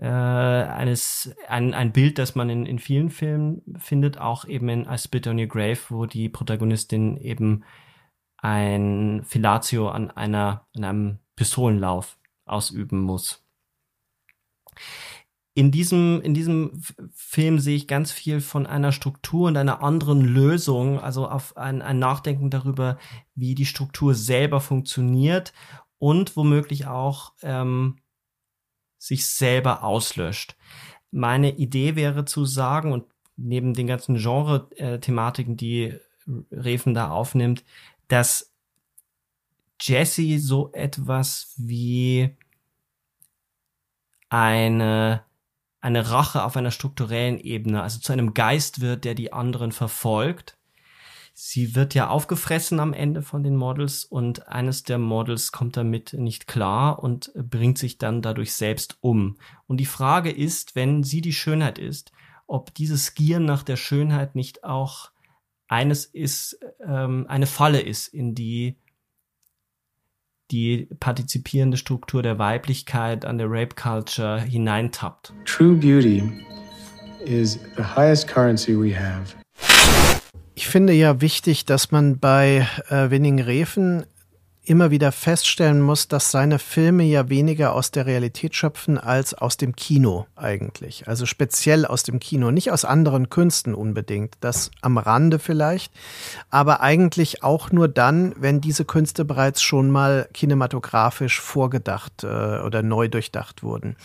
Äh, 0.00 0.06
eines, 0.06 1.34
ein, 1.46 1.74
ein 1.74 1.92
Bild, 1.92 2.16
das 2.16 2.34
man 2.34 2.48
in, 2.48 2.64
in 2.64 2.78
vielen 2.78 3.10
Filmen 3.10 3.60
findet, 3.78 4.16
auch 4.16 4.46
eben 4.46 4.70
in 4.70 4.86
I 4.90 4.96
Spit 4.96 5.26
on 5.26 5.38
Your 5.38 5.46
Grave, 5.46 5.78
wo 5.90 6.06
die 6.06 6.30
Protagonistin 6.30 7.18
eben 7.18 7.64
ein 8.38 9.22
Filatio 9.26 9.90
an 9.90 10.10
einer, 10.10 10.66
an 10.74 10.84
einem 10.84 11.18
Pistolenlauf 11.36 12.18
ausüben 12.46 13.00
muss. 13.00 13.44
In 15.52 15.70
diesem, 15.70 16.22
in 16.22 16.32
diesem 16.32 16.80
Film 17.12 17.58
sehe 17.58 17.76
ich 17.76 17.86
ganz 17.86 18.10
viel 18.10 18.40
von 18.40 18.66
einer 18.66 18.92
Struktur 18.92 19.48
und 19.48 19.58
einer 19.58 19.82
anderen 19.82 20.22
Lösung, 20.22 20.98
also 20.98 21.28
auf 21.28 21.58
ein, 21.58 21.82
ein 21.82 21.98
Nachdenken 21.98 22.48
darüber, 22.48 22.96
wie 23.34 23.54
die 23.54 23.66
Struktur 23.66 24.14
selber 24.14 24.60
funktioniert 24.60 25.52
und 25.98 26.36
womöglich 26.36 26.86
auch 26.86 27.34
ähm, 27.42 27.99
sich 29.00 29.26
selber 29.26 29.82
auslöscht. 29.82 30.56
Meine 31.10 31.56
Idee 31.56 31.96
wäre 31.96 32.24
zu 32.24 32.44
sagen, 32.44 32.92
und 32.92 33.06
neben 33.36 33.74
den 33.74 33.88
ganzen 33.88 34.16
Genre-Thematiken, 34.16 35.56
die 35.56 35.98
Reven 36.52 36.94
da 36.94 37.10
aufnimmt, 37.10 37.64
dass 38.06 38.52
Jesse 39.80 40.38
so 40.38 40.70
etwas 40.72 41.54
wie 41.56 42.36
eine 44.28 45.24
eine 45.80 46.10
Rache 46.10 46.44
auf 46.44 46.56
einer 46.56 46.70
strukturellen 46.70 47.38
Ebene, 47.38 47.82
also 47.82 48.00
zu 48.00 48.12
einem 48.12 48.34
Geist 48.34 48.80
wird, 48.80 49.04
der 49.04 49.14
die 49.14 49.32
anderen 49.32 49.72
verfolgt. 49.72 50.58
Sie 51.42 51.74
wird 51.74 51.94
ja 51.94 52.08
aufgefressen 52.08 52.80
am 52.80 52.92
Ende 52.92 53.22
von 53.22 53.42
den 53.42 53.56
Models 53.56 54.04
und 54.04 54.46
eines 54.48 54.82
der 54.82 54.98
Models 54.98 55.52
kommt 55.52 55.74
damit 55.78 56.12
nicht 56.12 56.46
klar 56.46 57.02
und 57.02 57.32
bringt 57.34 57.78
sich 57.78 57.96
dann 57.96 58.20
dadurch 58.20 58.52
selbst 58.52 58.98
um. 59.00 59.38
Und 59.66 59.78
die 59.78 59.86
Frage 59.86 60.30
ist, 60.30 60.76
wenn 60.76 61.02
sie 61.02 61.22
die 61.22 61.32
Schönheit 61.32 61.78
ist, 61.78 62.12
ob 62.46 62.74
dieses 62.74 63.14
Gier 63.14 63.40
nach 63.40 63.62
der 63.62 63.76
Schönheit 63.76 64.34
nicht 64.34 64.64
auch 64.64 65.12
eines 65.66 66.04
ist, 66.04 66.60
ähm, 66.86 67.24
eine 67.26 67.46
Falle 67.46 67.80
ist, 67.80 68.08
in 68.08 68.34
die 68.34 68.76
die 70.50 70.88
partizipierende 71.00 71.78
Struktur 71.78 72.22
der 72.22 72.38
Weiblichkeit 72.38 73.24
an 73.24 73.38
der 73.38 73.50
Rape 73.50 73.76
Culture 73.76 74.42
hineintappt. 74.42 75.32
True 75.46 75.74
beauty 75.74 76.22
is 77.24 77.58
the 77.78 77.82
highest 77.82 78.28
currency 78.28 78.78
we 78.78 78.94
have. 78.94 79.39
Ich 80.60 80.68
finde 80.68 80.92
ja 80.92 81.22
wichtig, 81.22 81.64
dass 81.64 81.90
man 81.90 82.18
bei 82.18 82.68
äh, 82.90 83.08
Winning 83.08 83.40
Refen 83.40 84.04
immer 84.62 84.90
wieder 84.90 85.10
feststellen 85.10 85.80
muss, 85.80 86.06
dass 86.06 86.30
seine 86.30 86.58
Filme 86.58 87.02
ja 87.04 87.30
weniger 87.30 87.72
aus 87.72 87.92
der 87.92 88.04
Realität 88.04 88.54
schöpfen 88.54 88.98
als 88.98 89.32
aus 89.32 89.56
dem 89.56 89.74
Kino 89.74 90.26
eigentlich. 90.36 91.08
Also 91.08 91.24
speziell 91.24 91.86
aus 91.86 92.02
dem 92.02 92.20
Kino, 92.20 92.50
nicht 92.50 92.70
aus 92.70 92.84
anderen 92.84 93.30
Künsten 93.30 93.74
unbedingt. 93.74 94.34
Das 94.40 94.70
am 94.82 94.98
Rande 94.98 95.38
vielleicht, 95.38 95.94
aber 96.50 96.82
eigentlich 96.82 97.42
auch 97.42 97.72
nur 97.72 97.88
dann, 97.88 98.34
wenn 98.36 98.60
diese 98.60 98.84
Künste 98.84 99.24
bereits 99.24 99.62
schon 99.62 99.90
mal 99.90 100.28
kinematografisch 100.34 101.40
vorgedacht 101.40 102.22
äh, 102.22 102.26
oder 102.26 102.82
neu 102.82 103.08
durchdacht 103.08 103.62
wurden. 103.62 103.96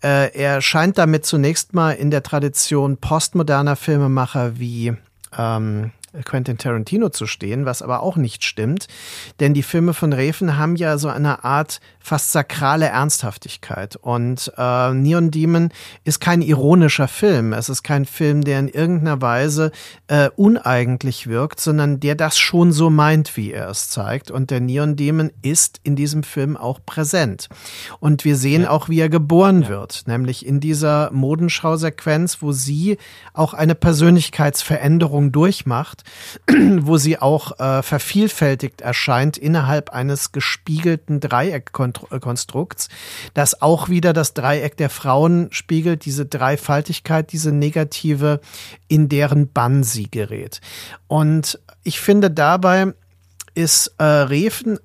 Äh, 0.00 0.32
er 0.32 0.62
scheint 0.62 0.96
damit 0.96 1.26
zunächst 1.26 1.74
mal 1.74 1.90
in 1.90 2.12
der 2.12 2.22
Tradition 2.22 2.98
postmoderner 2.98 3.74
Filmemacher 3.74 4.60
wie 4.60 4.96
ähm, 5.36 5.92
Quentin 6.24 6.58
Tarantino 6.58 7.10
zu 7.10 7.26
stehen, 7.26 7.64
was 7.66 7.82
aber 7.82 8.02
auch 8.02 8.16
nicht 8.16 8.44
stimmt, 8.44 8.88
denn 9.40 9.54
die 9.54 9.62
Filme 9.62 9.94
von 9.94 10.12
Reven 10.12 10.56
haben 10.56 10.76
ja 10.76 10.98
so 10.98 11.08
eine 11.08 11.44
Art 11.44 11.80
fast 12.00 12.32
sakrale 12.32 12.86
Ernsthaftigkeit. 12.86 13.96
Und 13.96 14.50
äh, 14.56 14.94
Neon 14.94 15.30
Demon 15.30 15.70
ist 16.04 16.20
kein 16.20 16.40
ironischer 16.40 17.08
Film, 17.08 17.52
es 17.52 17.68
ist 17.68 17.82
kein 17.82 18.06
Film, 18.06 18.42
der 18.42 18.58
in 18.60 18.68
irgendeiner 18.68 19.20
Weise 19.20 19.70
äh, 20.06 20.30
uneigentlich 20.36 21.26
wirkt, 21.26 21.60
sondern 21.60 22.00
der 22.00 22.14
das 22.14 22.38
schon 22.38 22.72
so 22.72 22.88
meint, 22.88 23.36
wie 23.36 23.52
er 23.52 23.68
es 23.68 23.90
zeigt. 23.90 24.30
Und 24.30 24.50
der 24.50 24.60
Neon 24.60 24.96
Demon 24.96 25.30
ist 25.42 25.80
in 25.82 25.96
diesem 25.96 26.22
Film 26.22 26.56
auch 26.56 26.80
präsent. 26.84 27.48
Und 28.00 28.24
wir 28.24 28.36
sehen 28.36 28.62
ja. 28.62 28.70
auch, 28.70 28.88
wie 28.88 29.00
er 29.00 29.10
geboren 29.10 29.62
ja. 29.62 29.68
wird, 29.68 30.04
nämlich 30.06 30.46
in 30.46 30.60
dieser 30.60 31.10
Modenschau-Sequenz, 31.12 32.38
wo 32.40 32.52
sie 32.52 32.96
auch 33.34 33.52
eine 33.52 33.74
Persönlichkeitsveränderung 33.74 35.30
durchmacht 35.30 35.97
wo 36.48 36.96
sie 36.96 37.18
auch 37.18 37.58
äh, 37.58 37.82
vervielfältigt 37.82 38.80
erscheint 38.80 39.36
innerhalb 39.36 39.90
eines 39.90 40.32
gespiegelten 40.32 41.20
Dreieckkonstrukts, 41.20 42.88
das 43.34 43.62
auch 43.62 43.88
wieder 43.88 44.12
das 44.12 44.34
Dreieck 44.34 44.76
der 44.76 44.90
Frauen 44.90 45.48
spiegelt, 45.50 46.04
diese 46.04 46.26
Dreifaltigkeit, 46.26 47.32
diese 47.32 47.52
negative, 47.52 48.40
in 48.88 49.08
deren 49.08 49.52
Bann 49.52 49.82
sie 49.82 50.10
gerät. 50.10 50.60
Und 51.06 51.58
ich 51.82 52.00
finde 52.00 52.30
dabei 52.30 52.92
ist 53.54 53.94
äh, 53.98 54.04
Reven 54.04 54.78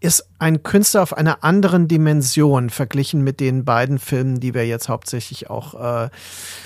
ist 0.00 0.28
ein 0.38 0.62
Künstler 0.62 1.02
auf 1.02 1.16
einer 1.16 1.42
anderen 1.42 1.88
Dimension 1.88 2.70
verglichen 2.70 3.22
mit 3.22 3.40
den 3.40 3.64
beiden 3.64 3.98
Filmen, 3.98 4.38
die 4.38 4.54
wir 4.54 4.66
jetzt 4.66 4.88
hauptsächlich 4.88 5.50
auch 5.50 5.74
äh, 6.04 6.08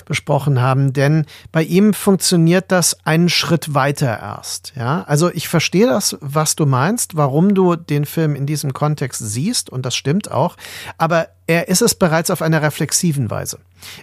besprochen 0.04 0.60
haben. 0.60 0.92
Denn 0.92 1.24
bei 1.50 1.62
ihm 1.62 1.94
funktioniert 1.94 2.66
das 2.68 2.98
einen 3.04 3.30
Schritt 3.30 3.72
weiter 3.72 4.18
erst. 4.20 4.74
Ja, 4.76 5.04
also 5.04 5.30
ich 5.32 5.48
verstehe 5.48 5.86
das, 5.86 6.18
was 6.20 6.56
du 6.56 6.66
meinst, 6.66 7.16
warum 7.16 7.54
du 7.54 7.76
den 7.76 8.04
Film 8.04 8.34
in 8.34 8.46
diesem 8.46 8.74
Kontext 8.74 9.20
siehst, 9.20 9.70
und 9.70 9.86
das 9.86 9.94
stimmt 9.94 10.30
auch. 10.30 10.56
Aber 10.98 11.28
er 11.46 11.68
ist 11.68 11.82
es 11.82 11.94
bereits 11.94 12.30
auf 12.30 12.42
einer 12.42 12.62
reflexiven 12.62 13.30
Weise. 13.30 13.58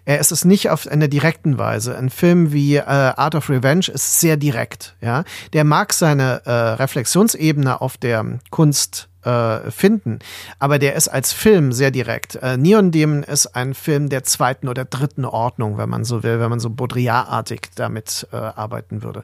Er 0.05 0.19
ist 0.19 0.31
es 0.31 0.45
nicht 0.45 0.69
auf 0.69 0.87
einer 0.87 1.07
direkten 1.07 1.57
Weise. 1.57 1.97
Ein 1.97 2.09
Film 2.09 2.51
wie 2.51 2.75
äh, 2.75 2.83
Art 2.83 3.35
of 3.35 3.49
Revenge 3.49 3.87
ist 3.93 4.19
sehr 4.19 4.37
direkt. 4.37 4.95
Ja, 5.01 5.23
der 5.53 5.63
mag 5.63 5.93
seine 5.93 6.41
äh, 6.45 6.51
Reflexionsebene 6.51 7.79
auf 7.81 7.97
der 7.97 8.39
Kunst 8.49 9.09
äh, 9.23 9.71
finden. 9.71 10.19
Aber 10.59 10.79
der 10.79 10.95
ist 10.95 11.07
als 11.07 11.33
Film 11.33 11.71
sehr 11.71 11.91
direkt. 11.91 12.35
Äh, 12.35 12.57
Neon 12.57 12.91
Demon 12.91 13.23
ist 13.23 13.47
ein 13.47 13.73
Film 13.73 14.09
der 14.09 14.23
zweiten 14.23 14.67
oder 14.67 14.85
dritten 14.85 15.25
Ordnung, 15.25 15.77
wenn 15.77 15.89
man 15.89 16.03
so 16.03 16.23
will, 16.23 16.39
wenn 16.39 16.49
man 16.49 16.59
so 16.59 16.69
Baudrillard-artig 16.69 17.71
damit 17.75 18.27
äh, 18.31 18.37
arbeiten 18.37 19.03
würde. 19.03 19.23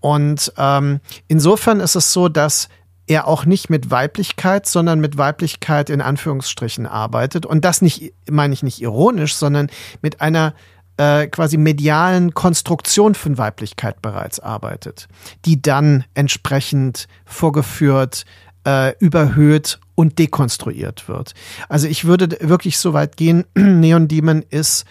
Und 0.00 0.52
ähm, 0.58 1.00
insofern 1.28 1.80
ist 1.80 1.94
es 1.94 2.12
so, 2.12 2.28
dass 2.28 2.68
er 3.06 3.26
auch 3.26 3.44
nicht 3.44 3.68
mit 3.68 3.90
Weiblichkeit, 3.90 4.66
sondern 4.66 5.00
mit 5.00 5.18
Weiblichkeit 5.18 5.90
in 5.90 6.00
Anführungsstrichen 6.00 6.86
arbeitet. 6.86 7.46
Und 7.46 7.64
das 7.64 7.82
nicht, 7.82 8.12
meine 8.30 8.54
ich 8.54 8.62
nicht 8.62 8.80
ironisch, 8.80 9.34
sondern 9.34 9.68
mit 10.02 10.20
einer 10.20 10.54
äh, 10.96 11.26
quasi 11.26 11.56
medialen 11.56 12.34
Konstruktion 12.34 13.14
von 13.14 13.38
Weiblichkeit 13.38 14.02
bereits 14.02 14.40
arbeitet, 14.40 15.08
die 15.44 15.60
dann 15.60 16.04
entsprechend 16.14 17.08
vorgeführt, 17.24 18.24
äh, 18.66 18.96
überhöht 18.98 19.80
und 19.94 20.18
dekonstruiert 20.18 21.08
wird. 21.08 21.34
Also 21.68 21.88
ich 21.88 22.04
würde 22.04 22.36
wirklich 22.40 22.78
so 22.78 22.92
weit 22.92 23.16
gehen, 23.16 23.44
Neon 23.54 24.08
Demon 24.08 24.44
ist 24.48 24.84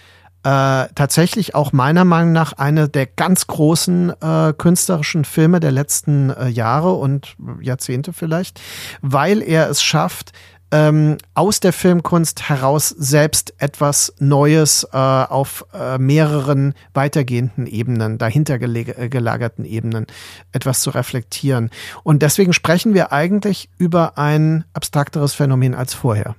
äh, 0.43 0.87
tatsächlich 0.95 1.53
auch 1.55 1.71
meiner 1.71 2.05
Meinung 2.05 2.31
nach 2.31 2.53
eine 2.53 2.89
der 2.89 3.05
ganz 3.05 3.47
großen 3.47 4.13
äh, 4.21 4.53
künstlerischen 4.57 5.25
Filme 5.25 5.59
der 5.59 5.71
letzten 5.71 6.31
äh, 6.31 6.47
Jahre 6.47 6.93
und 6.93 7.35
Jahrzehnte 7.61 8.13
vielleicht, 8.13 8.59
weil 9.01 9.41
er 9.41 9.69
es 9.69 9.83
schafft, 9.83 10.33
ähm, 10.71 11.17
aus 11.33 11.59
der 11.59 11.73
Filmkunst 11.73 12.49
heraus 12.49 12.89
selbst 12.89 13.53
etwas 13.57 14.13
Neues 14.19 14.87
äh, 14.91 14.97
auf 14.97 15.65
äh, 15.73 15.97
mehreren 15.97 16.73
weitergehenden 16.93 17.67
Ebenen, 17.67 18.17
dahinter 18.17 18.55
äh, 18.55 19.09
gelagerten 19.09 19.65
Ebenen, 19.65 20.07
etwas 20.53 20.81
zu 20.81 20.89
reflektieren. 20.91 21.69
Und 22.03 22.21
deswegen 22.21 22.53
sprechen 22.53 22.93
wir 22.93 23.11
eigentlich 23.11 23.69
über 23.77 24.17
ein 24.17 24.63
abstrakteres 24.73 25.33
Phänomen 25.33 25.75
als 25.75 25.93
vorher. 25.93 26.35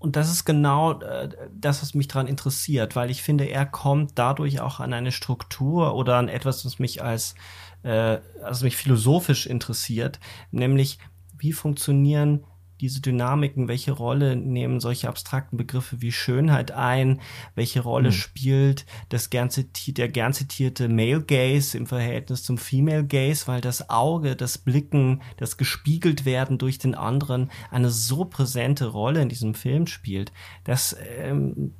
Und 0.00 0.16
das 0.16 0.30
ist 0.30 0.46
genau 0.46 0.98
äh, 1.00 1.28
das, 1.52 1.82
was 1.82 1.94
mich 1.94 2.08
daran 2.08 2.26
interessiert, 2.26 2.96
weil 2.96 3.10
ich 3.10 3.22
finde, 3.22 3.44
er 3.44 3.66
kommt 3.66 4.12
dadurch 4.14 4.60
auch 4.60 4.80
an 4.80 4.94
eine 4.94 5.12
Struktur 5.12 5.94
oder 5.94 6.16
an 6.16 6.28
etwas, 6.28 6.64
was 6.64 6.78
mich 6.78 7.02
als, 7.02 7.34
äh, 7.82 8.18
also 8.42 8.64
mich 8.64 8.76
philosophisch 8.76 9.46
interessiert, 9.46 10.18
nämlich 10.50 10.98
wie 11.36 11.52
funktionieren 11.52 12.44
diese 12.80 13.00
Dynamiken, 13.00 13.68
welche 13.68 13.92
Rolle 13.92 14.36
nehmen 14.36 14.80
solche 14.80 15.08
abstrakten 15.08 15.56
Begriffe 15.56 16.00
wie 16.00 16.12
Schönheit 16.12 16.72
ein, 16.72 17.20
welche 17.54 17.80
Rolle 17.80 18.08
mhm. 18.08 18.14
spielt 18.14 18.86
das 19.08 19.30
gern 19.30 19.50
der 19.88 20.08
gern 20.08 20.32
zitierte 20.32 20.88
Male 20.88 21.22
Gaze 21.22 21.76
im 21.76 21.86
Verhältnis 21.86 22.42
zum 22.42 22.58
Female 22.58 23.04
Gaze, 23.04 23.46
weil 23.46 23.60
das 23.60 23.90
Auge, 23.90 24.36
das 24.36 24.58
Blicken, 24.58 25.22
das 25.36 25.56
gespiegelt 25.56 26.24
werden 26.24 26.58
durch 26.58 26.78
den 26.78 26.94
anderen 26.94 27.50
eine 27.70 27.90
so 27.90 28.24
präsente 28.24 28.86
Rolle 28.86 29.22
in 29.22 29.28
diesem 29.28 29.54
Film 29.54 29.86
spielt, 29.86 30.32
dass 30.64 30.96
ähm, 31.18 31.74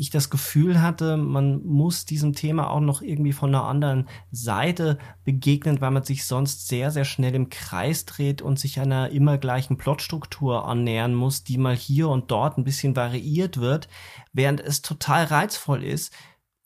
ich 0.00 0.08
das 0.08 0.30
Gefühl 0.30 0.80
hatte, 0.80 1.18
man 1.18 1.62
muss 1.62 2.06
diesem 2.06 2.32
Thema 2.32 2.70
auch 2.70 2.80
noch 2.80 3.02
irgendwie 3.02 3.34
von 3.34 3.54
einer 3.54 3.64
anderen 3.64 4.08
Seite 4.30 4.96
begegnen, 5.24 5.82
weil 5.82 5.90
man 5.90 6.04
sich 6.04 6.24
sonst 6.24 6.68
sehr, 6.68 6.90
sehr 6.90 7.04
schnell 7.04 7.34
im 7.34 7.50
Kreis 7.50 8.06
dreht 8.06 8.40
und 8.40 8.58
sich 8.58 8.80
einer 8.80 9.10
immer 9.10 9.36
gleichen 9.36 9.76
Plotstruktur 9.76 10.66
annähern 10.66 11.14
muss, 11.14 11.44
die 11.44 11.58
mal 11.58 11.76
hier 11.76 12.08
und 12.08 12.30
dort 12.30 12.56
ein 12.56 12.64
bisschen 12.64 12.96
variiert 12.96 13.58
wird, 13.58 13.88
während 14.32 14.60
es 14.60 14.80
total 14.80 15.24
reizvoll 15.24 15.84
ist, 15.84 16.14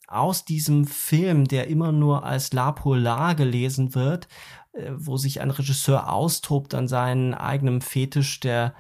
aus 0.07 0.45
diesem 0.45 0.87
Film, 0.87 1.49
der 1.49 1.67
immer 1.67 1.91
nur 1.91 2.25
als 2.25 2.53
La 2.53 2.71
Polar 2.71 3.35
gelesen 3.35 3.97
wird, 3.97 4.29
äh, 4.75 4.93
wo 4.95 5.17
sich 5.17 5.41
ein 5.41 5.51
Regisseur 5.51 6.13
austobt 6.13 6.73
an 6.73 6.87
seinen 6.87 7.35
eigenen 7.35 7.81
Fetisch 7.81 8.39
der 8.39 8.75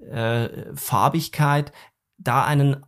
äh, 0.00 0.74
Farbigkeit, 0.74 1.70
da 2.18 2.44
einen 2.44 2.84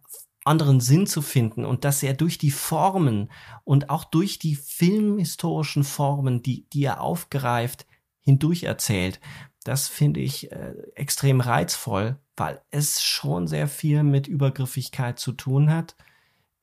anderen 0.48 0.80
Sinn 0.80 1.06
zu 1.06 1.22
finden 1.22 1.64
und 1.64 1.84
dass 1.84 2.02
er 2.02 2.14
durch 2.14 2.38
die 2.38 2.50
Formen 2.50 3.30
und 3.64 3.90
auch 3.90 4.04
durch 4.04 4.38
die 4.38 4.56
filmhistorischen 4.56 5.84
Formen, 5.84 6.42
die, 6.42 6.68
die 6.70 6.84
er 6.84 7.00
aufgreift, 7.00 7.86
hindurch 8.22 8.64
erzählt. 8.64 9.20
Das 9.64 9.88
finde 9.88 10.20
ich 10.20 10.50
äh, 10.50 10.74
extrem 10.94 11.40
reizvoll, 11.40 12.16
weil 12.36 12.60
es 12.70 13.02
schon 13.02 13.46
sehr 13.46 13.68
viel 13.68 14.02
mit 14.02 14.26
Übergriffigkeit 14.26 15.18
zu 15.18 15.32
tun 15.32 15.70
hat. 15.70 15.96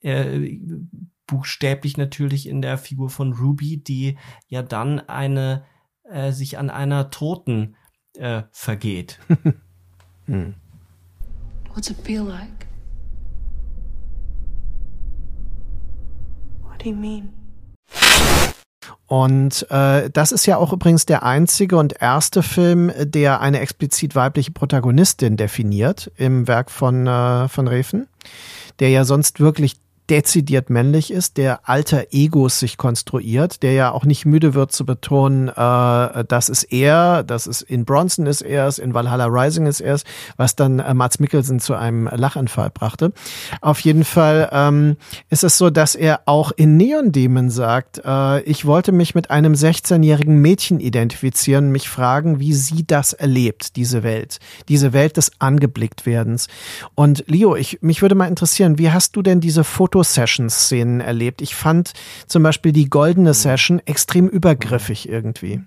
Äh, 0.02 0.60
buchstäblich 1.28 1.98
natürlich 1.98 2.48
in 2.48 2.62
der 2.62 2.78
Figur 2.78 3.10
von 3.10 3.34
Ruby, 3.34 3.78
die 3.78 4.18
ja 4.48 4.62
dann 4.62 5.00
eine 5.00 5.64
äh, 6.04 6.32
sich 6.32 6.58
an 6.58 6.70
einer 6.70 7.10
Toten 7.10 7.76
äh, 8.16 8.44
vergeht. 8.52 9.20
hm. 10.26 10.56
What's 11.74 11.90
it 11.90 11.98
feel 12.04 12.24
like? 12.24 12.66
do 16.56 16.72
you 16.72 16.74
mean? 16.94 17.30
Und 19.08 19.68
äh, 19.70 20.10
das 20.10 20.32
ist 20.32 20.48
ja 20.48 20.58
auch 20.58 20.74
übrigens 20.74 21.06
der 21.06 21.24
einzige 21.24 21.78
und 21.78 22.02
erste 22.02 22.42
Film, 22.42 22.92
der 22.98 23.40
eine 23.40 23.60
explizit 23.60 24.16
weibliche 24.16 24.52
Protagonistin 24.52 25.38
definiert 25.38 26.12
im 26.18 26.48
Werk 26.48 26.72
von, 26.72 27.06
äh, 27.06 27.48
von 27.48 27.68
Refen, 27.68 28.08
der 28.80 28.90
ja 28.90 29.06
sonst 29.06 29.40
wirklich 29.40 29.78
dezidiert 30.10 30.70
männlich 30.70 31.12
ist, 31.12 31.38
der 31.38 31.68
alter 31.68 32.06
Egos 32.12 32.60
sich 32.60 32.78
konstruiert, 32.78 33.64
der 33.64 33.74
ja 33.74 33.92
auch 33.92 34.06
nicht 34.06 34.26
müde 34.26 34.54
wird 34.54 34.72
zu 34.72 34.86
betonen, 34.86 35.48
äh, 35.48 36.24
das 36.26 36.50
ist 36.50 36.64
er, 36.64 37.24
das 37.24 37.48
ist 37.48 37.62
in 37.64 37.86
Bronson 37.86 38.28
ist 38.28 38.42
er 38.42 38.68
es, 38.68 38.78
in 38.78 38.94
Valhalla 38.94 39.26
Rising 39.26 39.66
ist 39.66 39.82
er 39.82 39.96
es, 39.96 40.04
was 40.38 40.56
dann 40.56 40.80
äh, 40.80 40.94
Mats 40.94 41.20
Mikkelsen 41.20 41.60
zu 41.60 41.74
einem 41.74 42.08
Lachanfall 42.08 42.70
brachte. 42.70 43.14
Auf 43.62 43.80
jeden 43.80 44.04
Fall 44.04 44.50
ähm, 44.52 44.98
ist 45.30 45.44
es 45.44 45.58
so, 45.58 45.70
dass 45.70 45.96
er 45.96 46.22
auch 46.26 46.52
in 46.56 46.78
Neon 46.78 47.12
Demon 47.12 47.50
sagt, 47.50 48.02
äh, 48.06 48.42
ich 48.44 48.66
wollte 48.66 48.92
mich 48.92 49.16
mit 49.16 49.32
einem 49.32 49.54
16-jährigen 49.54 50.40
Mädchen 50.40 50.80
identifizieren, 50.80 51.72
mich 51.72 51.90
fragen, 51.90 52.40
wie 52.40 52.54
sie 52.54 52.86
das 52.86 53.14
erlebt, 53.14 53.76
diese 53.76 54.04
Welt, 54.04 54.40
diese 54.70 54.94
Welt 54.94 55.18
des 55.18 55.32
Angeblicktwerdens. 55.40 56.48
Und 56.94 57.24
Leo, 57.28 57.56
ich, 57.56 57.82
mich 57.82 58.02
würde 58.02 58.16
mal 58.16 58.28
interessieren, 58.28 58.78
wie 58.78 58.92
hast 58.92 59.16
du 59.16 59.24
denn 59.24 59.40
diese 59.40 59.64
Fotos 59.64 59.95
Foto-Session-Szenen 59.96 61.00
erlebt. 61.00 61.42
Ich 61.42 61.56
fand 61.56 61.94
zum 62.28 62.44
Beispiel 62.44 62.74
die 62.74 62.90
goldene 62.90 63.34
Session 63.34 63.82
extrem 63.86 64.28
übergriffig 64.28 65.08
irgendwie 65.08 65.62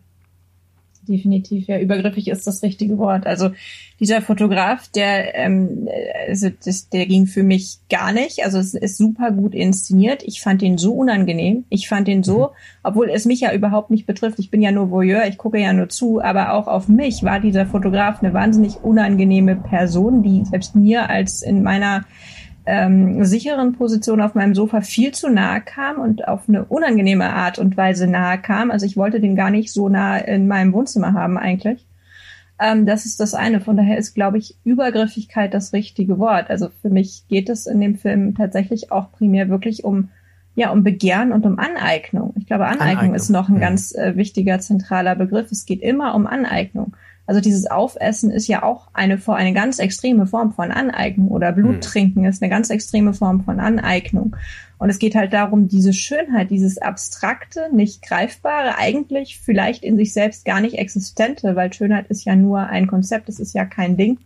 definitiv. 1.09 1.69
Ja, 1.69 1.79
übergriffig 1.79 2.29
ist 2.29 2.47
das 2.47 2.63
richtige 2.63 2.99
Wort. 2.99 3.27
Also 3.27 3.53
dieser 3.99 4.21
Fotograf, 4.21 4.89
der, 4.89 5.35
ähm, 5.35 5.89
also 6.29 6.51
das, 6.63 6.91
der 6.91 7.07
ging 7.07 7.27
für 7.27 7.43
mich 7.43 7.79
gar 7.89 8.13
nicht. 8.13 8.45
Also 8.45 8.59
es 8.59 8.75
ist 8.75 8.99
super 8.99 9.31
gut 9.33 9.55
inszeniert. 9.55 10.23
Ich 10.23 10.43
fand 10.43 10.61
den 10.61 10.77
so 10.77 10.93
unangenehm. 10.93 11.65
Ich 11.71 11.89
fand 11.89 12.09
den 12.09 12.23
so, 12.23 12.39
mhm. 12.39 12.47
obwohl 12.83 13.09
es 13.09 13.25
mich 13.25 13.41
ja 13.41 13.55
überhaupt 13.55 13.91
nicht 13.91 14.07
betrifft. 14.07 14.39
Ich 14.39 14.51
bin 14.51 14.61
ja 14.61 14.71
nur 14.71 14.91
Voyeur, 14.91 15.27
ich 15.27 15.39
gucke 15.39 15.59
ja 15.59 15.73
nur 15.73 15.89
zu. 15.89 16.21
Aber 16.21 16.53
auch 16.53 16.67
auf 16.69 16.89
mich 16.89 17.23
war 17.23 17.41
dieser 17.41 17.65
Fotograf 17.65 18.23
eine 18.23 18.35
wahnsinnig 18.35 18.77
unangenehme 18.83 19.57
Person, 19.57 20.23
die 20.23 20.45
selbst 20.45 20.77
mir 20.77 21.09
als 21.09 21.41
in 21.41 21.63
meiner 21.63 22.05
ähm, 22.69 23.25
sicheren 23.25 23.73
Position 23.73 24.21
auf 24.21 24.35
meinem 24.35 24.55
Sofa 24.55 24.83
viel 24.83 25.13
zu 25.13 25.31
nahe 25.31 25.63
kam 25.63 25.99
und 25.99 26.29
auf 26.29 26.49
eine 26.49 26.67
unangenehme 26.67 27.31
Art 27.31 27.59
und 27.59 27.79
Weise 27.79 28.07
nahe 28.07 28.39
kam. 28.39 28.71
Also 28.71 28.85
ich 28.85 28.97
wollte 28.99 29.21
den 29.21 29.37
gar 29.37 29.51
nicht 29.51 29.73
so 29.73 29.89
nah 29.89 30.19
in 30.19 30.47
meinem 30.47 30.75
Wohnzimmer 30.75 31.15
haben 31.15 31.39
eigentlich. 31.39 31.87
Ähm, 32.61 32.85
das 32.85 33.07
ist 33.07 33.21
das 33.21 33.33
eine. 33.33 33.63
Von 33.63 33.79
daher 33.79 33.97
ist, 33.97 34.15
glaube 34.15 34.37
ich, 34.37 34.57
Übergriffigkeit 34.65 35.55
das 35.55 35.73
richtige 35.73 36.19
Wort. 36.19 36.51
Also 36.51 36.69
für 36.83 36.91
mich 36.91 37.25
geht 37.29 37.49
es 37.49 37.67
in 37.67 37.81
dem 37.81 37.97
Film 37.97 38.35
tatsächlich 38.35 38.93
auch 38.93 39.13
primär 39.13 39.49
wirklich 39.49 39.83
um 39.85 40.11
ja, 40.55 40.71
um 40.71 40.83
Begehren 40.83 41.31
und 41.31 41.47
um 41.47 41.57
Aneignung. 41.61 42.35
Ich 42.37 42.47
glaube, 42.47 42.67
Aneignung, 42.67 42.89
Aneignung. 42.89 43.15
ist 43.15 43.31
noch 43.31 43.49
ein 43.49 43.55
ja. 43.55 43.61
ganz 43.61 43.95
äh, 43.95 44.17
wichtiger 44.17 44.59
zentraler 44.59 45.15
Begriff. 45.15 45.53
Es 45.53 45.67
geht 45.67 45.83
immer 45.83 46.17
um 46.17 46.27
Aneignung. 46.27 46.97
Also 47.29 47.43
dieses 47.43 47.71
Aufessen 47.71 48.31
ist 48.31 48.49
ja 48.49 48.63
auch 48.63 48.89
eine, 48.95 49.21
eine 49.27 49.53
ganz 49.53 49.79
extreme 49.79 50.27
Form 50.27 50.55
von 50.55 50.73
Aneignung 50.73 51.29
oder 51.29 51.53
Bluttrinken 51.53 52.25
ist 52.25 52.43
eine 52.43 52.49
ganz 52.49 52.71
extreme 52.71 53.13
Form 53.13 53.45
von 53.45 53.61
Aneignung. 53.61 54.35
Und 54.79 54.89
es 54.89 54.99
geht 54.99 55.15
halt 55.15 55.35
darum, 55.35 55.69
diese 55.69 55.93
Schönheit, 55.93 56.51
dieses 56.51 56.79
abstrakte, 56.79 57.69
nicht 57.71 58.01
greifbare, 58.01 58.79
eigentlich 58.79 59.39
vielleicht 59.45 59.85
in 59.85 59.99
sich 59.99 60.15
selbst 60.15 60.47
gar 60.47 60.63
nicht 60.63 60.79
existente, 60.79 61.55
weil 61.55 61.71
Schönheit 61.71 62.07
ist 62.07 62.25
ja 62.25 62.35
nur 62.35 62.61
ein 62.61 62.87
Konzept, 62.87 63.29
es 63.29 63.41
ist 63.41 63.55
ja 63.55 63.67
kein 63.67 63.99
Ding, 63.99 64.19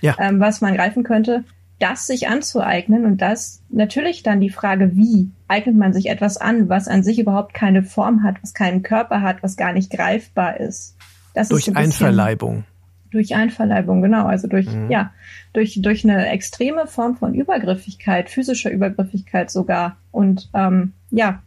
ja. 0.00 0.14
ähm, 0.20 0.38
was 0.38 0.60
man 0.60 0.76
greifen 0.76 1.02
könnte, 1.02 1.42
das 1.80 2.06
sich 2.06 2.28
anzueignen 2.28 3.04
und 3.04 3.20
das 3.20 3.62
natürlich 3.68 4.22
dann 4.22 4.40
die 4.40 4.50
Frage, 4.50 4.94
wie 4.94 5.32
eignet 5.48 5.74
man 5.74 5.92
sich 5.92 6.06
etwas 6.08 6.36
an, 6.36 6.68
was 6.68 6.86
an 6.86 7.02
sich 7.02 7.18
überhaupt 7.18 7.52
keine 7.52 7.82
Form 7.82 8.22
hat, 8.22 8.36
was 8.42 8.54
keinen 8.54 8.84
Körper 8.84 9.22
hat, 9.22 9.42
was 9.42 9.56
gar 9.56 9.72
nicht 9.72 9.90
greifbar 9.90 10.60
ist. 10.60 10.93
Das 11.34 11.48
durch 11.48 11.68
ist 11.68 11.76
ein 11.76 11.84
Einverleibung. 11.84 12.64
Durch 13.10 13.34
Einverleibung, 13.34 14.02
genau. 14.02 14.26
Also 14.26 14.48
durch, 14.48 14.66
mhm. 14.66 14.90
ja, 14.90 15.12
durch, 15.52 15.80
durch 15.80 16.04
eine 16.04 16.28
extreme 16.28 16.86
Form 16.86 17.16
von 17.16 17.34
Übergriffigkeit, 17.34 18.30
physischer 18.30 18.70
Übergriffigkeit 18.70 19.50
sogar. 19.50 19.96
Und 20.10 20.48
ähm, 20.54 20.94
ja, 21.10 21.42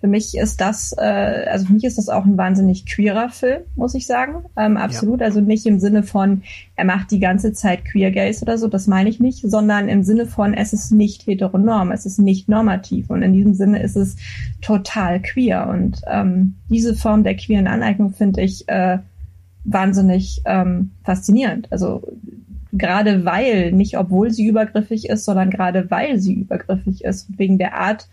für 0.00 0.06
mich 0.06 0.34
ist 0.34 0.62
das, 0.62 0.94
äh, 0.96 1.46
also 1.50 1.66
für 1.66 1.74
mich 1.74 1.84
ist 1.84 1.98
das 1.98 2.08
auch 2.08 2.24
ein 2.24 2.38
wahnsinnig 2.38 2.86
queerer 2.86 3.28
Film, 3.28 3.62
muss 3.76 3.94
ich 3.94 4.06
sagen. 4.06 4.44
Ähm, 4.56 4.78
absolut. 4.78 5.20
Ja. 5.20 5.26
Also 5.26 5.42
nicht 5.42 5.66
im 5.66 5.78
Sinne 5.78 6.02
von, 6.02 6.42
er 6.74 6.86
macht 6.86 7.10
die 7.10 7.20
ganze 7.20 7.52
Zeit 7.52 7.84
Queer 7.84 8.10
Gays 8.10 8.40
oder 8.40 8.56
so, 8.56 8.66
das 8.66 8.86
meine 8.86 9.10
ich 9.10 9.20
nicht, 9.20 9.42
sondern 9.42 9.88
im 9.90 10.02
Sinne 10.02 10.24
von, 10.24 10.54
es 10.54 10.72
ist 10.72 10.90
nicht 10.90 11.26
heteronorm, 11.26 11.92
es 11.92 12.06
ist 12.06 12.18
nicht 12.18 12.48
normativ. 12.48 13.10
Und 13.10 13.22
in 13.22 13.34
diesem 13.34 13.52
Sinne 13.52 13.82
ist 13.82 13.96
es 13.96 14.16
total 14.62 15.20
queer. 15.20 15.68
Und 15.68 16.00
ähm, 16.06 16.54
diese 16.70 16.94
Form 16.94 17.22
der 17.22 17.36
queeren 17.36 17.66
Aneignung 17.66 18.14
finde 18.14 18.40
ich 18.40 18.66
äh, 18.70 18.98
wahnsinnig 19.64 20.42
ähm, 20.44 20.90
faszinierend. 21.04 21.70
Also 21.70 22.02
gerade 22.72 23.24
weil, 23.24 23.72
nicht 23.72 23.98
obwohl 23.98 24.30
sie 24.30 24.46
übergriffig 24.46 25.08
ist, 25.08 25.24
sondern 25.24 25.50
gerade 25.50 25.90
weil 25.90 26.18
sie 26.18 26.34
übergriffig 26.34 27.04
ist, 27.04 27.38
wegen 27.38 27.58
der 27.58 27.74
Art, 27.74 28.08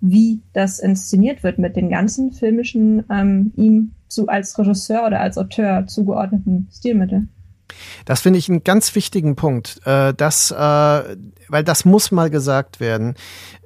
wie 0.00 0.40
das 0.52 0.78
inszeniert 0.78 1.42
wird 1.42 1.58
mit 1.58 1.76
den 1.76 1.90
ganzen 1.90 2.32
filmischen 2.32 3.04
ähm, 3.10 3.52
ihm 3.56 3.92
zu, 4.08 4.28
als 4.28 4.58
Regisseur 4.58 5.06
oder 5.06 5.20
als 5.20 5.38
Auteur 5.38 5.86
zugeordneten 5.86 6.68
Stilmitteln. 6.72 7.28
Das 8.04 8.20
finde 8.20 8.38
ich 8.38 8.48
einen 8.48 8.64
ganz 8.64 8.94
wichtigen 8.94 9.36
Punkt. 9.36 9.80
Äh, 9.84 10.14
das, 10.14 10.50
äh, 10.50 10.56
weil 10.56 11.64
das 11.64 11.84
muss 11.84 12.10
mal 12.10 12.30
gesagt 12.30 12.80
werden. 12.80 13.14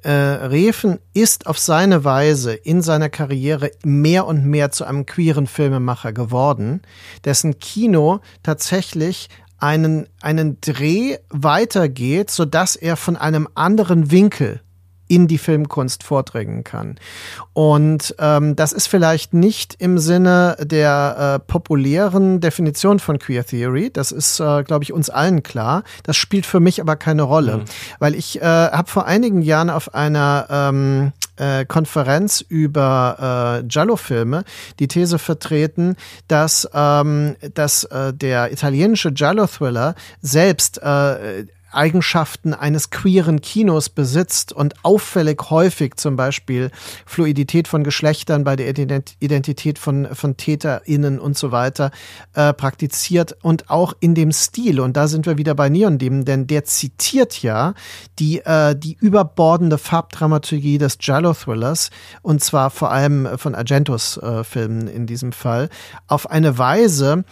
Äh, 0.03 0.11
Refen 0.11 0.99
ist 1.13 1.47
auf 1.47 1.59
seine 1.59 2.03
Weise 2.03 2.53
in 2.53 2.81
seiner 2.81 3.09
Karriere 3.09 3.71
mehr 3.83 4.25
und 4.27 4.45
mehr 4.45 4.71
zu 4.71 4.85
einem 4.85 5.05
queeren 5.05 5.47
Filmemacher 5.47 6.13
geworden, 6.13 6.81
dessen 7.23 7.59
Kino 7.59 8.19
tatsächlich 8.43 9.29
einen, 9.57 10.07
einen 10.21 10.59
Dreh 10.61 11.17
weitergeht, 11.29 12.29
so 12.29 12.45
dass 12.45 12.75
er 12.75 12.97
von 12.97 13.15
einem 13.15 13.47
anderen 13.55 14.11
Winkel 14.11 14.61
in 15.07 15.27
die 15.27 15.37
Filmkunst 15.37 16.03
vordringen 16.03 16.63
kann. 16.63 16.95
Und 17.53 18.15
ähm, 18.19 18.55
das 18.55 18.73
ist 18.73 18.87
vielleicht 18.87 19.33
nicht 19.33 19.75
im 19.79 19.97
Sinne 19.99 20.57
der 20.59 21.39
äh, 21.41 21.51
populären 21.51 22.39
Definition 22.41 22.99
von 22.99 23.19
Queer 23.19 23.45
Theory. 23.45 23.89
Das 23.91 24.11
ist, 24.11 24.39
äh, 24.39 24.63
glaube 24.63 24.83
ich, 24.83 24.93
uns 24.93 25.09
allen 25.09 25.43
klar. 25.43 25.83
Das 26.03 26.17
spielt 26.17 26.45
für 26.45 26.59
mich 26.59 26.81
aber 26.81 26.95
keine 26.95 27.23
Rolle, 27.23 27.57
mhm. 27.57 27.65
weil 27.99 28.15
ich 28.15 28.41
äh, 28.41 28.45
habe 28.45 28.89
vor 28.89 29.05
einigen 29.05 29.41
Jahren 29.41 29.69
auf 29.69 29.93
einer 29.93 30.47
ähm, 30.49 31.13
äh, 31.37 31.65
Konferenz 31.65 32.41
über 32.41 33.61
äh, 33.61 33.67
Giallo-Filme 33.67 34.43
die 34.79 34.87
These 34.87 35.19
vertreten, 35.19 35.95
dass, 36.27 36.67
ähm, 36.73 37.35
dass 37.53 37.83
äh, 37.85 38.13
der 38.13 38.51
italienische 38.51 39.11
Giallo-Thriller 39.11 39.95
selbst 40.21 40.81
äh, 40.81 41.45
Eigenschaften 41.75 42.53
eines 42.53 42.89
queeren 42.89 43.41
Kinos 43.41 43.89
besitzt 43.89 44.53
und 44.53 44.73
auffällig 44.83 45.49
häufig 45.49 45.95
zum 45.95 46.15
Beispiel 46.15 46.71
Fluidität 47.05 47.67
von 47.67 47.83
Geschlechtern 47.83 48.43
bei 48.43 48.55
der 48.55 48.67
Identität 48.67 49.79
von, 49.79 50.07
von 50.13 50.37
TäterInnen 50.37 51.19
und 51.19 51.37
so 51.37 51.51
weiter 51.51 51.91
äh, 52.33 52.53
praktiziert 52.53 53.37
und 53.41 53.69
auch 53.69 53.93
in 53.99 54.15
dem 54.15 54.31
Stil. 54.31 54.79
Und 54.79 54.97
da 54.97 55.07
sind 55.07 55.25
wir 55.25 55.37
wieder 55.37 55.55
bei 55.55 55.69
Neon 55.69 55.97
Demon, 55.97 56.25
denn 56.25 56.47
der 56.47 56.65
zitiert 56.65 57.41
ja 57.41 57.73
die, 58.19 58.39
äh, 58.39 58.75
die 58.75 58.97
überbordende 58.99 59.77
Farbdramaturgie 59.77 60.77
des 60.77 60.97
Giallo-Thrillers 60.97 61.89
und 62.21 62.43
zwar 62.43 62.69
vor 62.69 62.91
allem 62.91 63.37
von 63.37 63.55
Argentos 63.55 64.17
äh, 64.17 64.43
Filmen 64.43 64.87
in 64.87 65.05
diesem 65.05 65.31
Fall 65.31 65.69
auf 66.07 66.29
eine 66.29 66.57
Weise, 66.57 67.23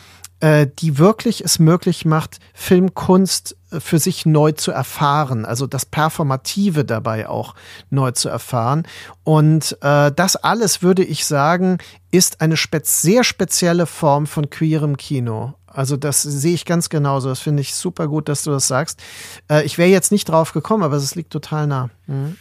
äh, 0.43 0.67
die 0.79 0.97
wirklich 0.97 1.39
es 1.39 1.57
möglich 1.57 2.03
macht, 2.03 2.39
Filmkunst 2.53 3.55
äh, 3.71 3.79
für 3.79 3.97
sich 3.97 4.25
neu 4.25 4.51
zu 4.51 4.71
erfahren, 4.71 5.45
also 5.45 5.67
das 5.67 5.85
Performative 5.85 6.83
dabei 6.83 7.29
auch 7.29 7.55
neu 7.89 8.11
zu 8.11 8.27
erfahren. 8.27 8.83
Und 9.23 9.77
äh, 9.79 10.11
das 10.11 10.35
alles, 10.35 10.81
würde 10.81 11.05
ich 11.05 11.25
sagen, 11.25 11.77
ist 12.11 12.41
eine 12.41 12.57
spe 12.57 12.81
sehr 12.83 13.23
spezielle 13.23 13.85
Form 13.85 14.27
von 14.27 14.49
queerem 14.49 14.97
Kino. 14.97 15.53
Also 15.65 15.95
das 15.95 16.21
sehe 16.21 16.53
ich 16.53 16.65
ganz 16.65 16.89
genauso. 16.89 17.29
Das 17.29 17.39
finde 17.39 17.61
ich 17.61 17.73
super 17.73 18.09
gut, 18.09 18.27
dass 18.27 18.43
du 18.43 18.51
das 18.51 18.67
sagst. 18.67 19.01
Äh, 19.49 19.63
ich 19.63 19.77
wäre 19.77 19.89
jetzt 19.89 20.11
nicht 20.11 20.25
drauf 20.25 20.51
gekommen, 20.51 20.83
aber 20.83 20.97
es 20.97 21.15
liegt 21.15 21.31
total 21.31 21.67
nah. 21.67 21.89
Mhm. 22.05 22.35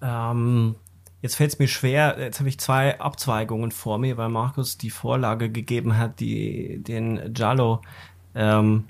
Ähm, 0.00 0.76
Jetzt 1.22 1.36
fällt 1.36 1.52
es 1.52 1.58
mir 1.60 1.68
schwer, 1.68 2.16
jetzt 2.18 2.40
habe 2.40 2.48
ich 2.48 2.58
zwei 2.58 3.00
Abzweigungen 3.00 3.70
vor 3.70 3.98
mir, 3.98 4.16
weil 4.16 4.28
Markus 4.28 4.76
die 4.76 4.90
Vorlage 4.90 5.50
gegeben 5.50 5.96
hat, 5.96 6.18
die 6.18 6.82
den 6.82 7.32
Jallo 7.34 7.80
ähm, 8.34 8.84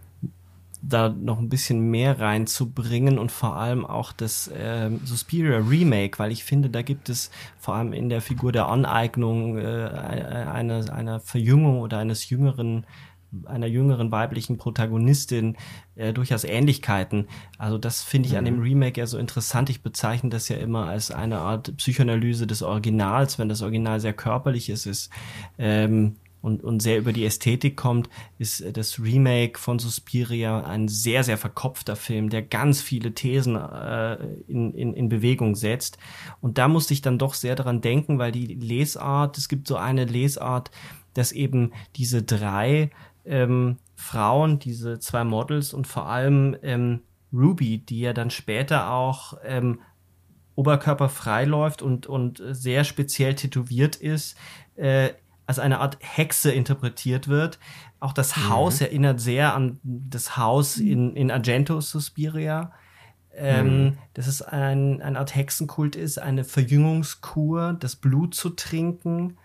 da 0.81 1.11
noch 1.11 1.39
ein 1.39 1.49
bisschen 1.49 1.91
mehr 1.91 2.19
reinzubringen 2.19 3.19
und 3.19 3.31
vor 3.31 3.57
allem 3.57 3.87
auch 3.87 4.13
das 4.13 4.51
ähm, 4.57 5.01
Suspiria 5.05 5.59
Remake, 5.59 6.19
weil 6.19 6.33
ich 6.33 6.43
finde, 6.43 6.71
da 6.71 6.83
gibt 6.83 7.09
es 7.09 7.31
vor 7.59 7.75
allem 7.77 7.93
in 7.93 8.09
der 8.09 8.21
Figur 8.21 8.51
der 8.51 8.67
Aneignung 8.67 9.59
äh, 9.59 9.63
einer, 9.63 10.93
einer 10.93 11.21
Verjüngung 11.21 11.81
oder 11.81 11.99
eines 11.99 12.29
jüngeren 12.31 12.85
einer 13.45 13.67
jüngeren 13.67 14.13
weiblichen 14.13 14.59
Protagonistin 14.59 15.57
äh, 15.95 16.13
durchaus 16.13 16.45
Ähnlichkeiten. 16.45 17.29
Also 17.59 17.79
das 17.79 18.03
finde 18.03 18.27
ich 18.27 18.33
mhm. 18.33 18.39
an 18.39 18.45
dem 18.45 18.57
mhm. 18.57 18.63
Remake 18.63 19.01
ja 19.01 19.07
so 19.07 19.19
interessant. 19.19 19.71
Ich 19.71 19.83
bezeichne 19.83 20.31
das 20.31 20.49
ja 20.49 20.57
immer 20.57 20.87
als 20.87 21.11
eine 21.11 21.39
Art 21.39 21.77
Psychoanalyse 21.77 22.47
des 22.47 22.63
Originals, 22.63 23.39
wenn 23.39 23.49
das 23.49 23.63
Original 23.63 24.01
sehr 24.01 24.13
körperlich 24.13 24.69
ist, 24.69 24.87
ist 24.87 25.11
ähm, 25.59 26.17
und, 26.43 26.63
und 26.63 26.81
sehr 26.81 26.99
über 26.99 27.13
die 27.13 27.25
Ästhetik 27.25 27.77
kommt, 27.77 28.11
ist 28.39 28.65
das 28.77 28.99
Remake 29.01 29.59
von 29.59 29.79
Suspiria 29.79 30.65
ein 30.65 30.89
sehr, 30.89 31.25
sehr 31.25 31.39
verkopfter 31.39 31.97
Film, 31.97 32.29
der 32.29 32.43
ganz 32.43 32.83
viele 32.83 33.15
Thesen 33.15 33.57
äh, 33.57 34.15
in, 34.49 34.75
in, 34.75 34.93
in 34.93 35.09
Bewegung 35.09 35.55
setzt. 35.55 35.99
Und 36.41 36.59
da 36.59 36.69
musste 36.69 36.95
ich 36.95 37.01
dann 37.01 37.19
doch 37.19 37.35
sehr 37.35 37.55
daran 37.55 37.81
denken, 37.81 38.19
weil 38.19 38.33
die 38.33 38.47
Lesart, 38.47 39.39
es 39.39 39.49
gibt 39.49 39.69
so 39.69 39.77
eine 39.77 40.05
Lesart, 40.05 40.73
dass 41.15 41.33
eben 41.33 41.73
diese 41.97 42.23
drei 42.23 42.91
ähm, 43.24 43.78
Frauen, 43.94 44.59
diese 44.59 44.99
zwei 44.99 45.24
Models 45.24 45.73
und 45.74 45.86
vor 45.86 46.07
allem 46.07 46.57
ähm, 46.62 47.01
Ruby, 47.32 47.78
die 47.78 48.01
ja 48.01 48.12
dann 48.12 48.31
später 48.31 48.90
auch 48.90 49.35
ähm, 49.44 49.81
oberkörperfrei 50.55 51.44
läuft 51.44 51.82
und, 51.82 52.07
und 52.07 52.43
sehr 52.51 52.85
speziell 52.85 53.35
tätowiert 53.35 53.97
ist, 53.97 54.36
äh, 54.77 55.11
als 55.47 55.59
eine 55.59 55.81
Art 55.81 55.99
Hexe 56.01 56.53
interpretiert 56.53 57.28
wird. 57.28 57.59
Auch 58.01 58.12
das 58.12 58.36
mhm. 58.36 58.49
Haus 58.51 58.81
erinnert 58.81 59.20
sehr 59.20 59.55
an 59.55 59.81
das 59.82 60.36
Haus 60.36 60.77
in, 60.77 61.16
in 61.16 61.31
Argento 61.31 61.81
Suspiria. 61.81 62.73
Ähm, 63.35 63.85
mhm. 63.85 63.99
dass 64.12 64.27
es 64.27 64.43
ein, 64.43 65.01
eine 65.01 65.19
Art 65.19 65.35
Hexenkult 65.35 65.97
ist, 65.97 66.19
eine 66.19 66.44
Verjüngungskur, 66.44 67.74
das 67.81 67.97
Blut 67.97 68.35
zu 68.35 68.51
trinken. 68.51 69.39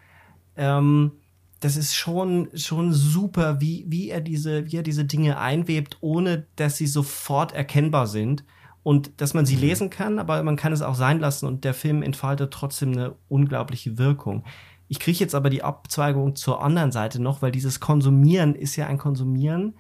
Ähm, 0.58 1.14
das 1.60 1.76
ist 1.76 1.96
schon, 1.96 2.50
schon 2.54 2.94
super, 2.94 3.62
wie, 3.62 3.86
wie 3.88 4.10
er 4.10 4.22
diese, 4.22 4.68
wie 4.68 4.78
er 4.78 4.84
diese 4.84 5.06
Dinge 5.06 5.40
einwebt, 5.40 5.98
ohne 6.02 6.46
dass 6.56 6.78
sie 6.78 6.88
sofort 6.88 7.54
erkennbar 7.54 8.08
sind. 8.08 8.44
Und 8.84 9.20
dass 9.20 9.34
man 9.34 9.46
sie 9.46 9.56
mhm. 9.56 9.62
lesen 9.62 9.90
kann, 9.90 10.18
aber 10.18 10.42
man 10.44 10.56
kann 10.56 10.72
es 10.72 10.82
auch 10.82 10.96
sein 10.96 11.20
lassen 11.20 11.46
und 11.46 11.66
der 11.66 11.74
Film 11.74 12.02
entfaltet 12.04 12.54
trotzdem 12.54 12.94
eine 12.94 13.16
unglaubliche 13.28 13.98
Wirkung. 13.98 14.46
Ich 14.88 15.00
kriege 15.00 15.20
jetzt 15.20 15.36
aber 15.36 15.50
die 15.50 15.62
Abzweigung 15.62 16.36
zur 16.38 16.64
anderen 16.64 16.94
Seite 16.94 17.22
noch, 17.22 17.42
weil 17.42 17.52
dieses 17.52 17.82
Konsumieren 17.82 18.56
ist 18.56 18.78
ja 18.78 18.88
ein 18.88 18.98
Konsumieren 18.98 19.76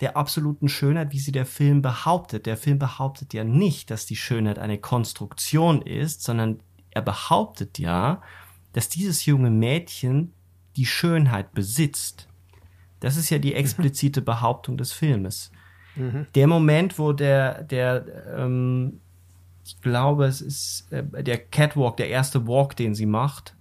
der 0.00 0.16
absoluten 0.16 0.68
Schönheit, 0.68 1.12
wie 1.12 1.18
sie 1.18 1.32
der 1.32 1.44
Film 1.44 1.82
behauptet. 1.82 2.46
Der 2.46 2.56
Film 2.56 2.78
behauptet 2.78 3.34
ja 3.34 3.44
nicht, 3.44 3.90
dass 3.90 4.06
die 4.06 4.16
Schönheit 4.16 4.58
eine 4.58 4.78
Konstruktion 4.78 5.82
ist, 5.82 6.22
sondern 6.22 6.60
er 6.90 7.02
behauptet 7.02 7.78
ja, 7.78 8.22
dass 8.72 8.88
dieses 8.88 9.26
junge 9.26 9.50
Mädchen 9.50 10.32
die 10.78 10.86
Schönheit 10.86 11.52
besitzt. 11.52 12.28
Das 13.00 13.16
ist 13.16 13.30
ja 13.30 13.38
die 13.38 13.54
explizite 13.54 14.22
Behauptung 14.22 14.78
des 14.78 14.92
Filmes. 14.92 15.50
Mhm. 15.96 16.26
Der 16.34 16.46
Moment, 16.46 16.98
wo 16.98 17.12
der, 17.12 17.64
der, 17.64 18.06
ähm, 18.36 19.00
ich 19.64 19.80
glaube, 19.80 20.26
es 20.26 20.40
ist 20.40 20.90
äh, 20.90 21.22
der 21.22 21.38
Catwalk, 21.38 21.96
der 21.96 22.08
erste 22.08 22.46
Walk, 22.46 22.76
den 22.76 22.94
sie 22.94 23.06
macht, 23.06 23.54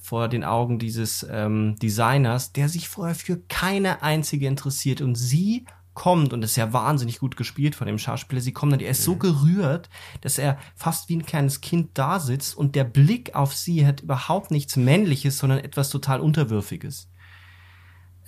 vor 0.00 0.28
den 0.28 0.44
Augen 0.44 0.78
dieses 0.78 1.26
ähm, 1.30 1.76
Designers, 1.82 2.52
der 2.52 2.68
sich 2.68 2.88
vorher 2.88 3.14
für 3.14 3.38
keine 3.48 4.02
einzige 4.02 4.46
interessiert 4.46 5.00
und 5.00 5.16
sie 5.16 5.64
kommt, 5.98 6.32
und 6.32 6.42
das 6.42 6.52
ist 6.52 6.56
ja 6.56 6.72
wahnsinnig 6.72 7.18
gut 7.18 7.36
gespielt 7.36 7.74
von 7.74 7.88
dem 7.88 7.98
Schauspieler, 7.98 8.40
sie 8.40 8.52
kommt 8.52 8.72
und 8.72 8.80
er 8.80 8.92
ist 8.92 9.02
so 9.02 9.14
mhm. 9.14 9.18
gerührt, 9.18 9.90
dass 10.20 10.38
er 10.38 10.56
fast 10.76 11.08
wie 11.08 11.16
ein 11.16 11.26
kleines 11.26 11.60
Kind 11.60 11.90
da 11.94 12.20
sitzt 12.20 12.56
und 12.56 12.76
der 12.76 12.84
Blick 12.84 13.34
auf 13.34 13.52
sie 13.52 13.84
hat 13.84 14.02
überhaupt 14.02 14.52
nichts 14.52 14.76
Männliches, 14.76 15.38
sondern 15.38 15.58
etwas 15.58 15.90
total 15.90 16.20
Unterwürfiges. 16.20 17.10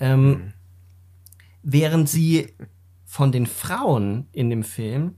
Ähm, 0.01 0.28
mhm. 0.28 0.52
Während 1.62 2.09
sie 2.09 2.55
von 3.05 3.30
den 3.30 3.47
Frauen 3.47 4.26
in 4.32 4.51
dem 4.51 4.64
Film 4.64 5.14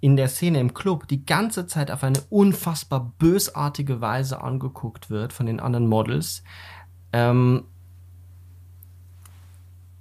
in 0.00 0.16
der 0.16 0.28
Szene 0.28 0.60
im 0.60 0.74
Club 0.74 1.08
die 1.08 1.24
ganze 1.24 1.66
Zeit 1.66 1.90
auf 1.90 2.04
eine 2.04 2.20
unfassbar 2.28 3.14
bösartige 3.18 4.02
Weise 4.02 4.42
angeguckt 4.42 5.08
wird 5.08 5.32
von 5.32 5.46
den 5.46 5.60
anderen 5.60 5.86
Models. 5.86 6.42
Ähm, 7.14 7.64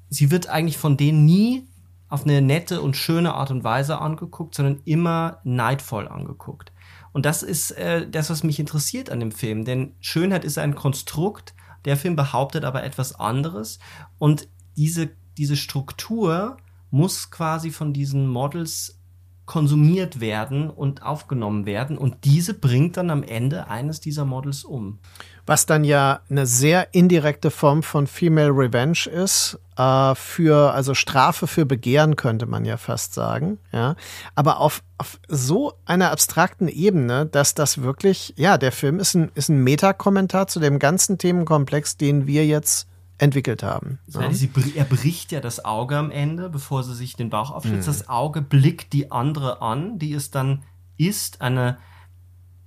sie 0.09 0.29
wird 0.29 0.49
eigentlich 0.49 0.77
von 0.77 0.97
denen 0.97 1.23
nie 1.23 1.67
auf 2.15 2.23
eine 2.23 2.41
nette 2.41 2.81
und 2.81 2.95
schöne 2.95 3.33
Art 3.33 3.51
und 3.51 3.65
Weise 3.65 3.99
angeguckt, 3.99 4.55
sondern 4.55 4.81
immer 4.85 5.41
neidvoll 5.43 6.07
angeguckt. 6.07 6.71
Und 7.11 7.25
das 7.25 7.43
ist 7.43 7.71
äh, 7.71 8.09
das, 8.09 8.29
was 8.29 8.43
mich 8.43 8.57
interessiert 8.57 9.09
an 9.09 9.19
dem 9.19 9.33
Film. 9.33 9.65
Denn 9.65 9.95
Schönheit 9.99 10.45
ist 10.45 10.57
ein 10.57 10.75
Konstrukt, 10.75 11.53
der 11.83 11.97
Film 11.97 12.15
behauptet 12.15 12.63
aber 12.63 12.83
etwas 12.85 13.19
anderes. 13.19 13.79
Und 14.17 14.47
diese, 14.77 15.09
diese 15.37 15.57
Struktur 15.57 16.55
muss 16.89 17.31
quasi 17.31 17.69
von 17.69 17.91
diesen 17.91 18.27
Models 18.27 19.01
konsumiert 19.45 20.21
werden 20.21 20.69
und 20.69 21.03
aufgenommen 21.03 21.65
werden. 21.65 21.97
Und 21.97 22.23
diese 22.23 22.53
bringt 22.53 22.95
dann 22.95 23.09
am 23.09 23.23
Ende 23.23 23.67
eines 23.67 23.99
dieser 23.99 24.23
Models 24.23 24.63
um. 24.63 24.99
Was 25.45 25.65
dann 25.65 25.83
ja 25.83 26.21
eine 26.29 26.47
sehr 26.47 26.93
indirekte 26.93 27.51
Form 27.51 27.83
von 27.83 28.07
Female 28.07 28.49
Revenge 28.49 29.07
ist, 29.11 29.59
äh, 29.77 30.15
für, 30.15 30.73
also 30.73 30.93
Strafe 30.93 31.47
für 31.47 31.65
Begehren 31.65 32.15
könnte 32.15 32.45
man 32.45 32.65
ja 32.65 32.77
fast 32.77 33.13
sagen, 33.13 33.59
ja. 33.71 33.95
Aber 34.33 34.59
auf, 34.59 34.81
auf 34.97 35.19
so 35.27 35.73
einer 35.85 36.11
abstrakten 36.11 36.67
Ebene, 36.67 37.25
dass 37.25 37.53
das 37.53 37.81
wirklich, 37.81 38.33
ja, 38.37 38.57
der 38.57 38.71
Film 38.71 38.99
ist 38.99 39.13
ein, 39.13 39.31
ist 39.35 39.49
ein 39.49 39.63
Metakommentar 39.63 40.47
zu 40.47 40.59
dem 40.59 40.79
ganzen 40.79 41.17
Themenkomplex, 41.17 41.97
den 41.97 42.25
wir 42.25 42.45
jetzt 42.45 42.87
entwickelt 43.17 43.63
haben. 43.63 43.99
Ja. 44.07 44.31
Sie, 44.31 44.49
er 44.75 44.83
bricht 44.83 45.31
ja 45.31 45.39
das 45.39 45.63
Auge 45.63 45.97
am 45.97 46.11
Ende, 46.11 46.49
bevor 46.49 46.83
sie 46.83 46.93
sich 46.93 47.15
den 47.15 47.29
Bauch 47.29 47.51
aufschlitzt. 47.51 47.87
Mhm. 47.87 47.91
Das 47.91 48.09
Auge 48.09 48.41
blickt 48.41 48.93
die 48.93 49.11
andere 49.11 49.61
an, 49.61 49.99
die 49.99 50.13
es 50.13 50.31
dann 50.31 50.63
ist, 50.97 51.41
eine 51.41 51.77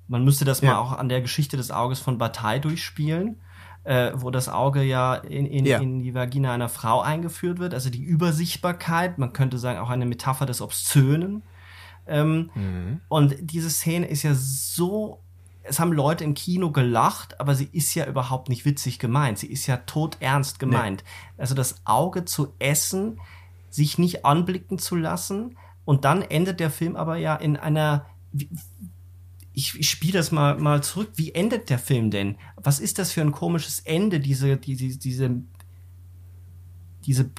man 0.09 0.25
müsste 0.25 0.45
das 0.45 0.61
ja. 0.61 0.73
mal 0.73 0.79
auch 0.79 0.93
an 0.93 1.09
der 1.09 1.21
Geschichte 1.21 1.57
des 1.57 1.71
Auges 1.71 2.01
von 2.01 2.19
Bataille 2.19 2.61
durchspielen, 2.61 3.41
äh, 3.85 4.13
wo 4.15 4.31
das 4.31 4.49
Auge 4.49 4.83
ja 4.83 5.15
in, 5.15 5.47
in, 5.47 5.67
ja. 5.67 5.79
in 5.79 6.01
die 6.01 6.15
Vagina 6.15 6.53
einer 6.53 6.69
Frau 6.69 7.01
eingeführt 7.01 7.59
wird. 7.59 7.75
Also 7.75 7.91
die 7.91 8.03
Übersichtbarkeit, 8.03 9.19
man 9.19 9.33
könnte 9.33 9.59
sagen 9.59 9.79
auch 9.79 9.91
eine 9.91 10.07
Metapher 10.07 10.47
des 10.47 10.61
Obszönen. 10.61 11.43
Ähm, 12.07 12.51
mhm. 12.55 13.01
Und 13.09 13.37
diese 13.41 13.71
Szene 13.71 14.07
ist 14.07 14.23
ja 14.23 14.35
so 14.35 15.21
es 15.69 15.79
haben 15.79 15.93
Leute 15.93 16.25
im 16.25 16.35
Kino 16.35 16.71
gelacht, 16.71 17.39
aber 17.41 17.55
sie 17.55 17.69
ist 17.73 17.95
ja 17.95 18.07
überhaupt 18.07 18.49
nicht 18.49 18.65
witzig 18.65 18.99
gemeint. 18.99 19.39
Sie 19.39 19.47
ist 19.47 19.67
ja 19.67 19.77
todernst 19.77 20.59
gemeint. 20.59 21.05
Nee. 21.05 21.43
Also 21.43 21.55
das 21.55 21.83
Auge 21.85 22.25
zu 22.25 22.55
essen, 22.59 23.21
sich 23.71 23.99
nicht 23.99 24.25
anblicken 24.25 24.79
zu 24.79 24.97
lassen 24.97 25.57
und 25.85 26.05
dann 26.05 26.23
endet 26.23 26.61
der 26.61 26.71
Film 26.71 26.97
aber 26.97 27.17
ja 27.17 27.37
in 27.37 27.57
einer 27.57 28.07
ich, 29.59 29.77
ich 29.77 29.91
spiele 29.91 30.13
das 30.13 30.31
mal, 30.31 30.57
mal 30.57 30.85
zurück. 30.85 31.11
Wie 31.17 31.35
endet 31.35 31.69
der 31.69 31.81
Film 31.81 32.13
denn? 32.13 32.37
Was 32.55 32.79
ist 32.79 33.01
das 33.01 33.11
für 33.11 33.23
ein 33.23 33.33
komisches 33.33 33.81
Ende, 33.81 34.21
diese, 34.21 34.57
diese, 34.57 34.97
diese, 34.97 35.43
diese 37.05 37.31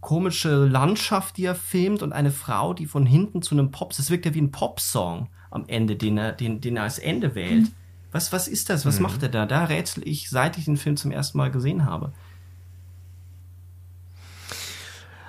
komische 0.00 0.64
Landschaft, 0.64 1.36
die 1.36 1.44
er 1.44 1.54
filmt 1.54 2.02
und 2.02 2.14
eine 2.14 2.30
Frau, 2.30 2.72
die 2.72 2.86
von 2.86 3.04
hinten 3.04 3.42
zu 3.42 3.54
einem 3.54 3.70
Pop, 3.70 3.94
das 3.94 4.08
wirkt 4.08 4.24
ja 4.24 4.32
wie 4.32 4.40
ein 4.40 4.52
Popsong 4.52 5.28
am 5.50 5.64
Ende, 5.66 5.96
den 5.96 6.16
er, 6.16 6.32
den, 6.32 6.62
den 6.62 6.78
er 6.78 6.84
als 6.84 6.98
Ende 6.98 7.34
wählt. 7.34 7.64
Mhm. 7.64 7.72
Was, 8.10 8.32
was 8.32 8.48
ist 8.48 8.70
das? 8.70 8.86
Was 8.86 8.96
mhm. 8.96 9.02
macht 9.02 9.22
er 9.22 9.28
da? 9.28 9.44
Da 9.44 9.66
rätsel 9.66 10.08
ich, 10.08 10.30
seit 10.30 10.56
ich 10.56 10.64
den 10.64 10.78
Film 10.78 10.96
zum 10.96 11.10
ersten 11.10 11.36
Mal 11.36 11.50
gesehen 11.50 11.84
habe. 11.84 12.14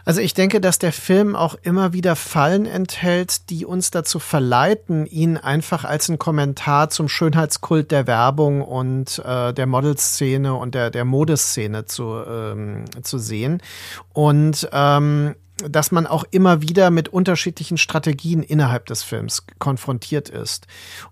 Also 0.06 0.22
ich 0.22 0.36
denke, 0.36 0.61
dass 0.61 0.77
der 0.77 0.94
Film 0.94 1.36
auch 1.36 1.56
immer 1.64 1.91
wieder 1.91 2.15
Fallen 2.15 2.68
enthält, 2.68 3.49
die 3.49 3.65
uns 3.65 3.90
dazu 3.90 4.19
verleiten, 4.19 5.07
ihn 5.07 5.38
einfach 5.38 5.84
als 5.84 6.10
ein 6.10 6.19
Kommentar 6.19 6.91
zum 6.91 7.10
Schönheitskult 7.10 7.90
der 7.90 8.06
Werbung 8.06 8.61
und 8.61 9.19
äh, 9.26 9.52
der 9.52 9.65
Modelszene 9.65 10.53
und 10.53 10.76
der, 10.76 10.91
der 10.91 11.06
Modeszene 11.06 11.86
zu, 11.86 12.22
ähm, 12.23 12.86
zu 13.02 13.18
sehen. 13.18 13.64
Und 14.14 14.69
ähm, 14.72 15.34
dass 15.57 15.91
man 15.91 16.06
auch 16.06 16.26
immer 16.32 16.61
wieder 16.61 16.91
mit 16.91 17.10
unterschiedlichen 17.10 17.77
Strategien 17.77 18.44
innerhalb 18.44 18.86
des 18.88 19.03
Films 19.03 19.45
konfrontiert 19.57 20.30
ist. 20.30 20.68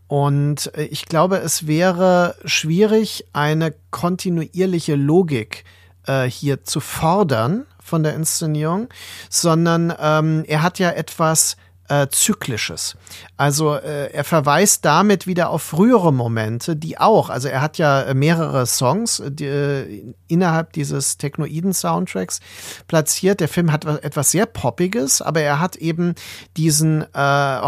Und 0.08 0.72
äh, 0.76 0.84
ich 0.84 1.06
glaube, 1.06 1.38
es 1.38 1.66
wäre 1.66 2.36
schwierig, 2.46 3.26
eine 3.34 3.74
kontinuierliche 3.90 4.96
Logik 4.96 5.64
äh, 6.06 6.26
hier 6.26 6.64
zu 6.64 6.80
fordern, 6.80 7.66
von 7.84 8.04
der 8.04 8.16
Inszenierung, 8.16 8.90
sondern 9.30 9.94
ähm, 10.00 10.44
er 10.48 10.64
hat 10.64 10.80
ja 10.80 10.92
etwas 10.92 11.58
äh, 11.90 12.08
Zyklisches. 12.10 12.96
Also 13.36 13.76
äh, 13.76 14.12
er 14.12 14.24
verweist 14.24 14.86
damit 14.86 15.28
wieder 15.28 15.50
auf 15.50 15.62
frühere 15.62 16.14
Momente, 16.14 16.76
die 16.76 16.98
auch, 16.98 17.30
also 17.30 17.50
er 17.50 17.62
hat 17.62 17.78
ja 17.78 18.02
äh, 18.02 18.14
mehrere 18.14 18.66
Songs 18.66 19.22
die, 19.26 19.46
äh, 19.46 20.14
innerhalb 20.28 20.74
dieses 20.74 21.18
Technoiden-Soundtracks 21.18 22.40
platziert. 22.88 23.42
Der 23.42 23.50
Film 23.50 23.72
hat 23.72 23.86
etwas 23.86 24.32
sehr 24.32 24.46
Poppiges, 24.46 25.22
aber 25.22 25.42
er 25.42 25.60
hat 25.60 25.76
eben 25.76 26.16
diesen 26.56 27.06
äh, 27.14 27.62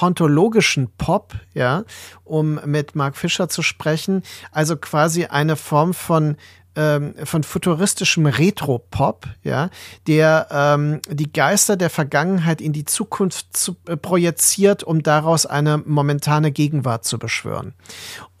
hontologischen 0.00 0.90
Pop, 0.98 1.34
ja, 1.54 1.84
um 2.24 2.60
mit 2.64 2.96
Mark 2.96 3.16
Fischer 3.16 3.48
zu 3.48 3.62
sprechen, 3.62 4.22
also 4.52 4.76
quasi 4.76 5.26
eine 5.26 5.56
Form 5.56 5.94
von 5.94 6.36
ähm, 6.80 7.14
von 7.24 7.42
futuristischem 7.42 8.24
Retro-Pop, 8.26 9.26
ja, 9.42 9.68
der 10.06 10.48
ähm, 10.50 11.00
die 11.10 11.30
Geister 11.30 11.76
der 11.76 11.90
Vergangenheit 11.90 12.60
in 12.62 12.72
die 12.72 12.86
Zukunft 12.86 13.54
zu, 13.54 13.76
äh, 13.86 13.96
projiziert, 13.96 14.82
um 14.82 15.02
daraus 15.02 15.44
eine 15.44 15.78
momentane 15.78 16.52
Gegenwart 16.52 17.04
zu 17.04 17.18
beschwören. 17.18 17.74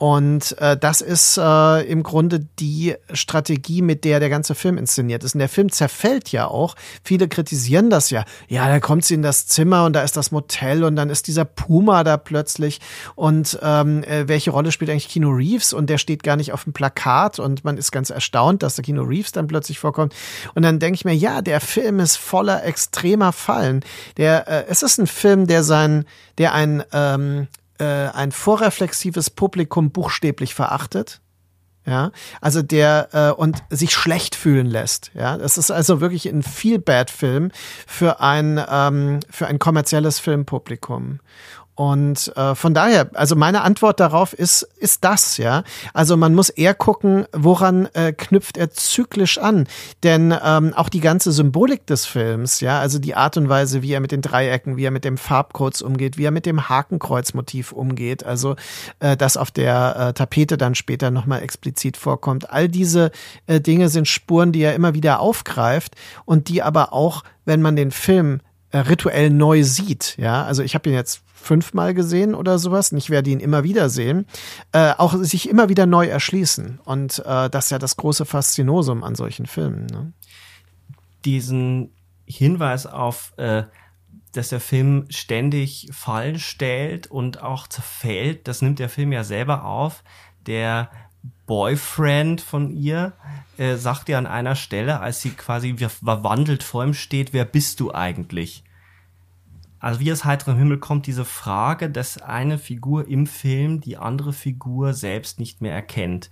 Und 0.00 0.56
äh, 0.56 0.78
das 0.78 1.02
ist 1.02 1.36
äh, 1.36 1.82
im 1.82 2.02
Grunde 2.02 2.40
die 2.58 2.94
Strategie, 3.12 3.82
mit 3.82 4.06
der 4.06 4.18
der 4.18 4.30
ganze 4.30 4.54
Film 4.54 4.78
inszeniert 4.78 5.22
ist. 5.24 5.34
Und 5.34 5.40
der 5.40 5.48
Film 5.50 5.70
zerfällt 5.70 6.32
ja 6.32 6.46
auch. 6.46 6.74
Viele 7.04 7.28
kritisieren 7.28 7.90
das 7.90 8.08
ja. 8.08 8.24
Ja, 8.48 8.66
da 8.66 8.80
kommt 8.80 9.04
sie 9.04 9.12
in 9.12 9.20
das 9.20 9.46
Zimmer 9.46 9.84
und 9.84 9.92
da 9.92 10.00
ist 10.00 10.16
das 10.16 10.30
Motel 10.30 10.84
und 10.84 10.96
dann 10.96 11.10
ist 11.10 11.26
dieser 11.26 11.44
Puma 11.44 12.02
da 12.02 12.16
plötzlich. 12.16 12.80
Und 13.14 13.58
ähm, 13.60 14.02
äh, 14.04 14.26
welche 14.26 14.52
Rolle 14.52 14.72
spielt 14.72 14.90
eigentlich 14.90 15.10
Kino 15.10 15.28
Reeves? 15.28 15.74
Und 15.74 15.90
der 15.90 15.98
steht 15.98 16.22
gar 16.22 16.36
nicht 16.36 16.54
auf 16.54 16.64
dem 16.64 16.72
Plakat 16.72 17.38
und 17.38 17.62
man 17.64 17.76
ist 17.76 17.92
ganz 17.92 18.08
erstaunt, 18.08 18.62
dass 18.62 18.76
der 18.76 18.84
Kino 18.84 19.02
Reeves 19.02 19.32
dann 19.32 19.48
plötzlich 19.48 19.78
vorkommt. 19.78 20.14
Und 20.54 20.62
dann 20.62 20.78
denke 20.78 20.94
ich 20.94 21.04
mir, 21.04 21.14
ja, 21.14 21.42
der 21.42 21.60
Film 21.60 22.00
ist 22.00 22.16
voller 22.16 22.64
extremer 22.64 23.34
Fallen. 23.34 23.84
Der, 24.16 24.48
äh, 24.48 24.64
es 24.66 24.82
ist 24.82 24.96
ein 24.96 25.06
Film, 25.06 25.46
der 25.46 25.62
sein, 25.62 26.06
der 26.38 26.54
ein 26.54 26.82
ähm, 26.94 27.48
äh, 27.80 28.08
ein 28.12 28.32
vorreflexives 28.32 29.30
Publikum 29.30 29.90
buchstäblich 29.90 30.54
verachtet. 30.54 31.20
Ja, 31.86 32.12
also 32.42 32.60
der 32.60 33.08
äh, 33.12 33.30
und 33.30 33.62
sich 33.70 33.94
schlecht 33.94 34.34
fühlen 34.34 34.66
lässt. 34.66 35.10
Ja, 35.14 35.38
das 35.38 35.56
ist 35.56 35.70
also 35.70 36.02
wirklich 36.02 36.26
ein 36.26 36.42
Feel 36.42 36.78
Bad 36.78 37.10
Film 37.10 37.50
für 37.86 38.20
ein 38.20 38.62
ähm, 38.68 39.20
für 39.30 39.46
ein 39.46 39.58
kommerzielles 39.58 40.18
Filmpublikum. 40.18 41.20
Und 41.80 42.36
äh, 42.36 42.54
von 42.54 42.74
daher, 42.74 43.08
also 43.14 43.36
meine 43.36 43.62
Antwort 43.62 44.00
darauf 44.00 44.34
ist, 44.34 44.68
ist 44.76 45.02
das, 45.02 45.38
ja. 45.38 45.64
Also 45.94 46.18
man 46.18 46.34
muss 46.34 46.50
eher 46.50 46.74
gucken, 46.74 47.24
woran 47.32 47.86
äh, 47.94 48.12
knüpft 48.12 48.58
er 48.58 48.70
zyklisch 48.70 49.38
an. 49.38 49.66
Denn 50.02 50.34
ähm, 50.44 50.74
auch 50.74 50.90
die 50.90 51.00
ganze 51.00 51.32
Symbolik 51.32 51.86
des 51.86 52.04
Films, 52.04 52.60
ja, 52.60 52.80
also 52.80 52.98
die 52.98 53.14
Art 53.14 53.38
und 53.38 53.48
Weise, 53.48 53.80
wie 53.80 53.94
er 53.94 54.00
mit 54.00 54.12
den 54.12 54.20
Dreiecken, 54.20 54.76
wie 54.76 54.84
er 54.84 54.90
mit 54.90 55.06
dem 55.06 55.16
Farbcodes 55.16 55.80
umgeht, 55.80 56.18
wie 56.18 56.26
er 56.26 56.32
mit 56.32 56.44
dem 56.44 56.68
Hakenkreuzmotiv 56.68 57.72
umgeht, 57.72 58.24
also 58.26 58.56
äh, 58.98 59.16
das 59.16 59.38
auf 59.38 59.50
der 59.50 59.96
äh, 59.96 60.12
Tapete 60.12 60.58
dann 60.58 60.74
später 60.74 61.10
nochmal 61.10 61.42
explizit 61.42 61.96
vorkommt. 61.96 62.50
All 62.50 62.68
diese 62.68 63.10
äh, 63.46 63.58
Dinge 63.58 63.88
sind 63.88 64.06
Spuren, 64.06 64.52
die 64.52 64.60
er 64.60 64.74
immer 64.74 64.92
wieder 64.92 65.20
aufgreift 65.20 65.94
und 66.26 66.50
die 66.50 66.62
aber 66.62 66.92
auch, 66.92 67.24
wenn 67.46 67.62
man 67.62 67.74
den 67.74 67.90
Film 67.90 68.40
äh, 68.70 68.76
rituell 68.80 69.30
neu 69.30 69.64
sieht. 69.64 70.18
Ja, 70.18 70.44
also 70.44 70.62
ich 70.62 70.74
habe 70.74 70.90
ihn 70.90 70.94
jetzt 70.94 71.22
fünfmal 71.40 71.94
gesehen 71.94 72.34
oder 72.34 72.58
sowas. 72.58 72.92
Und 72.92 72.98
ich 72.98 73.10
werde 73.10 73.30
ihn 73.30 73.40
immer 73.40 73.64
wieder 73.64 73.88
sehen. 73.88 74.26
Äh, 74.72 74.92
auch 74.98 75.14
sich 75.16 75.48
immer 75.48 75.68
wieder 75.68 75.86
neu 75.86 76.06
erschließen. 76.06 76.80
Und 76.84 77.20
äh, 77.26 77.50
das 77.50 77.66
ist 77.66 77.70
ja 77.70 77.78
das 77.78 77.96
große 77.96 78.24
Faszinosum 78.24 79.02
an 79.02 79.14
solchen 79.14 79.46
Filmen. 79.46 79.86
Ne? 79.86 80.12
Diesen 81.24 81.92
Hinweis 82.26 82.86
auf, 82.86 83.32
äh, 83.36 83.64
dass 84.32 84.50
der 84.50 84.60
Film 84.60 85.06
ständig 85.08 85.88
Fallen 85.92 86.38
stellt 86.38 87.08
und 87.08 87.42
auch 87.42 87.66
zerfällt, 87.66 88.46
das 88.46 88.62
nimmt 88.62 88.78
der 88.78 88.88
Film 88.88 89.12
ja 89.12 89.24
selber 89.24 89.64
auf. 89.64 90.04
Der 90.46 90.90
Boyfriend 91.46 92.40
von 92.40 92.70
ihr 92.70 93.12
äh, 93.58 93.76
sagt 93.76 94.08
ja 94.08 94.18
an 94.18 94.26
einer 94.26 94.54
Stelle, 94.54 95.00
als 95.00 95.20
sie 95.20 95.30
quasi 95.30 95.76
verwandelt 95.76 96.62
vor 96.62 96.84
ihm 96.84 96.94
steht, 96.94 97.32
wer 97.32 97.44
bist 97.44 97.80
du 97.80 97.92
eigentlich? 97.92 98.62
Also 99.80 99.98
wie 100.00 100.12
aus 100.12 100.24
heiterem 100.24 100.58
Himmel 100.58 100.78
kommt 100.78 101.06
diese 101.06 101.24
Frage, 101.24 101.90
dass 101.90 102.20
eine 102.20 102.58
Figur 102.58 103.08
im 103.08 103.26
Film 103.26 103.80
die 103.80 103.96
andere 103.96 104.34
Figur 104.34 104.92
selbst 104.92 105.40
nicht 105.40 105.62
mehr 105.62 105.72
erkennt. 105.72 106.30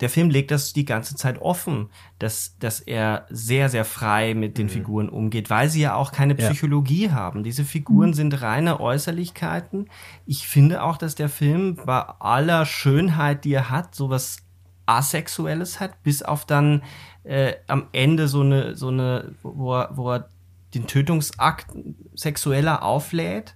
Der 0.00 0.10
Film 0.10 0.30
legt 0.30 0.50
das 0.50 0.72
die 0.72 0.84
ganze 0.84 1.16
Zeit 1.16 1.40
offen, 1.40 1.90
dass, 2.18 2.56
dass 2.58 2.80
er 2.80 3.26
sehr, 3.30 3.68
sehr 3.68 3.84
frei 3.84 4.34
mit 4.34 4.58
den 4.58 4.66
mhm. 4.66 4.70
Figuren 4.70 5.08
umgeht, 5.08 5.50
weil 5.50 5.68
sie 5.68 5.80
ja 5.80 5.94
auch 5.94 6.12
keine 6.12 6.34
Psychologie 6.34 7.06
ja. 7.06 7.12
haben. 7.12 7.42
Diese 7.42 7.64
Figuren 7.64 8.10
mhm. 8.10 8.14
sind 8.14 8.42
reine 8.42 8.80
Äußerlichkeiten. 8.80 9.88
Ich 10.24 10.46
finde 10.46 10.82
auch, 10.82 10.98
dass 10.98 11.14
der 11.14 11.28
Film 11.28 11.76
bei 11.84 12.00
aller 12.00 12.64
Schönheit, 12.64 13.44
die 13.44 13.52
er 13.52 13.70
hat, 13.70 13.94
sowas 13.94 14.38
Asexuelles 14.86 15.80
hat, 15.80 16.02
bis 16.02 16.22
auf 16.22 16.44
dann 16.44 16.82
äh, 17.24 17.54
am 17.66 17.88
Ende 17.92 18.28
so 18.28 18.40
eine, 18.40 18.74
so 18.74 18.88
eine, 18.88 19.34
wo 19.42 19.74
er, 19.74 19.90
wo 19.96 20.12
er 20.12 20.28
den 20.74 20.86
Tötungsakt 20.86 21.66
sexueller 22.14 22.82
auflädt, 22.82 23.54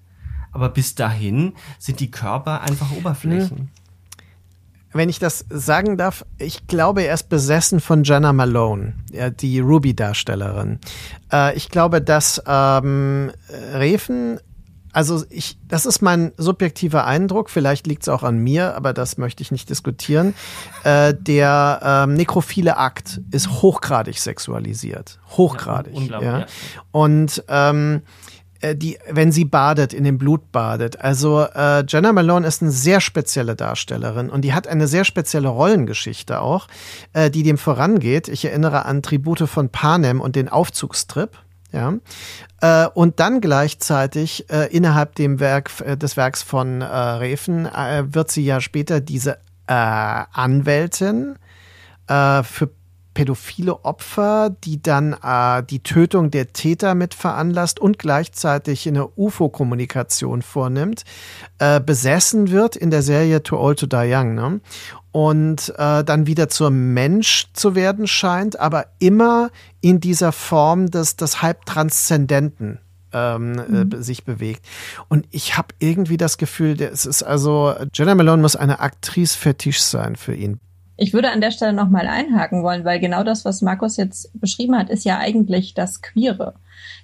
aber 0.53 0.69
bis 0.69 0.95
dahin 0.95 1.55
sind 1.79 2.01
die 2.01 2.11
Körper 2.11 2.63
einfach 2.63 2.93
Oberflächen. 2.93 3.59
Hm. 3.59 3.69
Wenn 4.95 5.09
ich 5.09 5.19
das 5.19 5.47
sagen 5.49 5.97
darf, 5.97 6.27
ich 6.37 6.67
glaube, 6.67 7.03
er 7.03 7.15
ist 7.15 7.31
besessen 7.31 7.81
von 7.81 8.05
Jenna 8.05 8.35
Malone, 8.35 8.95
die 9.41 9.61
Ruby-Darstellerin. 9.61 10.81
Äh, 11.33 11.57
ich 11.57 11.71
glaube, 11.71 12.03
dass 12.03 12.43
ähm, 12.47 13.33
Refen 13.75 14.39
also 14.93 15.25
ich, 15.31 15.59
das 15.67 15.87
ist 15.87 16.03
mein 16.03 16.33
subjektiver 16.37 17.07
Eindruck, 17.07 17.51
vielleicht 17.51 17.87
liegt 17.87 18.03
es 18.03 18.09
auch 18.09 18.23
an 18.23 18.39
mir, 18.39 18.77
aber 18.77 18.93
das 18.93 19.19
möchte 19.19 19.43
ich 19.43 19.51
nicht 19.51 19.71
diskutieren. 19.71 20.35
Äh, 20.85 21.15
der 21.15 21.81
ähm, 21.83 22.15
nekrophile 22.15 22.77
Akt 22.77 23.21
ist 23.31 23.51
hochgradig 23.63 24.19
sexualisiert. 24.19 25.19
Hochgradig. 25.31 25.99
Ja, 26.11 26.21
ja. 26.21 26.39
ja. 26.41 26.47
Und 26.91 27.43
ähm, 27.49 28.03
äh, 28.63 28.77
die, 28.77 28.99
wenn 29.11 29.33
sie 29.33 29.45
badet, 29.45 29.93
in 29.93 30.05
dem 30.05 30.19
Blut 30.19 30.53
badet. 30.53 31.01
Also 31.01 31.43
äh, 31.43 31.85
Jenna 31.87 32.13
Malone 32.13 32.47
ist 32.47 32.63
eine 32.63 32.71
sehr 32.71 33.01
spezielle 33.01 33.57
Darstellerin 33.57 34.31
und 34.31 34.43
die 34.43 34.55
hat 34.55 34.69
eine 34.69 34.87
sehr 34.87 35.05
spezielle 35.05 35.49
Rollengeschichte 35.49 36.41
auch, 36.41 36.69
äh, 37.13 37.31
die 37.31 37.43
dem 37.43 37.59
vorangeht. 37.59 38.29
Ich 38.29 38.45
erinnere 38.45 38.87
an 38.87 39.03
Tribute 39.03 39.49
von 39.49 39.69
Panem 39.69 40.21
und 40.21 40.37
den 40.37 40.49
Aufzugstrip. 40.49 41.31
Ja, 41.73 41.95
äh, 42.61 42.87
und 42.89 43.19
dann 43.19 43.41
gleichzeitig 43.41 44.51
äh, 44.51 44.67
innerhalb 44.77 45.15
dem 45.15 45.41
Werk 45.41 45.71
äh, 45.81 45.97
des 45.97 46.19
Werks 46.19 46.43
von 46.43 46.83
äh, 46.83 46.85
Refen 46.85 47.67
äh, 47.67 48.05
wird 48.15 48.31
sie 48.31 48.45
ja 48.45 48.61
später 48.61 49.01
diese 49.01 49.39
Anwältin 49.65 51.37
für 52.07 52.71
pädophile 53.15 53.85
Opfer, 53.85 54.51
die 54.65 54.83
dann 54.83 55.17
äh, 55.23 55.63
die 55.63 55.83
Tötung 55.83 56.31
der 56.31 56.53
Täter 56.53 56.95
mit 56.95 57.15
veranlasst 57.15 57.81
und 57.81 57.99
gleichzeitig 57.99 58.89
eine 58.89 59.09
UFO-Kommunikation 59.17 60.43
vornimmt, 60.43 61.05
äh, 61.59 61.81
besessen 61.81 62.51
wird 62.51 62.77
in 62.77 62.91
der 62.91 63.03
Serie 63.03 63.43
Too 63.43 63.59
Old 63.59 63.79
to 63.81 63.87
Die 63.87 64.13
Young. 64.13 64.35
Ne? 64.35 64.61
Und 65.13 65.75
äh, 65.77 66.05
dann 66.05 66.27
wieder 66.27 66.49
zur 66.49 66.71
Mensch 66.71 67.49
zu 67.53 67.75
werden 67.75 68.07
scheint, 68.07 68.59
aber 68.59 68.87
immer 68.99 69.51
in 69.81 70.01
dieser 70.01 70.33
Form 70.33 70.91
des, 70.91 71.17
des 71.17 71.43
Halbtranszendenten 71.43 72.79
ähm, 73.13 73.59
äh, 73.59 73.85
mhm. 73.85 74.03
sich 74.03 74.25
bewegt. 74.25 74.65
Und 75.09 75.27
ich 75.31 75.57
habe 75.57 75.69
irgendwie 75.79 76.17
das 76.17 76.39
Gefühl, 76.39 76.81
es 76.81 77.07
ist 77.07 77.23
also, 77.23 77.75
Jenna 77.93 78.15
Malone 78.15 78.41
muss 78.41 78.57
eine 78.57 78.81
Aktrice-Fetisch 78.81 79.83
sein 79.83 80.17
für 80.17 80.35
ihn. 80.35 80.61
Ich 80.97 81.13
würde 81.13 81.31
an 81.31 81.41
der 81.41 81.51
Stelle 81.51 81.73
nochmal 81.73 82.07
einhaken 82.07 82.63
wollen, 82.63 82.85
weil 82.85 83.01
genau 83.01 83.25
das, 83.25 83.45
was 83.45 83.63
Markus 83.63 83.97
jetzt 83.97 84.31
beschrieben 84.39 84.77
hat, 84.77 84.91
ist 84.91 85.05
ja 85.05 85.19
eigentlich 85.19 85.75
das 85.75 86.03
Queere 86.03 86.55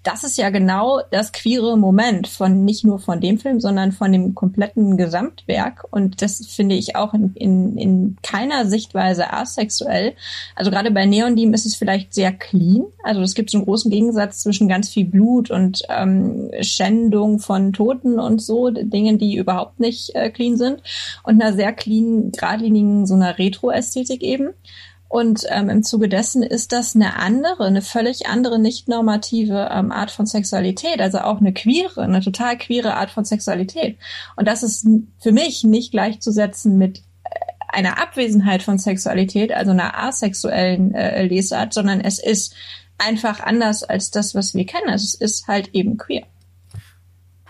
das 0.03 0.25
ist 0.25 0.39
ja 0.39 0.51
genau 0.51 1.01
das 1.11 1.33
queere 1.33 1.77
Moment 1.77 2.29
von 2.29 2.65
nicht 2.65 2.85
nur 2.85 2.99
von 2.99 3.21
dem 3.21 3.39
Film, 3.39 3.61
sondern 3.61 3.93
von 3.93 4.13
dem 4.13 4.35
kompletten 4.35 4.97
Gesamtwerk. 4.97 5.87
Und 5.91 6.23
das 6.23 6.47
finde 6.47 6.75
ich 6.75 6.97
auch 6.97 7.15
in, 7.15 7.33
in, 7.35 7.77
in 7.77 8.17
keiner 8.23 8.67
Sichtweise 8.67 9.33
asexuell. 9.33 10.15
Also 10.55 10.71
gerade 10.71 10.91
bei 10.91 11.07
Neon 11.07 11.37
ist 11.53 11.67
es 11.67 11.75
vielleicht 11.75 12.15
sehr 12.15 12.33
clean. 12.33 12.87
Also 13.03 13.21
es 13.23 13.35
gibt 13.35 13.51
so 13.51 13.59
einen 13.59 13.65
großen 13.67 13.91
Gegensatz 13.91 14.43
zwischen 14.43 14.69
ganz 14.69 14.89
viel 14.89 15.05
Blut 15.05 15.51
und 15.51 15.83
ähm, 15.89 16.51
Schändung 16.61 17.39
von 17.39 17.73
Toten 17.73 18.19
und 18.19 18.41
so, 18.41 18.71
Dingen, 18.71 19.19
die 19.19 19.37
überhaupt 19.37 19.81
nicht 19.81 20.15
äh, 20.15 20.31
clean 20.31 20.57
sind. 20.57 20.83
Und 21.23 21.41
einer 21.41 21.53
sehr 21.53 21.73
clean, 21.73 22.33
geradlinigen, 22.33 23.07
so 23.07 23.15
einer 23.15 23.39
Retro-Ästhetik 23.39 24.23
eben. 24.23 24.51
Und 25.09 25.45
ähm, 25.49 25.71
im 25.71 25.83
Zuge 25.83 26.09
dessen 26.09 26.43
ist 26.43 26.73
das 26.73 26.95
eine 26.95 27.17
andere, 27.17 27.65
eine 27.65 27.81
völlig 27.81 28.27
andere, 28.27 28.59
nicht 28.59 28.89
normative 28.89 29.71
ähm, 29.73 29.91
Art 29.91 30.11
von 30.11 30.27
Sexualität, 30.27 31.01
also 31.01 31.21
auch 31.21 31.41
eine 31.41 31.55
queere, 31.55 32.03
eine 32.03 32.21
total 32.21 32.59
queere 32.59 32.95
Art 32.95 33.11
von 33.11 33.25
Sexualität. 33.25 33.99
Und 34.37 34.47
das 34.47 34.63
ist 34.63 34.87
für 35.19 35.33
mich 35.33 35.65
nicht 35.65 35.93
gleichzusetzen 35.93 36.77
mit 36.77 36.99
äh, 36.99 37.39
einer 37.69 37.99
Abwesenheit 37.99 38.63
von 38.63 38.79
Sexualität, 38.79 39.51
also 39.51 39.71
einer 39.71 39.99
asexuellen 39.99 40.95
äh, 40.95 41.25
Lesart, 41.25 41.73
sondern 41.73 42.03
es 42.03 42.19
ist 42.19 42.55
einfach 42.99 43.41
anders 43.41 43.85
als 43.85 44.11
das, 44.11 44.35
was 44.35 44.55
wir 44.55 44.67
kennen. 44.67 44.91
Also 44.91 45.05
es 45.05 45.15
ist 45.15 45.49
halt 45.49 45.71
eben 45.75 45.97
queer. 45.97 46.27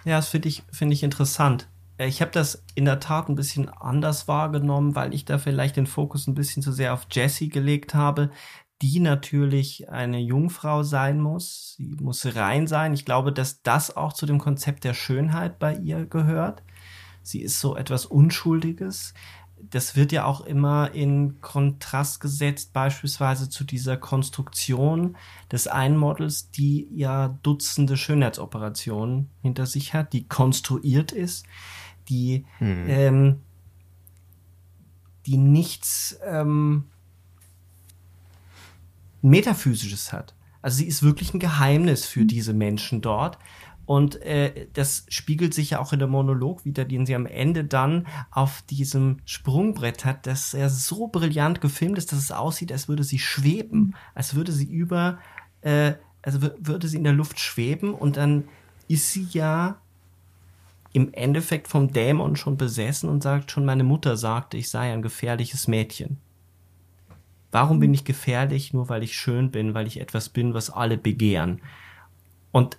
Ja, 0.04 0.16
das 0.16 0.28
finde 0.28 0.48
ich, 0.48 0.62
finde 0.70 0.94
ich 0.94 1.02
interessant. 1.02 1.66
Äh, 1.98 2.06
ich 2.06 2.22
habe 2.22 2.30
das 2.30 2.64
in 2.74 2.86
der 2.86 3.00
Tat 3.00 3.28
ein 3.28 3.34
bisschen 3.34 3.68
anders 3.68 4.28
wahrgenommen, 4.28 4.94
weil 4.94 5.12
ich 5.12 5.24
da 5.24 5.38
vielleicht 5.38 5.76
den 5.76 5.86
Fokus 5.86 6.26
ein 6.26 6.34
bisschen 6.34 6.62
zu 6.62 6.72
sehr 6.72 6.94
auf 6.94 7.06
Jessie 7.10 7.48
gelegt 7.48 7.94
habe, 7.94 8.30
die 8.80 9.00
natürlich 9.00 9.90
eine 9.90 10.20
Jungfrau 10.20 10.84
sein 10.84 11.20
muss. 11.20 11.74
Sie 11.76 11.96
muss 12.00 12.24
rein 12.36 12.68
sein. 12.68 12.94
Ich 12.94 13.04
glaube, 13.04 13.32
dass 13.32 13.62
das 13.62 13.96
auch 13.96 14.12
zu 14.12 14.24
dem 14.24 14.38
Konzept 14.38 14.84
der 14.84 14.94
Schönheit 14.94 15.58
bei 15.58 15.74
ihr 15.74 16.06
gehört. 16.06 16.62
Sie 17.22 17.42
ist 17.42 17.60
so 17.60 17.76
etwas 17.76 18.06
Unschuldiges. 18.06 19.14
Das 19.60 19.96
wird 19.96 20.12
ja 20.12 20.24
auch 20.24 20.42
immer 20.42 20.92
in 20.92 21.40
Kontrast 21.40 22.20
gesetzt, 22.20 22.72
beispielsweise 22.72 23.50
zu 23.50 23.64
dieser 23.64 23.96
Konstruktion 23.96 25.16
des 25.50 25.66
einen 25.66 25.96
Models, 25.96 26.52
die 26.52 26.86
ja 26.92 27.36
Dutzende 27.42 27.96
Schönheitsoperationen 27.96 29.30
hinter 29.42 29.66
sich 29.66 29.94
hat, 29.94 30.12
die 30.12 30.28
konstruiert 30.28 31.10
ist 31.10 31.44
die, 32.08 32.44
hm. 32.58 32.84
ähm, 32.88 33.36
die 35.26 35.36
nichts 35.36 36.18
ähm, 36.24 36.84
Metaphysisches 39.22 40.12
hat. 40.12 40.34
Also 40.62 40.78
sie 40.78 40.86
ist 40.86 41.02
wirklich 41.02 41.34
ein 41.34 41.40
Geheimnis 41.40 42.06
für 42.06 42.20
hm. 42.20 42.28
diese 42.28 42.54
Menschen 42.54 43.00
dort. 43.00 43.38
Und 43.88 44.20
äh, 44.20 44.66
das 44.74 45.06
spiegelt 45.08 45.54
sich 45.54 45.70
ja 45.70 45.78
auch 45.78 45.94
in 45.94 45.98
der 45.98 46.08
Monolog 46.08 46.66
wieder, 46.66 46.84
den 46.84 47.06
sie 47.06 47.14
am 47.14 47.24
Ende 47.24 47.64
dann 47.64 48.06
auf 48.30 48.60
diesem 48.60 49.20
Sprungbrett 49.24 50.04
hat, 50.04 50.26
dass 50.26 50.52
er 50.52 50.68
so 50.68 51.08
brillant 51.08 51.62
gefilmt 51.62 51.96
ist, 51.96 52.12
dass 52.12 52.18
es 52.18 52.30
aussieht, 52.30 52.70
als 52.70 52.88
würde 52.88 53.02
sie 53.02 53.18
schweben, 53.18 53.94
als 54.14 54.34
würde 54.34 54.52
sie 54.52 54.66
über, 54.66 55.18
äh, 55.62 55.94
also 56.20 56.42
würde 56.58 56.86
sie 56.86 56.98
in 56.98 57.04
der 57.04 57.14
Luft 57.14 57.40
schweben 57.40 57.94
und 57.94 58.18
dann 58.18 58.44
ist 58.88 59.10
sie 59.10 59.26
ja 59.30 59.80
im 60.92 61.12
Endeffekt 61.12 61.68
vom 61.68 61.92
Dämon 61.92 62.36
schon 62.36 62.56
besessen 62.56 63.08
und 63.08 63.22
sagt 63.22 63.50
schon, 63.50 63.64
meine 63.64 63.84
Mutter 63.84 64.16
sagte, 64.16 64.56
ich 64.56 64.70
sei 64.70 64.92
ein 64.92 65.02
gefährliches 65.02 65.68
Mädchen. 65.68 66.18
Warum 67.50 67.80
bin 67.80 67.94
ich 67.94 68.04
gefährlich? 68.04 68.72
Nur 68.72 68.88
weil 68.88 69.02
ich 69.02 69.16
schön 69.16 69.50
bin, 69.50 69.74
weil 69.74 69.86
ich 69.86 70.00
etwas 70.00 70.28
bin, 70.28 70.54
was 70.54 70.70
alle 70.70 70.98
begehren. 70.98 71.60
Und 72.52 72.78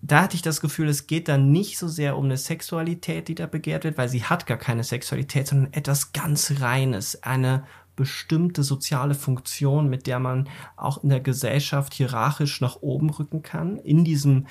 da 0.00 0.22
hatte 0.22 0.36
ich 0.36 0.42
das 0.42 0.60
Gefühl, 0.60 0.88
es 0.88 1.06
geht 1.08 1.28
dann 1.28 1.50
nicht 1.50 1.78
so 1.78 1.88
sehr 1.88 2.16
um 2.16 2.26
eine 2.26 2.36
Sexualität, 2.36 3.28
die 3.28 3.34
da 3.34 3.46
begehrt 3.46 3.84
wird, 3.84 3.98
weil 3.98 4.08
sie 4.08 4.22
hat 4.22 4.46
gar 4.46 4.56
keine 4.56 4.84
Sexualität, 4.84 5.48
sondern 5.48 5.72
etwas 5.72 6.12
ganz 6.12 6.60
Reines, 6.60 7.22
eine 7.24 7.64
bestimmte 7.96 8.62
soziale 8.62 9.14
Funktion, 9.14 9.88
mit 9.88 10.06
der 10.06 10.20
man 10.20 10.48
auch 10.76 11.02
in 11.02 11.08
der 11.08 11.18
Gesellschaft 11.18 11.94
hierarchisch 11.94 12.60
nach 12.60 12.76
oben 12.80 13.10
rücken 13.10 13.42
kann, 13.42 13.76
in 13.76 14.04
diesem 14.04 14.46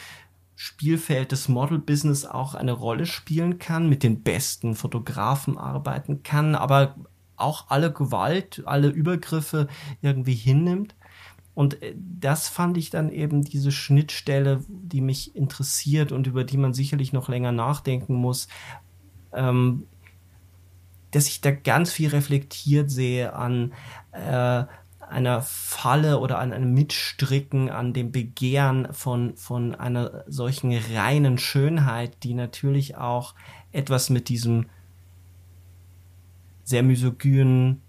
Spielfeld 0.60 1.32
des 1.32 1.50
Model-Business 1.50 2.26
auch 2.26 2.56
eine 2.56 2.72
Rolle 2.72 3.06
spielen 3.06 3.60
kann, 3.60 3.88
mit 3.88 4.02
den 4.02 4.24
besten 4.24 4.74
Fotografen 4.74 5.56
arbeiten 5.56 6.24
kann, 6.24 6.56
aber 6.56 6.96
auch 7.36 7.70
alle 7.70 7.94
Gewalt, 7.94 8.64
alle 8.66 8.88
Übergriffe 8.88 9.68
irgendwie 10.02 10.34
hinnimmt. 10.34 10.96
Und 11.54 11.84
äh, 11.84 11.94
das 11.96 12.50
fand 12.50 12.76
ich 12.78 12.90
dann 12.90 13.12
eben 13.12 13.44
diese 13.44 13.72
Schnittstelle, 13.72 14.66
die 14.68 15.02
mich 15.02 15.36
interessiert 15.36 16.12
und 16.12 16.26
über 16.26 16.44
die 16.44 16.58
man 16.58 16.74
sicherlich 16.74 17.14
noch 17.14 17.30
länger 17.30 17.52
nachdenken 17.52 18.16
muss, 18.16 18.48
ähm, 19.34 19.86
dass 21.12 21.28
ich 21.28 21.40
da 21.40 21.52
ganz 21.52 21.92
viel 21.92 22.10
reflektiert 22.10 22.90
sehe 22.90 23.34
an 23.34 23.74
äh, 24.12 24.66
einer 25.10 25.42
Falle 25.42 26.20
oder 26.20 26.40
an 26.40 26.54
einem 26.54 26.74
Mitstricken, 26.74 27.70
an 27.70 27.94
dem 27.94 28.12
Begehren 28.12 28.94
von, 28.94 29.36
von 29.38 29.76
einer 29.76 30.24
solchen 30.28 30.74
reinen 30.74 31.38
Schönheit, 31.38 32.24
die 32.24 32.34
natürlich 32.34 32.98
auch 32.98 33.34
etwas 33.72 34.10
mit 34.10 34.30
diesem 34.30 34.68
sehr 36.64 36.84
misogynen 36.84 37.82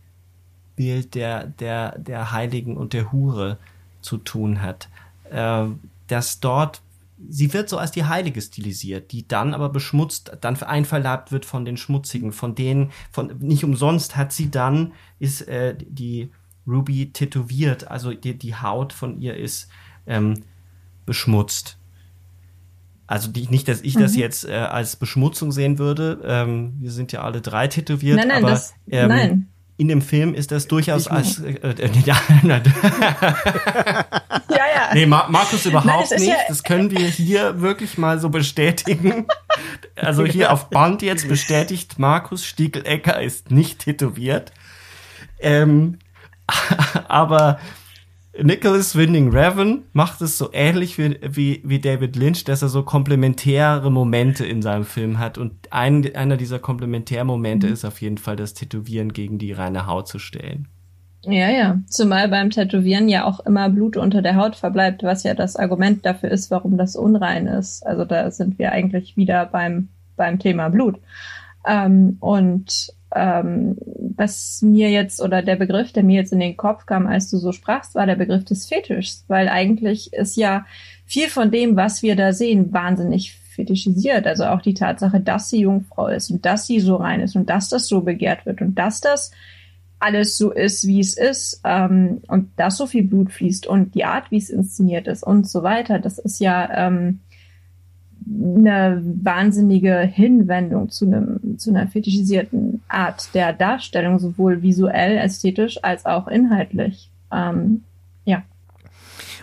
Bild 0.76 1.14
der, 1.16 1.46
der, 1.46 1.98
der 1.98 2.30
Heiligen 2.30 2.76
und 2.76 2.92
der 2.92 3.10
Hure 3.10 3.58
zu 4.00 4.18
tun 4.18 4.62
hat. 4.62 4.88
Äh, 5.30 5.66
dass 6.06 6.38
dort, 6.40 6.80
sie 7.28 7.52
wird 7.52 7.68
so 7.68 7.78
als 7.78 7.90
die 7.90 8.04
Heilige 8.04 8.40
stilisiert, 8.40 9.10
die 9.10 9.26
dann 9.26 9.54
aber 9.54 9.68
beschmutzt, 9.70 10.36
dann 10.40 10.56
einverleibt 10.62 11.32
wird 11.32 11.44
von 11.44 11.64
den 11.64 11.76
Schmutzigen, 11.76 12.30
von 12.30 12.54
denen, 12.54 12.92
von, 13.10 13.36
nicht 13.40 13.64
umsonst 13.64 14.16
hat 14.16 14.32
sie 14.32 14.50
dann, 14.50 14.92
ist 15.18 15.42
äh, 15.48 15.76
die 15.76 16.30
Ruby 16.68 17.10
tätowiert, 17.12 17.88
also 17.88 18.12
die, 18.12 18.38
die 18.38 18.54
Haut 18.54 18.92
von 18.92 19.18
ihr 19.20 19.36
ist 19.36 19.68
ähm, 20.06 20.42
beschmutzt. 21.06 21.78
Also 23.06 23.30
die, 23.30 23.48
nicht, 23.48 23.66
dass 23.68 23.80
ich 23.80 23.96
mhm. 23.96 24.00
das 24.00 24.16
jetzt 24.16 24.46
äh, 24.46 24.52
als 24.52 24.96
Beschmutzung 24.96 25.50
sehen 25.50 25.78
würde. 25.78 26.20
Ähm, 26.24 26.74
wir 26.78 26.90
sind 26.90 27.10
ja 27.10 27.22
alle 27.22 27.40
drei 27.40 27.66
tätowiert, 27.66 28.18
nein, 28.18 28.28
nein, 28.28 28.44
aber 28.44 28.50
das, 28.50 28.74
ähm, 28.90 29.08
nein. 29.08 29.48
in 29.78 29.88
dem 29.88 30.02
Film 30.02 30.34
ist 30.34 30.52
das 30.52 30.68
durchaus 30.68 31.08
als 31.08 31.38
äh, 31.40 31.52
äh, 31.52 31.90
ja, 32.04 32.20
ja, 32.42 32.62
ja. 34.50 34.90
Nee, 34.92 35.06
Mar 35.06 35.30
Markus 35.30 35.64
überhaupt 35.64 36.10
nein, 36.10 36.20
nicht. 36.20 36.28
Ja 36.28 36.36
das 36.48 36.62
können 36.62 36.90
wir 36.90 37.00
hier 37.00 37.62
wirklich 37.62 37.96
mal 37.96 38.20
so 38.20 38.28
bestätigen. 38.28 39.26
also 39.96 40.26
hier 40.26 40.52
auf 40.52 40.68
Band 40.68 41.00
jetzt 41.00 41.28
bestätigt, 41.28 41.98
Markus 41.98 42.44
Stiegelecker 42.44 43.22
ist 43.22 43.50
nicht 43.50 43.78
tätowiert. 43.78 44.52
Ähm, 45.40 45.98
aber 47.08 47.58
Nicholas 48.40 48.94
Winding 48.94 49.30
Revan 49.30 49.82
macht 49.92 50.20
es 50.20 50.38
so 50.38 50.50
ähnlich 50.52 50.96
wie, 50.98 51.18
wie, 51.22 51.60
wie 51.64 51.80
David 51.80 52.14
Lynch, 52.14 52.44
dass 52.44 52.62
er 52.62 52.68
so 52.68 52.84
komplementäre 52.84 53.90
Momente 53.90 54.46
in 54.46 54.62
seinem 54.62 54.84
Film 54.84 55.18
hat. 55.18 55.38
Und 55.38 55.52
ein, 55.70 56.14
einer 56.14 56.36
dieser 56.36 56.58
Komplementärmomente 56.58 57.66
mhm. 57.66 57.72
ist 57.72 57.84
auf 57.84 58.00
jeden 58.00 58.18
Fall 58.18 58.36
das 58.36 58.54
Tätowieren 58.54 59.12
gegen 59.12 59.38
die 59.38 59.52
reine 59.52 59.86
Haut 59.86 60.06
zu 60.06 60.18
stellen. 60.18 60.68
Ja, 61.22 61.50
ja. 61.50 61.80
Zumal 61.88 62.28
beim 62.28 62.50
Tätowieren 62.50 63.08
ja 63.08 63.24
auch 63.24 63.40
immer 63.40 63.68
Blut 63.70 63.96
unter 63.96 64.22
der 64.22 64.36
Haut 64.36 64.54
verbleibt, 64.54 65.02
was 65.02 65.24
ja 65.24 65.34
das 65.34 65.56
Argument 65.56 66.06
dafür 66.06 66.30
ist, 66.30 66.50
warum 66.50 66.78
das 66.78 66.94
unrein 66.94 67.48
ist. 67.48 67.84
Also 67.84 68.04
da 68.04 68.30
sind 68.30 68.58
wir 68.58 68.70
eigentlich 68.70 69.16
wieder 69.16 69.46
beim, 69.46 69.88
beim 70.16 70.38
Thema 70.38 70.68
Blut. 70.68 71.00
Ähm, 71.66 72.18
und 72.20 72.92
ähm, 73.14 73.76
was 74.16 74.60
mir 74.62 74.90
jetzt 74.90 75.22
oder 75.22 75.42
der 75.42 75.56
Begriff, 75.56 75.92
der 75.92 76.02
mir 76.02 76.16
jetzt 76.16 76.32
in 76.32 76.40
den 76.40 76.56
Kopf 76.56 76.86
kam, 76.86 77.06
als 77.06 77.30
du 77.30 77.38
so 77.38 77.52
sprachst, 77.52 77.94
war 77.94 78.06
der 78.06 78.16
Begriff 78.16 78.44
des 78.44 78.66
Fetischs, 78.66 79.24
weil 79.28 79.48
eigentlich 79.48 80.12
ist 80.12 80.36
ja 80.36 80.66
viel 81.06 81.28
von 81.28 81.50
dem, 81.50 81.76
was 81.76 82.02
wir 82.02 82.16
da 82.16 82.32
sehen, 82.32 82.72
wahnsinnig 82.72 83.34
fetischisiert. 83.34 84.26
Also 84.26 84.44
auch 84.44 84.60
die 84.60 84.74
Tatsache, 84.74 85.20
dass 85.20 85.48
sie 85.48 85.60
Jungfrau 85.60 86.08
ist 86.08 86.30
und 86.30 86.44
dass 86.44 86.66
sie 86.66 86.80
so 86.80 86.96
rein 86.96 87.20
ist 87.20 87.34
und 87.34 87.48
dass 87.48 87.68
das 87.68 87.88
so 87.88 88.02
begehrt 88.02 88.44
wird 88.44 88.60
und 88.60 88.74
dass 88.74 89.00
das 89.00 89.32
alles 90.00 90.36
so 90.36 90.52
ist, 90.52 90.86
wie 90.86 91.00
es 91.00 91.16
ist 91.16 91.60
ähm, 91.64 92.20
und 92.28 92.50
dass 92.56 92.76
so 92.76 92.86
viel 92.86 93.02
Blut 93.02 93.32
fließt 93.32 93.66
und 93.66 93.94
die 93.94 94.04
Art, 94.04 94.30
wie 94.30 94.36
es 94.36 94.50
inszeniert 94.50 95.08
ist 95.08 95.24
und 95.24 95.48
so 95.48 95.62
weiter. 95.62 95.98
Das 95.98 96.18
ist 96.18 96.40
ja 96.40 96.86
ähm, 96.86 97.20
eine 98.30 99.02
wahnsinnige 99.22 99.98
Hinwendung 99.98 100.90
zu 100.90 101.06
einem 101.06 101.58
zu 101.58 101.70
einer 101.70 101.88
fetischisierten 101.88 102.82
Art 102.88 103.34
der 103.34 103.52
Darstellung, 103.52 104.18
sowohl 104.18 104.62
visuell, 104.62 105.16
ästhetisch 105.16 105.82
als 105.82 106.06
auch 106.06 106.28
inhaltlich. 106.28 107.10
Ähm, 107.32 107.84
ja. 108.24 108.42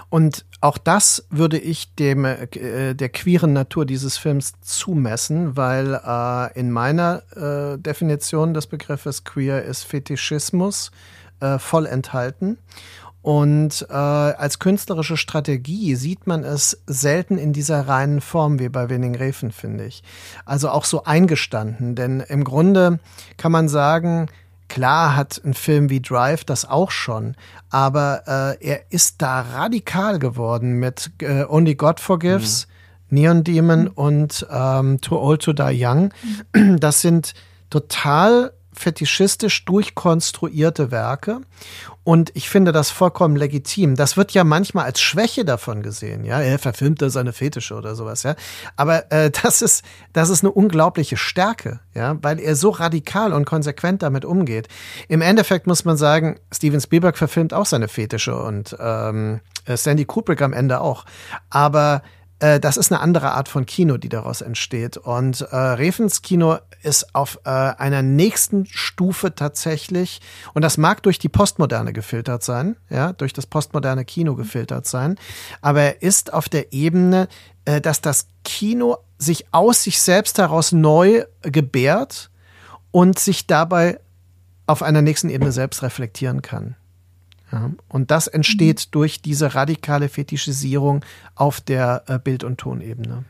Und 0.10 0.46
auch 0.62 0.78
das 0.78 1.26
würde 1.30 1.58
ich 1.58 1.94
dem 1.96 2.26
äh, 2.26 2.94
der 2.94 3.10
queeren 3.10 3.54
Natur 3.54 3.86
dieses 3.86 4.18
Films 4.18 4.54
zumessen, 4.62 5.58
weil 5.58 6.00
äh, 6.06 6.60
in 6.60 6.72
meiner 6.72 7.24
äh, 7.36 7.78
Definition 7.78 8.54
des 8.54 8.68
Begriffes 8.68 9.24
queer 9.24 9.64
ist 9.64 9.84
Fetischismus 9.84 10.92
äh, 11.40 11.60
voll 11.60 11.86
enthalten. 11.86 12.58
Und 13.26 13.88
äh, 13.90 13.92
als 13.92 14.60
künstlerische 14.60 15.18
Strategie 15.18 15.96
sieht 15.96 16.28
man 16.28 16.44
es 16.44 16.84
selten 16.86 17.40
in 17.40 17.54
dieser 17.54 17.88
reinen 17.88 18.22
Form 18.22 18.60
wie 18.60 18.70
bei 18.70 18.88
Winning 18.88 19.16
Refen, 19.16 19.52
finde 19.52 19.86
ich. 19.86 20.04
Also 20.46 20.70
auch 20.70 20.86
so 20.86 21.06
eingestanden, 21.06 21.96
denn 21.96 22.20
im 22.20 22.44
Grunde 22.44 23.00
kann 23.38 23.52
man 23.52 23.68
sagen, 23.68 24.28
Klar 24.68 25.16
hat 25.16 25.40
ein 25.46 25.54
Film 25.54 25.92
wie 25.92 26.02
Drive 26.02 26.44
das 26.44 26.66
auch 26.68 26.90
schon, 26.90 27.36
aber 27.70 28.58
äh, 28.60 28.66
er 28.68 28.92
ist 28.92 29.22
da 29.22 29.42
radikal 29.42 30.18
geworden 30.18 30.80
mit 30.80 31.12
äh, 31.22 31.46
Only 31.48 31.76
God 31.76 32.00
Forgives, 32.00 32.68
mhm. 33.10 33.16
Neon 33.16 33.44
Demon 33.44 33.88
und 33.88 34.46
ähm, 34.52 35.00
Too 35.02 35.20
Old 35.20 35.44
to 35.44 35.54
Die 35.54 35.86
Young. 35.86 36.12
Das 36.80 37.02
sind 37.02 37.36
total 37.70 38.54
fetischistisch 38.76 39.66
durchkonstruierte 39.66 40.92
Werke. 40.92 41.42
Und 42.04 42.32
ich 42.36 42.50
finde 42.50 42.72
das 42.72 42.92
vollkommen 42.92 43.36
legitim. 43.36 43.96
Das 43.96 44.16
wird 44.16 44.32
ja 44.32 44.44
manchmal 44.44 44.86
als 44.86 45.02
Schwäche 45.02 45.44
davon 45.44 45.82
gesehen. 45.82 46.24
Ja, 46.24 46.40
er 46.40 46.60
verfilmt 46.60 47.02
da 47.02 47.10
seine 47.10 47.34
Fetische 47.34 47.74
oder 47.74 47.96
sowas. 47.96 48.22
Ja, 48.24 48.36
aber 48.76 49.12
äh, 49.12 49.32
das 49.44 49.62
ist 49.62 49.84
das 50.14 50.30
ist 50.30 50.44
eine 50.44 50.52
unglaubliche 50.52 51.18
Stärke. 51.18 51.80
Ja, 51.96 52.18
weil 52.22 52.40
er 52.40 52.56
so 52.56 52.70
radikal 52.70 53.34
und 53.34 53.46
konsequent 53.46 54.04
damit 54.04 54.24
umgeht. 54.24 54.68
Im 55.08 55.22
Endeffekt 55.22 55.66
muss 55.66 55.84
man 55.84 55.98
sagen, 55.98 56.40
Steven 56.54 56.80
Spielberg 56.80 57.18
verfilmt 57.18 57.54
auch 57.54 57.66
seine 57.66 57.88
Fetische 57.88 58.36
und 58.36 58.76
ähm, 58.80 59.40
Sandy 59.68 60.06
Kubrick 60.06 60.42
am 60.42 60.54
Ende 60.54 60.82
auch. 60.82 61.06
Aber 61.50 62.04
äh, 62.40 62.60
das 62.60 62.78
ist 62.78 62.92
eine 62.92 63.02
andere 63.02 63.32
Art 63.32 63.50
von 63.50 63.66
Kino, 63.66 63.98
die 63.98 64.10
daraus 64.10 64.42
entsteht. 64.42 64.98
Und 64.98 65.42
äh, 65.42 65.56
Refens 65.56 66.22
Kino 66.22 66.58
ist 66.84 67.16
auf 67.16 67.40
äh, 67.46 67.50
einer 67.50 68.02
nächsten 68.02 68.66
Stufe 68.66 69.36
tatsächlich, 69.36 70.22
und 70.54 70.62
das 70.62 70.78
mag 70.78 71.02
durch 71.04 71.20
die 71.20 71.30
Postmoderne 71.30 71.94
gefiltert 71.94 72.44
sein, 72.44 72.76
ja, 72.90 73.14
durch 73.14 73.34
das 73.34 73.46
postmoderne 73.46 74.06
Kino 74.06 74.36
gefiltert 74.36 74.86
sein, 74.86 75.18
aber 75.62 75.82
er 75.82 76.02
ist 76.02 76.34
auf 76.34 76.50
der 76.50 76.74
Ebene, 76.74 77.28
äh, 77.66 77.82
dass 77.82 78.02
das 78.02 78.28
Kino 78.44 78.98
sich 79.18 79.46
aus 79.52 79.84
sich 79.84 80.02
selbst 80.02 80.38
heraus 80.38 80.72
neu 80.72 81.24
gebärt 81.42 82.30
und 82.92 83.18
sich 83.18 83.48
dabei 83.48 84.00
auf 84.68 84.84
einer 84.84 85.02
nächsten 85.02 85.30
Ebene 85.30 85.52
selbst 85.52 85.84
reflektieren 85.84 86.42
kann. 86.42 86.76
Ja, 87.56 87.72
und 87.88 88.12
das 88.12 88.28
entsteht 88.28 88.88
mhm. 88.88 88.92
durch 88.92 89.22
diese 89.22 89.56
radikale 89.56 90.10
Fetischisierung 90.10 91.04
auf 91.36 91.62
der 91.62 92.04
äh, 92.08 92.20
Bild- 92.20 92.44
und 92.44 92.60
Tonebene. 92.60 93.26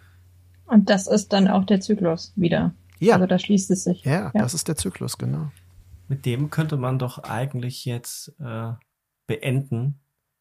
Und 0.65 0.89
das 0.89 1.07
ist 1.07 1.31
dann 1.31 1.47
auch 1.47 1.65
der 1.65 1.80
Zyklus 1.80 2.34
wieder. 2.35 2.73
Ja. 2.99 3.15
Also 3.15 3.27
da 3.27 3.38
schließt 3.38 3.69
es 3.72 3.84
sich. 3.84 4.03
Ja, 4.03 4.11
ja. 4.11 4.31
das 4.34 4.53
ist 4.53 4.68
der 4.68 4.76
Zyklus, 4.76 5.18
genau. 5.18 5.52
Mit 6.07 6.26
dem 6.26 6.49
könnte 6.49 6.77
man 6.77 6.99
doch 6.99 7.19
eigentlich 7.19 7.85
jetzt 7.85 8.34
äh, 8.39 8.72
beenden, 9.27 9.99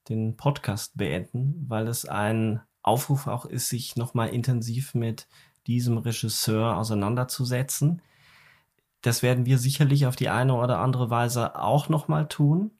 den 0.08 0.36
Podcast 0.36 0.96
beenden, 0.96 1.64
weil 1.68 1.88
es 1.88 2.06
ein 2.06 2.60
Aufruf 2.82 3.26
auch 3.26 3.46
ist, 3.46 3.68
sich 3.68 3.96
nochmal 3.96 4.28
intensiv 4.28 4.94
mit 4.94 5.26
diesem 5.66 5.98
Regisseur 5.98 6.76
auseinanderzusetzen. 6.76 8.02
Das 9.00 9.22
werden 9.22 9.46
wir 9.46 9.58
sicherlich 9.58 10.06
auf 10.06 10.16
die 10.16 10.28
eine 10.28 10.54
oder 10.54 10.78
andere 10.78 11.10
Weise 11.10 11.58
auch 11.58 11.88
nochmal 11.88 12.28
tun. 12.28 12.70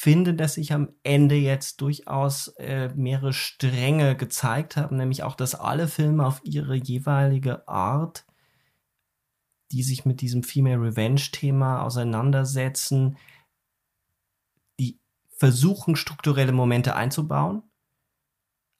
Finde, 0.00 0.32
dass 0.32 0.54
sich 0.54 0.72
am 0.72 0.88
Ende 1.02 1.34
jetzt 1.34 1.82
durchaus 1.82 2.48
äh, 2.56 2.88
mehrere 2.94 3.34
Stränge 3.34 4.16
gezeigt 4.16 4.78
haben, 4.78 4.96
nämlich 4.96 5.22
auch, 5.24 5.34
dass 5.34 5.54
alle 5.54 5.88
Filme 5.88 6.26
auf 6.26 6.40
ihre 6.42 6.74
jeweilige 6.74 7.68
Art, 7.68 8.24
die 9.72 9.82
sich 9.82 10.06
mit 10.06 10.22
diesem 10.22 10.42
Female 10.42 10.80
Revenge-Thema 10.80 11.82
auseinandersetzen, 11.82 13.18
die 14.78 14.98
versuchen, 15.36 15.96
strukturelle 15.96 16.52
Momente 16.52 16.96
einzubauen. 16.96 17.62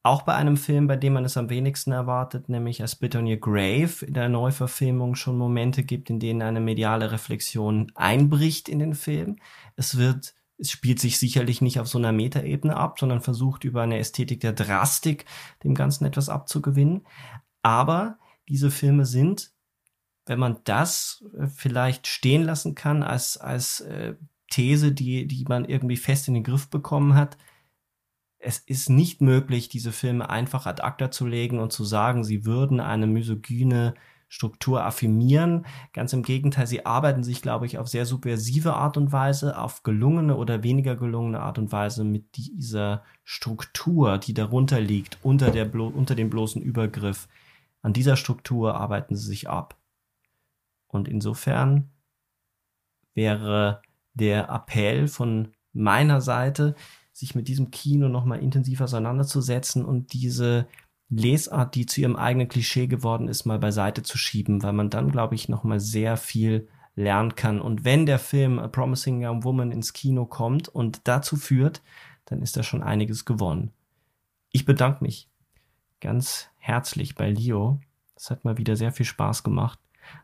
Auch 0.03 0.23
bei 0.23 0.35
einem 0.35 0.57
Film, 0.57 0.87
bei 0.87 0.97
dem 0.97 1.13
man 1.13 1.27
es 1.27 1.37
am 1.37 1.51
wenigsten 1.51 1.93
erwartet, 1.93 2.49
nämlich 2.49 2.83
A 2.83 2.89
Spit 2.89 3.15
on 3.15 3.27
Your 3.27 3.37
Grave, 3.37 4.07
in 4.07 4.15
der 4.15 4.31
Neuverfilmung 4.31 5.17
schon 5.17 5.37
Momente 5.37 5.83
gibt, 5.83 6.09
in 6.09 6.19
denen 6.19 6.41
eine 6.41 6.61
mediale 6.61 7.13
Reflexion 7.13 7.93
einbricht 7.95 8.71
in 8.71 8.79
den 8.79 8.95
Film. 8.95 9.37
Es 9.77 9.99
wird 9.99 10.35
es 10.61 10.71
spielt 10.71 11.01
sich 11.01 11.19
sicherlich 11.19 11.61
nicht 11.63 11.81
auf 11.81 11.89
so 11.89 11.99
einer 11.99 12.13
Metaebene 12.13 12.77
ab, 12.77 12.99
sondern 12.99 13.21
versucht 13.21 13.65
über 13.65 13.83
eine 13.83 13.99
Ästhetik 13.99 14.41
der 14.41 14.53
Drastik 14.53 15.25
dem 15.65 15.75
Ganzen 15.75 16.05
etwas 16.05 16.29
abzugewinnen. 16.29 17.07
Aber 17.63 18.19
diese 18.49 18.71
Filme 18.71 19.07
sind, 19.07 19.53
wenn 20.27 20.39
man 20.39 20.59
das 20.65 21.25
äh, 21.39 21.47
vielleicht 21.47 22.07
stehen 22.07 22.43
lassen 22.43 22.75
kann 22.75 23.03
als, 23.03 23.37
als 23.39 23.81
äh, 23.81 24.15
These, 24.51 24.93
die, 24.93 25.27
die 25.27 25.45
man 25.49 25.65
irgendwie 25.65 25.97
fest 25.97 26.29
in 26.29 26.35
den 26.35 26.45
Griff 26.45 26.69
bekommen 26.69 27.15
hat, 27.15 27.39
es 28.39 28.59
ist 28.59 28.89
nicht 28.89 29.21
möglich, 29.21 29.69
diese 29.69 29.93
Filme 29.93 30.31
einfach 30.31 30.67
ad 30.67 30.83
acta 30.83 31.11
zu 31.11 31.27
legen 31.27 31.59
und 31.59 31.73
zu 31.73 31.85
sagen, 31.85 32.25
sie 32.25 32.47
würden 32.47 32.81
eine 32.81 33.07
misogyne 33.07 33.95
Struktur 34.31 34.85
affirmieren. 34.85 35.67
Ganz 35.93 36.13
im 36.13 36.23
Gegenteil, 36.23 36.69
sie 36.69 36.87
arbeiten 36.87 37.25
sich, 37.25 37.43
glaube 37.43 37.67
ich, 37.67 37.79
auf 37.79 37.89
sehr 37.89 38.07
subversive 38.07 38.75
Art 38.75 38.97
und 38.97 39.11
Weise, 39.11 39.59
auf 39.59 39.83
gelungene 39.83 40.37
oder 40.37 40.63
weniger 40.63 40.95
gelungene 40.95 41.41
Art 41.41 41.59
und 41.59 41.73
Weise 41.73 42.05
mit 42.05 42.37
dieser 42.37 43.03
Struktur, 43.25 44.19
die 44.19 44.33
darunter 44.33 44.81
liegt, 44.81 45.19
unter, 45.23 45.51
der 45.51 45.75
unter 45.75 46.15
dem 46.15 46.31
bloßen 46.31 46.63
Übergriff. 46.63 47.27
An 47.83 47.93
dieser 47.93 48.17
Struktur 48.17 48.77
arbeiten 48.77 49.17
sie 49.17 49.27
sich 49.27 49.49
ab. 49.49 49.77
Und 50.87 51.09
insofern 51.09 51.91
wäre 53.15 53.83
der 54.15 54.49
Appell 54.49 55.09
von 55.09 55.49
meiner 55.73 56.21
Seite, 56.21 56.77
sich 57.13 57.35
mit 57.35 57.49
diesem 57.49 57.73
Kino 57.73 58.09
nochmal 58.09 58.39
intensiv 58.39 58.81
auseinanderzusetzen 58.81 59.85
und 59.85 60.13
diese 60.13 60.69
Lesart, 61.11 61.75
die 61.75 61.87
zu 61.87 62.01
ihrem 62.01 62.17
eigenen 62.17 62.49
Klischee 62.49 62.87
geworden 62.87 63.29
ist, 63.29 63.45
mal 63.45 63.59
beiseite 63.59 64.03
zu 64.03 64.17
schieben, 64.17 64.63
weil 64.63 64.73
man 64.73 64.91
dann, 64.91 65.11
glaube 65.11 65.35
ich, 65.35 65.49
noch 65.49 65.65
mal 65.65 65.81
sehr 65.81 66.17
viel 66.17 66.69
lernen 66.95 67.35
kann. 67.35 67.61
Und 67.61 67.85
wenn 67.85 68.07
der 68.07 68.19
Film 68.19 68.59
A 68.59 68.69
Promising 68.69 69.25
Young 69.25 69.45
Woman 69.45 69.73
ins 69.73 69.93
Kino 69.93 70.25
kommt 70.27 70.69
und 70.69 71.01
dazu 71.05 71.37
führt, 71.37 71.83
dann 72.27 72.43
ist 72.43 72.57
da 72.57 72.63
schon 72.63 72.83
einiges 72.83 73.25
gewonnen. 73.25 73.73
Ich 74.53 74.65
bedanke 74.65 75.03
mich 75.03 75.29
ganz 76.01 76.49
herzlich 76.59 77.15
bei 77.17 77.31
Leo. 77.31 77.81
Es 78.15 78.31
hat 78.31 78.45
mal 78.45 78.59
wieder 78.59 78.77
sehr 78.77 78.93
viel 78.93 79.07
Spaß 79.07 79.43
gemacht, 79.43 79.79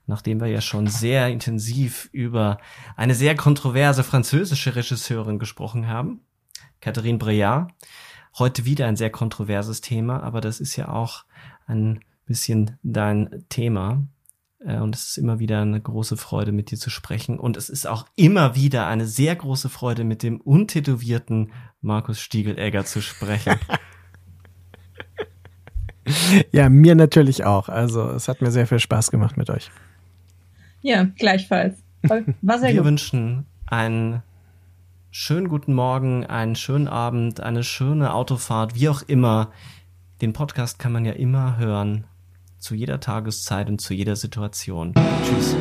nachdem 0.07 0.41
wir 0.41 0.49
ja 0.49 0.61
schon 0.61 0.87
sehr 0.87 1.29
intensiv 1.29 2.09
über 2.13 2.59
eine 2.97 3.15
sehr 3.15 3.35
kontroverse 3.35 4.05
französische 4.05 4.77
Regisseurin 4.77 5.39
gesprochen 5.39 5.89
haben, 5.89 6.21
Catherine 6.81 7.19
Breillat. 7.19 7.73
Heute 8.39 8.67
wieder 8.67 8.87
ein 8.87 8.97
sehr 8.97 9.11
kontroverses 9.11 9.81
Thema, 9.81 10.23
aber 10.23 10.41
das 10.41 10.61
ist 10.61 10.77
ja 10.77 10.89
auch 10.89 11.25
ein 11.67 12.01
bisschen 12.27 12.79
dein 12.83 13.45
Thema. 13.49 14.07
Äh, 14.65 14.79
und 14.79 14.95
es 14.95 15.09
ist 15.11 15.19
immer 15.19 15.39
wieder 15.39 15.63
eine 15.63 15.81
große 15.81 16.17
Freude, 16.17 16.53
mit 16.53 16.71
dir 16.71 16.77
zu 16.77 16.91
sprechen. 16.91 17.39
Und 17.39 17.57
es 17.57 17.71
ist 17.71 17.87
auch 17.87 18.05
immer 18.15 18.55
wieder 18.55 18.87
eine 18.89 19.07
sehr 19.07 19.35
große 19.37 19.69
Freude, 19.69 20.05
mit 20.05 20.23
dem 20.23 20.41
untätowierten 20.41 21.53
Markus 21.81 22.21
Stiegelegger 22.21 22.85
zu 22.85 23.01
sprechen. 23.01 23.55
ja, 26.53 26.69
mir 26.69 26.95
natürlich 26.95 27.45
auch. 27.45 27.71
Also 27.71 28.11
es 28.11 28.29
hat 28.29 28.43
mir 28.43 28.51
sehr 28.51 28.67
viel 28.67 28.81
Spaß 28.81 29.11
gemacht 29.11 29.37
mit 29.37 29.49
euch. 29.49 29.71
Ja, 30.83 31.05
gleichfalls. 31.05 31.83
War 32.03 32.59
sehr 32.59 32.69
Wir 32.69 32.77
gut. 32.77 32.85
wünschen 32.85 33.47
einen 33.67 34.23
schönen 35.19 35.49
guten 35.49 35.73
Morgen, 35.73 36.27
einen 36.27 36.57
schönen 36.57 36.89
Abend, 36.89 37.41
eine 37.41 37.65
schöne 37.65 38.13
Autofahrt, 38.13 38.75
wie 38.75 38.91
auch 38.91 39.01
immer. 39.01 39.51
Den 40.21 40.35
Podcast 40.35 40.79
kann 40.79 40.93
man 40.93 41.07
ja 41.07 41.13
immer 41.13 41.57
hören, 41.57 42.07
zu 42.59 42.75
jeder 42.75 43.01
Tageszeit 43.01 43.71
und 43.71 43.81
zu 43.81 43.95
jeder 43.95 44.15
Situation. 44.15 44.93
Tschüss. 45.25 45.57